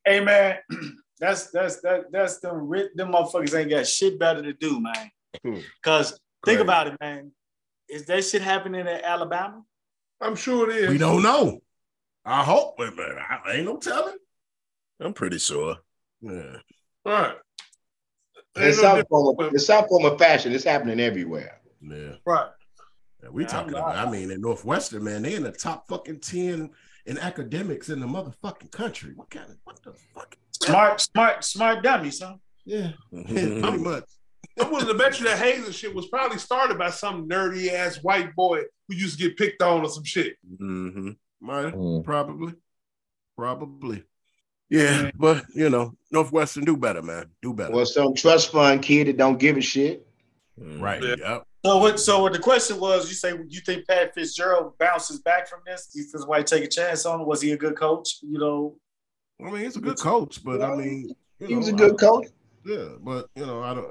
Hey 0.06 0.20
man, 0.20 0.58
that's 1.20 1.52
that's 1.52 1.80
that 1.82 2.12
that's 2.12 2.40
them 2.40 2.68
rich 2.68 2.90
them 2.96 3.12
motherfuckers 3.12 3.56
ain't 3.58 3.70
got 3.70 3.86
shit 3.86 4.18
better 4.18 4.42
to 4.42 4.54
do, 4.54 4.80
man. 4.82 5.12
Hmm. 5.44 5.60
Cause 5.84 6.20
think 6.46 6.60
about 6.60 6.88
it, 6.88 6.96
man. 7.00 7.32
Is 7.88 8.06
that 8.08 8.24
shit 8.24 8.42
happening 8.42 8.82
in 8.82 8.88
Alabama? 8.88 9.62
I'm 10.22 10.36
sure 10.36 10.69
it 10.69 10.78
is. 10.78 10.89
We 10.89 10.97
don't 10.97 11.24
know. 11.24 11.61
I 12.24 12.43
hope, 12.43 12.78
but 12.78 12.95
man, 12.95 13.17
I 13.17 13.53
ain't 13.53 13.65
no 13.65 13.78
telling. 13.78 14.17
I'm 14.99 15.13
pretty 15.13 15.39
sure. 15.39 15.78
Yeah. 16.22 16.57
Right. 17.03 17.36
In 18.55 18.63
Ain't 18.63 18.76
no 18.76 18.82
some 18.82 19.05
form 19.05 19.36
of, 19.39 19.53
in 19.53 19.59
some 19.59 19.88
form 19.88 20.05
of 20.05 20.19
fashion, 20.19 20.53
it's 20.53 20.63
happening 20.63 20.99
everywhere. 20.99 21.59
Yeah. 21.82 22.15
Right. 22.26 22.49
Yeah, 23.24 23.30
we 23.30 23.43
Yeah, 23.43 23.49
talking 23.49 23.74
about. 23.74 23.95
I 23.95 24.09
mean, 24.11 24.30
in 24.30 24.41
Northwestern, 24.41 25.03
man, 25.03 25.24
they 25.24 25.34
in 25.34 25.43
the 25.43 25.51
top 25.51 25.88
fucking 25.88 26.19
ten 26.19 26.69
in 27.05 27.17
academics 27.17 27.89
in 27.89 27.99
the 27.99 28.05
motherfucking 28.05 28.72
country. 28.72 29.13
What 29.15 29.32
kind 29.32 29.49
of 29.49 29.57
what 29.63 29.82
the 29.84 29.93
fuck? 30.13 30.38
Smart, 30.51 31.01
smart, 31.01 31.43
smart 31.43 31.84
dummies, 31.84 32.22
huh? 32.22 32.36
Yeah, 32.65 32.91
pretty 33.11 33.78
much. 33.78 34.03
I'm 34.60 34.70
willing 34.72 34.88
to 34.88 34.94
bet 34.94 35.20
you 35.20 35.26
that 35.26 35.39
Hazen 35.39 35.72
shit 35.72 35.94
was 35.96 36.08
probably 36.08 36.38
started 36.38 36.78
by 36.78 36.89
some 36.89 37.28
nerdy 37.28 37.72
ass 37.72 37.98
white 38.04 38.36
boy 38.36 38.62
who 38.88 38.96
used 38.96 39.20
to 39.20 39.28
get 39.28 39.38
picked 39.38 39.62
on 39.62 39.82
or 39.82 39.89
some 39.89 40.04
shit. 40.04 40.38
hmm 40.58 41.12
Might 41.39 41.74
Mm. 41.74 42.04
probably, 42.04 42.54
probably. 43.38 44.04
Yeah, 44.70 45.12
but 45.18 45.44
you 45.54 45.70
know, 45.70 45.94
Northwestern 46.12 46.64
do 46.64 46.78
better, 46.78 47.02
man. 47.02 47.26
Do 47.42 47.54
better. 47.54 47.74
Well, 47.74 47.86
some 47.86 48.14
trust 48.14 48.52
fund 48.52 48.82
kid 48.82 49.08
that 49.08 49.18
don't 49.18 49.38
give 49.39 49.58
a 49.58 49.62
shit. 49.62 50.06
right. 50.58 51.02
Yeah. 51.04 51.16
Yep. 51.18 51.44
So 51.66 51.78
what? 51.78 52.00
So 52.00 52.22
what 52.22 52.34
the 52.34 52.39
question 52.39 52.80
was? 52.80 53.08
You 53.10 53.16
say 53.16 53.34
you 53.50 53.62
think 53.62 53.86
Pat 53.88 54.14
Fitzgerald 54.16 54.78
bounces 54.80 55.20
back 55.20 55.48
from 55.50 55.60
this? 55.66 55.89
You 55.94 56.04
think 56.04 56.28
why 56.28 56.42
take 56.42 56.64
a 56.64 56.68
chance 56.68 57.06
on 57.06 57.20
him? 57.22 57.28
Was 57.28 57.42
he 57.42 57.52
a 57.52 57.58
good 57.58 57.76
coach? 57.78 58.18
You 58.22 58.39
know, 58.39 58.76
I 59.46 59.52
mean, 59.52 59.64
he's 59.64 59.76
a 59.76 59.82
good 59.82 60.00
coach, 60.00 60.44
but 60.44 60.62
I 60.62 60.76
mean, 60.76 61.14
He 61.46 61.54
was 61.56 61.68
a 61.68 61.72
know, 61.72 61.78
good 61.89 62.00
coach. 62.00 62.28
Yeah, 62.66 62.89
but 63.02 63.28
you 63.36 63.46
know, 63.46 63.62
I 63.62 63.74
don't. 63.74 63.88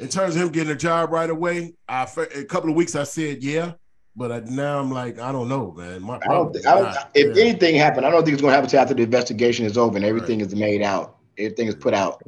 In 0.00 0.08
terms 0.08 0.34
of 0.36 0.42
him 0.42 0.48
getting 0.48 0.72
a 0.72 0.76
job 0.76 1.10
right 1.12 1.28
away, 1.28 1.74
I 1.88 2.06
a 2.34 2.44
couple 2.44 2.70
of 2.70 2.76
weeks 2.76 2.94
I 2.96 3.04
said 3.04 3.42
yeah, 3.42 3.72
but 4.16 4.32
I, 4.32 4.40
now 4.40 4.78
I'm 4.80 4.90
like 4.90 5.18
I 5.18 5.30
don't 5.32 5.48
know, 5.48 5.72
man. 5.72 6.02
My, 6.02 6.16
I 6.16 6.28
don't. 6.28 6.52
think- 6.52 6.66
I 6.66 6.74
don't. 6.74 6.84
not, 6.84 7.10
If 7.14 7.36
yeah. 7.36 7.42
anything 7.42 7.76
happened, 7.76 8.06
I 8.06 8.10
don't 8.10 8.24
think 8.24 8.34
it's 8.34 8.42
going 8.42 8.50
to 8.52 8.54
happen 8.56 8.66
until 8.66 8.80
after 8.80 8.94
the 8.94 9.02
investigation 9.02 9.66
is 9.66 9.76
over 9.76 9.96
and 9.96 10.04
everything 10.04 10.40
is 10.40 10.54
made 10.54 10.82
out. 10.82 11.16
Everything 11.38 11.68
is 11.68 11.74
put 11.74 11.94
out 11.94 12.22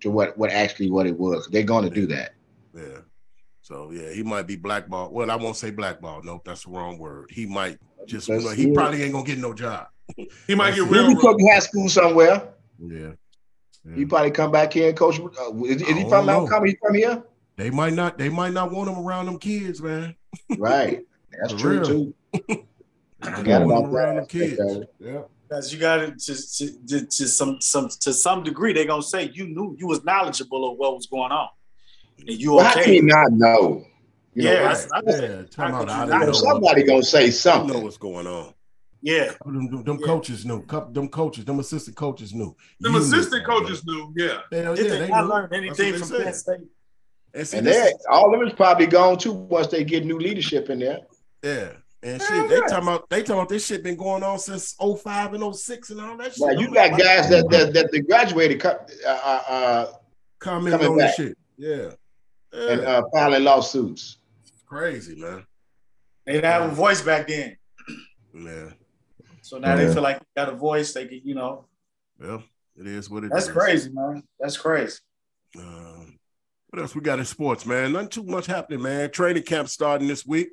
to 0.00 0.10
what 0.10 0.36
what 0.38 0.50
actually 0.50 0.90
what 0.90 1.06
it 1.06 1.18
was. 1.18 1.48
They're 1.48 1.62
going 1.62 1.84
to 1.84 1.90
do 1.90 2.06
that. 2.06 2.34
Yeah. 2.74 2.98
So 3.60 3.90
yeah, 3.92 4.10
he 4.12 4.22
might 4.22 4.46
be 4.46 4.56
blackballed. 4.56 5.12
Well, 5.12 5.30
I 5.30 5.36
won't 5.36 5.56
say 5.56 5.70
blackballed. 5.70 6.24
Nope, 6.24 6.42
that's 6.44 6.64
the 6.64 6.70
wrong 6.70 6.98
word. 6.98 7.30
He 7.30 7.44
might 7.46 7.78
just. 8.06 8.28
That's- 8.28 8.54
he 8.54 8.72
probably 8.72 9.02
ain't 9.02 9.12
gonna 9.12 9.26
get 9.26 9.38
no 9.38 9.52
job. 9.52 9.88
He 10.46 10.54
might 10.54 10.74
get 10.74 10.84
real. 10.88 11.08
He'll 11.20 11.36
be 11.36 11.46
high 11.48 11.58
school 11.58 11.86
somewhere. 11.90 12.48
Yeah. 12.78 13.10
He 13.94 14.04
probably 14.04 14.30
come 14.30 14.50
back 14.52 14.72
here 14.74 14.88
and 14.90 14.96
coach. 14.98 15.18
Uh, 15.20 15.64
is, 15.64 15.80
is 15.82 15.88
he 15.88 16.02
from 16.08 16.26
Mount 16.26 16.44
know. 16.44 16.46
Carmel? 16.48 16.68
He 16.68 16.76
from 16.80 16.94
here? 16.94 17.22
They 17.56 17.70
might 17.70 17.94
not. 17.94 18.18
They 18.18 18.28
might 18.28 18.52
not 18.52 18.70
want 18.70 18.88
him 18.90 18.98
around 18.98 19.26
them 19.26 19.38
kids, 19.38 19.80
man. 19.82 20.14
Right. 20.58 21.04
That's 21.40 21.52
For 21.54 21.58
true 21.58 21.78
real. 21.80 21.84
too. 21.84 22.14
They 23.20 23.30
Forgot 23.32 23.62
about 23.62 23.84
him 23.84 23.90
around 23.96 24.16
them 24.16 24.26
kids. 24.26 24.52
aspect 24.60 24.70
of 24.76 24.82
it. 24.82 24.94
Yeah. 25.00 25.20
because 25.48 25.72
you 25.72 25.80
got 25.80 25.98
it 26.00 26.18
to, 26.20 26.34
to, 26.56 26.86
to, 26.86 27.06
to 27.06 27.26
some 27.28 27.60
some 27.60 27.88
to 28.00 28.12
some 28.12 28.44
degree. 28.44 28.72
They're 28.72 28.84
gonna 28.86 29.02
say 29.02 29.30
you 29.34 29.48
knew 29.48 29.74
you 29.76 29.88
was 29.88 30.04
knowledgeable 30.04 30.70
of 30.70 30.78
what 30.78 30.94
was 30.94 31.06
going 31.06 31.32
on, 31.32 31.48
and 32.18 32.28
you 32.40 32.54
Well, 32.54 32.64
how 32.64 32.74
can 32.74 32.82
okay. 32.82 32.94
you 32.94 33.02
not 33.02 33.32
know? 33.32 33.84
You 34.34 34.44
know, 34.44 34.50
Yeah, 34.52 34.58
right. 34.58 34.76
that's- 34.76 34.88
I- 34.92 35.00
Yeah. 35.10 35.42
Time 35.50 35.74
I 35.74 35.78
out. 35.78 35.80
could 35.80 35.90
I 35.90 36.04
you 36.04 36.10
didn't 36.12 36.26
know 36.26 36.32
somebody 36.32 36.82
gonna 36.84 37.02
say 37.02 37.22
I 37.22 37.24
know 37.24 37.30
something. 37.30 37.82
what's 37.82 37.96
going 37.96 38.26
on. 38.28 38.54
Yeah, 39.00 39.32
Them, 39.44 39.70
them, 39.70 39.84
them 39.84 39.98
Yeah. 40.00 40.06
coaches 40.06 40.44
knew. 40.44 40.64
Them 40.92 41.08
coaches, 41.08 41.44
them 41.44 41.60
assistant 41.60 41.96
coaches 41.96 42.34
knew. 42.34 42.54
Them 42.80 42.92
You 42.94 42.98
knew. 42.98 43.04
assistant 43.04 43.46
coaches 43.46 43.84
knew, 43.86 44.12
yeah. 44.16 44.40
Hell 44.50 44.76
yeah, 44.76 44.82
they 44.82 44.88
they 44.98 45.08
not 45.08 45.24
knew. 45.24 45.30
learn 45.30 45.48
anything 45.54 45.94
from 45.98 46.08
Penn. 46.18 46.34
State? 46.34 46.60
And, 47.34 47.46
see, 47.46 47.58
And 47.58 47.66
this 47.66 47.76
they 47.76 47.90
is- 47.90 48.06
all 48.10 48.32
of 48.34 48.38
them 48.40 48.48
is 48.48 48.54
probably 48.54 48.86
gone 48.86 49.16
too 49.18 49.32
once 49.32 49.68
they 49.68 49.84
get 49.84 50.04
new 50.04 50.18
leadership 50.18 50.68
in 50.70 50.80
there. 50.80 50.98
yeah. 51.42 51.70
And 52.00 52.22
Hell 52.22 52.42
shit, 52.42 52.48
they 52.48 52.54
yeah. 52.56 52.60
talking 52.68 52.88
about 52.88 53.10
they 53.10 53.22
talking 53.22 53.34
about 53.34 53.48
this 53.48 53.66
shit 53.66 53.82
been 53.82 53.96
going 53.96 54.22
on 54.22 54.38
since 54.38 54.74
05 54.80 55.34
and 55.34 55.42
06 55.56 55.90
and 55.90 56.00
all 56.00 56.16
that 56.16 56.32
shit. 56.32 56.40
Now 56.40 56.52
I'm 56.52 56.58
you 56.58 56.68
like, 56.72 56.92
got 56.92 57.00
guys 57.00 57.28
that 57.30 57.50
that, 57.50 57.72
that 57.74 57.90
they 57.90 58.00
graduated 58.00 58.60
co- 58.60 58.78
uh, 59.04 59.08
uh, 59.24 59.42
uh, 59.48 59.92
coming 60.38 60.72
on 60.74 60.80
this 60.96 60.96
back. 60.96 61.14
shit. 61.16 61.38
Yeah. 61.56 61.90
Yeah. 62.52 62.70
and 62.70 62.80
uh, 62.82 63.02
filing 63.12 63.42
lawsuits. 63.42 64.18
Crazy, 64.66 65.16
man. 65.20 65.44
They 66.24 66.34
didn't 66.34 66.44
have 66.52 66.70
a 66.70 66.74
voice 66.74 67.02
back 67.02 67.26
then, 67.28 67.56
Yeah. 68.32 68.70
So 69.48 69.58
now 69.58 69.74
they 69.76 69.92
feel 69.94 70.02
like 70.02 70.18
they 70.18 70.42
got 70.44 70.52
a 70.52 70.56
voice. 70.56 70.92
They 70.92 71.06
can, 71.06 71.20
you 71.24 71.34
know, 71.34 71.64
Well, 72.20 72.42
it 72.76 72.86
is 72.86 73.08
what 73.08 73.24
it 73.24 73.28
is. 73.28 73.32
that's 73.32 73.48
crazy, 73.48 73.90
man. 73.90 74.22
That's 74.38 74.58
crazy. 74.58 74.98
Um, 75.58 76.18
what 76.68 76.82
else 76.82 76.94
we 76.94 77.00
got 77.00 77.18
in 77.18 77.24
sports, 77.24 77.64
man? 77.64 77.92
Nothing 77.92 78.08
too 78.10 78.22
much 78.24 78.44
happening, 78.46 78.82
man. 78.82 79.10
Training 79.10 79.42
camp 79.44 79.68
starting 79.68 80.06
this 80.06 80.26
week. 80.26 80.50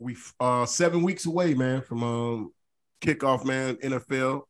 We 0.00 0.16
uh 0.40 0.66
seven 0.66 1.02
weeks 1.02 1.24
away, 1.26 1.54
man, 1.54 1.82
from 1.82 2.02
um 2.02 2.52
kickoff, 3.00 3.44
man. 3.44 3.76
NFL, 3.76 4.42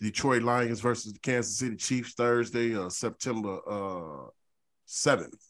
Detroit 0.00 0.42
Lions 0.42 0.80
versus 0.80 1.12
the 1.12 1.20
Kansas 1.20 1.56
City 1.56 1.76
Chiefs 1.76 2.14
Thursday, 2.14 2.76
uh 2.76 2.88
September 2.88 3.60
uh 3.66 4.28
seventh. 4.86 5.40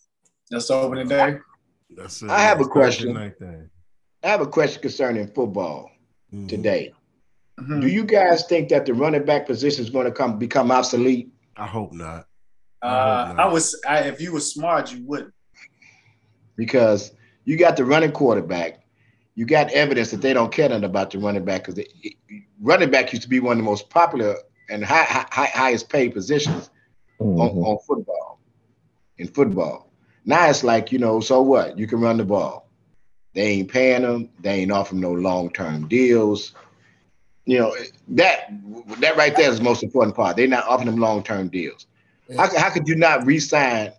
That's 0.50 0.68
the 0.68 0.74
opening 0.74 1.08
day. 1.08 1.38
That's 1.96 2.20
it. 2.22 2.28
I 2.30 2.40
have 2.42 2.60
a 2.60 2.64
That's 2.64 2.74
Thursday 2.74 3.12
question. 3.12 3.34
I 4.22 4.28
have 4.28 4.42
a 4.42 4.46
question 4.46 4.82
concerning 4.82 5.28
football 5.28 5.90
Mhm. 6.32 6.48
today. 6.48 6.92
Mhm. 7.61 7.80
Do 7.80 7.86
you 7.88 8.05
guys 8.05 8.44
think 8.46 8.68
that 8.70 8.86
the 8.86 8.94
running 8.94 9.24
back 9.24 9.46
position 9.46 9.84
is 9.84 9.90
going 9.90 10.07
to 10.07 10.12
come 10.12 10.38
become 10.38 10.70
obsolete? 10.70 11.32
I 11.57 11.66
hope 11.66 11.92
not. 11.92 12.26
Uh, 12.82 13.26
hope 13.26 13.36
not. 13.36 13.46
I 13.46 13.52
was, 13.52 13.80
I, 13.86 13.98
if 14.00 14.20
you 14.20 14.32
were 14.32 14.40
smart, 14.40 14.92
you 14.92 15.05
wouldn't. 15.07 15.32
Because 16.57 17.12
you 17.44 17.57
got 17.57 17.76
the 17.76 17.84
running 17.84 18.12
quarterback, 18.12 18.80
you 19.34 19.44
got 19.46 19.70
evidence 19.72 20.11
that 20.11 20.20
they 20.20 20.32
don't 20.32 20.52
care 20.52 20.68
nothing 20.68 20.84
about 20.84 21.11
the 21.11 21.18
running 21.18 21.44
back 21.44 21.64
because 21.66 21.84
running 22.61 22.90
back 22.90 23.12
used 23.12 23.22
to 23.22 23.28
be 23.28 23.40
one 23.40 23.52
of 23.52 23.59
the 23.59 23.64
most 23.64 23.90
popular 23.90 24.36
and 24.70 24.84
high, 24.84 25.05
high, 25.05 25.46
highest 25.46 25.88
paid 25.88 26.14
positions 26.14 26.70
on, 27.18 27.36
Mhm. 27.36 27.64
on 27.66 27.78
football. 27.86 28.38
In 29.18 29.28
football, 29.28 29.92
now 30.24 30.48
it's 30.48 30.64
like 30.64 30.90
you 30.90 30.98
know, 30.98 31.20
so 31.20 31.40
what? 31.40 31.78
You 31.78 31.86
can 31.86 32.00
run 32.00 32.16
the 32.16 32.24
ball. 32.24 32.68
They 33.34 33.42
ain't 33.42 33.70
paying 33.70 34.02
them. 34.02 34.28
They 34.40 34.61
ain't 34.61 34.72
offering 34.72 35.00
no 35.00 35.12
long 35.12 35.50
term 35.50 35.86
deals. 35.88 36.52
You 37.47 37.59
know 37.59 37.74
that 38.09 38.51
that 39.01 39.16
right 39.16 39.36
there 39.36 39.51
is 39.51 39.59
the 39.59 39.64
most 39.64 39.82
important 39.82 40.16
part. 40.16 40.36
They're 40.36 40.47
not 40.49 40.66
offering 40.66 40.86
them 40.90 40.99
long 40.99 41.22
term 41.22 41.49
deals. 41.49 41.86
How, 42.36 42.49
how 42.59 42.70
could 42.70 42.88
you 42.88 42.97
not 42.97 43.26
re-sign 43.26 43.92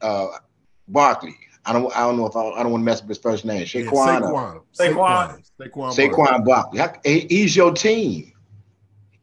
uh, 0.00 0.28
Barkley? 0.88 1.36
I 1.66 1.72
don't 1.74 1.94
I 1.94 2.00
don't 2.00 2.16
know 2.16 2.26
if 2.26 2.36
I, 2.36 2.40
I 2.42 2.62
don't 2.62 2.72
want 2.72 2.80
to 2.82 2.84
mess 2.86 3.02
up 3.02 3.08
his 3.08 3.18
first 3.18 3.44
name. 3.44 3.60
Yeah, 3.60 3.64
Saquon. 3.82 4.20
Saquon. 4.22 4.62
Saquon. 4.74 5.42
Saquon. 5.60 5.94
Saquon 5.94 6.16
Barkley. 6.16 6.44
Barkley. 6.44 6.78
How- 6.78 6.92
he- 7.04 7.26
he's 7.28 7.54
your 7.56 7.72
team. 7.72 8.32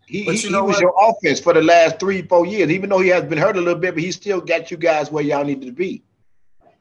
He, 0.07 0.23
he, 0.41 0.47
you 0.49 0.55
he 0.57 0.61
was 0.67 0.75
your 0.81 0.93
offense 1.09 1.39
for 1.39 1.53
the 1.53 1.61
last 1.61 1.99
three, 1.99 2.21
four 2.23 2.45
years. 2.45 2.69
Even 2.69 2.89
though 2.89 2.99
he 2.99 3.09
has 3.09 3.23
been 3.23 3.37
hurt 3.37 3.55
a 3.55 3.61
little 3.61 3.79
bit, 3.79 3.93
but 3.95 4.03
he 4.03 4.11
still 4.11 4.41
got 4.41 4.69
you 4.69 4.75
guys 4.77 5.09
where 5.09 5.23
y'all 5.23 5.43
needed 5.45 5.65
to 5.67 5.71
be. 5.71 6.03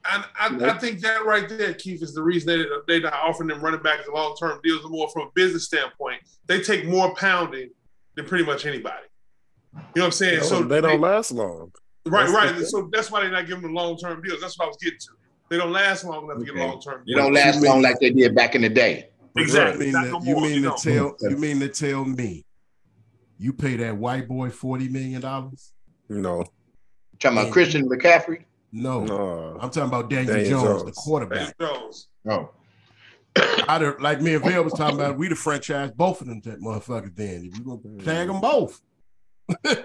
And 0.08 0.24
I, 0.38 0.70
I 0.70 0.78
think 0.78 1.00
that 1.00 1.26
right 1.26 1.48
there, 1.48 1.74
Keith, 1.74 2.02
is 2.02 2.14
the 2.14 2.22
reason 2.22 2.46
they 2.48 2.64
they're 2.86 3.02
not 3.02 3.14
offering 3.14 3.48
them 3.48 3.60
running 3.60 3.82
backs 3.82 4.08
long 4.12 4.34
term 4.36 4.58
deals 4.62 4.88
more 4.88 5.08
from 5.10 5.28
a 5.28 5.30
business 5.34 5.64
standpoint. 5.66 6.22
They 6.46 6.62
take 6.62 6.86
more 6.86 7.14
pounding 7.16 7.70
than 8.16 8.24
pretty 8.24 8.44
much 8.44 8.64
anybody. 8.64 8.96
You 9.74 9.78
know 9.78 9.84
what 9.94 10.04
I'm 10.06 10.12
saying? 10.12 10.42
so 10.42 10.62
they 10.62 10.80
don't 10.80 11.00
last 11.00 11.32
long. 11.32 11.72
Right, 12.06 12.26
That's 12.26 12.32
right. 12.32 12.66
So 12.66 12.88
that's 12.90 13.10
why 13.10 13.20
they're 13.20 13.30
not 13.30 13.46
giving 13.46 13.62
them 13.62 13.74
long 13.74 13.98
term 13.98 14.22
deals. 14.22 14.40
That's 14.40 14.58
what 14.58 14.64
I 14.64 14.68
was 14.68 14.78
getting 14.78 14.98
to. 14.98 15.08
They 15.50 15.56
don't 15.58 15.72
last 15.72 16.04
long 16.04 16.24
enough 16.24 16.38
to 16.38 16.44
get 16.44 16.54
long 16.54 16.80
term. 16.80 17.02
You 17.04 17.16
don't 17.16 17.34
last 17.34 17.62
long 17.62 17.82
like 17.82 17.98
they 18.00 18.10
did 18.10 18.34
back 18.34 18.54
in 18.54 18.62
the 18.62 18.68
day. 18.68 19.10
Exactly. 19.36 19.88
You 19.88 19.92
mean, 19.92 20.02
Not 20.02 20.04
to, 20.04 20.10
no 20.10 20.20
you 20.22 20.40
mean 20.40 20.62
you 20.62 20.70
to 20.70 20.76
tell 20.80 21.16
you 21.20 21.36
mean 21.36 21.60
to 21.60 21.68
tell 21.68 22.04
me 22.04 22.44
you 23.38 23.52
pay 23.52 23.76
that 23.76 23.96
white 23.96 24.28
boy 24.28 24.50
forty 24.50 24.88
million 24.88 25.20
dollars? 25.20 25.72
No, 26.08 26.44
Talking 27.20 27.38
about 27.38 27.52
Christian 27.52 27.88
McCaffrey. 27.88 28.44
No, 28.72 29.04
no. 29.04 29.58
I'm 29.60 29.70
talking 29.70 29.88
about 29.88 30.08
Daniel, 30.10 30.34
Daniel 30.36 30.60
Jones, 30.62 30.78
the 30.80 30.84
Jones. 30.86 30.96
quarterback. 30.96 31.58
Jones. 31.58 32.08
Oh, 32.28 32.50
I'd 33.68 33.80
have, 33.82 34.00
like 34.00 34.20
me 34.20 34.34
and 34.34 34.44
Vail 34.44 34.62
was 34.64 34.72
talking 34.74 34.96
about, 34.98 35.16
we 35.18 35.28
the 35.28 35.34
franchise 35.34 35.90
both 35.92 36.20
of 36.20 36.26
them 36.28 36.40
that 36.44 36.60
motherfucker 36.60 37.14
Then 37.14 37.50
if 37.52 37.58
you 37.58 37.64
gonna 37.64 38.04
tag 38.04 38.28
them 38.28 38.40
both, 38.40 38.80
you 39.48 39.76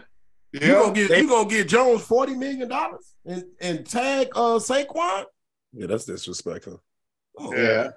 gonna 0.60 0.94
get 0.94 1.10
you 1.18 1.28
gonna 1.28 1.50
get 1.50 1.68
Jones 1.68 2.02
forty 2.04 2.34
million 2.36 2.68
dollars 2.68 3.14
and 3.26 3.44
and 3.60 3.86
tag 3.86 4.28
uh 4.36 4.58
Saquon. 4.60 5.26
Yeah, 5.74 5.88
that's 5.88 6.06
disrespectful. 6.06 6.82
Come 7.38 7.48
on. 7.48 7.58
yeah. 7.58 7.92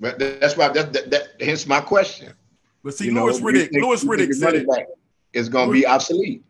But 0.00 0.18
that's 0.18 0.56
why 0.56 0.68
that, 0.68 0.92
that, 0.92 1.10
that 1.10 1.22
hence 1.40 1.66
my 1.66 1.80
question. 1.80 2.32
But 2.82 2.94
see, 2.94 3.06
You 3.06 3.14
Louis 3.14 3.38
you 3.38 3.46
Riddick, 3.46 3.70
think- 3.70 3.84
Louis 3.84 4.04
Riddick 4.04 4.34
said 4.34 4.44
running 4.46 4.60
it. 4.62 4.68
back 4.68 4.86
is 5.32 5.48
going 5.48 5.68
to 5.68 5.72
be 5.72 5.86
obsolete. 5.86 6.44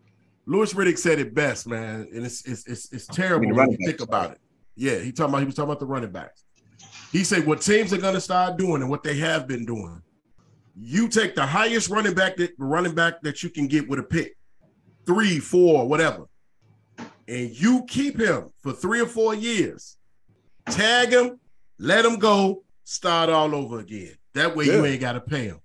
Louis 0.46 0.72
Riddick 0.74 0.98
said 0.98 1.18
it 1.18 1.34
best, 1.34 1.66
man, 1.66 2.06
and 2.12 2.24
it's 2.24 2.44
it's 2.44 2.66
it's, 2.66 2.92
it's 2.92 3.06
terrible 3.06 3.52
when 3.54 3.70
you 3.70 3.78
think 3.86 4.00
about 4.00 4.32
it. 4.32 4.38
Yeah, 4.76 4.98
he 4.98 5.12
talking 5.12 5.30
about 5.32 5.38
he 5.40 5.46
was 5.46 5.54
talking 5.54 5.70
about 5.70 5.80
the 5.80 5.86
running 5.86 6.10
backs. 6.10 6.44
He 7.12 7.24
said 7.24 7.46
what 7.46 7.60
teams 7.60 7.92
are 7.92 7.98
going 7.98 8.14
to 8.14 8.20
start 8.20 8.56
doing 8.58 8.82
and 8.82 8.90
what 8.90 9.02
they 9.02 9.16
have 9.18 9.46
been 9.46 9.64
doing. 9.64 10.02
You 10.76 11.08
take 11.08 11.34
the 11.34 11.46
highest 11.46 11.88
running 11.88 12.14
back 12.14 12.36
that 12.36 12.52
running 12.58 12.94
back 12.94 13.22
that 13.22 13.42
you 13.42 13.48
can 13.50 13.68
get 13.68 13.88
with 13.88 14.00
a 14.00 14.02
pick, 14.02 14.36
three, 15.06 15.38
four, 15.38 15.86
whatever, 15.88 16.24
and 17.28 17.50
you 17.50 17.84
keep 17.88 18.18
him 18.20 18.50
for 18.62 18.72
three 18.72 19.00
or 19.00 19.06
four 19.06 19.34
years. 19.34 19.96
Tag 20.66 21.10
him, 21.12 21.38
let 21.78 22.04
him 22.04 22.18
go, 22.18 22.64
start 22.84 23.30
all 23.30 23.54
over 23.54 23.78
again. 23.78 24.14
That 24.34 24.56
way 24.56 24.64
you 24.66 24.84
ain't 24.84 25.00
got 25.00 25.12
to 25.12 25.20
pay 25.20 25.44
him. 25.44 25.60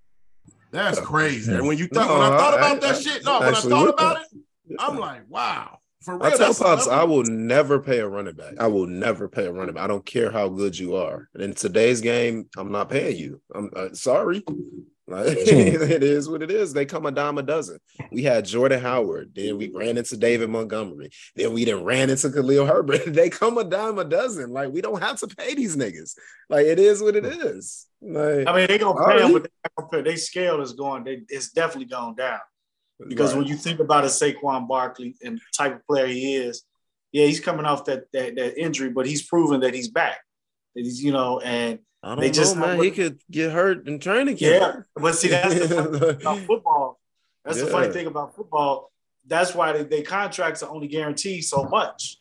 That's 0.72 1.00
Yeah. 1.00 1.04
crazy. 1.06 1.52
And 1.54 1.66
when 1.68 1.78
you 1.80 1.88
thought 1.88 2.08
No, 2.08 2.14
when 2.20 2.22
I 2.32 2.38
thought 2.38 2.54
I- 2.54 2.58
about 2.58 2.82
that 2.82 2.96
I- 2.96 3.00
shit, 3.00 3.26
no, 3.26 3.40
when 3.40 3.56
I 3.56 3.60
thought 3.60 3.90
about 3.90 4.22
it, 4.22 4.40
I'm 4.78 4.98
like, 4.98 5.24
wow. 5.30 5.80
For 6.02 6.18
real, 6.18 6.34
I 6.34 6.38
tell 6.38 6.54
Pops, 6.54 6.88
I 6.88 7.04
will 7.04 7.24
never 7.24 7.80
pay 7.80 8.00
a 8.00 8.08
running 8.08 8.36
back. 8.36 8.54
I 8.58 8.68
will 8.68 8.88
never 8.88 9.28
pay 9.28 9.48
a 9.48 9.52
running 9.52 9.76
back. 9.76 9.84
I 9.84 9.88
don't 9.88 10.06
care 10.06 10.32
how 10.32 10.48
good 10.48 10.78
you 10.78 10.96
are. 10.96 11.30
In 11.38 11.54
today's 11.54 12.00
game, 12.00 12.48
I'm 12.58 12.72
not 12.72 12.90
paying 12.90 13.18
you. 13.18 13.42
I'm 13.54 13.70
uh, 13.76 13.90
sorry. 13.94 14.44
Like, 15.10 15.38
it 15.38 16.04
is 16.04 16.30
what 16.30 16.44
it 16.44 16.52
is. 16.52 16.72
They 16.72 16.86
come 16.86 17.08
a 17.08 17.12
dime 17.12 17.40
a 17.40 17.42
dozen. 17.42 17.80
We 18.12 18.22
had 18.22 18.46
Jordan 18.46 18.80
Howard. 18.80 19.32
Then 19.34 19.58
we 19.58 19.72
ran 19.74 19.98
into 19.98 20.16
David 20.16 20.52
Montgomery. 20.52 21.10
Then 21.36 21.52
we 21.52 21.66
then 21.66 21.84
ran 21.84 22.12
into 22.12 22.30
Khalil 22.30 22.68
Herbert. 22.68 23.02
they 23.08 23.32
come 23.32 23.58
a 23.58 23.64
dime 23.64 23.98
a 23.98 24.06
dozen. 24.06 24.52
Like 24.52 24.72
we 24.72 24.82
don't 24.82 25.02
have 25.02 25.18
to 25.22 25.28
pay 25.28 25.56
these 25.56 25.76
niggas. 25.76 26.14
Like 26.48 26.68
it 26.68 26.78
is 26.78 27.02
what 27.02 27.16
it 27.16 27.26
is. 27.26 27.88
Like 28.04 28.46
I 28.46 28.56
mean, 28.56 28.68
they 28.68 28.78
gonna 28.78 29.00
pay 29.00 29.14
Alright. 29.14 29.20
them, 29.22 29.34
but 29.34 29.44
they 29.44 29.50
not 29.80 29.92
gonna 29.92 30.04
they 30.04 30.16
scale 30.16 30.62
is 30.62 30.74
going. 30.74 31.04
They, 31.04 31.24
it's 31.28 31.50
definitely 31.50 31.86
going 31.86 32.14
down 32.14 32.42
because 33.08 33.34
right. 33.34 33.40
when 33.40 33.48
you 33.48 33.56
think 33.56 33.80
about 33.80 34.04
a 34.04 34.08
Saquon 34.08 34.68
Barkley 34.68 35.16
and 35.24 35.40
type 35.56 35.76
of 35.76 35.86
player 35.88 36.08
he 36.08 36.36
is, 36.36 36.64
yeah, 37.12 37.26
he's 37.26 37.40
coming 37.40 37.66
off 37.66 37.86
that 37.86 38.12
that, 38.14 38.36
that 38.36 38.60
injury, 38.60 38.90
but 38.90 39.06
he's 39.06 39.24
proven 39.24 39.62
that 39.62 39.74
he's 39.74 39.88
back. 39.88 40.20
That 40.76 40.84
he's 40.84 41.04
you 41.04 41.12
know, 41.12 41.40
and 41.40 41.80
I 42.04 42.10
don't 42.10 42.20
they 42.20 42.28
know, 42.28 42.34
just 42.34 42.58
man. 42.58 42.82
He 42.82 42.92
could 42.92 43.22
get 43.32 43.52
hurt 43.52 43.88
in 43.88 44.00
training 44.00 44.38
yeah, 44.40 44.82
but 44.96 45.16
see 45.16 45.30
that's 45.30 45.54
the 45.56 45.68
funny 45.68 45.92
thing 45.92 46.18
about 46.22 46.40
football. 46.48 47.00
That's 47.46 47.62
the 47.62 47.68
funny 47.68 47.92
thing 47.92 48.08
about 48.08 48.36
football. 48.36 48.92
That's 49.26 49.56
why 49.56 49.72
they, 49.74 49.84
they 49.84 50.02
contracts 50.02 50.62
are 50.62 50.70
only 50.70 50.88
guaranteed 50.88 51.44
so 51.46 51.64
much 51.64 52.18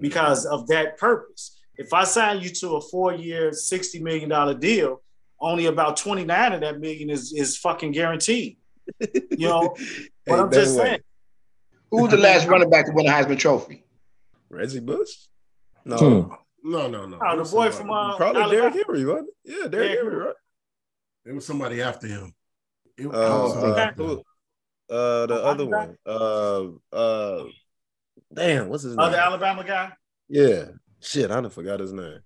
because 0.00 0.46
of 0.46 0.66
that 0.68 0.98
purpose. 0.98 1.58
If 1.76 1.92
I 1.92 2.04
sign 2.04 2.40
you 2.40 2.50
to 2.50 2.76
a 2.76 2.80
four-year, 2.80 3.52
sixty 3.52 4.00
million 4.00 4.28
dollar 4.28 4.54
deal, 4.54 5.02
only 5.40 5.66
about 5.66 5.96
twenty-nine 5.96 6.52
of 6.52 6.60
that 6.60 6.80
million 6.80 7.08
is 7.08 7.32
is 7.32 7.56
fucking 7.56 7.92
guaranteed. 7.92 8.58
You 9.00 9.48
know, 9.48 9.74
but 10.26 10.32
Ain't 10.34 10.40
I'm 10.42 10.52
just 10.52 10.78
way. 10.78 10.84
saying. 10.84 11.00
Who 11.90 12.02
was 12.02 12.10
the 12.10 12.16
last 12.18 12.46
running 12.46 12.68
back 12.70 12.86
to 12.86 12.92
win 12.92 13.06
the 13.06 13.12
Heisman 13.12 13.38
Trophy? 13.38 13.84
Reggie 14.50 14.80
Bush? 14.80 15.08
No. 15.84 15.96
Hmm. 15.96 16.34
No, 16.64 16.88
no, 16.88 17.06
no. 17.06 17.18
Oh, 17.22 17.36
the 17.36 17.42
boy 17.50 17.70
somebody- 17.70 17.72
from 17.76 17.90
uh, 17.90 18.16
Probably 18.16 18.42
Alabama. 18.42 18.70
Derrick 18.70 18.86
Henry, 18.86 19.04
wasn't 19.06 19.28
it? 19.28 19.34
Yeah, 19.44 19.68
Derrick 19.68 19.72
Derrick 19.72 19.98
Henry, 19.98 20.16
right? 20.16 20.34
It 21.26 21.32
was 21.34 21.46
somebody 21.46 21.80
after 21.82 22.06
him. 22.06 22.34
It, 22.96 23.02
it 23.04 23.06
Uh, 23.06 23.10
was 23.10 23.56
uh, 23.56 23.92
who- 23.96 24.24
uh, 24.90 25.26
the 25.26 25.42
Oh, 25.42 25.48
other 25.48 25.66
one. 25.66 25.96
Uh, 26.04 26.94
uh, 26.94 27.44
damn, 28.34 28.68
what's 28.68 28.82
his 28.82 28.96
name? 28.96 29.00
Other 29.06 29.18
Alabama 29.18 29.62
guy. 29.64 29.92
Yeah, 30.28 30.64
shit, 31.00 31.30
I 31.30 31.40
done 31.40 31.50
forgot 31.50 31.80
his 31.80 31.92
name. 31.92 32.18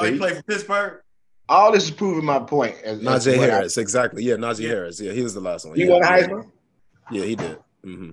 Oh, 0.00 0.04
he 0.04 0.12
See? 0.12 0.18
played 0.18 0.36
for 0.36 0.42
Pittsburgh. 0.42 1.02
All 1.50 1.72
this 1.72 1.84
is 1.84 1.90
proving 1.90 2.24
my 2.24 2.38
point. 2.38 2.76
As, 2.84 2.98
as 2.98 3.04
Najee 3.26 3.34
I- 3.34 3.46
Harris, 3.46 3.76
exactly. 3.76 4.22
Yeah, 4.22 4.36
Najee 4.36 4.60
Yeah. 4.60 4.68
Harris. 4.68 5.00
Yeah, 5.00 5.12
he 5.12 5.22
was 5.22 5.34
the 5.34 5.40
last 5.40 5.66
one. 5.66 5.76
He 5.76 5.84
yeah, 5.84 5.90
won. 5.92 6.02
Heisman. 6.02 6.50
Yeah, 7.10 7.24
he 7.24 7.34
did. 7.34 7.58
hmm 7.82 8.10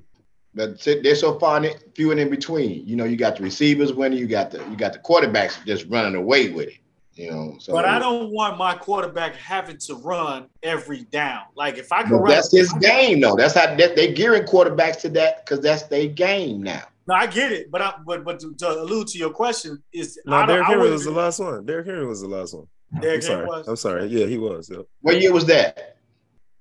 But 0.56 0.82
they're 0.84 1.14
so 1.16 1.38
far 1.38 1.64
in, 1.64 1.72
few 1.96 2.12
and 2.12 2.20
in 2.20 2.30
between. 2.30 2.86
You 2.88 2.96
know, 2.96 3.06
you 3.06 3.16
got 3.16 3.38
the 3.38 3.44
receivers 3.44 3.94
winning, 3.94 4.18
you 4.20 4.28
got 4.28 4.50
the 4.52 4.58
you 4.70 4.76
got 4.76 4.92
the 4.94 5.00
quarterbacks 5.00 5.64
just 5.66 5.86
running 5.88 6.16
away 6.16 6.50
with 6.50 6.68
it. 6.70 6.74
You 7.14 7.32
know, 7.32 7.56
so 7.60 7.74
But 7.74 7.86
I 7.86 7.98
don't 7.98 8.32
want 8.32 8.58
my 8.60 8.76
quarterback 8.76 9.36
having 9.36 9.78
to 9.88 9.96
run 9.96 10.48
every 10.62 11.04
down. 11.06 11.42
Like 11.56 11.78
if 11.78 11.92
I 11.92 12.02
could 12.04 12.12
But 12.12 12.18
run, 12.18 12.30
that's 12.32 12.52
his 12.52 12.72
game, 12.74 13.22
though. 13.22 13.36
That's 13.36 13.56
how 13.56 13.76
they, 13.76 13.94
they 13.96 14.14
gearing 14.14 14.44
quarterbacks 14.44 14.98
to 15.02 15.10
that 15.10 15.44
because 15.46 15.60
that's 15.62 15.84
their 15.84 16.08
game 16.08 16.62
now. 16.62 16.84
No, 17.08 17.16
I 17.16 17.26
get 17.26 17.52
it, 17.52 17.72
but 17.72 17.82
I, 17.82 17.94
but 18.06 18.24
but 18.26 18.40
to, 18.42 18.54
to 18.56 18.70
allude 18.82 19.08
to 19.10 19.18
your 19.18 19.30
question 19.32 19.82
is 19.94 20.20
No, 20.26 20.38
don't- 20.40 20.48
Derrick 20.50 20.68
I 20.68 20.70
Henry 20.72 20.90
was 20.92 21.06
the 21.06 21.12
last 21.12 21.40
one. 21.40 21.66
Derrick 21.66 21.86
Henry 21.88 22.06
was 22.06 22.22
the 22.22 22.28
last 22.28 22.54
one. 22.56 22.68
I'm 22.96 23.22
sorry. 23.22 23.46
was? 23.46 23.68
I'm 23.68 23.76
sorry. 23.76 24.06
Yeah, 24.08 24.26
he 24.26 24.38
was. 24.38 24.70
Yep. 24.70 24.86
What 25.02 25.22
year 25.22 25.34
was 25.34 25.46
that? 25.46 25.98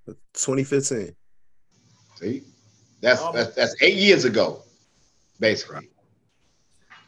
2015. 0.07 1.15
See, 2.17 2.43
that's 3.01 3.21
Um, 3.21 3.35
that's, 3.35 3.55
that's 3.55 3.77
eight 3.83 3.97
years 3.97 4.25
ago, 4.25 4.63
basically. 5.39 5.89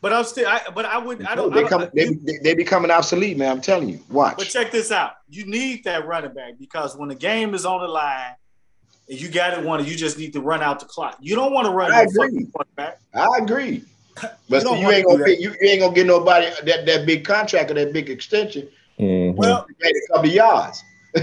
But 0.00 0.12
I'm 0.12 0.24
still, 0.24 0.46
I, 0.46 0.60
but 0.74 0.84
I 0.84 0.98
wouldn't. 0.98 1.28
I 1.28 1.34
don't. 1.34 1.52
I 1.52 1.56
they 1.56 1.60
don't 1.62 1.68
come, 1.68 1.90
they, 1.92 2.08
they, 2.08 2.38
they 2.42 2.54
becoming 2.54 2.90
obsolete, 2.90 3.36
man. 3.36 3.50
I'm 3.50 3.60
telling 3.60 3.88
you. 3.88 4.00
Watch. 4.10 4.36
But 4.36 4.46
check 4.46 4.70
this 4.70 4.92
out. 4.92 5.14
You 5.28 5.46
need 5.46 5.84
that 5.84 6.06
running 6.06 6.32
back 6.32 6.58
because 6.58 6.96
when 6.96 7.08
the 7.08 7.16
game 7.16 7.54
is 7.54 7.66
on 7.66 7.80
the 7.80 7.88
line 7.88 8.36
and 9.08 9.20
you 9.20 9.28
got 9.28 9.58
it 9.58 9.64
one, 9.64 9.84
you 9.84 9.96
just 9.96 10.16
need 10.16 10.32
to 10.34 10.40
run 10.40 10.62
out 10.62 10.78
the 10.78 10.86
clock. 10.86 11.16
You 11.20 11.34
don't 11.34 11.52
want 11.52 11.66
to 11.66 11.72
run 11.72 11.92
I 11.92 12.02
agree. 12.02 12.46
quarterback. 12.52 13.00
I 13.14 13.26
agree. 13.38 13.84
But 14.48 14.64
don't 14.64 14.78
see, 14.78 14.80
you 14.80 14.90
ain't 14.90 15.06
gonna 15.06 15.18
that. 15.18 15.26
get, 15.26 15.38
you, 15.38 15.54
you 15.60 15.68
ain't 15.68 15.80
gonna 15.80 15.94
get 15.94 16.04
nobody 16.04 16.50
that, 16.64 16.86
that 16.86 17.06
big 17.06 17.24
contract 17.24 17.70
or 17.70 17.74
that 17.74 17.92
big 17.92 18.10
extension. 18.10 18.68
Mhm. 18.98 19.36
Well, 19.36 19.66
Made 19.80 19.94
a 19.94 20.12
couple 20.12 20.28
of 20.28 20.34
yards. 20.34 20.82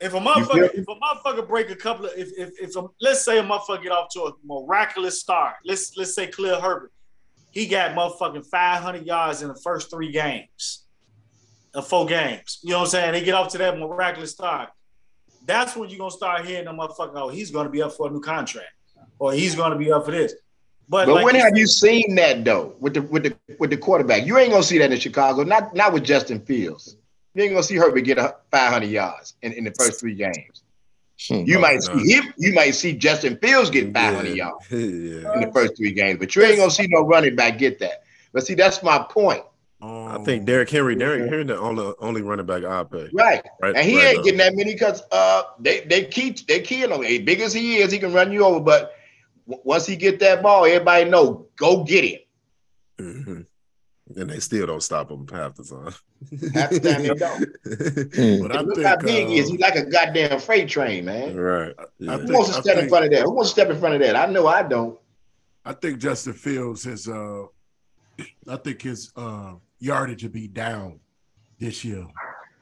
if 0.00 0.14
a 0.14 0.20
motherfucker, 0.20 0.74
if 0.74 0.86
a 0.88 0.94
motherfucker 0.94 1.48
break 1.48 1.70
a 1.70 1.76
couple 1.76 2.06
of, 2.06 2.12
if 2.16 2.30
if, 2.36 2.50
if 2.60 2.76
a, 2.76 2.86
let's 3.00 3.24
say 3.24 3.38
a 3.38 3.42
motherfucker 3.42 3.82
get 3.82 3.92
off 3.92 4.08
to 4.10 4.22
a 4.24 4.32
miraculous 4.44 5.20
start, 5.20 5.54
let's 5.64 5.96
let's 5.96 6.14
say 6.14 6.26
Khalil 6.26 6.60
Herbert, 6.60 6.92
he 7.50 7.66
got 7.66 7.94
motherfucking 7.96 8.46
500 8.46 9.06
yards 9.06 9.42
in 9.42 9.48
the 9.48 9.54
first 9.56 9.90
three 9.90 10.12
games, 10.12 10.84
of 11.74 11.86
four 11.86 12.06
games. 12.06 12.58
You 12.62 12.70
know 12.70 12.78
what 12.78 12.84
I'm 12.84 12.90
saying? 12.90 13.12
They 13.12 13.24
get 13.24 13.34
off 13.34 13.50
to 13.52 13.58
that 13.58 13.78
miraculous 13.78 14.32
start. 14.32 14.70
That's 15.46 15.74
when 15.74 15.88
you're 15.88 15.98
gonna 15.98 16.10
start 16.10 16.44
hearing 16.44 16.66
the 16.66 16.72
motherfucker, 16.72 17.12
oh, 17.14 17.28
he's 17.30 17.50
gonna 17.50 17.70
be 17.70 17.82
up 17.82 17.92
for 17.92 18.08
a 18.08 18.10
new 18.10 18.20
contract, 18.20 18.72
or 19.18 19.32
he's 19.32 19.54
gonna 19.54 19.76
be 19.78 19.90
up 19.90 20.04
for 20.04 20.10
this. 20.10 20.34
But, 20.88 21.06
But 21.06 21.16
like 21.16 21.24
when 21.26 21.34
have 21.34 21.56
you 21.56 21.66
seen 21.66 22.14
that 22.14 22.44
though 22.44 22.74
with 22.80 22.94
the 22.94 23.02
with 23.02 23.24
the 23.24 23.36
with 23.58 23.70
the 23.70 23.76
quarterback? 23.76 24.24
You 24.26 24.38
ain't 24.38 24.50
gonna 24.50 24.62
see 24.62 24.78
that 24.78 24.90
in 24.90 24.98
Chicago. 24.98 25.42
Not 25.42 25.74
not 25.74 25.92
with 25.92 26.04
Justin 26.04 26.40
Fields. 26.40 26.96
You 27.34 27.42
ain't 27.44 27.52
gonna 27.52 27.62
see 27.62 27.76
Herbert 27.76 28.00
get 28.02 28.18
a 28.18 28.36
500 28.50 28.86
yards 28.86 29.34
in, 29.42 29.52
in 29.52 29.64
the 29.64 29.70
first 29.72 30.00
three 30.00 30.14
games. 30.14 30.62
You 31.28 31.58
Oh, 31.58 31.60
might 31.60 31.80
no. 31.86 31.98
see 31.98 32.12
him. 32.14 32.32
You 32.38 32.54
might 32.54 32.70
see 32.70 32.92
Justin 32.94 33.36
Fields 33.36 33.70
get 33.70 33.92
500 33.92 34.28
yeah. 34.28 34.34
yards 34.34 34.66
yeah. 34.70 35.34
in 35.34 35.40
the 35.40 35.50
first 35.52 35.76
three 35.76 35.92
games, 35.92 36.18
but 36.20 36.34
you 36.34 36.42
ain't 36.42 36.56
gonna 36.58 36.70
see 36.70 36.86
no 36.88 37.02
running 37.02 37.36
back 37.36 37.58
get 37.58 37.78
that. 37.80 38.04
But 38.32 38.46
see, 38.46 38.54
that's 38.54 38.82
my 38.82 38.98
point, 38.98 39.42
I 39.82 40.18
think 40.24 40.44
Derrick 40.44 40.70
Henry, 40.70 40.96
Derrick 40.96 41.28
Henry, 41.28 41.44
the 41.44 41.58
only 41.58 41.92
only 42.00 42.22
running 42.22 42.46
back 42.46 42.64
I 42.64 42.82
pay. 42.84 43.08
right? 43.12 43.44
Right. 43.60 43.76
And 43.76 43.86
he 43.86 43.96
right 43.96 44.06
ain't 44.08 44.16
now. 44.18 44.22
getting 44.24 44.38
that 44.38 44.54
many 44.56 44.72
because 44.72 45.02
uh 45.12 45.42
they 45.60 45.80
they 45.80 46.04
keep 46.04 46.46
they 46.46 46.60
keying 46.60 46.92
on 46.92 47.04
him. 47.04 47.12
As 47.20 47.24
big 47.24 47.40
as 47.40 47.52
he 47.52 47.76
is, 47.76 47.92
he 47.92 47.98
can 47.98 48.12
run 48.12 48.32
you 48.32 48.44
over. 48.44 48.58
But 48.60 48.80
w- 48.80 48.97
once 49.48 49.86
he 49.86 49.96
get 49.96 50.20
that 50.20 50.42
ball, 50.42 50.64
everybody 50.66 51.08
know 51.08 51.46
go 51.56 51.82
get 51.84 52.04
him. 52.04 52.18
Mhm. 52.98 53.46
And 54.16 54.30
they 54.30 54.38
still 54.40 54.66
don't 54.66 54.82
stop 54.82 55.10
him 55.10 55.26
half 55.30 55.54
the 55.54 55.64
time. 55.64 55.94
Half 56.54 56.70
the 56.70 56.80
time 56.80 57.02
they 57.02 57.08
don't. 57.14 58.42
But 58.42 58.56
I 58.56 58.60
Look 58.62 58.76
think, 58.76 58.86
how 58.86 58.96
big 58.96 59.28
he 59.28 59.38
is. 59.38 59.48
uh, 59.48 59.52
He's 59.52 59.60
like 59.60 59.76
a 59.76 59.84
goddamn 59.84 60.40
freight 60.40 60.68
train, 60.68 61.04
man. 61.04 61.36
right. 61.36 61.74
Yeah. 61.98 62.12
Who 62.12 62.18
think- 62.26 62.32
wants 62.32 62.50
to 62.50 62.56
I 62.56 62.60
step 62.60 62.78
in 62.78 62.88
front 62.88 63.04
of 63.06 63.10
that? 63.12 63.22
Who 63.22 63.30
wants 63.32 63.50
to 63.50 63.52
step 63.52 63.70
in 63.70 63.78
front 63.78 63.94
of 63.96 64.00
that? 64.00 64.16
I 64.16 64.26
know 64.32 64.46
I 64.46 64.62
don't. 64.62 64.98
I 65.64 65.72
think 65.74 65.98
Justin 65.98 66.32
Fields 66.32 66.84
has 66.84 67.06
uh 67.08 67.44
I 68.48 68.56
think 68.56 68.80
his 68.82 69.12
uh 69.16 69.54
yardage 69.78 70.22
will 70.24 70.30
be 70.30 70.48
down 70.48 70.98
this 71.60 71.84
year 71.84 72.06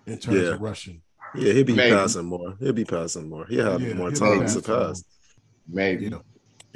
in 0.06 0.18
terms 0.18 0.36
Yeah. 0.42 0.48
of 0.54 0.60
rushing. 0.60 1.00
Yeah, 1.34 1.52
he'll 1.52 1.64
be 1.64 1.74
Maybe. 1.74 1.94
passing 1.94 2.24
more. 2.24 2.56
He'll 2.58 2.72
be 2.72 2.84
passing 2.84 3.28
more. 3.28 3.46
He'll 3.46 3.70
have 3.72 3.80
Yeah, 3.82 3.94
more 3.94 4.10
he'll 4.10 4.18
time 4.18 4.38
to 4.38 4.44
passing 4.44 4.62
pass. 4.62 5.04
Maybe. 5.68 6.04
You 6.04 6.10
know. 6.10 6.22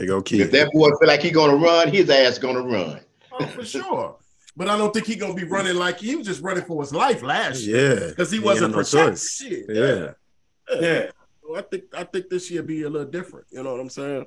They 0.00 0.06
go 0.06 0.22
keep. 0.22 0.40
If 0.40 0.50
that 0.52 0.70
boy 0.72 0.88
feel 0.98 1.08
like 1.08 1.20
he 1.20 1.30
gonna 1.30 1.56
run, 1.56 1.88
his 1.88 2.08
ass 2.08 2.38
gonna 2.38 2.62
run. 2.62 3.00
Oh, 3.32 3.44
for 3.44 3.62
sure. 3.66 4.16
But 4.56 4.68
I 4.68 4.78
don't 4.78 4.94
think 4.94 5.04
he 5.06 5.14
gonna 5.14 5.34
be 5.34 5.44
running 5.44 5.76
like 5.76 5.98
he 6.00 6.16
was 6.16 6.26
just 6.26 6.40
running 6.40 6.64
for 6.64 6.80
his 6.82 6.94
life 6.94 7.22
last 7.22 7.60
year 7.64 8.00
Yeah, 8.00 8.06
because 8.08 8.30
he 8.30 8.38
He 8.38 8.42
wasn't 8.44 8.70
had 8.74 8.76
no 8.78 8.82
protected. 8.82 9.10
choice. 9.12 9.30
Shit. 9.36 9.66
Yeah. 9.68 10.12
yeah. 10.80 11.10
So 11.42 11.54
I 11.54 11.60
think 11.60 11.84
I 11.94 12.04
think 12.04 12.30
this 12.30 12.50
year 12.50 12.62
be 12.62 12.84
a 12.84 12.88
little 12.88 13.10
different. 13.10 13.46
You 13.50 13.62
know 13.62 13.72
what 13.72 13.80
I'm 13.80 13.90
saying? 13.90 14.24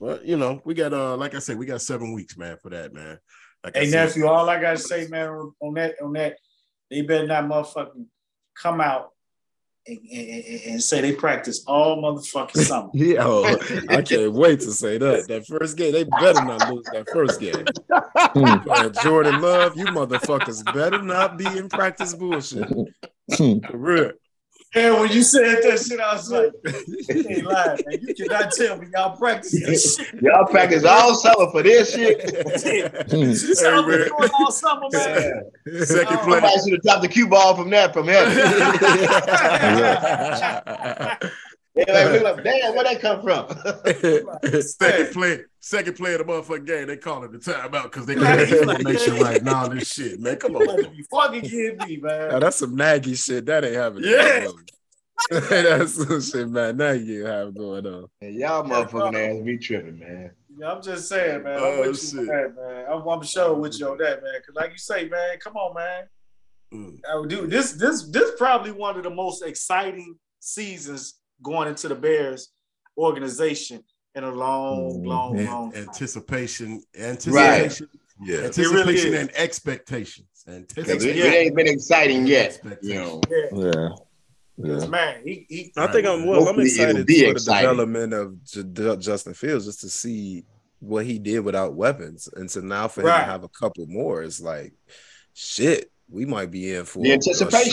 But 0.00 0.24
you 0.24 0.36
know, 0.36 0.60
we 0.64 0.74
got 0.74 0.92
uh 0.92 1.16
like 1.16 1.36
I 1.36 1.38
said, 1.38 1.58
we 1.58 1.66
got 1.66 1.80
seven 1.80 2.12
weeks, 2.12 2.36
man, 2.36 2.56
for 2.60 2.70
that, 2.70 2.92
man. 2.92 3.20
Like 3.62 3.76
I 3.76 3.80
Hey 3.80 3.86
said, 3.90 4.06
nephew, 4.06 4.26
all 4.26 4.50
I 4.50 4.60
gotta 4.60 4.78
say, 4.78 5.06
man, 5.06 5.28
on 5.60 5.74
that, 5.74 5.94
on 6.02 6.12
that, 6.14 6.38
they 6.90 7.02
better 7.02 7.28
not 7.28 7.44
motherfucking 7.44 8.06
come 8.60 8.80
out 8.80 9.10
and, 9.86 9.98
and, 10.12 10.60
and 10.66 10.82
say 10.82 11.00
they 11.00 11.12
practice 11.12 11.64
all 11.66 12.02
motherfucking 12.02 12.64
summer. 12.66 12.90
Yeah, 12.92 13.24
oh, 13.24 13.44
I 13.88 14.02
can't 14.02 14.32
wait 14.32 14.60
to 14.60 14.70
say 14.72 14.98
that. 14.98 15.28
That 15.28 15.46
first 15.46 15.76
game, 15.76 15.92
they 15.92 16.04
better 16.04 16.44
not 16.44 16.72
lose 16.72 16.86
that 16.92 17.08
first 17.12 17.40
game. 17.40 17.64
Hmm. 18.14 18.68
Man, 18.68 18.92
Jordan 19.02 19.40
Love, 19.40 19.76
you 19.76 19.86
motherfuckers 19.86 20.64
better 20.72 21.02
not 21.02 21.36
be 21.36 21.46
in 21.46 21.68
practice 21.68 22.14
bullshit. 22.14 22.68
Hmm. 23.36 23.58
For 23.60 23.76
real. 23.76 24.12
Yeah, 24.74 24.98
when 24.98 25.12
you 25.12 25.22
said 25.22 25.58
that 25.62 25.84
shit, 25.86 26.00
I 26.00 26.14
was 26.14 26.30
like, 26.30 26.52
you 26.64 27.24
ain't 27.28 27.44
lying, 27.44 27.78
man. 27.86 27.98
You 28.00 28.14
cannot 28.14 28.52
tell 28.52 28.78
me 28.78 28.86
y'all 28.94 29.16
practice 29.18 29.52
this 29.52 29.96
shit. 29.96 30.22
Y'all 30.22 30.46
practice 30.46 30.84
all 30.84 31.14
summer 31.14 31.50
for 31.50 31.62
this 31.62 31.92
shit. 31.92 32.22
You 33.12 33.34
said 33.34 33.74
I'm 33.74 33.86
man. 33.86 34.08
doing 34.08 34.30
all 34.40 34.50
summer, 34.50 34.88
man. 34.90 35.42
second 35.84 36.16
Oh, 36.16 36.24
play. 36.24 36.40
Somebody 36.40 36.58
should 36.58 36.72
have 36.72 36.82
dropped 36.82 37.02
the 37.02 37.08
cue 37.08 37.28
ball 37.28 37.54
from 37.54 37.68
that 37.68 37.92
from 37.92 38.08
heaven. 38.08 38.32
They 41.74 41.84
like, 41.88 42.12
look 42.22 42.36
like, 42.36 42.44
damn, 42.44 42.74
where 42.74 42.84
that 42.84 43.00
come 43.00 43.22
from? 43.22 43.48
Second 44.62 45.12
play, 45.14 45.40
second 45.58 45.96
play 45.96 46.12
of 46.14 46.18
the 46.18 46.24
motherfucking 46.24 46.66
game. 46.66 46.86
They 46.88 46.98
call 46.98 47.24
it 47.24 47.32
the 47.32 47.38
timeout 47.38 47.84
because 47.84 48.04
they 48.04 48.14
got 48.14 48.36
the 48.36 48.60
information 48.60 49.18
right 49.20 49.42
now. 49.42 49.68
This 49.68 49.90
shit, 49.90 50.20
man. 50.20 50.36
Come 50.36 50.56
on. 50.56 50.66
Like, 50.66 50.94
you 50.94 51.04
fucking 51.10 51.42
kidding 51.42 51.78
me, 51.86 51.96
Now, 52.02 52.28
man. 52.28 52.40
that's 52.40 52.56
some 52.56 52.76
Nagy 52.76 53.14
shit. 53.14 53.46
That 53.46 53.64
ain't 53.64 53.74
happening. 53.76 54.10
Yeah. 54.10 54.48
that's 55.30 55.94
some 55.94 56.20
shit, 56.20 56.48
man. 56.50 56.76
Nagy 56.76 57.22
have 57.22 57.54
going 57.54 57.86
on. 57.86 58.06
Man, 58.20 58.34
y'all 58.34 58.64
motherfucking 58.64 59.38
ass 59.38 59.42
be 59.44 59.56
tripping, 59.56 59.98
man. 59.98 60.30
Yeah, 60.58 60.72
I'm 60.72 60.82
just 60.82 61.08
saying, 61.08 61.42
man. 61.42 61.56
I'm 61.56 61.62
Oh, 61.62 61.78
with 61.88 62.12
you 62.12 62.18
on 62.20 62.26
shit. 62.26 62.26
that, 62.26 62.54
man. 62.54 62.86
I'm, 62.92 63.08
I'm 63.08 63.22
sure 63.22 63.54
with 63.54 63.80
you 63.80 63.88
on 63.88 63.96
that, 63.98 64.22
man. 64.22 64.32
Because, 64.40 64.54
like 64.54 64.72
you 64.72 64.78
say, 64.78 65.08
man, 65.08 65.38
come 65.38 65.56
on, 65.56 65.74
man. 65.74 66.04
Mm. 66.74 66.98
Uh, 67.10 67.26
dude, 67.26 67.50
this 67.50 67.72
this 67.72 68.04
this 68.10 68.32
probably 68.36 68.72
one 68.72 68.96
of 68.96 69.04
the 69.04 69.10
most 69.10 69.42
exciting 69.42 70.16
seasons 70.40 71.20
going 71.42 71.68
into 71.68 71.88
the 71.88 71.94
Bears 71.94 72.50
organization 72.96 73.82
in 74.14 74.24
a 74.24 74.30
long, 74.30 75.00
Mhm. 75.02 75.06
long, 75.06 75.38
An- 75.38 75.46
long 75.46 75.72
time. 75.72 75.82
anticipation, 75.82 76.82
anticipation, 76.98 77.88
Yeah. 78.22 78.38
anticipation, 78.40 79.12
really 79.12 79.16
and 79.16 79.30
expectations. 79.34 80.26
Because 80.44 80.56
Anticipation. 80.56 81.08
it, 81.08 81.16
Yeah. 81.16 81.24
it 81.24 81.34
ain't 81.46 81.56
been 81.56 81.68
exciting 81.68 82.26
yet, 82.26 82.60
you 82.82 82.94
know. 82.94 83.20
Yeah, 83.30 83.48
Yeah. 83.56 83.88
Yeah. 84.58 84.86
man, 84.88 85.22
he, 85.24 85.46
he 85.48 85.72
I 85.76 85.86
think 85.86 86.06
I'm 86.06 86.26
well. 86.26 86.46
I'm 86.48 86.60
excited 86.60 87.06
be 87.06 87.24
for 87.24 87.30
exciting. 87.30 87.68
the 87.68 87.70
development 87.84 88.12
of 88.12 88.44
J- 88.44 88.62
J- 88.72 88.96
Justin 88.96 89.34
Fields, 89.34 89.64
just 89.64 89.80
to 89.80 89.88
see 89.88 90.44
what 90.80 91.06
he 91.06 91.18
did 91.18 91.40
without 91.40 91.74
weapons, 91.74 92.28
and 92.34 92.50
so 92.50 92.60
now 92.60 92.88
for 92.88 93.00
him 93.02 93.06
to 93.06 93.12
have 93.12 93.44
a 93.44 93.48
couple 93.48 93.86
more, 93.86 94.22
it's 94.22 94.40
like, 94.40 94.72
shit, 95.32 95.90
we 96.10 96.26
might 96.26 96.50
be 96.50 96.74
in 96.74 96.84
for 96.84 96.98
The 97.02 97.10
a- 97.10 97.12
a 97.12 97.14
anticipation. 97.14 97.70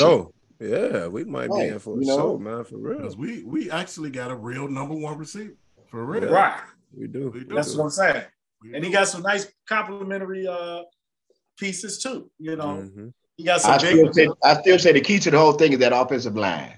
Show. 0.61 0.65
Yeah, 0.67 1.07
we 1.07 1.23
might 1.23 1.49
Right, 1.49 1.67
be 1.69 1.73
in 1.73 1.79
for 1.79 1.97
a 1.97 2.01
you 2.01 2.07
know? 2.07 2.17
show, 2.17 2.37
man, 2.37 2.63
for 2.63 2.77
real. 2.77 2.97
Because 2.97 3.17
we 3.17 3.43
we 3.43 3.69
actually 3.71 4.09
got 4.09 4.31
a 4.31 4.35
real 4.35 4.67
number 4.67 4.95
one 4.95 5.17
receiver 5.17 5.53
for 5.87 6.05
real. 6.05 6.23
Yeah. 6.25 6.29
right. 6.29 6.61
We 6.95 7.07
do. 7.07 7.29
We 7.29 7.43
do. 7.45 7.55
That's 7.55 7.75
what 7.75 7.85
I'm 7.85 7.89
saying. 7.91 8.23
We 8.61 8.73
And 8.75 8.83
he 8.83 8.91
got 8.91 9.07
some 9.07 9.21
nice 9.21 9.47
complimentary 9.67 10.47
uh 10.47 10.83
pieces 11.57 12.01
too. 12.01 12.29
You 12.39 12.55
know, 12.55 12.83
Mhm. 12.95 13.13
he 13.37 13.43
got 13.43 13.61
some 13.61 13.71
I 13.73 13.77
big. 13.77 14.11
still, 14.11 14.13
say, 14.13 14.27
I 14.43 14.53
still 14.61 14.79
say 14.79 14.91
the 14.93 15.01
key 15.01 15.19
to 15.19 15.31
the 15.31 15.37
whole 15.37 15.53
thing 15.53 15.73
is 15.73 15.79
that 15.79 15.93
offensive 15.93 16.35
line. 16.35 16.73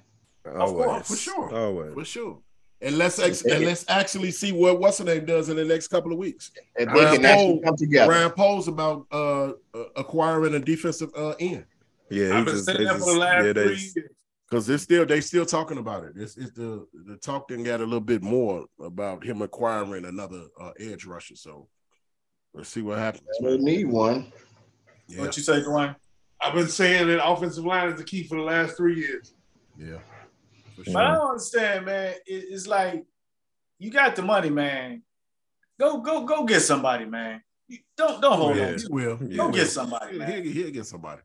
Always, 0.45 1.07
for 1.07 1.15
sure. 1.15 1.55
always. 1.55 1.93
for 1.93 2.03
sure. 2.05 2.39
And 2.83 2.97
let's 2.97 3.19
ex- 3.19 3.43
and 3.45 3.63
let's 3.63 3.85
actually 3.87 4.31
see 4.31 4.51
what 4.51 4.79
what's 4.79 4.97
her 4.97 5.03
name 5.05 5.23
does 5.25 5.49
in 5.49 5.55
the 5.55 5.63
next 5.65 5.87
couple 5.89 6.11
of 6.11 6.17
weeks. 6.17 6.51
And 6.79 6.89
they 6.89 6.93
Ryan 6.93 7.15
can 7.17 7.25
actually 7.25 7.45
Poles- 7.53 7.61
come 7.63 7.75
together. 7.77 8.11
Ryan 8.11 8.31
Poles 8.31 8.67
about 8.67 9.05
uh, 9.11 9.43
uh, 9.45 9.51
acquiring 9.95 10.55
a 10.55 10.59
defensive 10.59 11.11
uh, 11.15 11.35
end 11.39 11.65
Yeah, 12.11 12.25
he 12.27 12.31
I've 12.33 12.45
been 12.45 12.53
just, 12.55 12.65
saying 12.65 12.77
they 12.79 12.83
that 12.85 12.93
just, 12.93 13.05
for 13.07 13.13
the 13.13 13.19
last 13.19 13.45
yeah, 13.45 13.53
three 13.53 13.63
years. 13.95 13.95
because 14.49 14.67
they're 14.67 14.77
still 14.77 15.05
they 15.05 15.21
still 15.21 15.45
talking 15.45 15.77
about 15.77 16.03
it. 16.03 16.13
It's, 16.15 16.37
it's 16.37 16.51
the 16.51 16.85
the 17.05 17.17
talk 17.17 17.47
then 17.47 17.63
got 17.63 17.79
a 17.81 17.83
little 17.83 17.99
bit 18.01 18.21
more 18.21 18.65
about 18.79 19.23
him 19.23 19.41
acquiring 19.41 20.05
another 20.05 20.43
uh, 20.59 20.71
edge 20.79 21.05
rusher. 21.05 21.35
So 21.35 21.67
let's 22.53 22.69
see 22.69 22.81
what 22.81 22.97
happens. 22.99 23.23
They 23.41 23.57
need 23.57 23.85
one. 23.85 24.31
Yeah, 25.07 25.21
What 25.21 25.35
you 25.37 25.43
say, 25.43 25.61
Dwayne? 25.61 25.95
I've 26.41 26.53
been 26.55 26.67
saying 26.67 27.07
that 27.07 27.25
offensive 27.25 27.65
line 27.65 27.89
is 27.89 27.97
the 27.99 28.03
key 28.03 28.23
for 28.27 28.35
the 28.35 28.43
last 28.43 28.75
three 28.77 28.95
years. 28.99 29.33
yeah. 29.77 29.97
For 30.75 30.83
But 30.93 30.95
I 31.05 31.15
don't 31.15 31.27
understand, 31.31 31.85
man. 31.85 32.13
It, 32.25 32.45
it's 32.49 32.65
like 32.67 33.05
you 33.77 33.91
got 33.91 34.15
the 34.15 34.21
money, 34.21 34.49
man. 34.49 35.03
Go, 35.79 35.99
go, 36.01 36.25
go 36.25 36.45
get 36.45 36.61
somebody, 36.61 37.05
man. 37.05 37.41
Don't 37.97 38.21
don't 38.21 38.37
hold 38.37 38.57
Yeah. 38.57 38.67
on. 38.69 38.77
He 38.77 38.85
will. 38.89 39.15
Go 39.17 39.25
He 39.27 39.35
get 39.35 39.51
will. 39.53 39.65
somebody, 39.65 40.11
He'll, 40.11 40.19
man. 40.19 40.43
he'll, 40.43 40.53
he'll 40.53 40.71
get 40.71 40.85
somebody. 40.85 41.21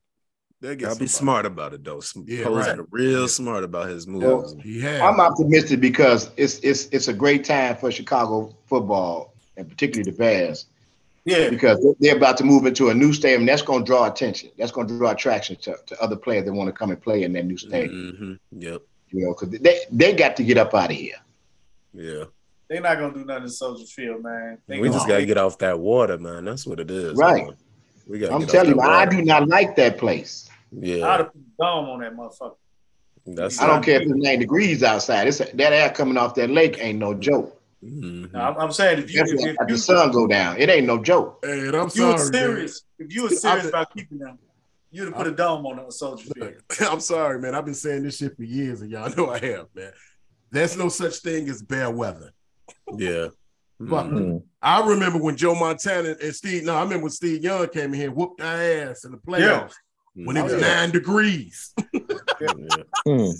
They'll 0.60 0.74
get 0.74 0.86
Gotta 0.88 0.98
be 1.00 1.06
smart 1.06 1.44
about 1.44 1.74
it 1.74 1.84
though. 1.84 2.00
Sm- 2.00 2.22
Yeah, 2.26 2.44
Posing 2.44 2.78
right. 2.78 2.86
real 2.90 3.28
smart 3.28 3.62
about 3.62 3.88
his 3.90 4.06
moves. 4.06 4.54
Well, 4.54 4.62
He 4.62 4.80
has. 4.80 5.00
I'm 5.02 5.20
optimistic 5.20 5.80
because 5.80 6.30
it's 6.36 6.58
it's 6.60 6.86
it's 6.92 7.08
a 7.08 7.12
great 7.12 7.44
time 7.44 7.76
for 7.76 7.90
Chicago 7.90 8.54
football 8.66 9.34
and 9.58 9.68
particularly 9.68 10.10
the 10.10 10.16
Bears 10.16 10.66
Yeah, 11.26 11.50
because 11.50 11.84
they're 12.00 12.16
about 12.16 12.36
to 12.38 12.44
move 12.44 12.64
into 12.66 12.88
a 12.88 12.94
new 12.94 13.12
stadium. 13.12 13.44
That's 13.44 13.62
going 13.62 13.80
to 13.84 13.86
draw 13.86 14.06
attention. 14.06 14.50
That's 14.58 14.72
going 14.72 14.88
to 14.88 14.96
draw 14.96 15.10
attraction 15.10 15.56
to, 15.56 15.76
to 15.86 16.00
other 16.02 16.16
players 16.16 16.44
that 16.46 16.52
want 16.52 16.68
to 16.68 16.72
come 16.72 16.90
and 16.90 17.00
play 17.02 17.22
in 17.24 17.32
that 17.34 17.44
new 17.44 17.56
stadium. 17.58 18.38
Mhm. 18.52 18.62
Yep. 18.62 18.82
You 19.10 19.26
know, 19.26 19.34
because 19.38 19.58
they 19.60 19.80
they 19.92 20.14
got 20.14 20.36
to 20.36 20.42
get 20.44 20.56
up 20.56 20.72
out 20.74 20.90
of 20.90 20.96
here. 20.96 21.16
Yeah. 21.92 22.24
they're 22.68 22.80
not 22.80 22.98
gonna 22.98 23.14
do 23.14 23.24
nothing 23.24 23.44
in 23.44 23.48
Soldier 23.50 23.84
Field, 23.84 24.22
man. 24.24 24.58
They 24.66 24.78
we 24.80 24.88
gonna- 24.88 24.98
just 24.98 25.06
gotta 25.08 25.26
get 25.26 25.38
off 25.38 25.58
that 25.58 25.78
water, 25.78 26.16
man. 26.18 26.46
That's 26.46 26.66
what 26.66 26.80
it 26.80 26.90
is. 26.90 27.12
Right. 27.16 27.44
man. 27.46 27.56
We 28.06 28.18
gotta 28.18 28.34
I'm 28.34 28.46
telling 28.46 28.74
you, 28.74 28.80
I 28.80 29.06
do 29.06 29.22
not 29.22 29.48
like 29.48 29.76
that 29.76 29.98
place. 29.98 30.48
I'd 30.72 30.84
Yeah. 30.84 31.16
have 31.16 31.26
put 31.32 31.36
a 31.36 31.62
dome 31.62 31.88
on 31.90 32.00
that 32.00 32.14
motherfucker. 32.16 32.56
That's 33.26 33.60
I 33.60 33.66
don't 33.66 33.82
care 33.84 33.96
if 34.00 34.02
it's 34.02 34.12
nine 34.14 34.38
degrees 34.38 34.82
outside. 34.84 35.26
It's 35.26 35.38
that 35.38 35.60
air 35.72 35.90
coming 35.90 36.16
off 36.16 36.34
that 36.36 36.48
lake 36.50 36.76
ain't 36.80 36.98
no 37.00 37.14
joke. 37.14 37.60
Mhm. 37.84 38.32
No, 38.32 38.40
I'm, 38.40 38.56
I'm 38.58 38.72
saying 38.72 39.00
if 39.00 39.12
you 39.12 39.18
That's 39.18 39.32
if, 39.32 39.40
like 39.40 39.56
if 39.60 39.68
the 39.68 39.78
sun 39.78 40.12
go 40.12 40.26
down. 40.26 40.58
It 40.58 40.68
ain't 40.70 40.86
no 40.86 41.02
joke. 41.02 41.40
Hey, 41.44 41.66
and 41.66 41.74
I'm 41.76 41.88
if 41.88 41.96
you 41.96 42.06
were 42.06 42.18
sorry. 42.18 42.30
man. 42.30 42.32
serious, 42.32 42.82
if 42.98 43.12
you 43.14 43.22
were 43.24 43.28
serious 43.30 43.66
about 43.68 43.92
keeping 43.94 44.18
them, 44.18 44.38
you'd 44.92 45.06
have 45.06 45.14
put 45.14 45.26
a 45.26 45.32
dome 45.32 45.66
on 45.66 45.84
the 45.84 45.90
Soldier 45.90 46.28
Field. 46.34 46.54
I'm 46.80 47.00
sorry, 47.00 47.40
man. 47.40 47.54
I've 47.54 47.64
been 47.64 47.74
saying 47.74 48.04
this 48.04 48.16
shit 48.18 48.36
for 48.36 48.44
years, 48.44 48.80
and 48.80 48.90
y'all 48.90 49.10
know 49.16 49.30
I 49.30 49.38
have, 49.40 49.66
man. 49.74 49.92
There's 50.52 50.76
no 50.76 50.88
such 50.88 51.16
thing 51.16 51.48
as 51.48 51.60
bad 51.62 51.88
weather. 51.94 52.32
Yeah. 52.96 53.28
Fuck. 53.78 54.06
Mhm. 54.06 54.42
I 54.62 54.86
remember 54.88 55.18
when 55.18 55.36
Joe 55.36 55.54
Montana 55.54 56.16
and 56.22 56.34
Steve. 56.34 56.64
No, 56.64 56.74
I 56.76 56.82
remember 56.82 57.04
when 57.04 57.12
Steve 57.12 57.42
Young 57.42 57.68
came 57.68 57.92
in 57.92 57.94
here, 57.94 58.08
and 58.08 58.16
whooped 58.16 58.40
our 58.40 58.54
ass 58.60 59.04
in 59.04 59.12
the 59.12 59.18
playoffs 59.18 59.74
when 60.14 60.36
it 60.36 60.42
was 60.42 60.54
Oh, 60.54 60.58
yeah. 60.58 60.74
nine 60.76 60.90
degrees. 60.92 61.74
Yeah. 61.92 62.48
Mm. 63.06 63.34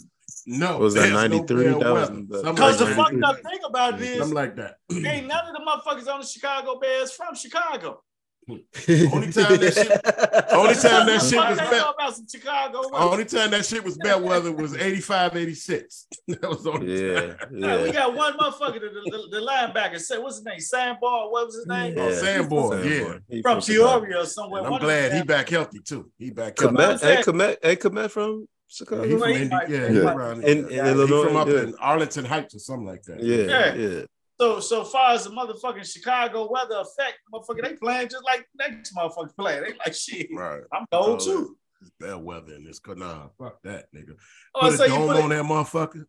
No, 0.48 0.72
What 0.72 0.80
was 0.80 0.94
that, 0.94 1.10
93? 1.12 1.64
bad 1.72 1.80
That 1.80 1.92
was 1.92 2.10
weather. 2.10 2.22
the- 2.42 2.52
Because 2.52 2.78
the 2.78 2.86
fucked 2.94 3.22
up 3.24 3.36
thing 3.42 3.58
about 3.64 3.94
it 3.94 4.02
is, 4.02 4.18
Something 4.18 4.34
like 4.34 4.56
that. 4.56 4.76
ain't 4.92 5.26
none 5.26 5.46
of 5.48 5.54
the 5.54 5.60
motherfuckers 5.66 6.12
on 6.12 6.20
the 6.20 6.26
Chicago 6.26 6.78
Bears 6.78 7.10
from 7.12 7.34
Chicago. 7.34 8.02
Only 8.48 9.32
time 9.32 9.56
that 9.58 9.72
shit, 9.74 10.52
only 10.52 10.74
time 10.76 11.06
that 11.06 11.20
shit 11.22 11.36
was 11.38 11.58
bad. 11.58 11.94
about 11.94 12.14
some 12.14 12.26
Chicago. 12.28 12.82
weather. 12.92 13.04
Only 13.04 13.24
time 13.24 13.50
that 13.50 13.66
shit 13.66 13.82
was 13.82 13.96
bad 13.98 14.22
weather 14.22 14.52
was 14.52 14.76
85, 14.76 15.36
86. 15.36 16.06
That 16.28 16.42
was 16.48 16.62
the 16.62 16.70
only 16.70 17.12
Yeah. 17.12 17.20
time. 17.34 17.48
Nah, 17.50 17.82
we 17.82 17.90
got 17.92 18.14
one 18.14 18.36
motherfucker, 18.38 18.80
the, 18.80 18.88
the, 19.30 19.40
the 19.40 19.44
linebacker. 19.44 19.98
Say, 19.98 20.18
what's 20.18 20.36
his 20.36 20.44
name? 20.44 20.60
Sandbar. 20.60 21.30
What 21.30 21.46
was 21.46 21.56
his 21.56 21.66
name? 21.66 21.94
Oh, 21.98 22.12
Sanborn, 22.12 22.84
yeah. 22.88 23.14
He 23.28 23.42
From 23.42 23.60
Chicago. 23.60 24.00
Peoria 24.06 24.20
or 24.22 24.26
somewhere. 24.26 24.58
And 24.60 24.66
I'm 24.66 24.72
One 24.72 24.80
glad 24.82 25.10
them 25.12 25.18
he 25.18 25.24
back 25.24 25.48
healthy 25.48 25.80
too. 25.80 26.10
He 26.18 26.30
back 26.30 26.58
healthy. 26.58 26.76
Komet, 26.76 26.90
hey, 26.92 26.96
saying- 26.98 27.24
Komet, 27.24 27.56
hey, 27.62 27.76
Komet 27.76 28.10
from 28.10 28.46
Chicago. 28.68 29.02
Yeah, 29.02 29.08
he 29.08 29.18
from 29.18 29.28
He 29.28 29.34
Indi- 29.36 29.48
might- 29.54 29.68
yeah, 29.68 29.88
he 29.88 29.94
he 29.94 30.00
might- 30.02 30.16
around 30.16 30.44
in, 30.44 30.58
in 30.58 30.68
there. 30.68 30.84
He 30.84 30.90
Illinois. 30.90 31.24
from 31.24 31.36
up 31.36 31.48
yeah. 31.48 31.60
in 31.62 31.74
Arlington 31.80 32.24
Heights 32.24 32.54
or 32.54 32.58
something 32.60 32.86
like 32.86 33.02
that. 33.04 33.20
yeah, 33.22 33.36
Yeah. 33.36 33.74
yeah. 33.74 34.04
So, 34.38 34.60
so 34.60 34.84
far 34.84 35.12
as 35.12 35.24
the 35.24 35.30
motherfucking 35.30 35.90
Chicago 35.90 36.50
weather 36.50 36.76
effect, 36.76 37.18
motherfucker, 37.32 37.62
they 37.62 37.74
playing 37.74 38.08
just 38.08 38.24
like 38.24 38.46
next 38.58 38.94
motherfucker 38.94 39.34
play. 39.36 39.60
They 39.60 39.72
like 39.78 39.94
shit. 39.94 40.28
Right. 40.32 40.62
I'm 40.72 40.84
cold 40.92 41.20
too. 41.20 41.56
It's 41.80 41.90
bad 41.98 42.16
weather 42.16 42.54
in 42.54 42.64
this. 42.64 42.80
Nah, 42.86 43.28
fuck 43.38 43.62
that, 43.62 43.86
nigga. 43.94 44.16
Oh, 44.54 44.68
Put 44.68 44.74
so 44.74 44.84
a 44.84 44.88
dome 44.88 45.08
put 45.08 45.16
on 45.22 45.32
it, 45.32 45.36
that 45.36 45.44
motherfucker. 45.44 46.04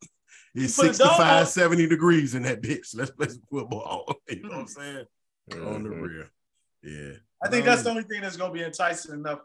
It's 0.53 0.75
put 0.75 0.95
65, 0.95 1.47
70 1.47 1.87
degrees 1.87 2.35
in 2.35 2.43
that 2.43 2.61
bitch. 2.61 2.95
Let's 2.95 3.11
play 3.11 3.27
some 3.29 3.43
football. 3.49 4.13
You 4.29 4.43
know 4.43 4.49
what 4.49 4.57
I'm 4.59 4.67
saying? 4.67 5.05
On 5.53 5.83
the 5.83 5.89
real. 5.89 6.25
Yeah. 6.83 7.17
I 7.41 7.49
think 7.49 7.65
that's 7.65 7.83
the 7.83 7.89
only 7.91 8.03
thing 8.03 8.21
that's 8.21 8.35
gonna 8.35 8.53
be 8.53 8.63
enticing 8.63 9.13
enough 9.13 9.39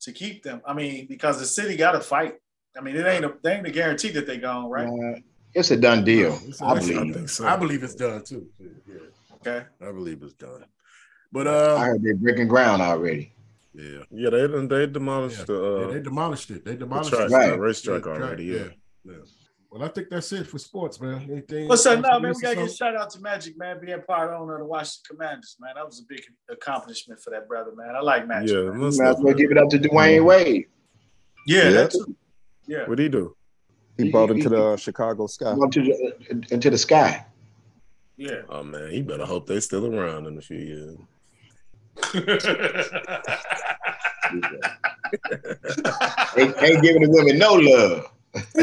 to 0.00 0.12
keep 0.12 0.42
them. 0.42 0.60
I 0.66 0.74
mean, 0.74 1.06
because 1.08 1.38
the 1.38 1.46
city 1.46 1.76
got 1.76 1.92
to 1.92 2.00
fight. 2.00 2.34
I 2.76 2.80
mean, 2.80 2.96
it 2.96 3.06
ain't 3.06 3.24
a 3.24 3.34
they 3.42 3.54
ain't 3.54 3.66
a 3.66 3.70
guarantee 3.70 4.10
that 4.10 4.26
they 4.26 4.38
gone 4.38 4.68
right. 4.68 4.88
Uh, 4.88 5.20
it's 5.54 5.70
a 5.70 5.76
done 5.76 6.04
deal. 6.04 6.32
It's- 6.34 6.60
I 6.62 6.66
I 6.70 6.78
believe. 6.78 7.14
think 7.14 7.28
so. 7.28 7.46
I 7.46 7.56
believe 7.56 7.82
it's 7.82 7.94
done 7.94 8.22
too. 8.24 8.46
Yeah, 8.58 8.94
Okay. 9.36 9.66
I 9.80 9.92
believe 9.92 10.22
it's 10.22 10.34
done. 10.34 10.64
But 11.32 11.46
uh, 11.46 11.76
I 11.76 11.86
heard 11.86 12.02
they're 12.02 12.14
breaking 12.16 12.48
ground 12.48 12.80
already. 12.82 13.32
yeah. 13.74 14.02
Yeah, 14.10 14.30
they 14.30 14.46
they 14.66 14.86
demolished 14.86 15.40
Yeah. 15.40 15.44
the, 15.46 15.64
uh, 15.64 15.80
yeah, 15.88 15.92
they 15.94 16.00
demolished 16.00 16.50
it. 16.50 16.64
They 16.64 16.72
the 16.72 16.78
demolished 16.78 17.10
track, 17.10 17.30
it. 17.30 17.34
Right. 17.34 17.50
the 17.50 17.58
racetrack 17.60 18.04
Yeah, 18.04 18.10
already. 18.12 18.50
track, 18.54 18.72
Yeah. 19.04 19.12
yeah. 19.12 19.18
Well, 19.70 19.82
I 19.82 19.88
think 19.88 20.08
that's 20.08 20.30
it 20.32 20.46
for 20.46 20.58
sports, 20.58 21.00
man. 21.00 21.28
Anything? 21.28 21.66
What's 21.66 21.84
up 21.84 21.96
else 21.96 22.02
now, 22.04 22.18
man? 22.20 22.32
We 22.32 22.40
gotta 22.40 22.54
give 22.54 22.70
something? 22.70 22.76
shout 22.76 22.94
out 22.96 23.10
to 23.10 23.20
Magic, 23.20 23.58
man, 23.58 23.80
being 23.84 24.00
part 24.06 24.32
owner 24.32 24.54
of 24.54 24.60
the 24.60 24.66
Washington 24.66 25.16
Commanders, 25.16 25.56
man. 25.60 25.72
That 25.74 25.84
was 25.84 25.98
a 26.00 26.04
big 26.08 26.22
accomplishment 26.48 27.20
for 27.20 27.30
that 27.30 27.48
brother, 27.48 27.72
man. 27.74 27.96
I 27.96 28.00
like 28.00 28.28
Magic. 28.28 28.50
Yeah, 28.54 28.70
man. 28.70 28.78
most 28.78 28.98
Might 29.00 29.08
as 29.08 29.16
well 29.16 29.32
definitely. 29.34 29.42
give 29.42 29.50
it 29.50 29.58
up 29.58 29.68
to 29.70 29.78
Dwyane 29.80 30.24
Wade. 30.24 30.66
yeah, 31.48 31.64
Yeah. 31.64 31.70
that 31.72 31.90
too. 31.90 32.16
Yeah. 32.68 32.82
What'd 32.86 33.00
he 33.00 33.08
do? 33.08 33.34
He 33.96 34.10
brought 34.10 34.30
him 34.30 34.40
to 34.40 34.48
the 34.48 34.76
Chicago 34.76 35.26
Sky. 35.26 35.54
Go 35.54 35.68
to 35.68 35.82
the, 35.82 36.44
into 36.50 36.70
the 36.70 36.78
sky. 36.78 37.24
Yeah. 38.16 38.42
Oh 38.48 38.62
man, 38.62 38.90
he 38.90 39.02
better 39.02 39.24
hope 39.24 39.46
they're 39.46 39.60
still 39.60 39.86
around 39.86 40.26
in 40.26 40.38
a 40.38 40.42
few 40.42 40.58
years. 40.58 40.96
Ain't, 46.36 46.54
ain't 46.60 46.82
giving 46.82 47.02
the 47.02 47.08
women 47.08 47.38
no 47.38 47.54
love. 47.54 48.10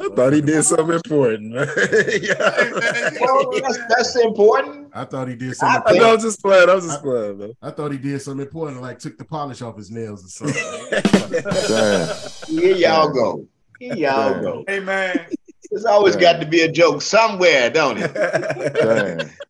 I 0.00 0.08
thought 0.14 0.32
he 0.32 0.40
did 0.42 0.62
something 0.64 0.94
important, 0.94 1.52
man. 1.52 1.66
Well, 3.20 3.50
that's, 3.60 3.78
that's 3.88 4.16
important. 4.16 4.81
I 4.94 5.04
thought 5.04 5.28
he 5.28 5.34
did 5.36 5.50
I 5.50 5.52
something. 5.52 5.82
I 5.86 5.98
know, 5.98 6.12
I'm 6.14 6.20
just 6.20 6.42
playing. 6.42 6.68
I'm 6.68 6.80
just 6.80 7.02
playing, 7.02 7.38
man. 7.38 7.52
I 7.62 7.70
thought 7.70 7.92
he 7.92 7.98
did 7.98 8.20
something 8.20 8.44
important, 8.46 8.82
like 8.82 8.98
took 8.98 9.16
the 9.16 9.24
polish 9.24 9.62
off 9.62 9.76
his 9.76 9.90
nails 9.90 10.24
or 10.24 10.28
something. 10.28 11.42
Damn. 11.68 12.08
Here 12.48 12.76
y'all 12.76 13.08
go. 13.12 13.46
Here 13.78 13.94
y'all 13.94 14.34
Yeah. 14.34 14.40
go. 14.40 14.64
Hey 14.66 14.80
man, 14.80 15.26
There's 15.70 15.84
always 15.86 16.16
got 16.16 16.40
to 16.40 16.46
be 16.46 16.62
a 16.62 16.70
joke 16.70 17.00
somewhere, 17.02 17.70
don't 17.70 17.98
it? 17.98 18.12
Damn. 18.14 19.30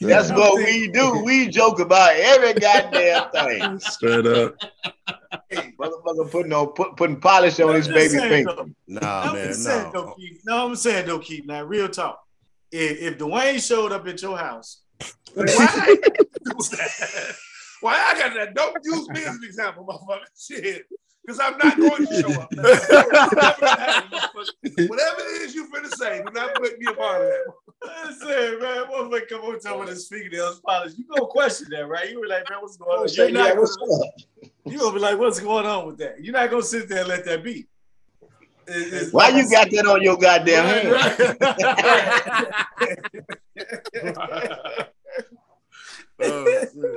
That's 0.00 0.28
Damn. 0.28 0.38
what 0.38 0.56
we 0.56 0.88
do. 0.88 1.22
We 1.24 1.48
joke 1.48 1.80
about 1.80 2.14
every 2.16 2.54
goddamn 2.54 3.30
thing. 3.30 3.78
Straight 3.78 4.26
up. 4.26 4.56
Motherfucker 5.50 6.30
putting 6.30 6.52
on 6.52 6.68
put, 6.68 6.96
putting 6.96 7.20
polish 7.20 7.58
on 7.60 7.74
his 7.74 7.88
baby 7.88 8.00
just 8.00 8.14
saying, 8.16 8.46
finger. 8.46 8.64
Nah, 8.88 9.32
man, 9.32 9.46
just 9.48 9.64
saying, 9.64 9.90
no. 9.94 10.14
don't. 10.16 10.20
No, 10.44 10.66
I'm 10.66 10.76
saying 10.76 11.06
don't 11.06 11.22
keep. 11.22 11.46
Now, 11.46 11.62
real 11.64 11.88
talk. 11.88 12.22
If, 12.72 13.14
if 13.14 13.18
Dwayne 13.18 13.66
showed 13.66 13.92
up 13.92 14.06
at 14.06 14.22
your 14.22 14.36
house, 14.36 14.82
Why? 15.34 15.96
Why 17.80 17.94
I 17.94 18.18
got 18.18 18.34
that? 18.34 18.54
Don't 18.54 18.76
use 18.84 19.08
me 19.08 19.20
as 19.22 19.36
an 19.36 19.44
example, 19.44 19.86
motherfucker. 19.86 20.26
Shit. 20.38 20.86
Because 21.24 21.40
I'm 21.40 21.58
not 21.58 21.76
going 21.76 22.06
to 22.06 22.20
show 22.20 22.40
up. 22.40 22.50
Whatever 24.88 25.20
it 25.20 25.42
is 25.42 25.54
you 25.54 25.68
finna 25.70 25.88
say, 25.94 26.22
do 26.24 26.32
not 26.32 26.54
put 26.54 26.78
me 26.78 26.86
a 26.90 26.94
part 26.94 27.22
of 27.22 27.28
that. 27.28 27.44
I'm 27.82 28.14
saying, 28.14 28.58
man, 28.60 28.84
motherfucker 28.84 29.28
come 29.28 29.40
on 29.42 29.60
top 29.60 29.80
with 29.80 29.90
his 29.90 30.08
fingernails 30.08 30.60
polished. 30.60 30.98
You 30.98 31.04
gonna 31.04 31.26
question 31.26 31.68
that, 31.70 31.88
right? 31.88 32.10
You 32.10 32.20
were 32.20 32.26
like, 32.26 32.48
man, 32.50 32.58
what's 32.60 32.76
going 32.76 32.98
on? 32.98 33.04
Oh, 33.04 33.06
say, 33.06 33.24
You're 33.24 33.32
not 33.32 33.48
yeah, 33.48 33.54
gonna, 33.54 33.60
what's 33.60 33.76
up? 34.04 34.50
you 34.66 34.78
gonna 34.78 34.94
be 34.94 35.00
like, 35.00 35.18
what's 35.18 35.40
going 35.40 35.66
on 35.66 35.86
with 35.86 35.98
that? 35.98 36.22
You're 36.22 36.32
not 36.32 36.50
gonna 36.50 36.62
sit 36.62 36.88
there 36.88 37.00
and 37.00 37.08
let 37.08 37.24
that 37.26 37.44
be. 37.44 37.66
It- 38.70 38.92
it's 38.94 39.12
Why 39.12 39.28
you 39.30 39.48
got 39.50 39.70
that 39.70 39.86
on 39.86 40.02
your 40.02 40.16
goddamn 40.16 40.64
hand? 40.64 40.94
Oh, 46.22 46.44
shit. 46.44 46.74
You 46.74 46.82
know 46.82 46.90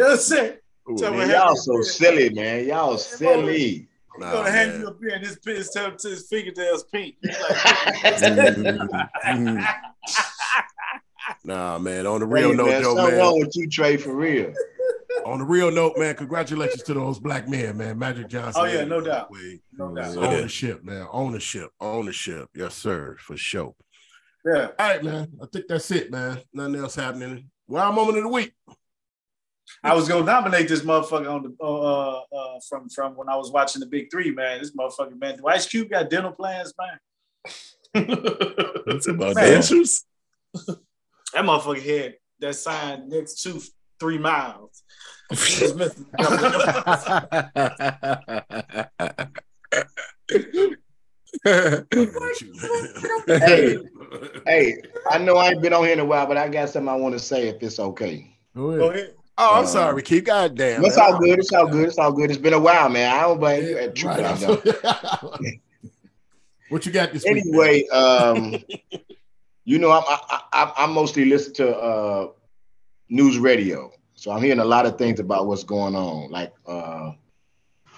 what 0.00 0.10
I'm 0.10 0.16
saying? 0.18 0.52
Tell 0.98 1.10
me, 1.12 1.18
Man, 1.18 1.28
have 1.28 1.36
y'all 1.46 1.56
so 1.56 1.80
silly, 1.82 2.30
man. 2.30 2.66
Y'all 2.66 2.98
silly. 2.98 3.58
He's 3.68 3.86
Nah, 4.18 4.32
gonna 4.32 4.50
hand 4.50 4.70
man. 4.72 4.80
you 4.80 4.86
a 4.88 4.94
pen 4.94 5.10
and 5.12 5.24
his 5.24 5.38
his, 5.44 5.70
tell 5.70 5.92
to 5.94 6.08
his 6.08 6.26
fingernails 6.28 6.82
pink. 6.84 7.14
He's 7.22 7.30
like, 7.40 8.56
Mhm. 9.26 9.64
Nah, 11.44 11.78
man. 11.78 12.06
On 12.06 12.18
the 12.20 12.26
real 12.26 12.50
Hey, 12.50 12.56
note, 12.56 12.66
man, 12.66 12.82
though, 12.82 12.96
something 12.96 13.14
man. 13.16 13.18
wrong 13.24 13.38
with 13.38 13.54
you, 13.54 13.68
Trey, 13.68 13.96
for 13.96 14.12
real. 14.14 14.52
On 15.24 15.38
the 15.38 15.44
real 15.44 15.70
note, 15.70 15.94
man. 15.96 16.14
Congratulations 16.14 16.82
to 16.84 16.94
those 16.94 17.18
black 17.18 17.48
men, 17.48 17.76
man. 17.76 17.98
Magic 17.98 18.28
Johnson. 18.28 18.62
Oh, 18.64 18.66
yeah, 18.66 18.84
no 18.84 19.00
doubt. 19.00 19.30
Wade. 19.30 19.60
no 19.72 19.94
doubt. 19.94 20.14
Yeah. 20.14 20.20
Ownership, 20.20 20.84
man. 20.84 21.06
Ownership. 21.12 21.70
Ownership. 21.80 22.48
Yes, 22.54 22.74
sir. 22.74 23.16
For 23.18 23.36
sure. 23.36 23.74
Yeah. 24.44 24.68
All 24.78 24.88
right, 24.88 25.02
man. 25.02 25.28
I 25.42 25.46
think 25.52 25.66
that's 25.68 25.90
it, 25.90 26.10
man. 26.10 26.40
Nothing 26.52 26.76
else 26.76 26.94
happening. 26.94 27.50
Wild 27.66 27.94
moment 27.94 28.18
of 28.18 28.24
the 28.24 28.30
week. 28.30 28.54
I 29.84 29.94
was 29.94 30.08
gonna 30.08 30.24
nominate 30.24 30.66
this 30.68 30.80
motherfucker 30.80 31.30
on 31.30 31.42
the 31.42 31.54
uh, 31.62 32.20
uh 32.20 32.58
from 32.68 32.88
from 32.88 33.14
when 33.16 33.28
I 33.28 33.36
was 33.36 33.50
watching 33.50 33.80
the 33.80 33.86
Big 33.86 34.10
Three, 34.10 34.30
man. 34.30 34.60
This 34.60 34.74
motherfucker, 34.74 35.18
man. 35.20 35.36
Do 35.36 35.46
Ice 35.46 35.66
Cube 35.66 35.90
got 35.90 36.08
dental 36.08 36.32
plans, 36.32 36.72
man? 36.78 36.98
It's 37.94 39.08
about 39.08 39.34
Man. 39.34 39.44
dentures. 39.44 40.04
That 41.34 41.44
motherfucker 41.44 41.82
had 41.82 42.14
that 42.40 42.54
sign 42.54 43.08
next 43.08 43.42
to 43.42 43.60
three 44.00 44.18
miles. 44.18 44.82
He 45.30 45.72
missing 45.74 46.06
a 46.12 46.22
couple 46.22 46.44
of. 46.46 48.18
Hey. 53.26 53.78
Hey, 54.46 54.76
I 55.10 55.18
know 55.18 55.36
I 55.36 55.50
ain't 55.50 55.60
been 55.62 55.72
on 55.72 55.84
here 55.84 55.92
in 55.92 56.00
a 56.00 56.04
while, 56.04 56.26
but 56.26 56.36
I 56.36 56.48
got 56.48 56.70
something 56.70 56.88
I 56.88 56.94
want 56.94 57.14
to 57.14 57.18
say 57.18 57.48
if 57.48 57.62
it's 57.62 57.78
okay. 57.78 58.34
Go 58.56 58.62
Go 58.76 58.90
ahead. 58.90 58.94
ahead. 58.96 59.14
Oh, 59.36 59.54
I'm 59.58 59.64
Uh, 59.64 59.66
sorry, 59.66 60.02
Keith. 60.02 60.24
Goddamn. 60.24 60.84
It's 60.84 60.96
all 60.96 61.18
good. 61.18 61.38
It's 61.38 61.52
all 61.52 61.66
good. 61.68 61.88
It's 61.88 61.98
all 61.98 62.12
good. 62.12 62.30
It's 62.30 62.38
been 62.40 62.54
a 62.54 62.58
while, 62.58 62.88
man. 62.88 63.14
I 63.14 63.20
don't 63.22 63.38
blame 63.38 63.64
you. 63.64 63.90
True, 63.92 64.08
Right, 64.10 64.24
I 64.24 64.38
know. 64.40 64.60
what 66.70 66.86
you 66.86 66.92
got 66.92 67.12
this 67.12 67.24
week? 67.24 67.44
anyway, 67.46 67.86
um, 67.88 68.56
you 69.64 69.78
know, 69.78 69.90
I'm 69.92 70.02
I, 70.08 70.40
I, 70.52 70.72
I 70.78 70.86
mostly 70.86 71.26
listen 71.26 71.52
to 71.54 71.76
uh, 71.76 72.28
news 73.10 73.38
radio, 73.38 73.92
so 74.18 74.32
I'm 74.32 74.42
hearing 74.42 74.58
a 74.58 74.64
lot 74.64 74.84
of 74.84 74.98
things 74.98 75.20
about 75.20 75.46
what's 75.46 75.62
going 75.62 75.94
on, 75.94 76.28
like 76.32 76.52
uh, 76.66 77.12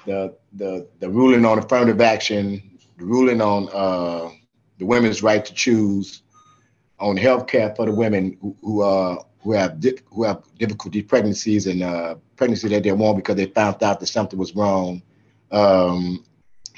the 0.05 0.37
the 0.53 0.87
the 0.99 1.09
ruling 1.09 1.47
on 1.47 1.59
affirmative 1.59 2.03
action, 2.03 2.79
the 2.99 3.07
ruling 3.07 3.41
on 3.41 3.71
uh, 3.73 4.29
the 4.77 4.85
women's 4.85 5.23
right 5.23 5.43
to 5.43 5.55
choose, 5.55 6.23
on 6.99 7.17
health 7.17 7.47
care 7.47 7.75
for 7.75 7.87
the 7.87 7.93
women 7.93 8.37
who, 8.43 8.55
who 8.61 8.83
uh 8.83 9.17
who 9.39 9.53
have 9.53 9.81
di- 9.81 9.99
who 10.11 10.25
have 10.25 10.43
difficulty 10.59 11.01
pregnancies 11.01 11.67
and 11.67 11.83
uh, 11.83 12.17
pregnancy 12.37 12.69
that 12.69 12.83
they 12.83 12.93
want 12.93 13.17
because 13.17 13.37
they 13.37 13.47
found 13.47 13.83
out 13.83 13.99
that 13.99 14.07
something 14.07 14.39
was 14.39 14.55
wrong. 14.55 15.03
Um, 15.51 16.23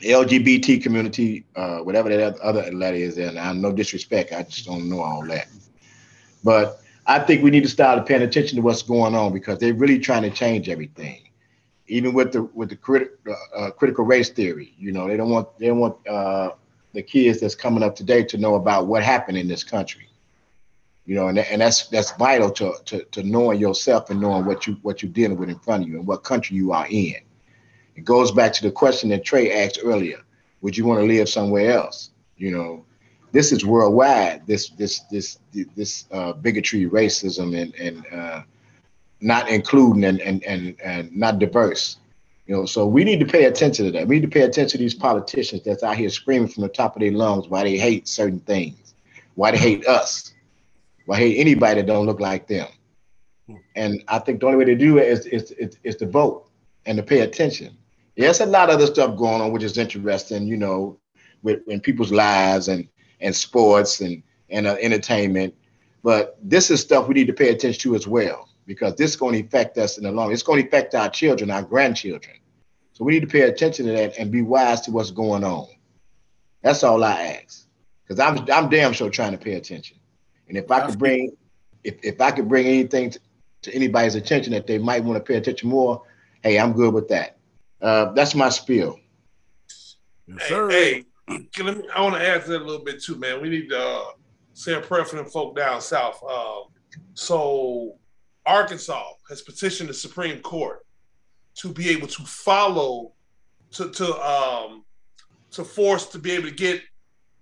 LGBT 0.03 0.81
community, 0.81 1.47
uh, 1.57 1.79
whatever 1.79 2.09
that 2.17 2.39
other 2.39 2.71
letter 2.71 2.97
is, 2.97 3.19
and 3.19 3.37
I 3.37 3.53
no 3.55 3.73
disrespect, 3.73 4.33
I 4.33 4.45
just 4.45 4.67
don't 4.67 4.89
know 4.89 5.01
all 5.01 5.27
that. 5.27 5.49
But 6.45 6.82
I 7.13 7.19
think 7.19 7.43
we 7.43 7.51
need 7.51 7.63
to 7.65 7.69
start 7.69 8.07
paying 8.07 8.23
attention 8.23 8.57
to 8.57 8.63
what's 8.63 8.81
going 8.81 9.15
on 9.15 9.35
because 9.35 9.59
they're 9.59 9.75
really 9.75 9.99
trying 9.99 10.23
to 10.23 10.31
change 10.31 10.71
everything. 10.71 11.29
Even 11.87 12.15
with 12.15 12.33
the 12.33 12.45
with 12.45 12.71
the 12.71 12.77
crit, 12.77 13.19
uh, 13.55 13.71
critical 13.73 14.07
race 14.07 14.31
theory, 14.31 14.73
you 14.79 14.93
know, 14.93 15.07
they 15.07 15.19
don't 15.19 15.29
want 15.29 15.59
they 15.59 15.67
don't 15.67 15.79
want 15.79 16.09
uh, 16.09 16.53
the 16.95 17.03
kids 17.03 17.39
that's 17.39 17.55
coming 17.55 17.83
up 17.83 17.95
today 17.95 18.25
to 18.25 18.39
know 18.39 18.55
about 18.55 18.87
what 18.87 19.03
happened 19.03 19.37
in 19.37 19.47
this 19.47 19.63
country. 19.63 20.09
You 21.05 21.15
know, 21.17 21.29
and, 21.29 21.39
and 21.39 21.61
that's 21.61 21.89
that's 21.89 22.13
vital 22.13 22.51
to, 22.53 22.77
to 22.87 23.05
to 23.05 23.23
knowing 23.23 23.61
yourself 23.61 24.09
and 24.09 24.19
knowing 24.19 24.47
what 24.47 24.67
you 24.67 24.79
what 24.81 25.03
you're 25.03 25.13
dealing 25.13 25.37
with 25.37 25.51
in 25.51 25.59
front 25.59 25.83
of 25.83 25.91
you 25.91 25.99
and 25.99 26.07
what 26.07 26.25
country 26.25 26.57
you 26.57 26.73
are 26.73 26.87
in. 26.89 27.17
It 27.95 28.07
goes 28.07 28.33
back 28.33 28.55
to 28.55 28.63
the 28.63 28.73
question 28.73 29.11
that 29.11 29.23
Trey 29.23 29.53
asked 29.53 29.81
earlier: 29.85 30.23
Would 30.63 30.79
you 30.79 30.87
want 30.87 31.01
to 31.01 31.07
live 31.07 31.29
somewhere 31.29 31.73
else? 31.73 32.09
You 32.39 32.53
know, 32.53 32.87
this 33.33 33.51
is 33.51 33.65
worldwide. 33.65 34.47
This 34.47 34.69
this 34.71 35.01
this 35.11 35.39
this 35.75 36.07
uh, 36.13 36.35
bigotry, 36.35 36.89
racism, 36.89 37.61
and 37.61 37.75
and 37.75 38.07
uh, 38.13 38.43
not 39.21 39.49
including 39.49 40.05
and, 40.05 40.21
and 40.21 40.45
and 40.45 40.77
and 40.83 41.17
not 41.17 41.39
diverse. 41.39 41.97
You 42.47 42.57
know, 42.57 42.67
so 42.67 42.87
we 42.87 43.05
need 43.05 43.21
to 43.21 43.27
pay 43.27 43.45
attention 43.45 43.87
to 43.87 43.93
that. 43.93 44.07
We 44.07 44.17
need 44.17 44.23
to 44.23 44.29
pay 44.29 44.43
attention 44.43 44.79
to 44.79 44.85
these 44.85 44.95
politicians 44.95 45.63
that's 45.65 45.83
out 45.83 45.97
here 45.97 46.11
screaming 46.11 46.49
from 46.49 46.63
the 46.63 46.69
top 46.69 46.97
of 46.97 47.01
their 47.01 47.13
lungs 47.13 47.49
why 47.49 47.63
they 47.63 47.79
hate 47.79 48.07
certain 48.07 48.41
things, 48.41 48.95
why 49.35 49.53
they 49.53 49.59
hate 49.59 49.87
us, 49.87 50.35
why 51.07 51.19
they 51.19 51.31
hate 51.31 51.41
anybody 51.41 51.81
that 51.81 51.87
don't 51.87 52.05
look 52.05 52.21
like 52.21 52.49
them. 52.49 52.69
And 53.77 54.03
I 54.09 54.19
think 54.19 54.41
the 54.41 54.47
only 54.47 54.59
way 54.59 54.65
to 54.67 54.75
do 54.75 54.99
it 54.99 55.09
is 55.09 55.27
is, 55.27 55.51
is, 55.53 55.79
is 55.83 55.97
to 55.97 56.07
vote 56.07 56.49
and 56.85 56.97
to 56.99 57.03
pay 57.03 57.21
attention. 57.21 57.77
Yes, 58.17 58.41
a 58.41 58.47
lot 58.47 58.69
of 58.69 58.75
other 58.75 58.87
stuff 58.87 59.17
going 59.17 59.41
on, 59.41 59.53
which 59.53 59.63
is 59.63 59.79
interesting, 59.79 60.47
you 60.47 60.59
know, 60.59 60.99
with 61.43 61.67
in 61.69 61.81
people's 61.81 62.13
lives 62.13 62.69
and 62.69 62.89
and 63.23 63.35
sports 63.35 64.01
and 64.01 64.23
and 64.51 64.67
uh, 64.67 64.77
entertainment. 64.81 65.55
But 66.03 66.37
this 66.43 66.71
is 66.71 66.81
stuff 66.81 67.09
we 67.09 67.15
need 67.15 67.29
to 67.29 67.33
pay 67.33 67.51
attention 67.51 67.81
to 67.83 67.95
as 67.95 68.07
well 68.07 68.49
because 68.67 68.95
this 68.97 69.11
is 69.11 69.17
going 69.17 69.35
to 69.35 69.41
affect 69.41 69.79
us 69.79 69.99
in 69.99 70.05
the 70.05 70.13
long. 70.13 70.33
It's 70.33 70.43
going 70.43 70.61
to 70.61 70.69
affect 70.69 70.95
our 70.95 71.09
children, 71.09 71.51
our 71.51 71.63
grandchildren. 71.63 72.37
So 72.93 73.05
we 73.05 73.13
need 73.13 73.21
to 73.21 73.27
pay 73.27 73.43
attention 73.43 73.87
to 73.87 73.93
that 73.93 74.19
and 74.19 74.31
be 74.31 74.43
wise 74.43 74.81
to 74.83 74.91
what's 74.91 75.11
going 75.11 75.45
on. 75.45 75.69
That's 76.63 76.85
all 76.85 77.03
I 77.03 77.41
ask. 77.43 77.67
Because 78.05 78.21
I'm 78.21 78.47
I'm 78.53 78.69
damn 78.69 78.93
sure 78.93 79.11
trying 79.11 79.33
to 79.33 79.39
pay 79.39 79.55
attention. 79.55 79.99
And 80.49 80.59
if 80.59 80.71
I 80.71 80.87
could 80.87 80.99
bring 80.99 81.37
if, 81.85 81.97
if 82.03 82.21
I 82.21 82.31
could 82.31 82.49
bring 82.49 82.67
anything 82.67 83.11
to, 83.11 83.21
to 83.63 83.75
anybody's 83.75 84.15
attention 84.15 84.53
that 84.53 84.67
they 84.67 84.79
might 84.79 85.03
want 85.03 85.17
to 85.17 85.25
pay 85.25 85.39
attention 85.39 85.69
more, 85.69 86.03
hey, 86.43 86.59
I'm 86.59 86.73
good 86.73 86.93
with 86.93 87.09
that. 87.09 87.39
Uh, 87.81 88.13
that's 88.13 88.35
my 88.35 88.49
spiel. 88.49 89.01
Yes, 90.27 90.49
sir. 90.49 90.71
Hey, 90.71 90.77
hey, 90.77 90.95
can 90.95 91.12
let 91.29 91.77
me, 91.79 91.89
I 91.95 92.01
want 92.01 92.15
to 92.15 92.27
add 92.27 92.45
to 92.45 92.51
that 92.51 92.63
a 92.63 92.65
little 92.65 92.85
bit 92.85 93.03
too, 93.03 93.17
man. 93.17 93.41
We 93.41 93.49
need 93.49 93.69
to 93.71 93.79
uh, 93.79 94.05
say 94.55 94.75
a 94.75 94.81
prayer 94.81 95.05
for 95.05 95.17
them 95.17 95.27
folk 95.27 95.57
down 95.57 95.81
south. 95.81 96.23
Uh, 96.29 96.61
so 97.15 97.97
Arkansas 98.45 99.13
has 99.29 99.43
petitioned 99.43 99.89
the 99.89 99.95
Supreme 99.95 100.41
Court 100.41 100.85
to 101.57 101.73
be 101.73 101.91
able 101.91 102.09
to 102.09 102.23
follow, 102.23 103.13
to 103.73 103.91
to 103.91 104.21
um, 104.21 104.85
to 105.53 105.65
force 105.65 106.07
to 106.07 106.19
be 106.19 106.33
able 106.33 106.49
to 106.49 106.55
get 106.55 106.83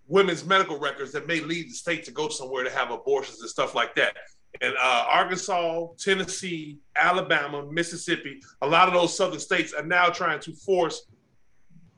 women's 0.08 0.44
medical 0.44 0.78
records 0.78 1.12
that 1.12 1.26
may 1.26 1.40
lead 1.40 1.68
the 1.68 1.74
state 1.74 2.04
to 2.04 2.10
go 2.10 2.28
somewhere 2.28 2.64
to 2.64 2.70
have 2.70 2.90
abortions 2.90 3.40
and 3.40 3.48
stuff 3.48 3.74
like 3.74 3.94
that. 3.94 4.16
And 4.60 4.74
uh, 4.82 5.04
Arkansas, 5.08 5.86
Tennessee, 5.96 6.78
Alabama, 6.96 7.64
Mississippi, 7.70 8.40
a 8.62 8.66
lot 8.66 8.88
of 8.88 8.94
those 8.94 9.16
southern 9.16 9.38
states 9.38 9.72
are 9.72 9.84
now 9.84 10.08
trying 10.08 10.40
to 10.40 10.52
force 10.52 11.06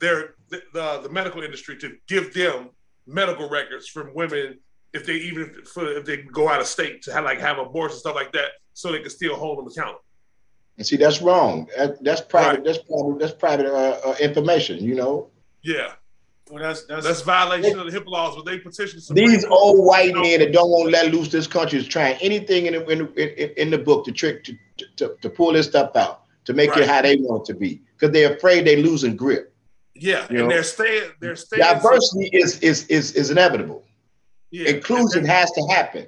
their 0.03 0.35
the, 0.51 0.61
the, 0.75 1.01
the 1.05 1.09
medical 1.09 1.43
industry 1.43 1.79
to 1.79 1.97
give 2.09 2.35
them 2.35 2.69
medical 3.07 3.49
records 3.49 3.89
from 3.89 4.13
women 4.15 4.59
if 4.93 5.07
they 5.07 5.15
even 5.15 5.43
if, 5.63 5.71
if 5.77 6.05
they 6.05 6.19
go 6.19 6.49
out 6.51 6.61
of 6.61 6.67
state 6.67 7.01
to 7.03 7.13
have 7.15 7.25
like 7.25 7.41
have 7.41 7.59
abortions 7.59 8.01
stuff 8.01 8.15
like 8.15 8.33
that, 8.33 8.51
so 8.75 8.93
they 8.93 9.01
can 9.01 9.09
still 9.11 9.37
hold 9.37 9.59
them 9.59 9.67
accountable. 9.69 10.05
And 10.77 10.87
see, 10.87 10.97
that's 10.97 11.23
wrong. 11.23 11.69
That, 11.77 12.03
that's 12.05 12.21
private. 12.21 12.65
That's 12.65 12.79
private. 12.79 13.19
That's 13.21 13.33
private 13.35 13.67
uh, 13.67 14.01
uh, 14.11 14.17
information. 14.21 14.79
You 14.85 14.95
know, 14.97 15.29
Yeah, 15.63 15.93
Well, 16.51 16.63
that's 16.63 16.85
that's, 16.87 17.07
that's 17.07 17.21
violation 17.23 17.79
of 17.79 17.91
the 17.91 17.99
HIPAA 17.99 18.07
laws, 18.07 18.35
but 18.37 18.45
they 18.45 18.59
petition 18.59 19.01
the 19.09 19.15
these 19.15 19.45
Court. 19.45 19.61
old 19.63 19.87
white 19.87 20.15
men 20.15 20.41
that 20.41 20.53
don't 20.53 20.69
want 20.71 20.87
to 20.89 20.93
let 20.93 21.13
loose 21.15 21.29
this 21.29 21.47
country 21.47 21.79
is 21.79 21.87
trying 21.87 22.17
anything 22.21 22.67
in 22.67 22.73
the, 22.75 22.85
in, 22.89 23.07
in, 23.17 23.51
in 23.57 23.71
the 23.71 23.79
book 23.79 24.05
to 24.07 24.13
trick 24.13 24.45
to, 24.45 24.53
to, 24.97 25.15
to 25.23 25.31
pull 25.31 25.53
this 25.53 25.67
stuff 25.69 25.95
out 25.97 26.23
to 26.47 26.53
make 26.55 26.71
Right. 26.71 26.81
it 26.83 26.89
how 26.89 27.03
they 27.03 27.17
want 27.17 27.49
it 27.49 27.53
to 27.53 27.59
be 27.59 27.81
because 27.95 28.11
they're 28.13 28.35
afraid 28.35 28.67
they're 28.67 28.79
losing 28.79 29.15
grip. 29.17 29.52
Yeah, 30.03 30.27
You 30.31 30.39
know? 30.39 30.43
and 30.43 30.51
they're 30.51 30.63
staying. 30.65 31.11
They're 31.21 31.37
staying. 31.37 31.63
Diversity 31.63 32.29
is 32.33 32.59
is 32.61 32.87
is, 32.87 33.13
is 33.13 33.31
inevitable. 33.31 33.85
Yeah, 34.51 34.71
Inclusion 34.71 35.25
has 35.25 35.51
to 35.53 35.63
happen. 35.71 36.07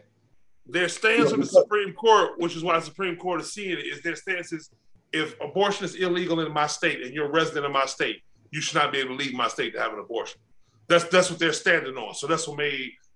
Their 0.66 0.88
stance 0.88 1.28
Yeah, 1.28 1.34
on 1.34 1.40
the 1.40 1.46
Supreme 1.46 1.92
Court, 1.92 2.32
which 2.38 2.56
is 2.56 2.64
why 2.64 2.78
the 2.78 2.84
Supreme 2.84 3.16
Court 3.16 3.40
is 3.40 3.52
seeing 3.52 3.72
it, 3.78 3.86
is 3.86 4.02
their 4.02 4.16
stance 4.16 4.52
is 4.52 4.70
if 5.12 5.40
abortion 5.40 5.84
is 5.84 5.94
illegal 5.94 6.40
in 6.40 6.52
my 6.52 6.66
state 6.66 7.02
and 7.02 7.14
you're 7.14 7.26
a 7.26 7.30
resident 7.32 7.66
of 7.66 7.72
my 7.72 7.86
state, 7.86 8.22
you 8.50 8.60
should 8.60 8.74
not 8.74 8.90
be 8.92 8.98
able 8.98 9.16
to 9.16 9.22
leave 9.24 9.32
my 9.34 9.46
state 9.48 9.72
to 9.74 9.80
have 9.80 9.92
an 9.92 10.00
abortion. 10.00 10.40
That's 10.88 11.04
that's 11.04 11.30
what 11.30 11.38
they're 11.38 11.52
standing 11.52 11.96
on. 11.96 12.14
So 12.14 12.26
that's 12.26 12.48
what 12.48 12.58
made 12.58 12.72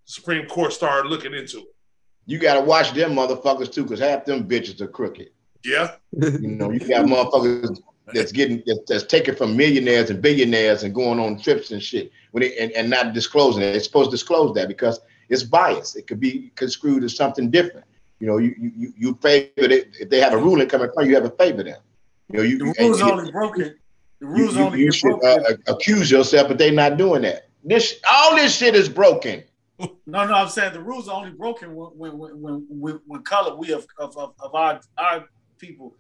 the 0.07 0.13
Supreme 0.13 0.47
Court 0.47 0.73
start 0.73 1.07
looking 1.07 1.35
into 1.35 1.59
it. 1.59 1.75
You 2.27 2.39
got 2.39 2.55
to 2.55 2.61
watch 2.61 2.93
them 2.93 3.15
motherfuckers 3.15 3.73
too, 3.73 3.83
because 3.83 3.99
half 4.01 4.25
them 4.25 4.47
bitches 4.49 4.81
are 4.81 4.87
crooked. 4.89 5.31
Yeah, 5.65 5.97
You 6.13 6.47
know, 6.49 6.71
you 6.71 6.79
got 6.81 7.07
motherfuckers 7.07 7.81
that's 8.15 8.33
getting 8.33 8.63
that's, 8.67 8.81
that's 8.89 9.05
taken 9.05 9.35
from 9.35 9.57
millionaires 9.57 10.11
and 10.11 10.21
billionaires 10.23 10.83
and 10.83 10.95
going 10.95 11.19
on 11.19 11.39
trips 11.39 11.71
and 11.71 11.83
shit 11.83 12.11
when 12.33 12.43
they, 12.43 12.57
and, 12.59 12.73
and 12.73 12.89
not 12.91 13.13
disclosing 13.13 13.63
it. 13.63 13.73
They're 13.73 13.81
supposed 13.81 14.11
to 14.11 14.17
disclose 14.17 14.55
that 14.55 14.69
because 14.69 15.01
it's 15.29 15.43
biased. 15.43 15.97
It 15.97 16.07
could 16.07 16.21
be 16.21 16.51
construed 16.57 17.05
as 17.05 17.15
something 17.17 17.51
different. 17.51 17.87
You 18.21 18.27
know, 18.27 18.39
you 18.39 18.55
you 18.59 18.93
you 18.97 19.19
favor 19.23 19.51
it 19.57 19.89
if 20.01 20.09
they 20.11 20.21
have 20.21 20.33
a 20.33 20.39
ruling 20.39 20.69
coming 20.69 20.91
from 20.93 21.05
you, 21.05 21.11
you 21.11 21.15
have 21.21 21.25
to 21.31 21.37
favor 21.37 21.63
them. 21.63 21.81
You 22.31 22.37
know, 22.39 22.43
you 22.43 22.59
the 22.59 22.65
rules 22.79 23.01
and- 23.01 23.11
only 23.11 23.31
broken. 23.31 23.75
The 24.21 24.27
rules 24.27 24.57
you- 24.57 24.63
only 24.63 24.79
you 24.81 24.85
get 24.87 24.95
should 24.95 25.21
broken. 25.21 25.57
uh, 25.69 25.73
accuse 25.73 26.11
yourself, 26.11 26.49
but 26.49 26.59
they're 26.59 26.73
not 26.73 26.97
doing 26.97 27.23
that. 27.23 27.49
This 27.63 28.01
all 28.11 28.35
this 28.35 28.57
shit 28.57 28.75
is 28.75 28.89
broken. 28.89 29.45
No, 29.79 30.27
no, 30.27 30.35
I'm 30.35 30.49
saying 30.49 30.73
the 30.73 30.83
rules 30.83 31.09
are 31.09 31.15
only 31.15 31.31
broken 31.31 31.73
when 31.75 31.91
when 31.91 32.19
when 32.19 32.43
when, 32.43 32.67
when, 32.69 33.01
when 33.07 33.23
color 33.23 33.55
we 33.55 33.71
of, 33.73 33.87
of, 33.99 34.17
of, 34.17 34.35
of 34.41 34.55
our 34.55 34.81
our 34.97 35.25
people 35.59 35.95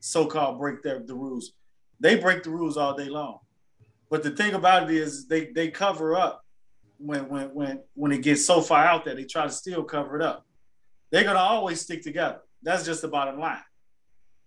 so 0.00 0.26
called 0.26 0.58
break 0.58 0.82
their 0.82 0.98
the 1.00 1.14
rules. 1.14 1.52
They 2.00 2.16
break 2.16 2.42
the 2.42 2.50
rules 2.50 2.76
all 2.76 2.94
day 2.96 3.08
long. 3.08 3.38
But 4.10 4.22
the 4.22 4.30
thing 4.30 4.54
about 4.54 4.90
it 4.90 4.96
is 4.96 5.28
they 5.28 5.46
they 5.54 5.68
cover 5.70 6.16
up 6.16 6.44
when 6.98 7.28
when 7.28 7.54
when 7.54 7.80
when 7.94 8.12
it 8.12 8.22
gets 8.22 8.44
so 8.44 8.60
far 8.60 8.84
out 8.84 9.04
there, 9.04 9.14
they 9.14 9.24
try 9.24 9.44
to 9.44 9.52
still 9.52 9.84
cover 9.84 10.16
it 10.16 10.22
up. 10.22 10.44
They're 11.10 11.24
gonna 11.24 11.38
always 11.38 11.80
stick 11.80 12.02
together. 12.02 12.40
That's 12.62 12.84
just 12.84 13.02
the 13.02 13.08
bottom 13.08 13.38
line. 13.38 13.62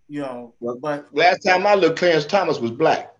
You 0.09 0.21
know, 0.21 0.53
but 0.61 1.07
Last 1.13 1.39
time 1.39 1.65
I 1.65 1.75
looked, 1.75 1.97
Clarence 1.97 2.25
Thomas 2.25 2.59
was 2.59 2.71
black. 2.71 3.13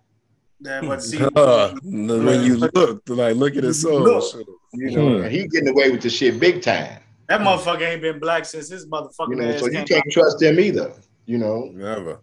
yeah, 0.60 0.82
but 0.82 1.02
see 1.02 1.24
Uh, 1.36 1.74
when 1.84 2.44
you 2.44 2.58
look, 2.58 3.02
like 3.08 3.36
look 3.38 3.56
at 3.56 3.64
his 3.64 3.82
soul. 3.82 4.02
Look. 4.02 4.48
You 4.74 4.92
know, 4.92 5.22
and 5.22 5.32
he 5.32 5.48
getting 5.48 5.70
away 5.70 5.92
with 5.92 6.02
the 6.02 6.10
shit 6.10 6.40
big 6.40 6.62
time. 6.62 7.00
that 7.30 7.40
motherfucker 7.42 7.88
ain't 7.88 8.02
been 8.02 8.20
black 8.20 8.44
since 8.46 8.70
his 8.70 8.86
motherfucking 8.88 9.30
You 9.30 9.36
know, 9.36 9.58
so 9.58 9.68
you 9.68 9.84
can't 9.86 10.06
out. 10.06 10.12
trust 10.12 10.40
them 10.40 10.60
either. 10.60 10.94
You 11.26 11.38
know, 11.38 11.70
Never. 11.74 12.20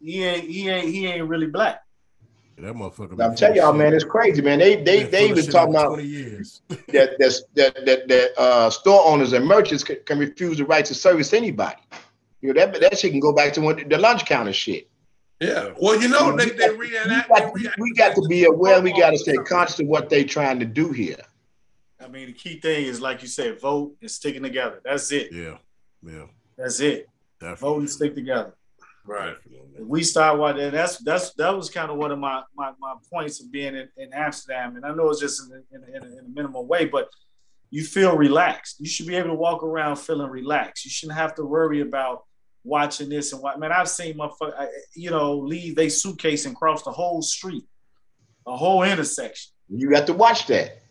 He 0.00 0.24
ain't 0.24 0.44
he 0.44 0.68
ain't 0.68 0.88
he 0.88 1.06
ain't 1.06 1.28
really 1.28 1.46
black. 1.46 1.82
That 2.56 2.74
motherfucker. 2.74 3.22
I'm 3.24 3.36
telling 3.36 3.56
y'all, 3.56 3.72
man, 3.72 3.94
it's 3.94 4.04
crazy, 4.04 4.42
man. 4.42 4.58
They 4.58 4.82
they 4.82 5.02
Been 5.02 5.10
they 5.10 5.28
even 5.28 5.44
shit 5.44 5.52
talking 5.52 5.74
about 5.74 5.88
20 5.88 6.02
years. 6.04 6.62
that 6.68 7.16
that 7.18 7.40
that 7.54 7.86
that, 7.86 8.08
that 8.08 8.30
uh, 8.40 8.70
store 8.70 9.06
owners 9.06 9.32
and 9.32 9.46
merchants 9.46 9.84
can, 9.84 9.98
can 10.04 10.18
refuse 10.18 10.58
the 10.58 10.64
right 10.64 10.84
to 10.84 10.94
service 10.94 11.32
anybody. 11.32 11.80
You 12.40 12.52
know 12.52 12.60
that 12.66 12.80
that 12.80 12.98
shit 12.98 13.12
can 13.12 13.20
go 13.20 13.32
back 13.32 13.52
to 13.54 13.60
when 13.60 13.88
the 13.88 13.98
lunch 13.98 14.24
counter 14.24 14.52
shit. 14.52 14.88
yeah. 15.40 15.72
Well, 15.80 16.00
you 16.00 16.08
know 16.08 16.36
they 16.36 16.46
they 16.50 16.70
We 16.70 16.88
reenact. 16.88 17.28
got, 17.28 17.38
they 17.38 17.50
reenact- 17.52 17.78
we 17.78 17.92
got 17.92 18.14
to 18.16 18.22
be 18.28 18.44
aware. 18.44 18.80
We 18.80 18.92
got 18.92 19.10
to 19.10 19.18
stay 19.18 19.36
conscious 19.36 19.78
of 19.80 19.86
what 19.86 20.08
they 20.08 20.24
trying 20.24 20.58
to 20.58 20.66
do 20.66 20.90
here. 20.90 21.20
I 22.00 22.08
mean, 22.08 22.26
the 22.26 22.32
key 22.32 22.58
thing 22.60 22.86
is, 22.86 23.00
like 23.00 23.22
you 23.22 23.28
said, 23.28 23.60
vote 23.60 23.94
and 24.00 24.10
sticking 24.10 24.42
together. 24.42 24.80
That's 24.84 25.12
it. 25.12 25.32
Yeah, 25.32 25.58
yeah, 26.04 26.26
That's 26.56 26.80
it. 26.80 27.08
Vote 27.40 27.78
and 27.80 27.90
stick 27.90 28.14
together. 28.14 28.54
Right. 29.04 29.36
we 29.80 30.02
start 30.02 30.38
watching. 30.38 30.70
That's 30.70 30.98
that's 30.98 31.32
that 31.34 31.56
was 31.56 31.70
kind 31.70 31.90
of 31.90 31.96
one 31.96 32.10
of 32.10 32.18
my 32.18 32.42
my, 32.54 32.72
my 32.78 32.94
points 33.10 33.40
of 33.40 33.50
being 33.50 33.74
in, 33.74 33.88
in 33.96 34.12
Amsterdam, 34.12 34.76
and 34.76 34.84
I 34.84 34.92
know 34.94 35.08
it's 35.08 35.20
just 35.20 35.40
in, 35.50 35.64
in, 35.72 35.94
in, 35.94 36.02
a, 36.02 36.06
in 36.18 36.24
a 36.26 36.28
minimal 36.28 36.66
way, 36.66 36.84
but 36.84 37.08
you 37.70 37.84
feel 37.84 38.16
relaxed. 38.16 38.76
You 38.80 38.86
should 38.88 39.06
be 39.06 39.16
able 39.16 39.28
to 39.28 39.34
walk 39.34 39.62
around 39.62 39.96
feeling 39.96 40.30
relaxed. 40.30 40.84
You 40.84 40.90
shouldn't 40.90 41.18
have 41.18 41.34
to 41.36 41.44
worry 41.44 41.80
about 41.80 42.24
watching 42.64 43.08
this 43.08 43.32
and 43.32 43.40
what. 43.42 43.58
Man, 43.58 43.72
I've 43.72 43.88
seen 43.88 44.18
motherfucker, 44.18 44.54
I- 44.58 44.68
you 44.94 45.10
know, 45.10 45.38
leave 45.38 45.74
they 45.76 45.88
suitcase 45.88 46.44
and 46.44 46.54
cross 46.54 46.82
the 46.82 46.90
whole 46.90 47.22
street, 47.22 47.64
a 48.46 48.56
whole 48.56 48.82
intersection. 48.82 49.52
You 49.70 49.90
got 49.90 50.06
to 50.08 50.12
watch 50.12 50.46
that. 50.48 50.82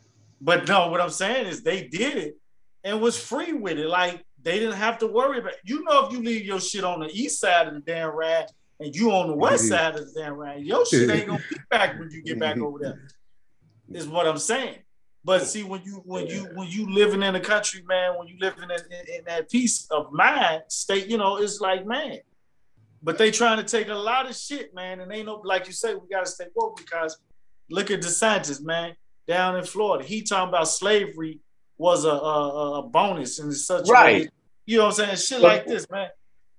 But 0.42 0.68
no, 0.68 0.90
what 0.90 1.02
I'm 1.02 1.10
saying 1.10 1.48
is 1.48 1.62
they 1.62 1.88
did 1.88 2.18
it 2.18 2.38
and 2.84 3.02
was 3.02 3.20
free 3.22 3.54
with 3.54 3.78
it. 3.78 3.88
Like 3.88 4.24
they 4.48 4.60
didn't 4.60 4.76
have 4.76 4.98
to 5.00 5.08
worry 5.08 5.40
about. 5.40 5.56
You 5.66 5.84
know, 5.84 6.06
if 6.06 6.14
you 6.14 6.24
leave 6.24 6.46
your 6.46 6.62
shit 6.62 6.86
on 6.86 7.02
the 7.02 7.08
east 7.08 7.42
side 7.42 7.68
of 7.68 7.74
the 7.74 7.82
damn 7.82 8.16
ride 8.16 8.46
and 8.80 8.96
you 8.96 9.12
on 9.12 9.28
the 9.28 9.36
west 9.36 9.66
mm-hmm. 9.66 9.74
side 9.74 9.96
of 9.96 10.14
the 10.14 10.22
damn 10.22 10.36
ride, 10.36 10.64
your 10.64 10.86
shit 10.86 11.10
ain't 11.10 11.28
gonna 11.28 11.44
be 11.50 11.58
back 11.70 12.00
when 12.00 12.10
you 12.12 12.22
get 12.22 12.40
back 12.40 12.56
mm-hmm. 12.56 12.64
over 12.64 12.80
there. 12.80 13.02
Is 13.92 14.08
what 14.08 14.26
I'm 14.26 14.38
saying. 14.38 14.78
But 15.26 15.46
see, 15.46 15.64
when 15.64 15.82
you 15.84 16.02
when 16.06 16.28
you 16.28 16.48
when 16.54 16.70
you 16.70 16.90
living 16.90 17.24
in 17.24 17.34
the 17.34 17.42
country, 17.42 17.84
man, 17.86 18.18
when 18.18 18.30
you 18.30 18.38
living 18.40 18.64
in, 18.64 18.72
in, 18.72 19.16
in 19.18 19.26
that 19.26 19.50
peace 19.50 19.86
of 19.92 20.14
mind 20.14 20.62
state, 20.70 21.08
you 21.08 21.18
know, 21.18 21.36
it's 21.36 21.60
like 21.60 21.86
man. 21.86 22.20
But 23.04 23.18
they 23.18 23.32
trying 23.32 23.58
to 23.58 23.66
take 23.66 23.90
a 23.90 23.96
lot 23.96 24.30
of 24.30 24.36
shit, 24.38 24.74
man, 24.74 25.02
and 25.02 25.12
ain't 25.12 25.26
no 25.26 25.42
like 25.44 25.68
you 25.68 25.74
say, 25.74 25.94
we 25.94 26.08
gotta 26.10 26.26
stay 26.26 26.46
woke 26.56 26.78
because 26.78 27.20
look 27.70 27.92
at 27.92 28.00
DeSantis, 28.00 28.64
man, 28.64 28.96
down 29.28 29.58
in 29.58 29.66
Florida. 29.66 30.06
He 30.06 30.22
talking 30.22 30.48
about 30.48 30.70
slavery 30.70 31.42
was 31.78 32.06
a 32.06 32.10
a, 32.10 32.80
a 32.80 32.84
bonus 32.84 33.40
in 33.40 33.52
such 33.52 33.90
a 33.90 33.92
Right. 33.92 34.30
Way. 34.68 34.72
You 34.74 34.78
know 34.80 34.86
what 34.86 35.00
I'm 35.00 35.06
saying? 35.06 35.18
Shit 35.18 35.42
like 35.42 35.66
this, 35.66 35.90
man. 35.90 36.10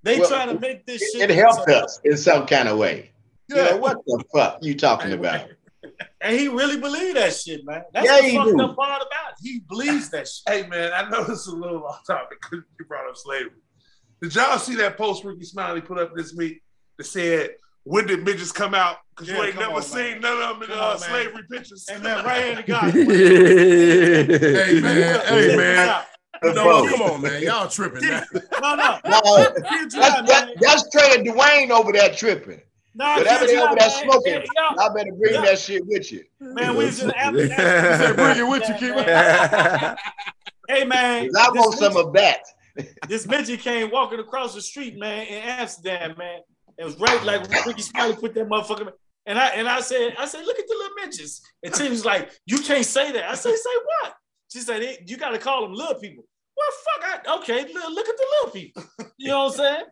They 0.02 0.18
well, 0.20 0.28
trying 0.28 0.48
to 0.54 0.58
make 0.60 0.86
this 0.86 1.02
It, 1.02 1.20
shit. 1.20 1.30
it 1.30 1.34
helped 1.36 1.68
us 1.68 2.00
in 2.04 2.16
some 2.16 2.46
kind 2.46 2.68
of 2.68 2.78
way. 2.78 3.10
You 3.48 3.56
Yeah. 3.56 3.70
know, 3.70 3.76
what 3.78 3.98
the 4.06 4.24
fuck 4.32 4.58
you 4.62 4.74
talking 4.76 5.12
about? 5.12 5.48
And 6.20 6.36
he 6.36 6.48
really 6.48 6.76
believed 6.78 7.16
that 7.16 7.32
shit, 7.32 7.64
man. 7.64 7.82
That's 7.92 8.04
Yeah, 8.04 8.16
the 8.20 8.28
he 8.28 8.36
fucked 8.36 8.50
do. 8.50 8.60
up 8.64 8.76
part 8.76 9.00
about 9.00 9.30
it. 9.30 9.36
He 9.40 9.60
believes 9.68 10.10
that 10.10 10.26
shit. 10.26 10.42
Hey 10.52 10.66
man, 10.68 10.92
I 10.92 11.08
know 11.08 11.22
this 11.22 11.38
is 11.40 11.46
a 11.46 11.54
little 11.56 11.84
off 11.86 12.04
topic 12.04 12.38
because 12.42 12.64
you 12.78 12.84
brought 12.86 13.08
up 13.08 13.16
slavery. 13.16 13.52
Did 14.20 14.34
y'all 14.34 14.58
see 14.58 14.74
that 14.76 14.96
post 14.98 15.22
Rickey 15.24 15.44
Smiley 15.44 15.80
put 15.80 15.96
up 15.98 16.10
this 16.16 16.34
week 16.34 16.60
that 16.98 17.04
said, 17.04 17.50
"When 17.84 18.06
did 18.08 18.24
midgets 18.24 18.50
come 18.50 18.74
out?" 18.74 18.96
Because 19.14 19.28
Yeah, 19.28 19.36
you 19.36 19.42
ain't 19.44 19.54
never 19.58 19.74
on, 19.74 19.82
seen 19.82 20.10
man. 20.14 20.20
none 20.20 20.42
of 20.42 20.48
them 20.60 20.62
in 20.64 20.68
Come 20.70 20.78
uh, 20.84 20.90
on, 20.92 20.98
slavery 20.98 21.42
pictures. 21.50 21.86
Hey 21.90 21.98
man, 22.02 22.24
right 22.24 22.42
here 22.42 22.50
in 22.50 22.56
the 22.56 22.62
guy. 22.64 22.90
Hey 22.90 24.80
man, 24.80 25.20
hey 25.26 25.56
man. 25.56 26.04
The 26.42 26.52
No, 26.52 26.88
come 26.88 27.02
on, 27.02 27.20
man. 27.22 27.42
Y'all 27.42 27.68
tripping. 27.68 28.02
now. 28.08 28.22
No, 28.60 28.74
no. 28.74 28.98
No, 29.04 29.20
that's, 29.60 29.94
out, 29.96 30.26
that, 30.26 30.52
that's 30.60 30.88
Trey 30.90 31.14
and 31.16 31.26
Dwayne 31.26 31.70
over 31.70 31.92
there 31.92 32.12
tripping. 32.14 32.60
Nah, 32.94 33.16
Whatever 33.18 33.46
they 33.46 33.58
over 33.58 33.76
there 33.78 33.90
smoking, 33.90 34.32
Hey, 34.34 34.46
y'all- 34.56 34.76
y'all 34.76 34.94
better 34.94 35.12
bring 35.12 35.34
Yeah. 35.34 35.42
that 35.42 35.58
shit 35.58 35.86
with 35.86 36.10
you. 36.10 36.24
Man, 36.40 36.76
we 36.76 36.86
was 36.86 37.00
in 37.02 37.10
Say, 37.10 38.12
bring 38.14 38.38
it 38.38 38.48
with 38.48 38.68
you, 38.68 38.74
keep 38.74 38.94
it. 38.96 39.98
Hey 40.68 40.84
man. 40.84 41.30
I 41.34 41.50
this 41.50 41.64
want 41.64 41.78
some 41.78 41.96
of 41.96 42.12
that. 42.14 42.40
this 43.08 43.26
midget 43.26 43.60
came 43.60 43.90
walking 43.90 44.20
across 44.20 44.54
the 44.54 44.60
street, 44.60 44.98
man, 44.98 45.26
in 45.26 45.42
Amsterdam, 45.42 46.14
man. 46.18 46.40
It 46.76 46.84
was 46.84 46.98
right 47.00 47.24
like 47.24 47.48
Rickey 47.66 47.80
Smiley 47.82 48.14
put 48.16 48.34
that 48.34 48.48
motherfucker. 48.48 48.92
And 49.26 49.38
I 49.38 49.48
and 49.48 49.68
I 49.68 49.80
said, 49.80 50.14
I 50.18 50.26
said, 50.26 50.44
look 50.44 50.58
at 50.58 50.66
the 50.68 50.74
little 50.74 50.94
midgets. 51.00 51.40
And 51.62 51.72
Tim 51.72 51.90
was 51.90 52.04
like, 52.04 52.30
you 52.46 52.58
can't 52.58 52.84
say 52.84 53.12
that. 53.12 53.30
I 53.30 53.34
said, 53.34 53.54
say 53.56 53.70
what? 54.02 54.14
She 54.50 54.60
said, 54.60 54.82
"Eh, 54.82 54.96
you 55.06 55.16
got 55.16 55.30
to 55.30 55.38
call 55.38 55.62
them 55.62 55.72
little 55.74 55.94
people. 55.94 56.24
Well, 56.56 57.10
fuck, 57.12 57.26
I, 57.28 57.36
okay, 57.38 57.72
look, 57.72 57.90
look 57.90 58.08
at 58.08 58.16
the 58.16 58.26
little 58.32 58.50
people. 58.50 58.82
You 59.16 59.28
know 59.28 59.44
what 59.44 59.52
I'm 59.52 59.56
saying? 59.58 59.84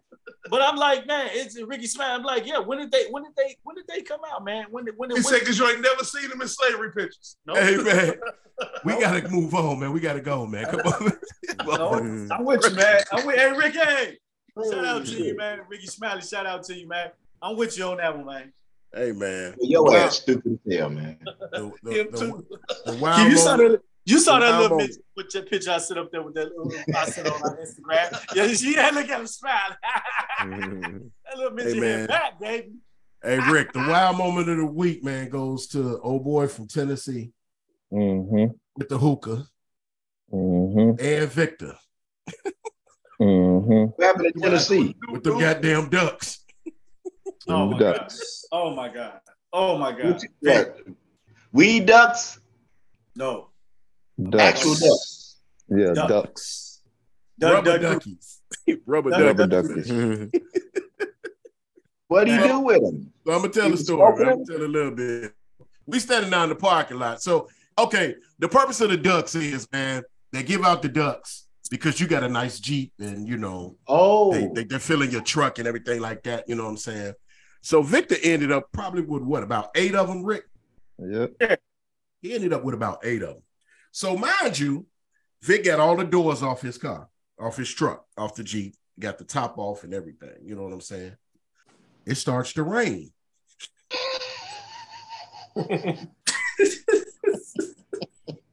But 0.51 0.63
I'm 0.63 0.77
like, 0.77 1.07
man, 1.07 1.29
it's 1.33 1.61
Rickey 1.63 1.87
Smiley. 1.87 2.13
I'm 2.15 2.23
like, 2.25 2.45
yeah, 2.47 2.59
when 2.59 2.79
did 2.79 2.91
they, 2.91 3.05
when 3.11 3.23
did 3.23 3.33
they, 3.37 3.57
when 3.63 3.77
did 3.77 3.87
they 3.89 4.03
come 4.03 4.21
out, 4.33 4.45
man? 4.45 4.67
When 4.71 4.85
did, 4.85 4.95
when 4.97 5.09
did, 5.09 5.19
He 5.19 5.23
when 5.23 5.33
said, 5.33 5.41
"Because 5.41 5.59
you 5.59 5.69
ain't 5.69 5.81
never 5.81 6.03
seen 6.05 6.29
them 6.29 6.41
in 6.43 6.49
slavery 6.49 6.91
pictures." 6.93 7.37
no, 7.47 7.55
Hey 7.55 7.77
man, 7.77 8.15
we 8.85 8.99
gotta 9.01 9.29
move 9.29 9.55
on, 9.55 9.79
man. 9.81 9.93
We 9.93 10.01
gotta 10.01 10.21
go, 10.21 10.47
man. 10.47 10.65
Come 10.67 10.81
on. 10.81 11.13
no, 11.67 12.35
I'm 12.35 12.45
with 12.45 12.65
you, 12.69 12.75
man. 12.77 13.01
I'm 13.13 13.27
with, 13.27 13.37
hey, 13.37 13.53
Ricky, 13.53 13.79
hey. 13.79 14.19
shout 14.71 14.85
out 14.85 15.07
to 15.07 15.13
you, 15.25 15.37
man. 15.37 15.61
Rickey 15.69 15.87
Smiley, 15.87 16.23
shout 16.23 16.47
out 16.47 16.65
to 16.65 16.75
you, 16.75 16.89
man. 16.89 17.11
I'm 17.43 17.57
with 17.57 17.77
you 17.79 17.85
on 17.85 17.99
that 17.99 18.17
one, 18.17 18.27
man. 18.27 18.53
Hey 18.95 19.13
man. 19.13 19.55
Your 19.61 19.85
Wow. 19.85 19.97
ass 19.97 20.17
stupid 20.17 20.59
as 20.67 20.79
hell, 20.79 20.89
man. 20.91 21.19
The, 21.53 21.73
the, 21.83 21.91
Him 21.93 22.09
the, 22.11 22.19
too. 22.19 22.47
the 22.87 22.93
Keith, 22.93 23.01
wild 23.01 23.31
you 23.31 23.37
saw 23.37 23.57
moment- 23.57 23.73
that, 23.73 23.83
you 24.07 24.19
saw 24.21 24.39
that 24.39 24.61
little 24.61 24.79
bitch 24.79 24.95
with 25.17 25.35
your 25.35 25.43
picture 25.45 25.71
I 25.73 25.79
sit 25.79 25.99
up 25.99 26.11
there 26.11 26.23
with 26.23 26.35
that 26.35 26.49
little 26.57 26.73
I 26.97 27.05
sit 27.07 27.27
on 27.27 27.41
my 27.41 27.49
Instagram. 27.57 28.35
Yeah, 28.35 28.47
she 28.49 28.75
had 28.75 28.95
look 28.95 29.09
at 29.09 29.21
him 29.21 29.27
smile. 29.27 29.77
that 30.41 31.37
little 31.37 31.51
bitch 31.57 31.65
Hey, 31.65 31.75
hey, 31.75 31.81
man. 31.81 32.07
back, 32.07 32.41
baby. 32.41 32.73
Hey 33.23 33.39
Rick, 33.51 33.73
the 33.73 33.81
wild 33.81 34.17
moment 34.19 34.49
of 34.49 34.57
the 34.59 34.67
week, 34.67 35.03
man, 35.05 35.29
goes 35.29 35.67
to 35.69 35.99
old 36.01 36.25
boy 36.25 36.47
from 36.49 36.67
Tennessee 36.69 37.33
Mm-hmm. 37.93 38.53
with 38.77 38.89
the 38.89 38.99
hookah 38.99 39.45
Mm-hmm. 40.33 41.05
and 41.05 41.31
Victor 41.31 41.75
Mm-hmm. 43.21 43.85
What 43.97 44.05
happened 44.05 44.27
in 44.35 44.43
Tennessee? 44.43 44.95
with 45.11 45.23
the 45.25 45.31
goddamn 45.39 45.89
ducks. 45.89 46.45
Oh 47.49 47.67
my 47.71 47.79
god. 47.79 48.13
Oh 48.53 48.75
my 48.75 48.89
god. 48.93 49.21
Oh 49.53 49.79
my 49.79 49.93
god. 49.93 50.21
What? 50.41 50.77
Weed 51.53 51.87
ducks? 51.87 52.39
No. 53.15 53.49
Ducks. 54.23 54.43
Actual 54.43 54.75
ducks. 54.75 55.37
Yeah, 55.69 55.93
Duck. 55.95 56.09
ducks. 56.09 56.81
Duck, 57.39 57.53
Rubber 57.55 57.79
duck, 57.79 58.03
duckies. 58.03 58.41
Rubber 58.87 59.11
Duck, 59.11 59.37
duckies. 59.37 59.89
Duckies. 59.89 60.31
What 62.09 62.27
do 62.27 62.33
you 62.35 62.41
do 62.47 62.61
with 62.61 62.83
them? 62.83 63.13
So 63.27 63.33
I'm 63.33 63.41
gonna 63.41 63.53
tell 63.53 63.69
You 63.69 63.75
a 63.75 63.77
story. 63.77 64.13
I'm 64.13 64.17
gonna 64.17 64.45
tell 64.47 64.63
a 64.65 64.69
little 64.69 64.93
bit. 64.93 65.33
We 65.87 65.99
standing 65.99 66.31
down 66.31 66.45
in 66.45 66.49
the 66.51 66.55
parking 66.55 66.99
lot. 66.99 67.21
So 67.21 67.49
okay, 67.77 68.15
the 68.39 68.49
purpose 68.49 68.81
of 68.81 68.91
the 68.91 68.97
ducks 68.97 69.35
is, 69.35 69.67
man, 69.73 70.05
they 70.33 70.45
give 70.45 70.65
out 70.65 70.83
the 70.83 70.89
ducks 70.89 71.49
because 71.69 71.99
you 71.99 72.07
got 72.07 72.23
a 72.23 72.29
nice 72.29 72.61
Jeep 72.61 72.93
and 73.01 73.27
you 73.27 73.37
know 73.37 73.77
Oh, 73.89 74.33
they, 74.33 74.49
they 74.55 74.65
they're 74.65 74.79
filling 74.79 75.11
your 75.11 75.21
truck 75.23 75.59
and 75.59 75.67
everything 75.67 76.01
like 76.01 76.23
that. 76.23 76.49
You 76.49 76.55
know 76.55 76.65
what 76.65 76.71
I'm 76.71 76.77
saying? 76.77 77.15
So 77.63 77.83
Victor 77.83 78.15
ended 78.23 78.53
up 78.53 78.71
probably 78.73 79.03
with 79.03 79.23
what 79.25 79.43
about 79.43 79.71
eight 79.75 79.97
of 79.97 80.07
them, 80.07 80.23
Rick? 80.25 80.45
Yep. 81.01 81.61
He 82.23 82.35
ended 82.35 82.53
up 82.53 82.63
with 82.63 82.75
about 82.77 83.01
eight 83.05 83.23
of 83.23 83.31
them. 83.35 83.43
So 83.97 84.15
mind 84.15 84.59
you, 84.59 84.85
Vic 85.43 85.65
got 85.65 85.81
all 85.81 85.97
the 85.97 86.05
doors 86.05 86.43
off 86.43 86.61
his 86.61 86.77
car, 86.77 87.09
off 87.41 87.57
his 87.57 87.73
truck, 87.73 88.05
off 88.19 88.35
the 88.35 88.45
Jeep, 88.45 88.75
got 89.01 89.17
the 89.17 89.25
top 89.25 89.57
off 89.57 89.85
and 89.85 89.95
everything. 89.95 90.37
You 90.43 90.55
know 90.55 90.65
what 90.65 90.75
I'm 90.75 90.83
saying? 90.83 91.17
It 92.05 92.17
starts 92.17 92.53
to 92.53 92.63
rain. 92.63 93.11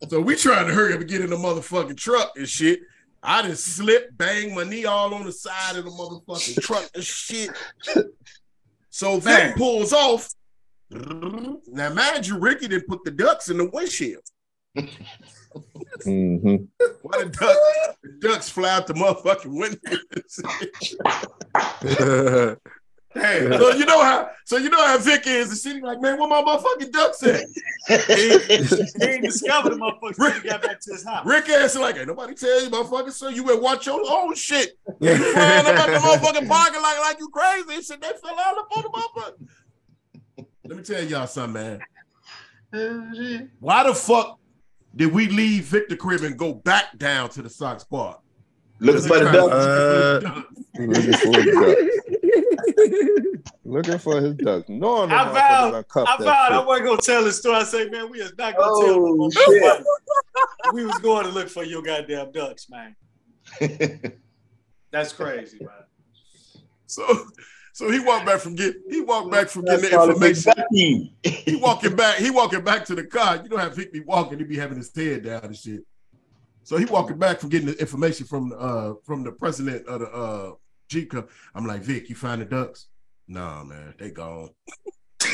so 0.07 0.21
we 0.21 0.37
trying 0.37 0.67
to 0.67 0.73
hurry 0.73 0.93
up 0.93 1.01
and 1.01 1.09
get 1.09 1.19
in 1.19 1.29
the 1.29 1.35
motherfucking 1.35 1.97
truck 1.97 2.31
and 2.37 2.47
shit. 2.47 2.79
I 3.21 3.41
just 3.41 3.65
slipped, 3.65 4.17
bang 4.17 4.55
my 4.55 4.63
knee 4.63 4.85
all 4.85 5.13
on 5.13 5.25
the 5.25 5.33
side 5.33 5.75
of 5.75 5.83
the 5.83 5.91
motherfucking 5.91 6.61
truck 6.61 6.89
and 6.95 7.03
shit. 7.03 7.49
So 8.89 9.19
Vic 9.19 9.57
pulls 9.57 9.91
off. 9.91 10.29
Now, 10.89 11.93
mind 11.93 12.27
you, 12.27 12.39
Ricky 12.39 12.69
didn't 12.69 12.87
put 12.87 13.03
the 13.03 13.11
ducks 13.11 13.49
in 13.49 13.57
the 13.57 13.69
windshield. 13.69 14.23
Mm-hmm. 16.05 16.65
Why 17.01 17.23
the 17.23 17.29
ducks, 17.29 17.57
the 18.03 18.09
ducks 18.19 18.49
fly 18.49 18.69
out 18.69 18.87
the 18.87 18.93
motherfucking 18.93 19.45
window? 19.45 19.77
Hey, 23.15 23.47
so 23.57 23.69
you 23.69 23.85
know 23.85 24.03
how, 24.03 24.29
so 24.43 24.57
you 24.57 24.69
know 24.69 24.83
how 24.83 24.97
Vic 24.97 25.27
is. 25.27 25.51
The 25.51 25.55
city 25.55 25.81
like, 25.81 26.01
man, 26.01 26.17
where 26.17 26.27
my 26.27 26.41
motherfucking 26.41 26.91
ducks 26.91 27.21
at? 27.23 27.45
He 27.87 29.05
ain't 29.05 29.23
discovered 29.23 29.73
the 29.73 29.75
motherfucker 29.75 30.17
Rick 30.17 30.43
got 30.45 30.63
back 30.63 30.79
to 30.79 30.93
his 30.93 31.05
house. 31.05 31.25
Rick 31.25 31.49
ass 31.49 31.75
like, 31.75 31.97
ain't 31.97 32.07
nobody 32.07 32.33
tell 32.33 32.63
you, 32.63 32.69
motherfucker. 32.69 33.11
So 33.11 33.27
you 33.27 33.43
better 33.43 33.59
watch 33.59 33.85
your 33.85 34.01
own 34.09 34.33
shit. 34.35 34.71
You 34.99 35.15
flying 35.15 35.65
up 35.65 35.75
at 35.75 35.87
the 35.87 35.99
motherfucking 35.99 36.47
parking 36.47 36.81
lot 36.81 36.97
like 37.01 37.19
you 37.19 37.27
crazy. 37.29 37.81
Shit, 37.83 37.99
they 38.01 38.11
fell 38.21 38.39
out 38.39 38.57
up 38.57 38.77
on 38.77 38.83
the 38.83 38.89
motherfucker. 38.89 39.47
Let 40.65 40.77
me 40.77 40.83
tell 40.83 41.03
y'all 41.03 41.27
something, 41.27 41.81
man. 42.71 43.51
Why 43.59 43.83
the 43.83 43.93
fuck 43.93 44.39
did 44.95 45.11
we 45.13 45.27
leave 45.27 45.65
Victor 45.65 45.95
Crib 45.95 46.21
and 46.23 46.37
go 46.37 46.53
back 46.53 46.97
down 46.97 47.29
to 47.31 47.41
the 47.41 47.49
Sox 47.49 47.83
Park? 47.83 48.19
looking 48.79 49.01
for 49.07 49.19
the 49.19 49.29
Uh, 49.29 50.19
ducks. 50.19 50.47
Looking 50.75 51.13
for 51.17 51.41
his 51.41 51.55
ducks. 51.55 51.89
No, 53.65 53.97
for 53.97 54.21
his 54.21 54.35
ducks. 54.35 54.69
Knowing 54.69 55.09
the 55.09 55.15
I 55.15 55.25
motherfuckers 55.25 55.33
vowed, 55.33 55.71
done 55.71 56.05
I 56.07 56.17
vowed 56.23 56.51
I 56.51 56.65
wasn't 56.65 56.87
gonna 56.87 57.01
tell 57.01 57.23
the 57.23 57.31
story. 57.31 57.55
I 57.55 57.63
say, 57.63 57.89
man, 57.89 58.09
we 58.11 58.19
is 58.19 58.33
not 58.37 58.55
gonna 58.57 58.71
Oh, 58.73 59.29
tell 59.29 59.45
shit. 59.45 59.83
We 60.73 60.85
was 60.85 60.97
going 60.99 61.25
to 61.25 61.31
look 61.31 61.49
for 61.49 61.63
your 61.63 61.81
goddamn 61.81 62.31
ducks, 62.31 62.67
man. 62.69 62.95
That's 64.91 65.13
crazy, 65.13 65.59
man. 65.61 65.69
So, 66.85 67.03
so 67.73 67.91
he 67.91 67.99
walked 67.99 68.25
back 68.25 68.39
from 68.39 68.55
get 68.55 68.75
he 68.89 69.01
walked 69.01 69.29
back 69.31 69.49
from 69.49 69.65
getting 69.65 69.81
the 69.89 69.89
called 69.95 70.11
a 70.11 70.19
big 70.19 70.37
information. 70.37 71.09
He 71.23 71.55
walking 71.57 71.95
back. 71.95 72.17
He 72.17 72.29
walking 72.31 72.61
back 72.63 72.85
to 72.85 72.95
the 72.95 73.03
car. 73.05 73.41
You 73.43 73.49
know 73.49 73.57
how 73.57 73.67
Vic 73.69 73.91
be 73.91 73.99
walking. 73.99 74.37
He 74.39 74.45
be 74.45 74.57
having 74.57 74.77
his 74.77 74.95
head 74.95 75.23
down 75.25 75.43
and 75.43 75.55
shit. 75.57 75.81
So 76.63 76.77
he 76.77 76.85
walking 76.85 77.17
back 77.17 77.39
from 77.39 77.49
getting 77.49 77.67
the 77.67 77.77
information 77.79 78.25
from 78.25 78.53
uh 78.57 78.93
from 79.03 79.23
the 79.23 79.31
president 79.33 79.85
of 79.87 79.99
the 79.99 80.07
uh 80.07 80.51
Jeep. 80.87 81.11
Co- 81.11 81.27
I'm 81.53 81.65
like 81.65 81.81
Vic, 81.81 82.09
you 82.09 82.15
find 82.15 82.41
the 82.41 82.45
ducks? 82.45 82.87
Nah, 83.27 83.63
man, 83.63 83.93
they 83.97 84.11
gone. 84.11 84.49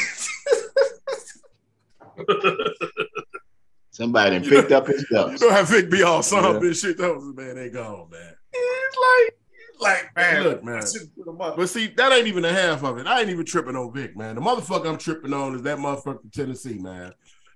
Somebody 3.91 4.40
done 4.40 4.48
picked 4.49 4.72
up 4.72 4.88
his 4.88 5.02
You 5.10 5.18
ducks. 5.18 5.41
know 5.41 5.52
how 5.52 5.64
Vic 5.64 5.90
be 5.90 6.03
all 6.03 6.24
somber 6.24 6.60
Yeah. 6.61 6.68
and 6.68 6.76
shit. 6.78 6.98
That 6.98 7.07
Those 7.07 7.36
man, 7.36 7.56
they 7.56 7.70
gone, 7.70 8.10
man. 8.10 8.34
It's 8.53 8.98
like, 8.98 9.39
like 9.80 10.15
man, 10.15 10.43
Look, 10.43 10.64
man. 10.64 10.77
I 10.77 10.85
should've 10.85 11.15
put 11.15 11.27
'em 11.27 11.41
up. 11.41 11.57
But 11.57 11.69
see, 11.69 11.88
that 11.88 12.11
ain't 12.11 12.27
even 12.27 12.43
the 12.43 12.53
half 12.53 12.84
of 12.84 12.97
it. 12.97 13.07
I 13.07 13.22
ain't 13.22 13.30
even 13.30 13.45
tripping 13.45 13.76
on 13.76 13.93
Vic, 13.93 14.15
man. 14.18 14.35
The 14.35 14.41
motherfucker 14.41 14.88
I'm 14.88 14.97
tripping 14.97 15.34
on 15.34 15.56
is 15.56 15.61
that 15.64 15.77
motherfucker 15.77 16.22
from 16.22 16.31
Tennessee, 16.31 16.77
man. 16.80 17.14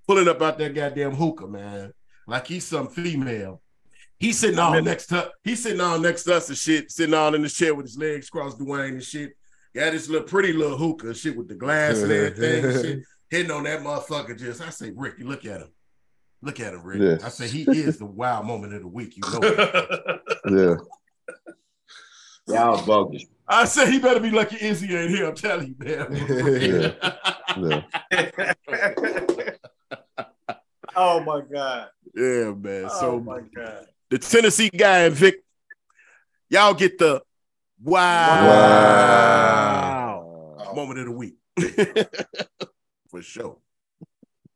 Pulling 0.07 0.27
up 0.27 0.41
out 0.41 0.57
that 0.57 0.73
goddamn 0.73 1.15
hookah, 1.15 1.47
man. 1.47 1.93
Like 2.27 2.47
he's 2.47 2.65
some 2.65 2.87
female. 2.87 3.61
He's 4.19 4.39
sitting 4.39 4.59
all 4.59 4.81
next 4.81 5.07
to 5.07 5.31
he's 5.43 5.61
sitting 5.63 5.81
all 5.81 5.99
next 5.99 6.23
to 6.23 6.35
us 6.35 6.47
and 6.47 6.57
shit, 6.57 6.91
sitting 6.91 7.13
all 7.13 7.35
in 7.35 7.41
the 7.41 7.49
chair 7.49 7.75
with 7.75 7.85
his 7.85 7.97
legs 7.97 8.29
crossed 8.29 8.57
Dwayne 8.57 8.89
and 8.89 9.03
shit. 9.03 9.35
Got 9.75 9.91
this 9.91 10.07
little 10.07 10.27
pretty 10.27 10.53
little 10.53 10.77
hookah 10.77 11.13
shit 11.13 11.35
with 11.35 11.47
the 11.47 11.55
glass 11.55 11.97
and 11.97 12.11
everything 12.11 12.63
and 12.65 12.85
shit. 12.85 12.99
Hitting 13.29 13.51
on 13.51 13.63
that 13.63 13.81
motherfucker 13.81 14.37
just. 14.37 14.61
I 14.61 14.69
say, 14.69 14.91
Rick, 14.95 15.15
you 15.17 15.27
look 15.27 15.45
at 15.45 15.61
him. 15.61 15.69
Look 16.43 16.59
at 16.59 16.73
him, 16.73 16.83
Rick. 16.83 17.01
Yeah. 17.01 17.25
I 17.25 17.29
say 17.29 17.47
he 17.47 17.63
is 17.63 17.97
the 17.97 18.05
wild 18.05 18.45
moment 18.45 18.73
of 18.73 18.81
the 18.81 18.87
week. 18.87 19.17
You 19.17 19.23
know. 19.31 20.19
Yeah. 20.45 20.75
Y'all 22.47 22.85
bogus. 22.85 23.25
I 23.47 23.65
say 23.65 23.91
he 23.91 23.99
better 23.99 24.19
be 24.19 24.31
lucky 24.31 24.57
Izzy 24.65 24.95
ain't 24.95 25.09
here. 25.09 25.27
I'm 25.27 25.35
telling 25.35 25.75
you, 25.79 25.85
man. 25.85 26.95
Yeah. 27.55 27.83
oh 30.95 31.19
my 31.19 31.41
god. 31.41 31.89
Yeah, 32.15 32.51
man. 32.53 32.85
Oh 32.89 32.99
so 32.99 33.19
my 33.19 33.41
god. 33.55 33.85
the 34.09 34.17
Tennessee 34.17 34.69
guy 34.69 34.99
and 35.01 35.13
Vic, 35.15 35.43
y'all 36.49 36.73
get 36.73 36.97
the 36.97 37.21
wow, 37.83 38.47
Wow. 38.47 40.55
Oh. 40.59 40.73
moment 40.73 40.99
of 40.99 41.05
the 41.05 41.11
week 41.11 41.35
for 43.11 43.21
sure. 43.21 43.57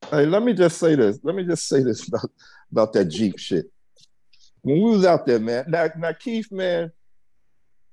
Hey, 0.09 0.25
let 0.25 0.41
me 0.43 0.53
just 0.53 0.77
say 0.79 0.95
this. 0.95 1.19
Let 1.23 1.35
me 1.35 1.43
just 1.43 1.67
say 1.67 1.83
this 1.83 2.07
about, 2.07 2.31
about 2.71 2.93
that 2.93 3.05
Jeep 3.05 3.37
shit. 3.37 3.65
When 4.61 4.81
we 4.81 4.89
was 4.89 5.05
out 5.05 5.25
there, 5.25 5.39
man, 5.39 5.65
now, 5.67 5.89
now 5.97 6.13
Keith, 6.13 6.51
man, 6.51 6.91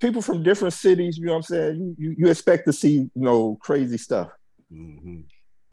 people 0.01 0.23
from 0.23 0.43
different 0.43 0.75
cities, 0.75 1.17
you 1.19 1.27
know 1.27 1.33
what 1.33 1.37
I'm 1.39 1.43
saying? 1.43 1.77
You, 1.99 2.11
you, 2.11 2.15
you 2.19 2.29
expect 2.31 2.67
to 2.67 2.73
see, 2.73 2.93
you 2.95 3.11
know, 3.15 3.57
crazy 3.61 3.97
stuff. 3.99 4.29
Mhm. 4.73 5.25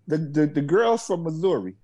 The, 0.08 0.18
the, 0.18 0.48
the 0.48 0.62
girls 0.62 1.06
from 1.06 1.24
Missouri 1.24 1.76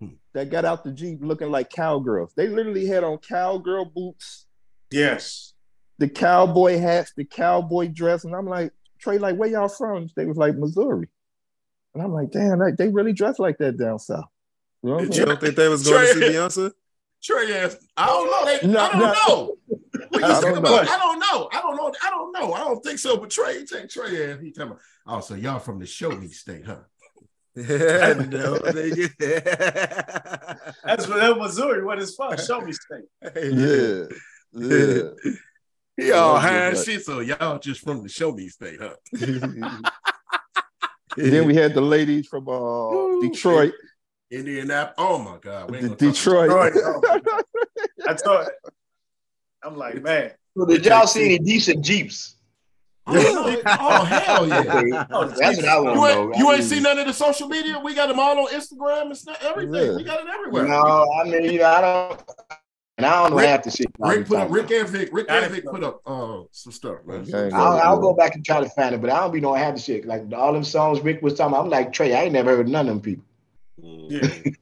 Hmm. 0.00 0.10
that 0.32 0.48
got 0.48 0.64
out 0.64 0.84
the 0.84 0.92
Jeep 0.92 1.18
looking 1.22 1.50
like 1.50 1.70
cowgirls, 1.70 2.32
they 2.36 2.46
literally 2.46 2.86
had 2.86 3.02
on 3.02 3.18
cowgirl 3.18 3.86
boots, 3.86 4.46
Yes. 4.92 5.54
the 5.98 6.08
cowboy 6.08 6.78
hats, 6.78 7.12
the 7.16 7.24
cowboy 7.24 7.88
dress. 7.88 8.22
And 8.24 8.32
I'm 8.34 8.46
like, 8.46 8.72
Trey, 9.00 9.18
like, 9.18 9.36
where 9.36 9.48
y'all 9.48 9.68
from? 9.68 10.08
They 10.14 10.24
was 10.26 10.36
like, 10.36 10.54
Missouri. 10.56 11.08
And 11.94 12.02
I'm 12.02 12.12
like, 12.12 12.30
damn, 12.30 12.58
they, 12.60 12.70
they 12.78 12.88
really 12.88 13.12
dress 13.12 13.38
like 13.40 13.58
that 13.58 13.76
down 13.76 13.98
south. 13.98 14.26
You 14.84 14.90
know 14.90 15.00
You 15.00 15.24
don't 15.24 15.40
think 15.40 15.56
they 15.56 15.68
was 15.68 15.82
going 15.88 16.06
to 16.06 16.12
see 16.14 16.20
Beyonce? 16.20 16.72
Trey 17.22 17.52
ass. 17.58 17.76
I 17.96 18.06
don't 18.06 18.26
know. 18.30 18.44
They, 18.46 18.66
No, 18.68 18.80
I 18.80 18.88
don't 18.92 19.00
no. 19.00 19.12
know. 19.12 19.56
What 20.10 20.20
you 20.20 20.24
I 20.24 20.28
talking 20.28 20.48
don't 20.50 20.58
about? 20.58 20.84
know. 20.86 20.92
I 20.92 20.98
don't 20.98 21.18
know. 21.18 21.48
I 21.52 21.60
don't 21.60 21.76
know. 21.76 21.92
I 22.04 22.10
don't 22.10 22.32
know. 22.32 22.52
I 22.54 22.58
don't 22.60 22.80
think 22.84 22.98
so. 22.98 23.16
But 23.16 23.30
Trey, 23.30 23.64
take 23.64 23.88
Trey 23.90 24.32
ass. 24.32 24.38
He 24.40 24.52
talking 24.52 24.72
about. 24.72 24.80
Oh, 25.06 25.20
so 25.20 25.34
y'all 25.34 25.58
from 25.58 25.78
the 25.78 25.86
show 25.86 26.10
me 26.10 26.28
state, 26.28 26.64
huh? 26.64 26.76
no, 27.56 27.64
they 28.58 28.90
That's 30.84 31.08
what 31.08 31.16
that 31.18 31.36
Missouri. 31.38 31.84
What 31.84 31.98
is 31.98 32.14
fun? 32.14 32.36
Show 32.38 32.60
me 32.60 32.72
state. 32.72 33.04
Yeah. 33.34 34.04
Yeah. 34.52 35.02
He 36.00 36.12
all 36.12 36.34
Yeah, 36.34 36.40
high 36.40 36.56
and 36.68 36.76
right. 36.76 36.86
shit. 36.86 37.04
So 37.04 37.18
y'all 37.18 37.58
just 37.58 37.80
from 37.80 38.04
the 38.04 38.08
show 38.08 38.30
me 38.30 38.48
state, 38.48 38.78
huh? 38.80 38.94
then 41.16 41.44
we 41.46 41.56
had 41.56 41.74
the 41.74 41.80
ladies 41.80 42.28
from 42.28 42.48
uh, 42.48 43.20
Detroit. 43.20 43.72
Indianapolis. 44.30 44.94
Oh 44.98 45.18
my 45.18 45.36
God. 45.40 45.70
We 45.70 45.78
D- 45.78 45.86
ain't 45.86 45.98
gonna 45.98 46.12
talk- 46.12 46.14
Detroit. 46.14 46.72
Detroit. 46.74 47.24
I 48.08 48.14
thought. 48.14 48.48
I'm 49.64 49.76
like, 49.76 50.02
man. 50.02 50.32
So 50.56 50.64
did 50.66 50.84
y'all 50.86 51.06
see 51.06 51.24
any 51.24 51.38
decent 51.38 51.84
Jeeps? 51.84 52.36
Oh. 53.06 53.62
Oh, 53.66 54.04
hell 54.04 54.46
yeah. 54.48 55.06
Oh, 55.10 55.24
that's 55.28 55.56
what 55.56 55.64
I 55.68 55.80
want 55.80 55.96
You 55.96 56.06
ain't, 56.06 56.30
know. 56.30 56.38
you 56.38 56.52
ain't 56.52 56.64
seen 56.64 56.82
none 56.82 56.98
of 56.98 57.06
the 57.06 57.12
social 57.14 57.48
media? 57.48 57.80
We 57.82 57.94
got 57.94 58.08
them 58.08 58.20
all 58.20 58.38
on 58.38 58.48
Instagram 58.48 59.02
and 59.06 59.16
stuff, 59.16 59.38
everything. 59.42 59.74
Yeah. 59.92 59.96
We 59.96 60.04
got 60.04 60.20
it 60.20 60.26
everywhere. 60.28 60.66
No, 60.68 61.08
I 61.18 61.24
mean, 61.24 61.44
you 61.44 61.58
know, 61.60 61.64
I 61.66 61.80
don't. 61.80 62.22
And 62.98 63.06
I 63.06 63.22
don't 63.22 63.30
know 63.30 63.36
Rick- 63.38 63.46
half 63.48 63.62
the 63.62 63.70
shit. 63.70 63.86
Rick 63.98 64.26
put 64.26 64.38
up, 64.38 64.50
Rick 64.50 64.66
about. 64.66 64.78
and 64.80 64.88
Vic, 64.90 65.08
Rick 65.12 65.26
and 65.30 65.50
Vic 65.52 65.64
put 65.64 65.84
up 65.84 66.02
uh, 66.04 66.42
some 66.50 66.72
stuff, 66.72 66.98
man. 67.06 67.20
Okay. 67.32 67.54
I'll, 67.54 67.78
I'll 67.78 67.98
go 68.00 68.12
back 68.12 68.34
and 68.34 68.44
try 68.44 68.60
to 68.60 68.68
find 68.70 68.94
it, 68.94 69.00
but 69.00 69.08
I 69.08 69.20
don't 69.20 69.32
be 69.32 69.40
knowing 69.40 69.62
half 69.62 69.74
the 69.76 69.80
shit. 69.80 70.04
Like 70.04 70.24
all 70.34 70.52
them 70.52 70.64
songs 70.64 71.00
Rick 71.00 71.22
was 71.22 71.34
talking 71.34 71.54
about, 71.54 71.64
I'm 71.64 71.70
like 71.70 71.92
Trey. 71.92 72.12
I 72.14 72.24
ain't 72.24 72.32
never 72.32 72.56
heard 72.56 72.68
none 72.68 72.88
of 72.88 72.94
them 72.94 73.00
people. 73.00 73.24
Mm. 73.82 74.10
Yeah. 74.10 74.52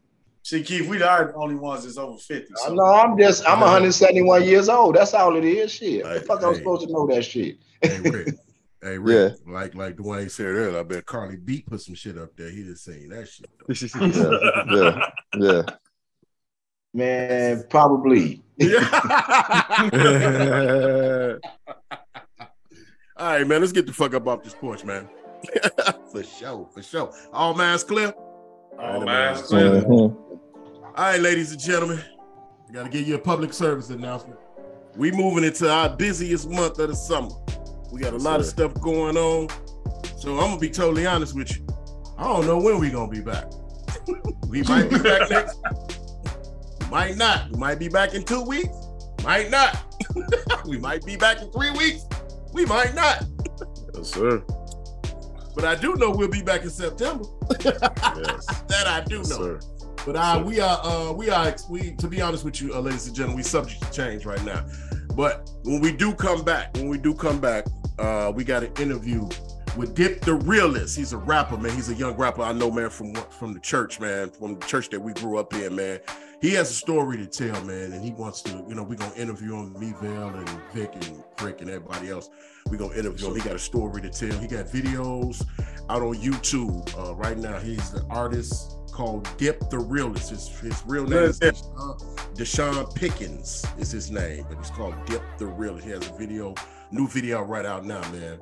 See, 0.43 0.63
Keith, 0.63 0.89
we 0.89 0.99
the 0.99 1.35
only 1.35 1.57
ones 1.57 1.83
that's 1.83 1.99
over 1.99 2.17
50. 2.19 2.53
I 2.53 2.69
So. 2.69 2.75
know 2.75 2.85
I'm 2.85 3.19
just 3.19 3.45
I'm 3.49 3.59
171 3.59 4.45
years 4.45 4.69
old. 4.69 4.95
That's 4.95 5.13
all 5.13 5.35
it 5.35 5.45
is. 5.45 5.73
Shit. 5.73 6.07
Hey, 6.07 6.15
the 6.15 6.21
fuck 6.21 6.41
I'm 6.45 6.53
hey. 6.53 6.59
supposed 6.59 6.87
to 6.87 6.93
know 6.93 7.05
that 7.09 7.25
shit. 7.25 7.59
Hey 7.83 7.99
Rick. 7.99 8.35
Hey 8.81 8.99
Rick. 8.99 9.35
Like 9.45 9.75
like 9.75 9.97
Dwayne 9.97 10.31
said 10.31 10.47
earlier, 10.47 10.79
I 10.79 10.85
bet 10.85 11.05
Carly 11.05 11.37
Beat 11.37 11.67
put 11.67 11.81
some 11.81 11.97
shit 11.97 12.17
up 12.17 12.37
there. 12.37 12.51
He 12.51 12.63
just 12.63 12.85
saying 12.85 13.09
that 13.09 13.29
shit. 13.29 13.51
Though. 14.15 14.71
Yeah. 14.71 15.11
Yeah. 15.37 15.63
Man, 16.95 17.65
probably. 17.69 18.43
All 23.19 23.27
right, 23.27 23.47
man. 23.47 23.61
Let's 23.61 23.73
get 23.73 23.87
the 23.87 23.93
fuck 23.93 24.15
up 24.15 24.29
off 24.29 24.45
this 24.45 24.55
porch, 24.55 24.85
man. 24.85 25.09
for 26.13 26.23
sure, 26.23 26.69
for 26.73 26.83
sure. 26.83 27.13
All 27.33 27.53
minds 27.53 27.85
clear. 27.85 28.15
All 28.79 29.01
minds 29.01 29.43
clear. 29.43 29.83
Mhm. 29.83 29.89
All 29.91 30.93
right, 30.97 31.21
ladies 31.21 31.53
and 31.53 31.61
gentlemen, 31.61 32.01
I 32.69 32.73
gotta 32.73 32.89
give 32.89 33.07
you 33.07 33.15
a 33.15 33.19
public 33.19 33.53
service 33.53 33.91
announcement. 33.91 34.39
We 34.97 35.11
moving 35.13 35.45
into 35.45 35.71
our 35.71 35.91
busiest 35.91 36.49
month 36.49 36.79
of 36.79 36.89
the 36.89 36.97
summer. 36.97 37.31
We 37.93 38.01
got 38.01 38.15
a 38.15 38.19
lot 38.19 38.41
of 38.41 38.47
stuff 38.47 38.75
going 38.81 39.17
on. 39.17 39.49
So 40.19 40.33
I'm 40.33 40.49
gonna 40.49 40.59
be 40.59 40.71
totally 40.71 41.07
honest 41.07 41.35
with 41.35 41.55
you. 41.57 41.67
I 42.19 42.25
don't 42.25 42.47
know 42.47 42.59
when 42.59 42.79
we 42.81 42.91
gonna 42.91 43.11
be 43.11 43.21
back. 43.21 43.47
we 44.49 44.63
might 44.63 44.89
be 44.91 44.99
back 44.99 45.31
next. 45.31 45.59
Might 46.91 47.17
not. 47.17 47.51
We 47.51 47.59
might 47.59 47.81
be 47.81 47.89
back 47.89 48.15
in 48.15 48.23
two 48.23 48.43
weeks. 48.43 48.69
Might 49.25 49.51
not. 49.51 49.77
we 50.67 50.79
might 50.79 51.05
be 51.05 51.17
back 51.17 51.43
in 51.43 51.51
three 51.51 51.73
weeks. 51.73 52.05
We 52.53 52.65
might 52.65 52.95
not. 52.95 53.25
Yes, 53.93 54.13
sir. 54.13 54.41
But 55.57 55.65
I 55.65 55.75
do 55.75 55.95
know 55.97 56.11
we'll 56.11 56.29
be 56.29 56.43
back 56.43 56.63
in 56.65 56.71
September. 56.71 57.25
Yes, 57.65 58.47
that 58.69 58.87
I 58.87 59.03
do 59.09 59.17
know. 59.17 59.23
sir. 59.23 59.61
But 60.05 60.15
uh, 60.15 60.43
we 60.45 60.61
are, 60.61 60.79
uh, 60.85 61.13
we 61.13 61.31
are, 61.31 61.57
we 61.71 61.93
to 61.93 62.07
be 62.07 62.21
honest 62.21 62.45
with 62.45 62.61
you, 62.61 62.75
uh, 62.75 62.81
ladies 62.81 63.07
and 63.07 63.17
gentlemen, 63.17 63.39
we 63.39 63.43
subject 63.43 63.83
to 63.83 63.91
change 63.91 64.27
right 64.27 64.45
now. 64.45 64.67
But 65.17 65.51
when 65.65 65.81
we 65.81 65.93
do 65.93 66.13
come 66.13 66.45
back, 66.45 66.75
when 66.75 66.89
we 66.89 66.99
do 66.99 67.15
come 67.15 67.41
back, 67.41 67.65
uh, 67.99 68.31
we 68.37 68.45
got 68.45 68.65
an 68.65 68.73
interview 68.79 69.27
with 69.79 69.95
Dip 69.95 70.21
the 70.21 70.35
Realist. 70.35 70.95
He's 70.95 71.15
a 71.15 71.19
rapper, 71.19 71.57
man. 71.57 71.75
He's 71.75 71.89
a 71.89 71.95
young 71.95 72.17
rapper 72.17 72.43
I 72.43 72.53
know, 72.53 72.71
man, 72.71 72.91
from 72.91 73.15
from 73.15 73.55
the 73.55 73.61
church, 73.61 73.99
man, 73.99 74.31
from 74.31 74.59
the 74.59 74.67
church 74.67 74.91
that 74.91 75.01
we 75.01 75.15
grew 75.15 75.39
up 75.39 75.55
in, 75.55 75.75
man. 75.75 76.01
He 76.41 76.53
has 76.53 76.71
a 76.71 76.75
story 76.75 77.17
to 77.17 77.27
tell, 77.27 77.65
man, 77.65 77.93
and 77.93 78.05
he 78.05 78.13
wants 78.13 78.43
to, 78.43 78.51
you 78.69 78.75
know, 78.75 78.83
we're 78.83 78.97
gonna 78.97 79.15
interview 79.15 79.55
him, 79.55 79.73
me, 79.79 79.95
Val, 80.03 80.29
and 80.29 80.49
Vic 80.75 80.91
and 80.95 81.25
Rick 81.41 81.63
and 81.63 81.71
everybody 81.71 82.11
else. 82.11 82.29
We're 82.67 82.77
gonna 82.77 82.95
interview 82.95 83.29
him. 83.29 83.37
He 83.37 83.41
got 83.41 83.55
a 83.55 83.59
story 83.59 84.03
to 84.03 84.11
tell. 84.11 84.39
He 84.39 84.47
got 84.47 84.67
videos 84.67 85.43
out 85.89 86.03
on 86.03 86.15
YouTube 86.17 86.95
uh, 86.99 87.15
right 87.15 87.39
now. 87.39 87.59
He's 87.59 87.91
the 87.91 88.05
artist 88.11 88.77
called 88.93 89.29
Dip 89.39 89.71
the 89.71 89.79
Realist. 89.79 90.31
His, 90.31 90.49
his 90.61 90.83
real 90.87 91.07
name 91.07 91.25
is 91.25 91.41
Deshaun, 91.41 92.35
Deshaun 92.35 92.95
Pickens 92.95 93.65
is 93.79 93.91
his 93.91 94.11
name, 94.11 94.45
but 94.49 94.59
he's 94.59 94.71
called 94.71 94.95
Dip 95.07 95.23
the 95.39 95.47
Realist. 95.47 95.87
He 95.87 95.93
has 95.93 96.07
a 96.07 96.13
video, 96.19 96.55
new 96.91 97.09
video 97.09 97.43
right 97.43 97.65
out 97.65 97.87
now, 97.87 98.03
man, 98.13 98.39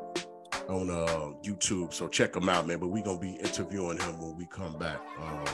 on 0.68 0.90
uh, 0.90 1.32
YouTube. 1.44 1.92
So 1.92 2.08
check 2.08 2.34
him 2.34 2.48
out, 2.48 2.66
man. 2.66 2.80
But 2.80 2.88
we're 2.88 3.04
gonna 3.04 3.20
be 3.20 3.34
interviewing 3.34 3.98
him 3.98 4.20
when 4.20 4.36
we 4.36 4.46
come 4.46 4.76
back. 4.78 5.00
Uh, 5.20 5.44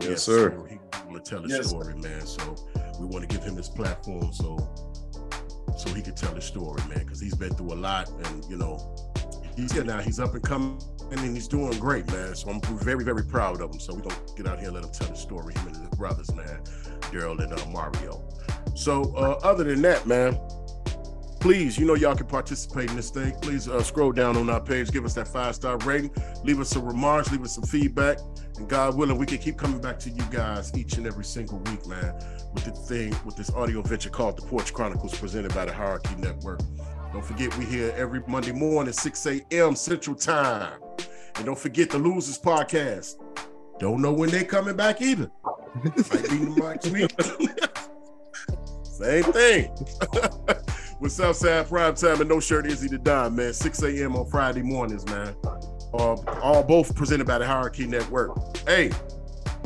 Yes, 0.00 0.22
sir. 0.22 0.50
so 0.50 0.64
He 0.64 0.78
to 1.14 1.20
tell 1.20 1.42
his 1.42 1.52
Yes, 1.52 1.68
story, 1.68 1.94
man. 1.94 2.26
So 2.26 2.56
we 2.98 3.06
want 3.06 3.28
to 3.28 3.34
give 3.34 3.44
him 3.44 3.56
his 3.56 3.68
platform 3.68 4.32
so 4.32 4.56
so 5.76 5.92
he 5.92 6.02
could 6.02 6.16
tell 6.16 6.34
his 6.34 6.44
story, 6.44 6.80
man, 6.88 7.00
because 7.00 7.20
he's 7.20 7.34
been 7.34 7.52
through 7.54 7.72
a 7.72 7.74
lot, 7.74 8.08
and 8.08 8.44
you 8.48 8.56
know, 8.56 8.78
he's 9.56 9.72
here 9.72 9.82
now. 9.84 9.98
He's 9.98 10.20
up 10.20 10.34
and 10.34 10.42
coming, 10.42 10.80
and 11.10 11.18
he's 11.20 11.48
doing 11.48 11.76
great, 11.80 12.06
man. 12.12 12.34
So 12.36 12.48
I'm 12.50 12.60
very, 12.78 13.04
very 13.04 13.24
proud 13.24 13.60
of 13.60 13.72
him. 13.72 13.80
So 13.80 13.94
we 13.94 14.02
gonna 14.02 14.14
get 14.36 14.46
out 14.46 14.58
here 14.58 14.68
and 14.68 14.76
let 14.76 14.84
him 14.84 14.92
tell 14.92 15.08
his 15.08 15.18
story. 15.18 15.52
Him 15.54 15.66
and 15.68 15.76
his 15.76 15.88
brothers, 15.98 16.32
man, 16.34 16.60
Daryl 17.10 17.42
and 17.42 17.52
uh, 17.52 17.66
Mario. 17.70 18.22
So 18.76 19.14
uh, 19.16 19.40
other 19.42 19.64
than 19.64 19.82
that, 19.82 20.06
man, 20.06 20.38
please, 21.44 21.76
you 21.76 21.84
know, 21.84 21.92
y'all 21.92 22.16
can 22.16 22.26
participate 22.26 22.88
in 22.88 22.96
this 22.96 23.10
thing. 23.10 23.30
Please 23.42 23.68
uh, 23.68 23.82
scroll 23.82 24.12
down 24.12 24.34
on 24.34 24.48
our 24.48 24.62
page, 24.62 24.90
give 24.90 25.04
us 25.04 25.12
that 25.12 25.28
five 25.28 25.54
star 25.54 25.76
rating, 25.84 26.10
leave 26.42 26.58
us 26.58 26.70
some 26.70 26.86
remarks, 26.86 27.30
leave 27.30 27.42
us 27.42 27.54
some 27.54 27.64
feedback, 27.64 28.16
and 28.56 28.66
God 28.66 28.96
willing, 28.96 29.18
we 29.18 29.26
can 29.26 29.36
keep 29.36 29.58
coming 29.58 29.78
back 29.78 29.98
to 29.98 30.08
you 30.10 30.22
guys 30.30 30.74
each 30.74 30.94
and 30.94 31.06
every 31.06 31.26
single 31.26 31.58
week, 31.58 31.86
man, 31.86 32.14
with 32.54 32.64
the 32.64 32.70
thing, 32.70 33.14
with 33.26 33.36
this 33.36 33.50
audio 33.50 33.82
venture 33.82 34.08
called 34.08 34.38
The 34.38 34.42
Porch 34.46 34.72
Chronicles, 34.72 35.14
presented 35.18 35.54
by 35.54 35.66
the 35.66 35.72
Hierarchy 35.74 36.14
Network. 36.16 36.60
Don't 37.12 37.22
forget, 37.22 37.54
we 37.58 37.66
here 37.66 37.92
every 37.94 38.22
Monday 38.26 38.52
morning, 38.52 38.94
6 38.94 39.26
a.m. 39.26 39.76
Central 39.76 40.16
Time. 40.16 40.80
And 41.36 41.44
don't 41.44 41.58
forget 41.58 41.90
the 41.90 41.98
Losers 41.98 42.38
Podcast. 42.38 43.16
Don't 43.78 44.00
know 44.00 44.14
when 44.14 44.30
they 44.30 44.44
coming 44.44 44.76
back 44.76 45.02
either. 45.02 45.30
Might 45.84 46.30
be 46.30 46.38
next 46.38 46.86
week. 46.88 47.12
Same 48.84 49.24
thing. 49.24 49.70
With 51.04 51.12
Southside 51.12 51.68
Prime 51.68 51.94
Time 51.94 52.22
and 52.22 52.30
No 52.30 52.40
Shirt 52.40 52.64
Izzy 52.64 52.88
to 52.88 52.96
Die, 52.96 53.28
man. 53.28 53.52
6 53.52 53.82
a.m. 53.82 54.16
on 54.16 54.24
Friday 54.24 54.62
mornings, 54.62 55.04
man. 55.04 55.36
Uh, 55.92 56.16
all 56.40 56.62
both 56.62 56.96
presented 56.96 57.26
by 57.26 57.36
the 57.36 57.46
Hierarchy 57.46 57.86
Network. 57.86 58.38
Hey, 58.66 58.90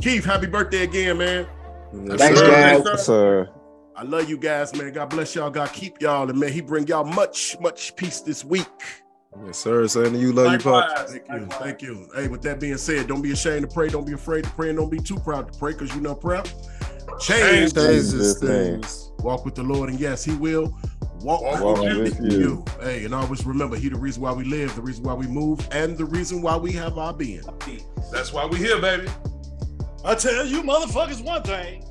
Keith, 0.00 0.24
happy 0.24 0.48
birthday 0.48 0.82
again, 0.82 1.18
man. 1.18 1.46
Yes, 1.94 2.18
Thanks, 2.18 2.40
sir. 2.40 2.50
guys. 2.50 2.82
Yes, 2.84 3.06
sir. 3.06 3.48
I 3.94 4.02
love 4.02 4.28
you 4.28 4.36
guys, 4.36 4.74
man. 4.74 4.92
God 4.92 5.10
bless 5.10 5.36
y'all. 5.36 5.48
God 5.48 5.72
keep 5.72 6.02
y'all. 6.02 6.28
And 6.28 6.40
man, 6.40 6.50
he 6.52 6.60
bring 6.60 6.88
y'all 6.88 7.04
much, 7.04 7.56
much 7.60 7.94
peace 7.94 8.20
this 8.20 8.44
week. 8.44 8.66
Yes, 9.46 9.58
sir. 9.58 9.86
Saying 9.86 10.14
to 10.14 10.18
you, 10.18 10.32
love 10.32 10.50
you, 10.50 10.58
Pop. 10.58 11.08
Thank 11.08 11.28
you. 11.28 11.46
Thank 11.46 11.82
you. 11.82 12.08
Hey, 12.16 12.26
with 12.26 12.42
that 12.42 12.58
being 12.58 12.78
said, 12.78 13.06
don't 13.06 13.22
be 13.22 13.30
ashamed 13.30 13.62
to 13.62 13.72
pray. 13.72 13.88
Don't 13.90 14.04
be 14.04 14.14
afraid 14.14 14.42
to 14.42 14.50
pray. 14.50 14.70
And 14.70 14.78
don't 14.78 14.90
be 14.90 14.98
too 14.98 15.20
proud 15.20 15.52
to 15.52 15.56
pray 15.56 15.70
because 15.70 15.94
you 15.94 16.00
know 16.00 16.16
prayer. 16.16 16.42
Change. 17.20 17.20
Change 17.20 17.74
this 17.74 18.12
this 18.12 18.40
things. 18.40 19.12
Walk 19.20 19.44
with 19.44 19.54
the 19.54 19.62
Lord. 19.62 19.88
And 19.88 20.00
yes, 20.00 20.24
he 20.24 20.34
will 20.34 20.76
walk, 21.22 21.42
Walk 21.42 21.80
with, 21.80 22.18
with 22.18 22.32
you. 22.32 22.38
you. 22.38 22.64
Hey, 22.80 23.04
and 23.04 23.14
always 23.14 23.44
remember, 23.44 23.76
he 23.76 23.88
the 23.88 23.98
reason 23.98 24.22
why 24.22 24.32
we 24.32 24.44
live, 24.44 24.74
the 24.74 24.82
reason 24.82 25.04
why 25.04 25.14
we 25.14 25.26
move, 25.26 25.66
and 25.72 25.96
the 25.96 26.04
reason 26.04 26.42
why 26.42 26.56
we 26.56 26.72
have 26.72 26.98
our 26.98 27.12
being. 27.12 27.42
That's 28.12 28.32
why 28.32 28.46
we 28.46 28.58
here, 28.58 28.80
baby. 28.80 29.08
I 30.04 30.14
tell 30.14 30.46
you 30.46 30.62
motherfuckers 30.62 31.22
one 31.24 31.42
thing. 31.42 31.84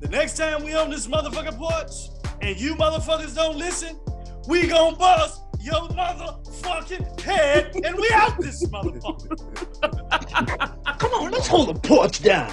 The 0.00 0.08
next 0.08 0.36
time 0.36 0.64
we 0.64 0.74
on 0.74 0.90
this 0.90 1.06
motherfucking 1.06 1.56
porch 1.58 2.10
and 2.40 2.58
you 2.60 2.74
motherfuckers 2.74 3.34
don't 3.34 3.56
listen, 3.56 3.98
we 4.48 4.66
gonna 4.66 4.96
bust 4.96 5.42
your 5.60 5.88
motherfucking 5.88 7.20
head 7.20 7.70
and 7.84 7.96
we 7.96 8.10
out 8.14 8.38
this 8.40 8.64
motherfucker. 8.66 9.38
Come 10.98 11.12
on, 11.12 11.30
let's 11.30 11.46
hold 11.46 11.68
the 11.74 11.80
porch 11.80 12.22
down. 12.22 12.52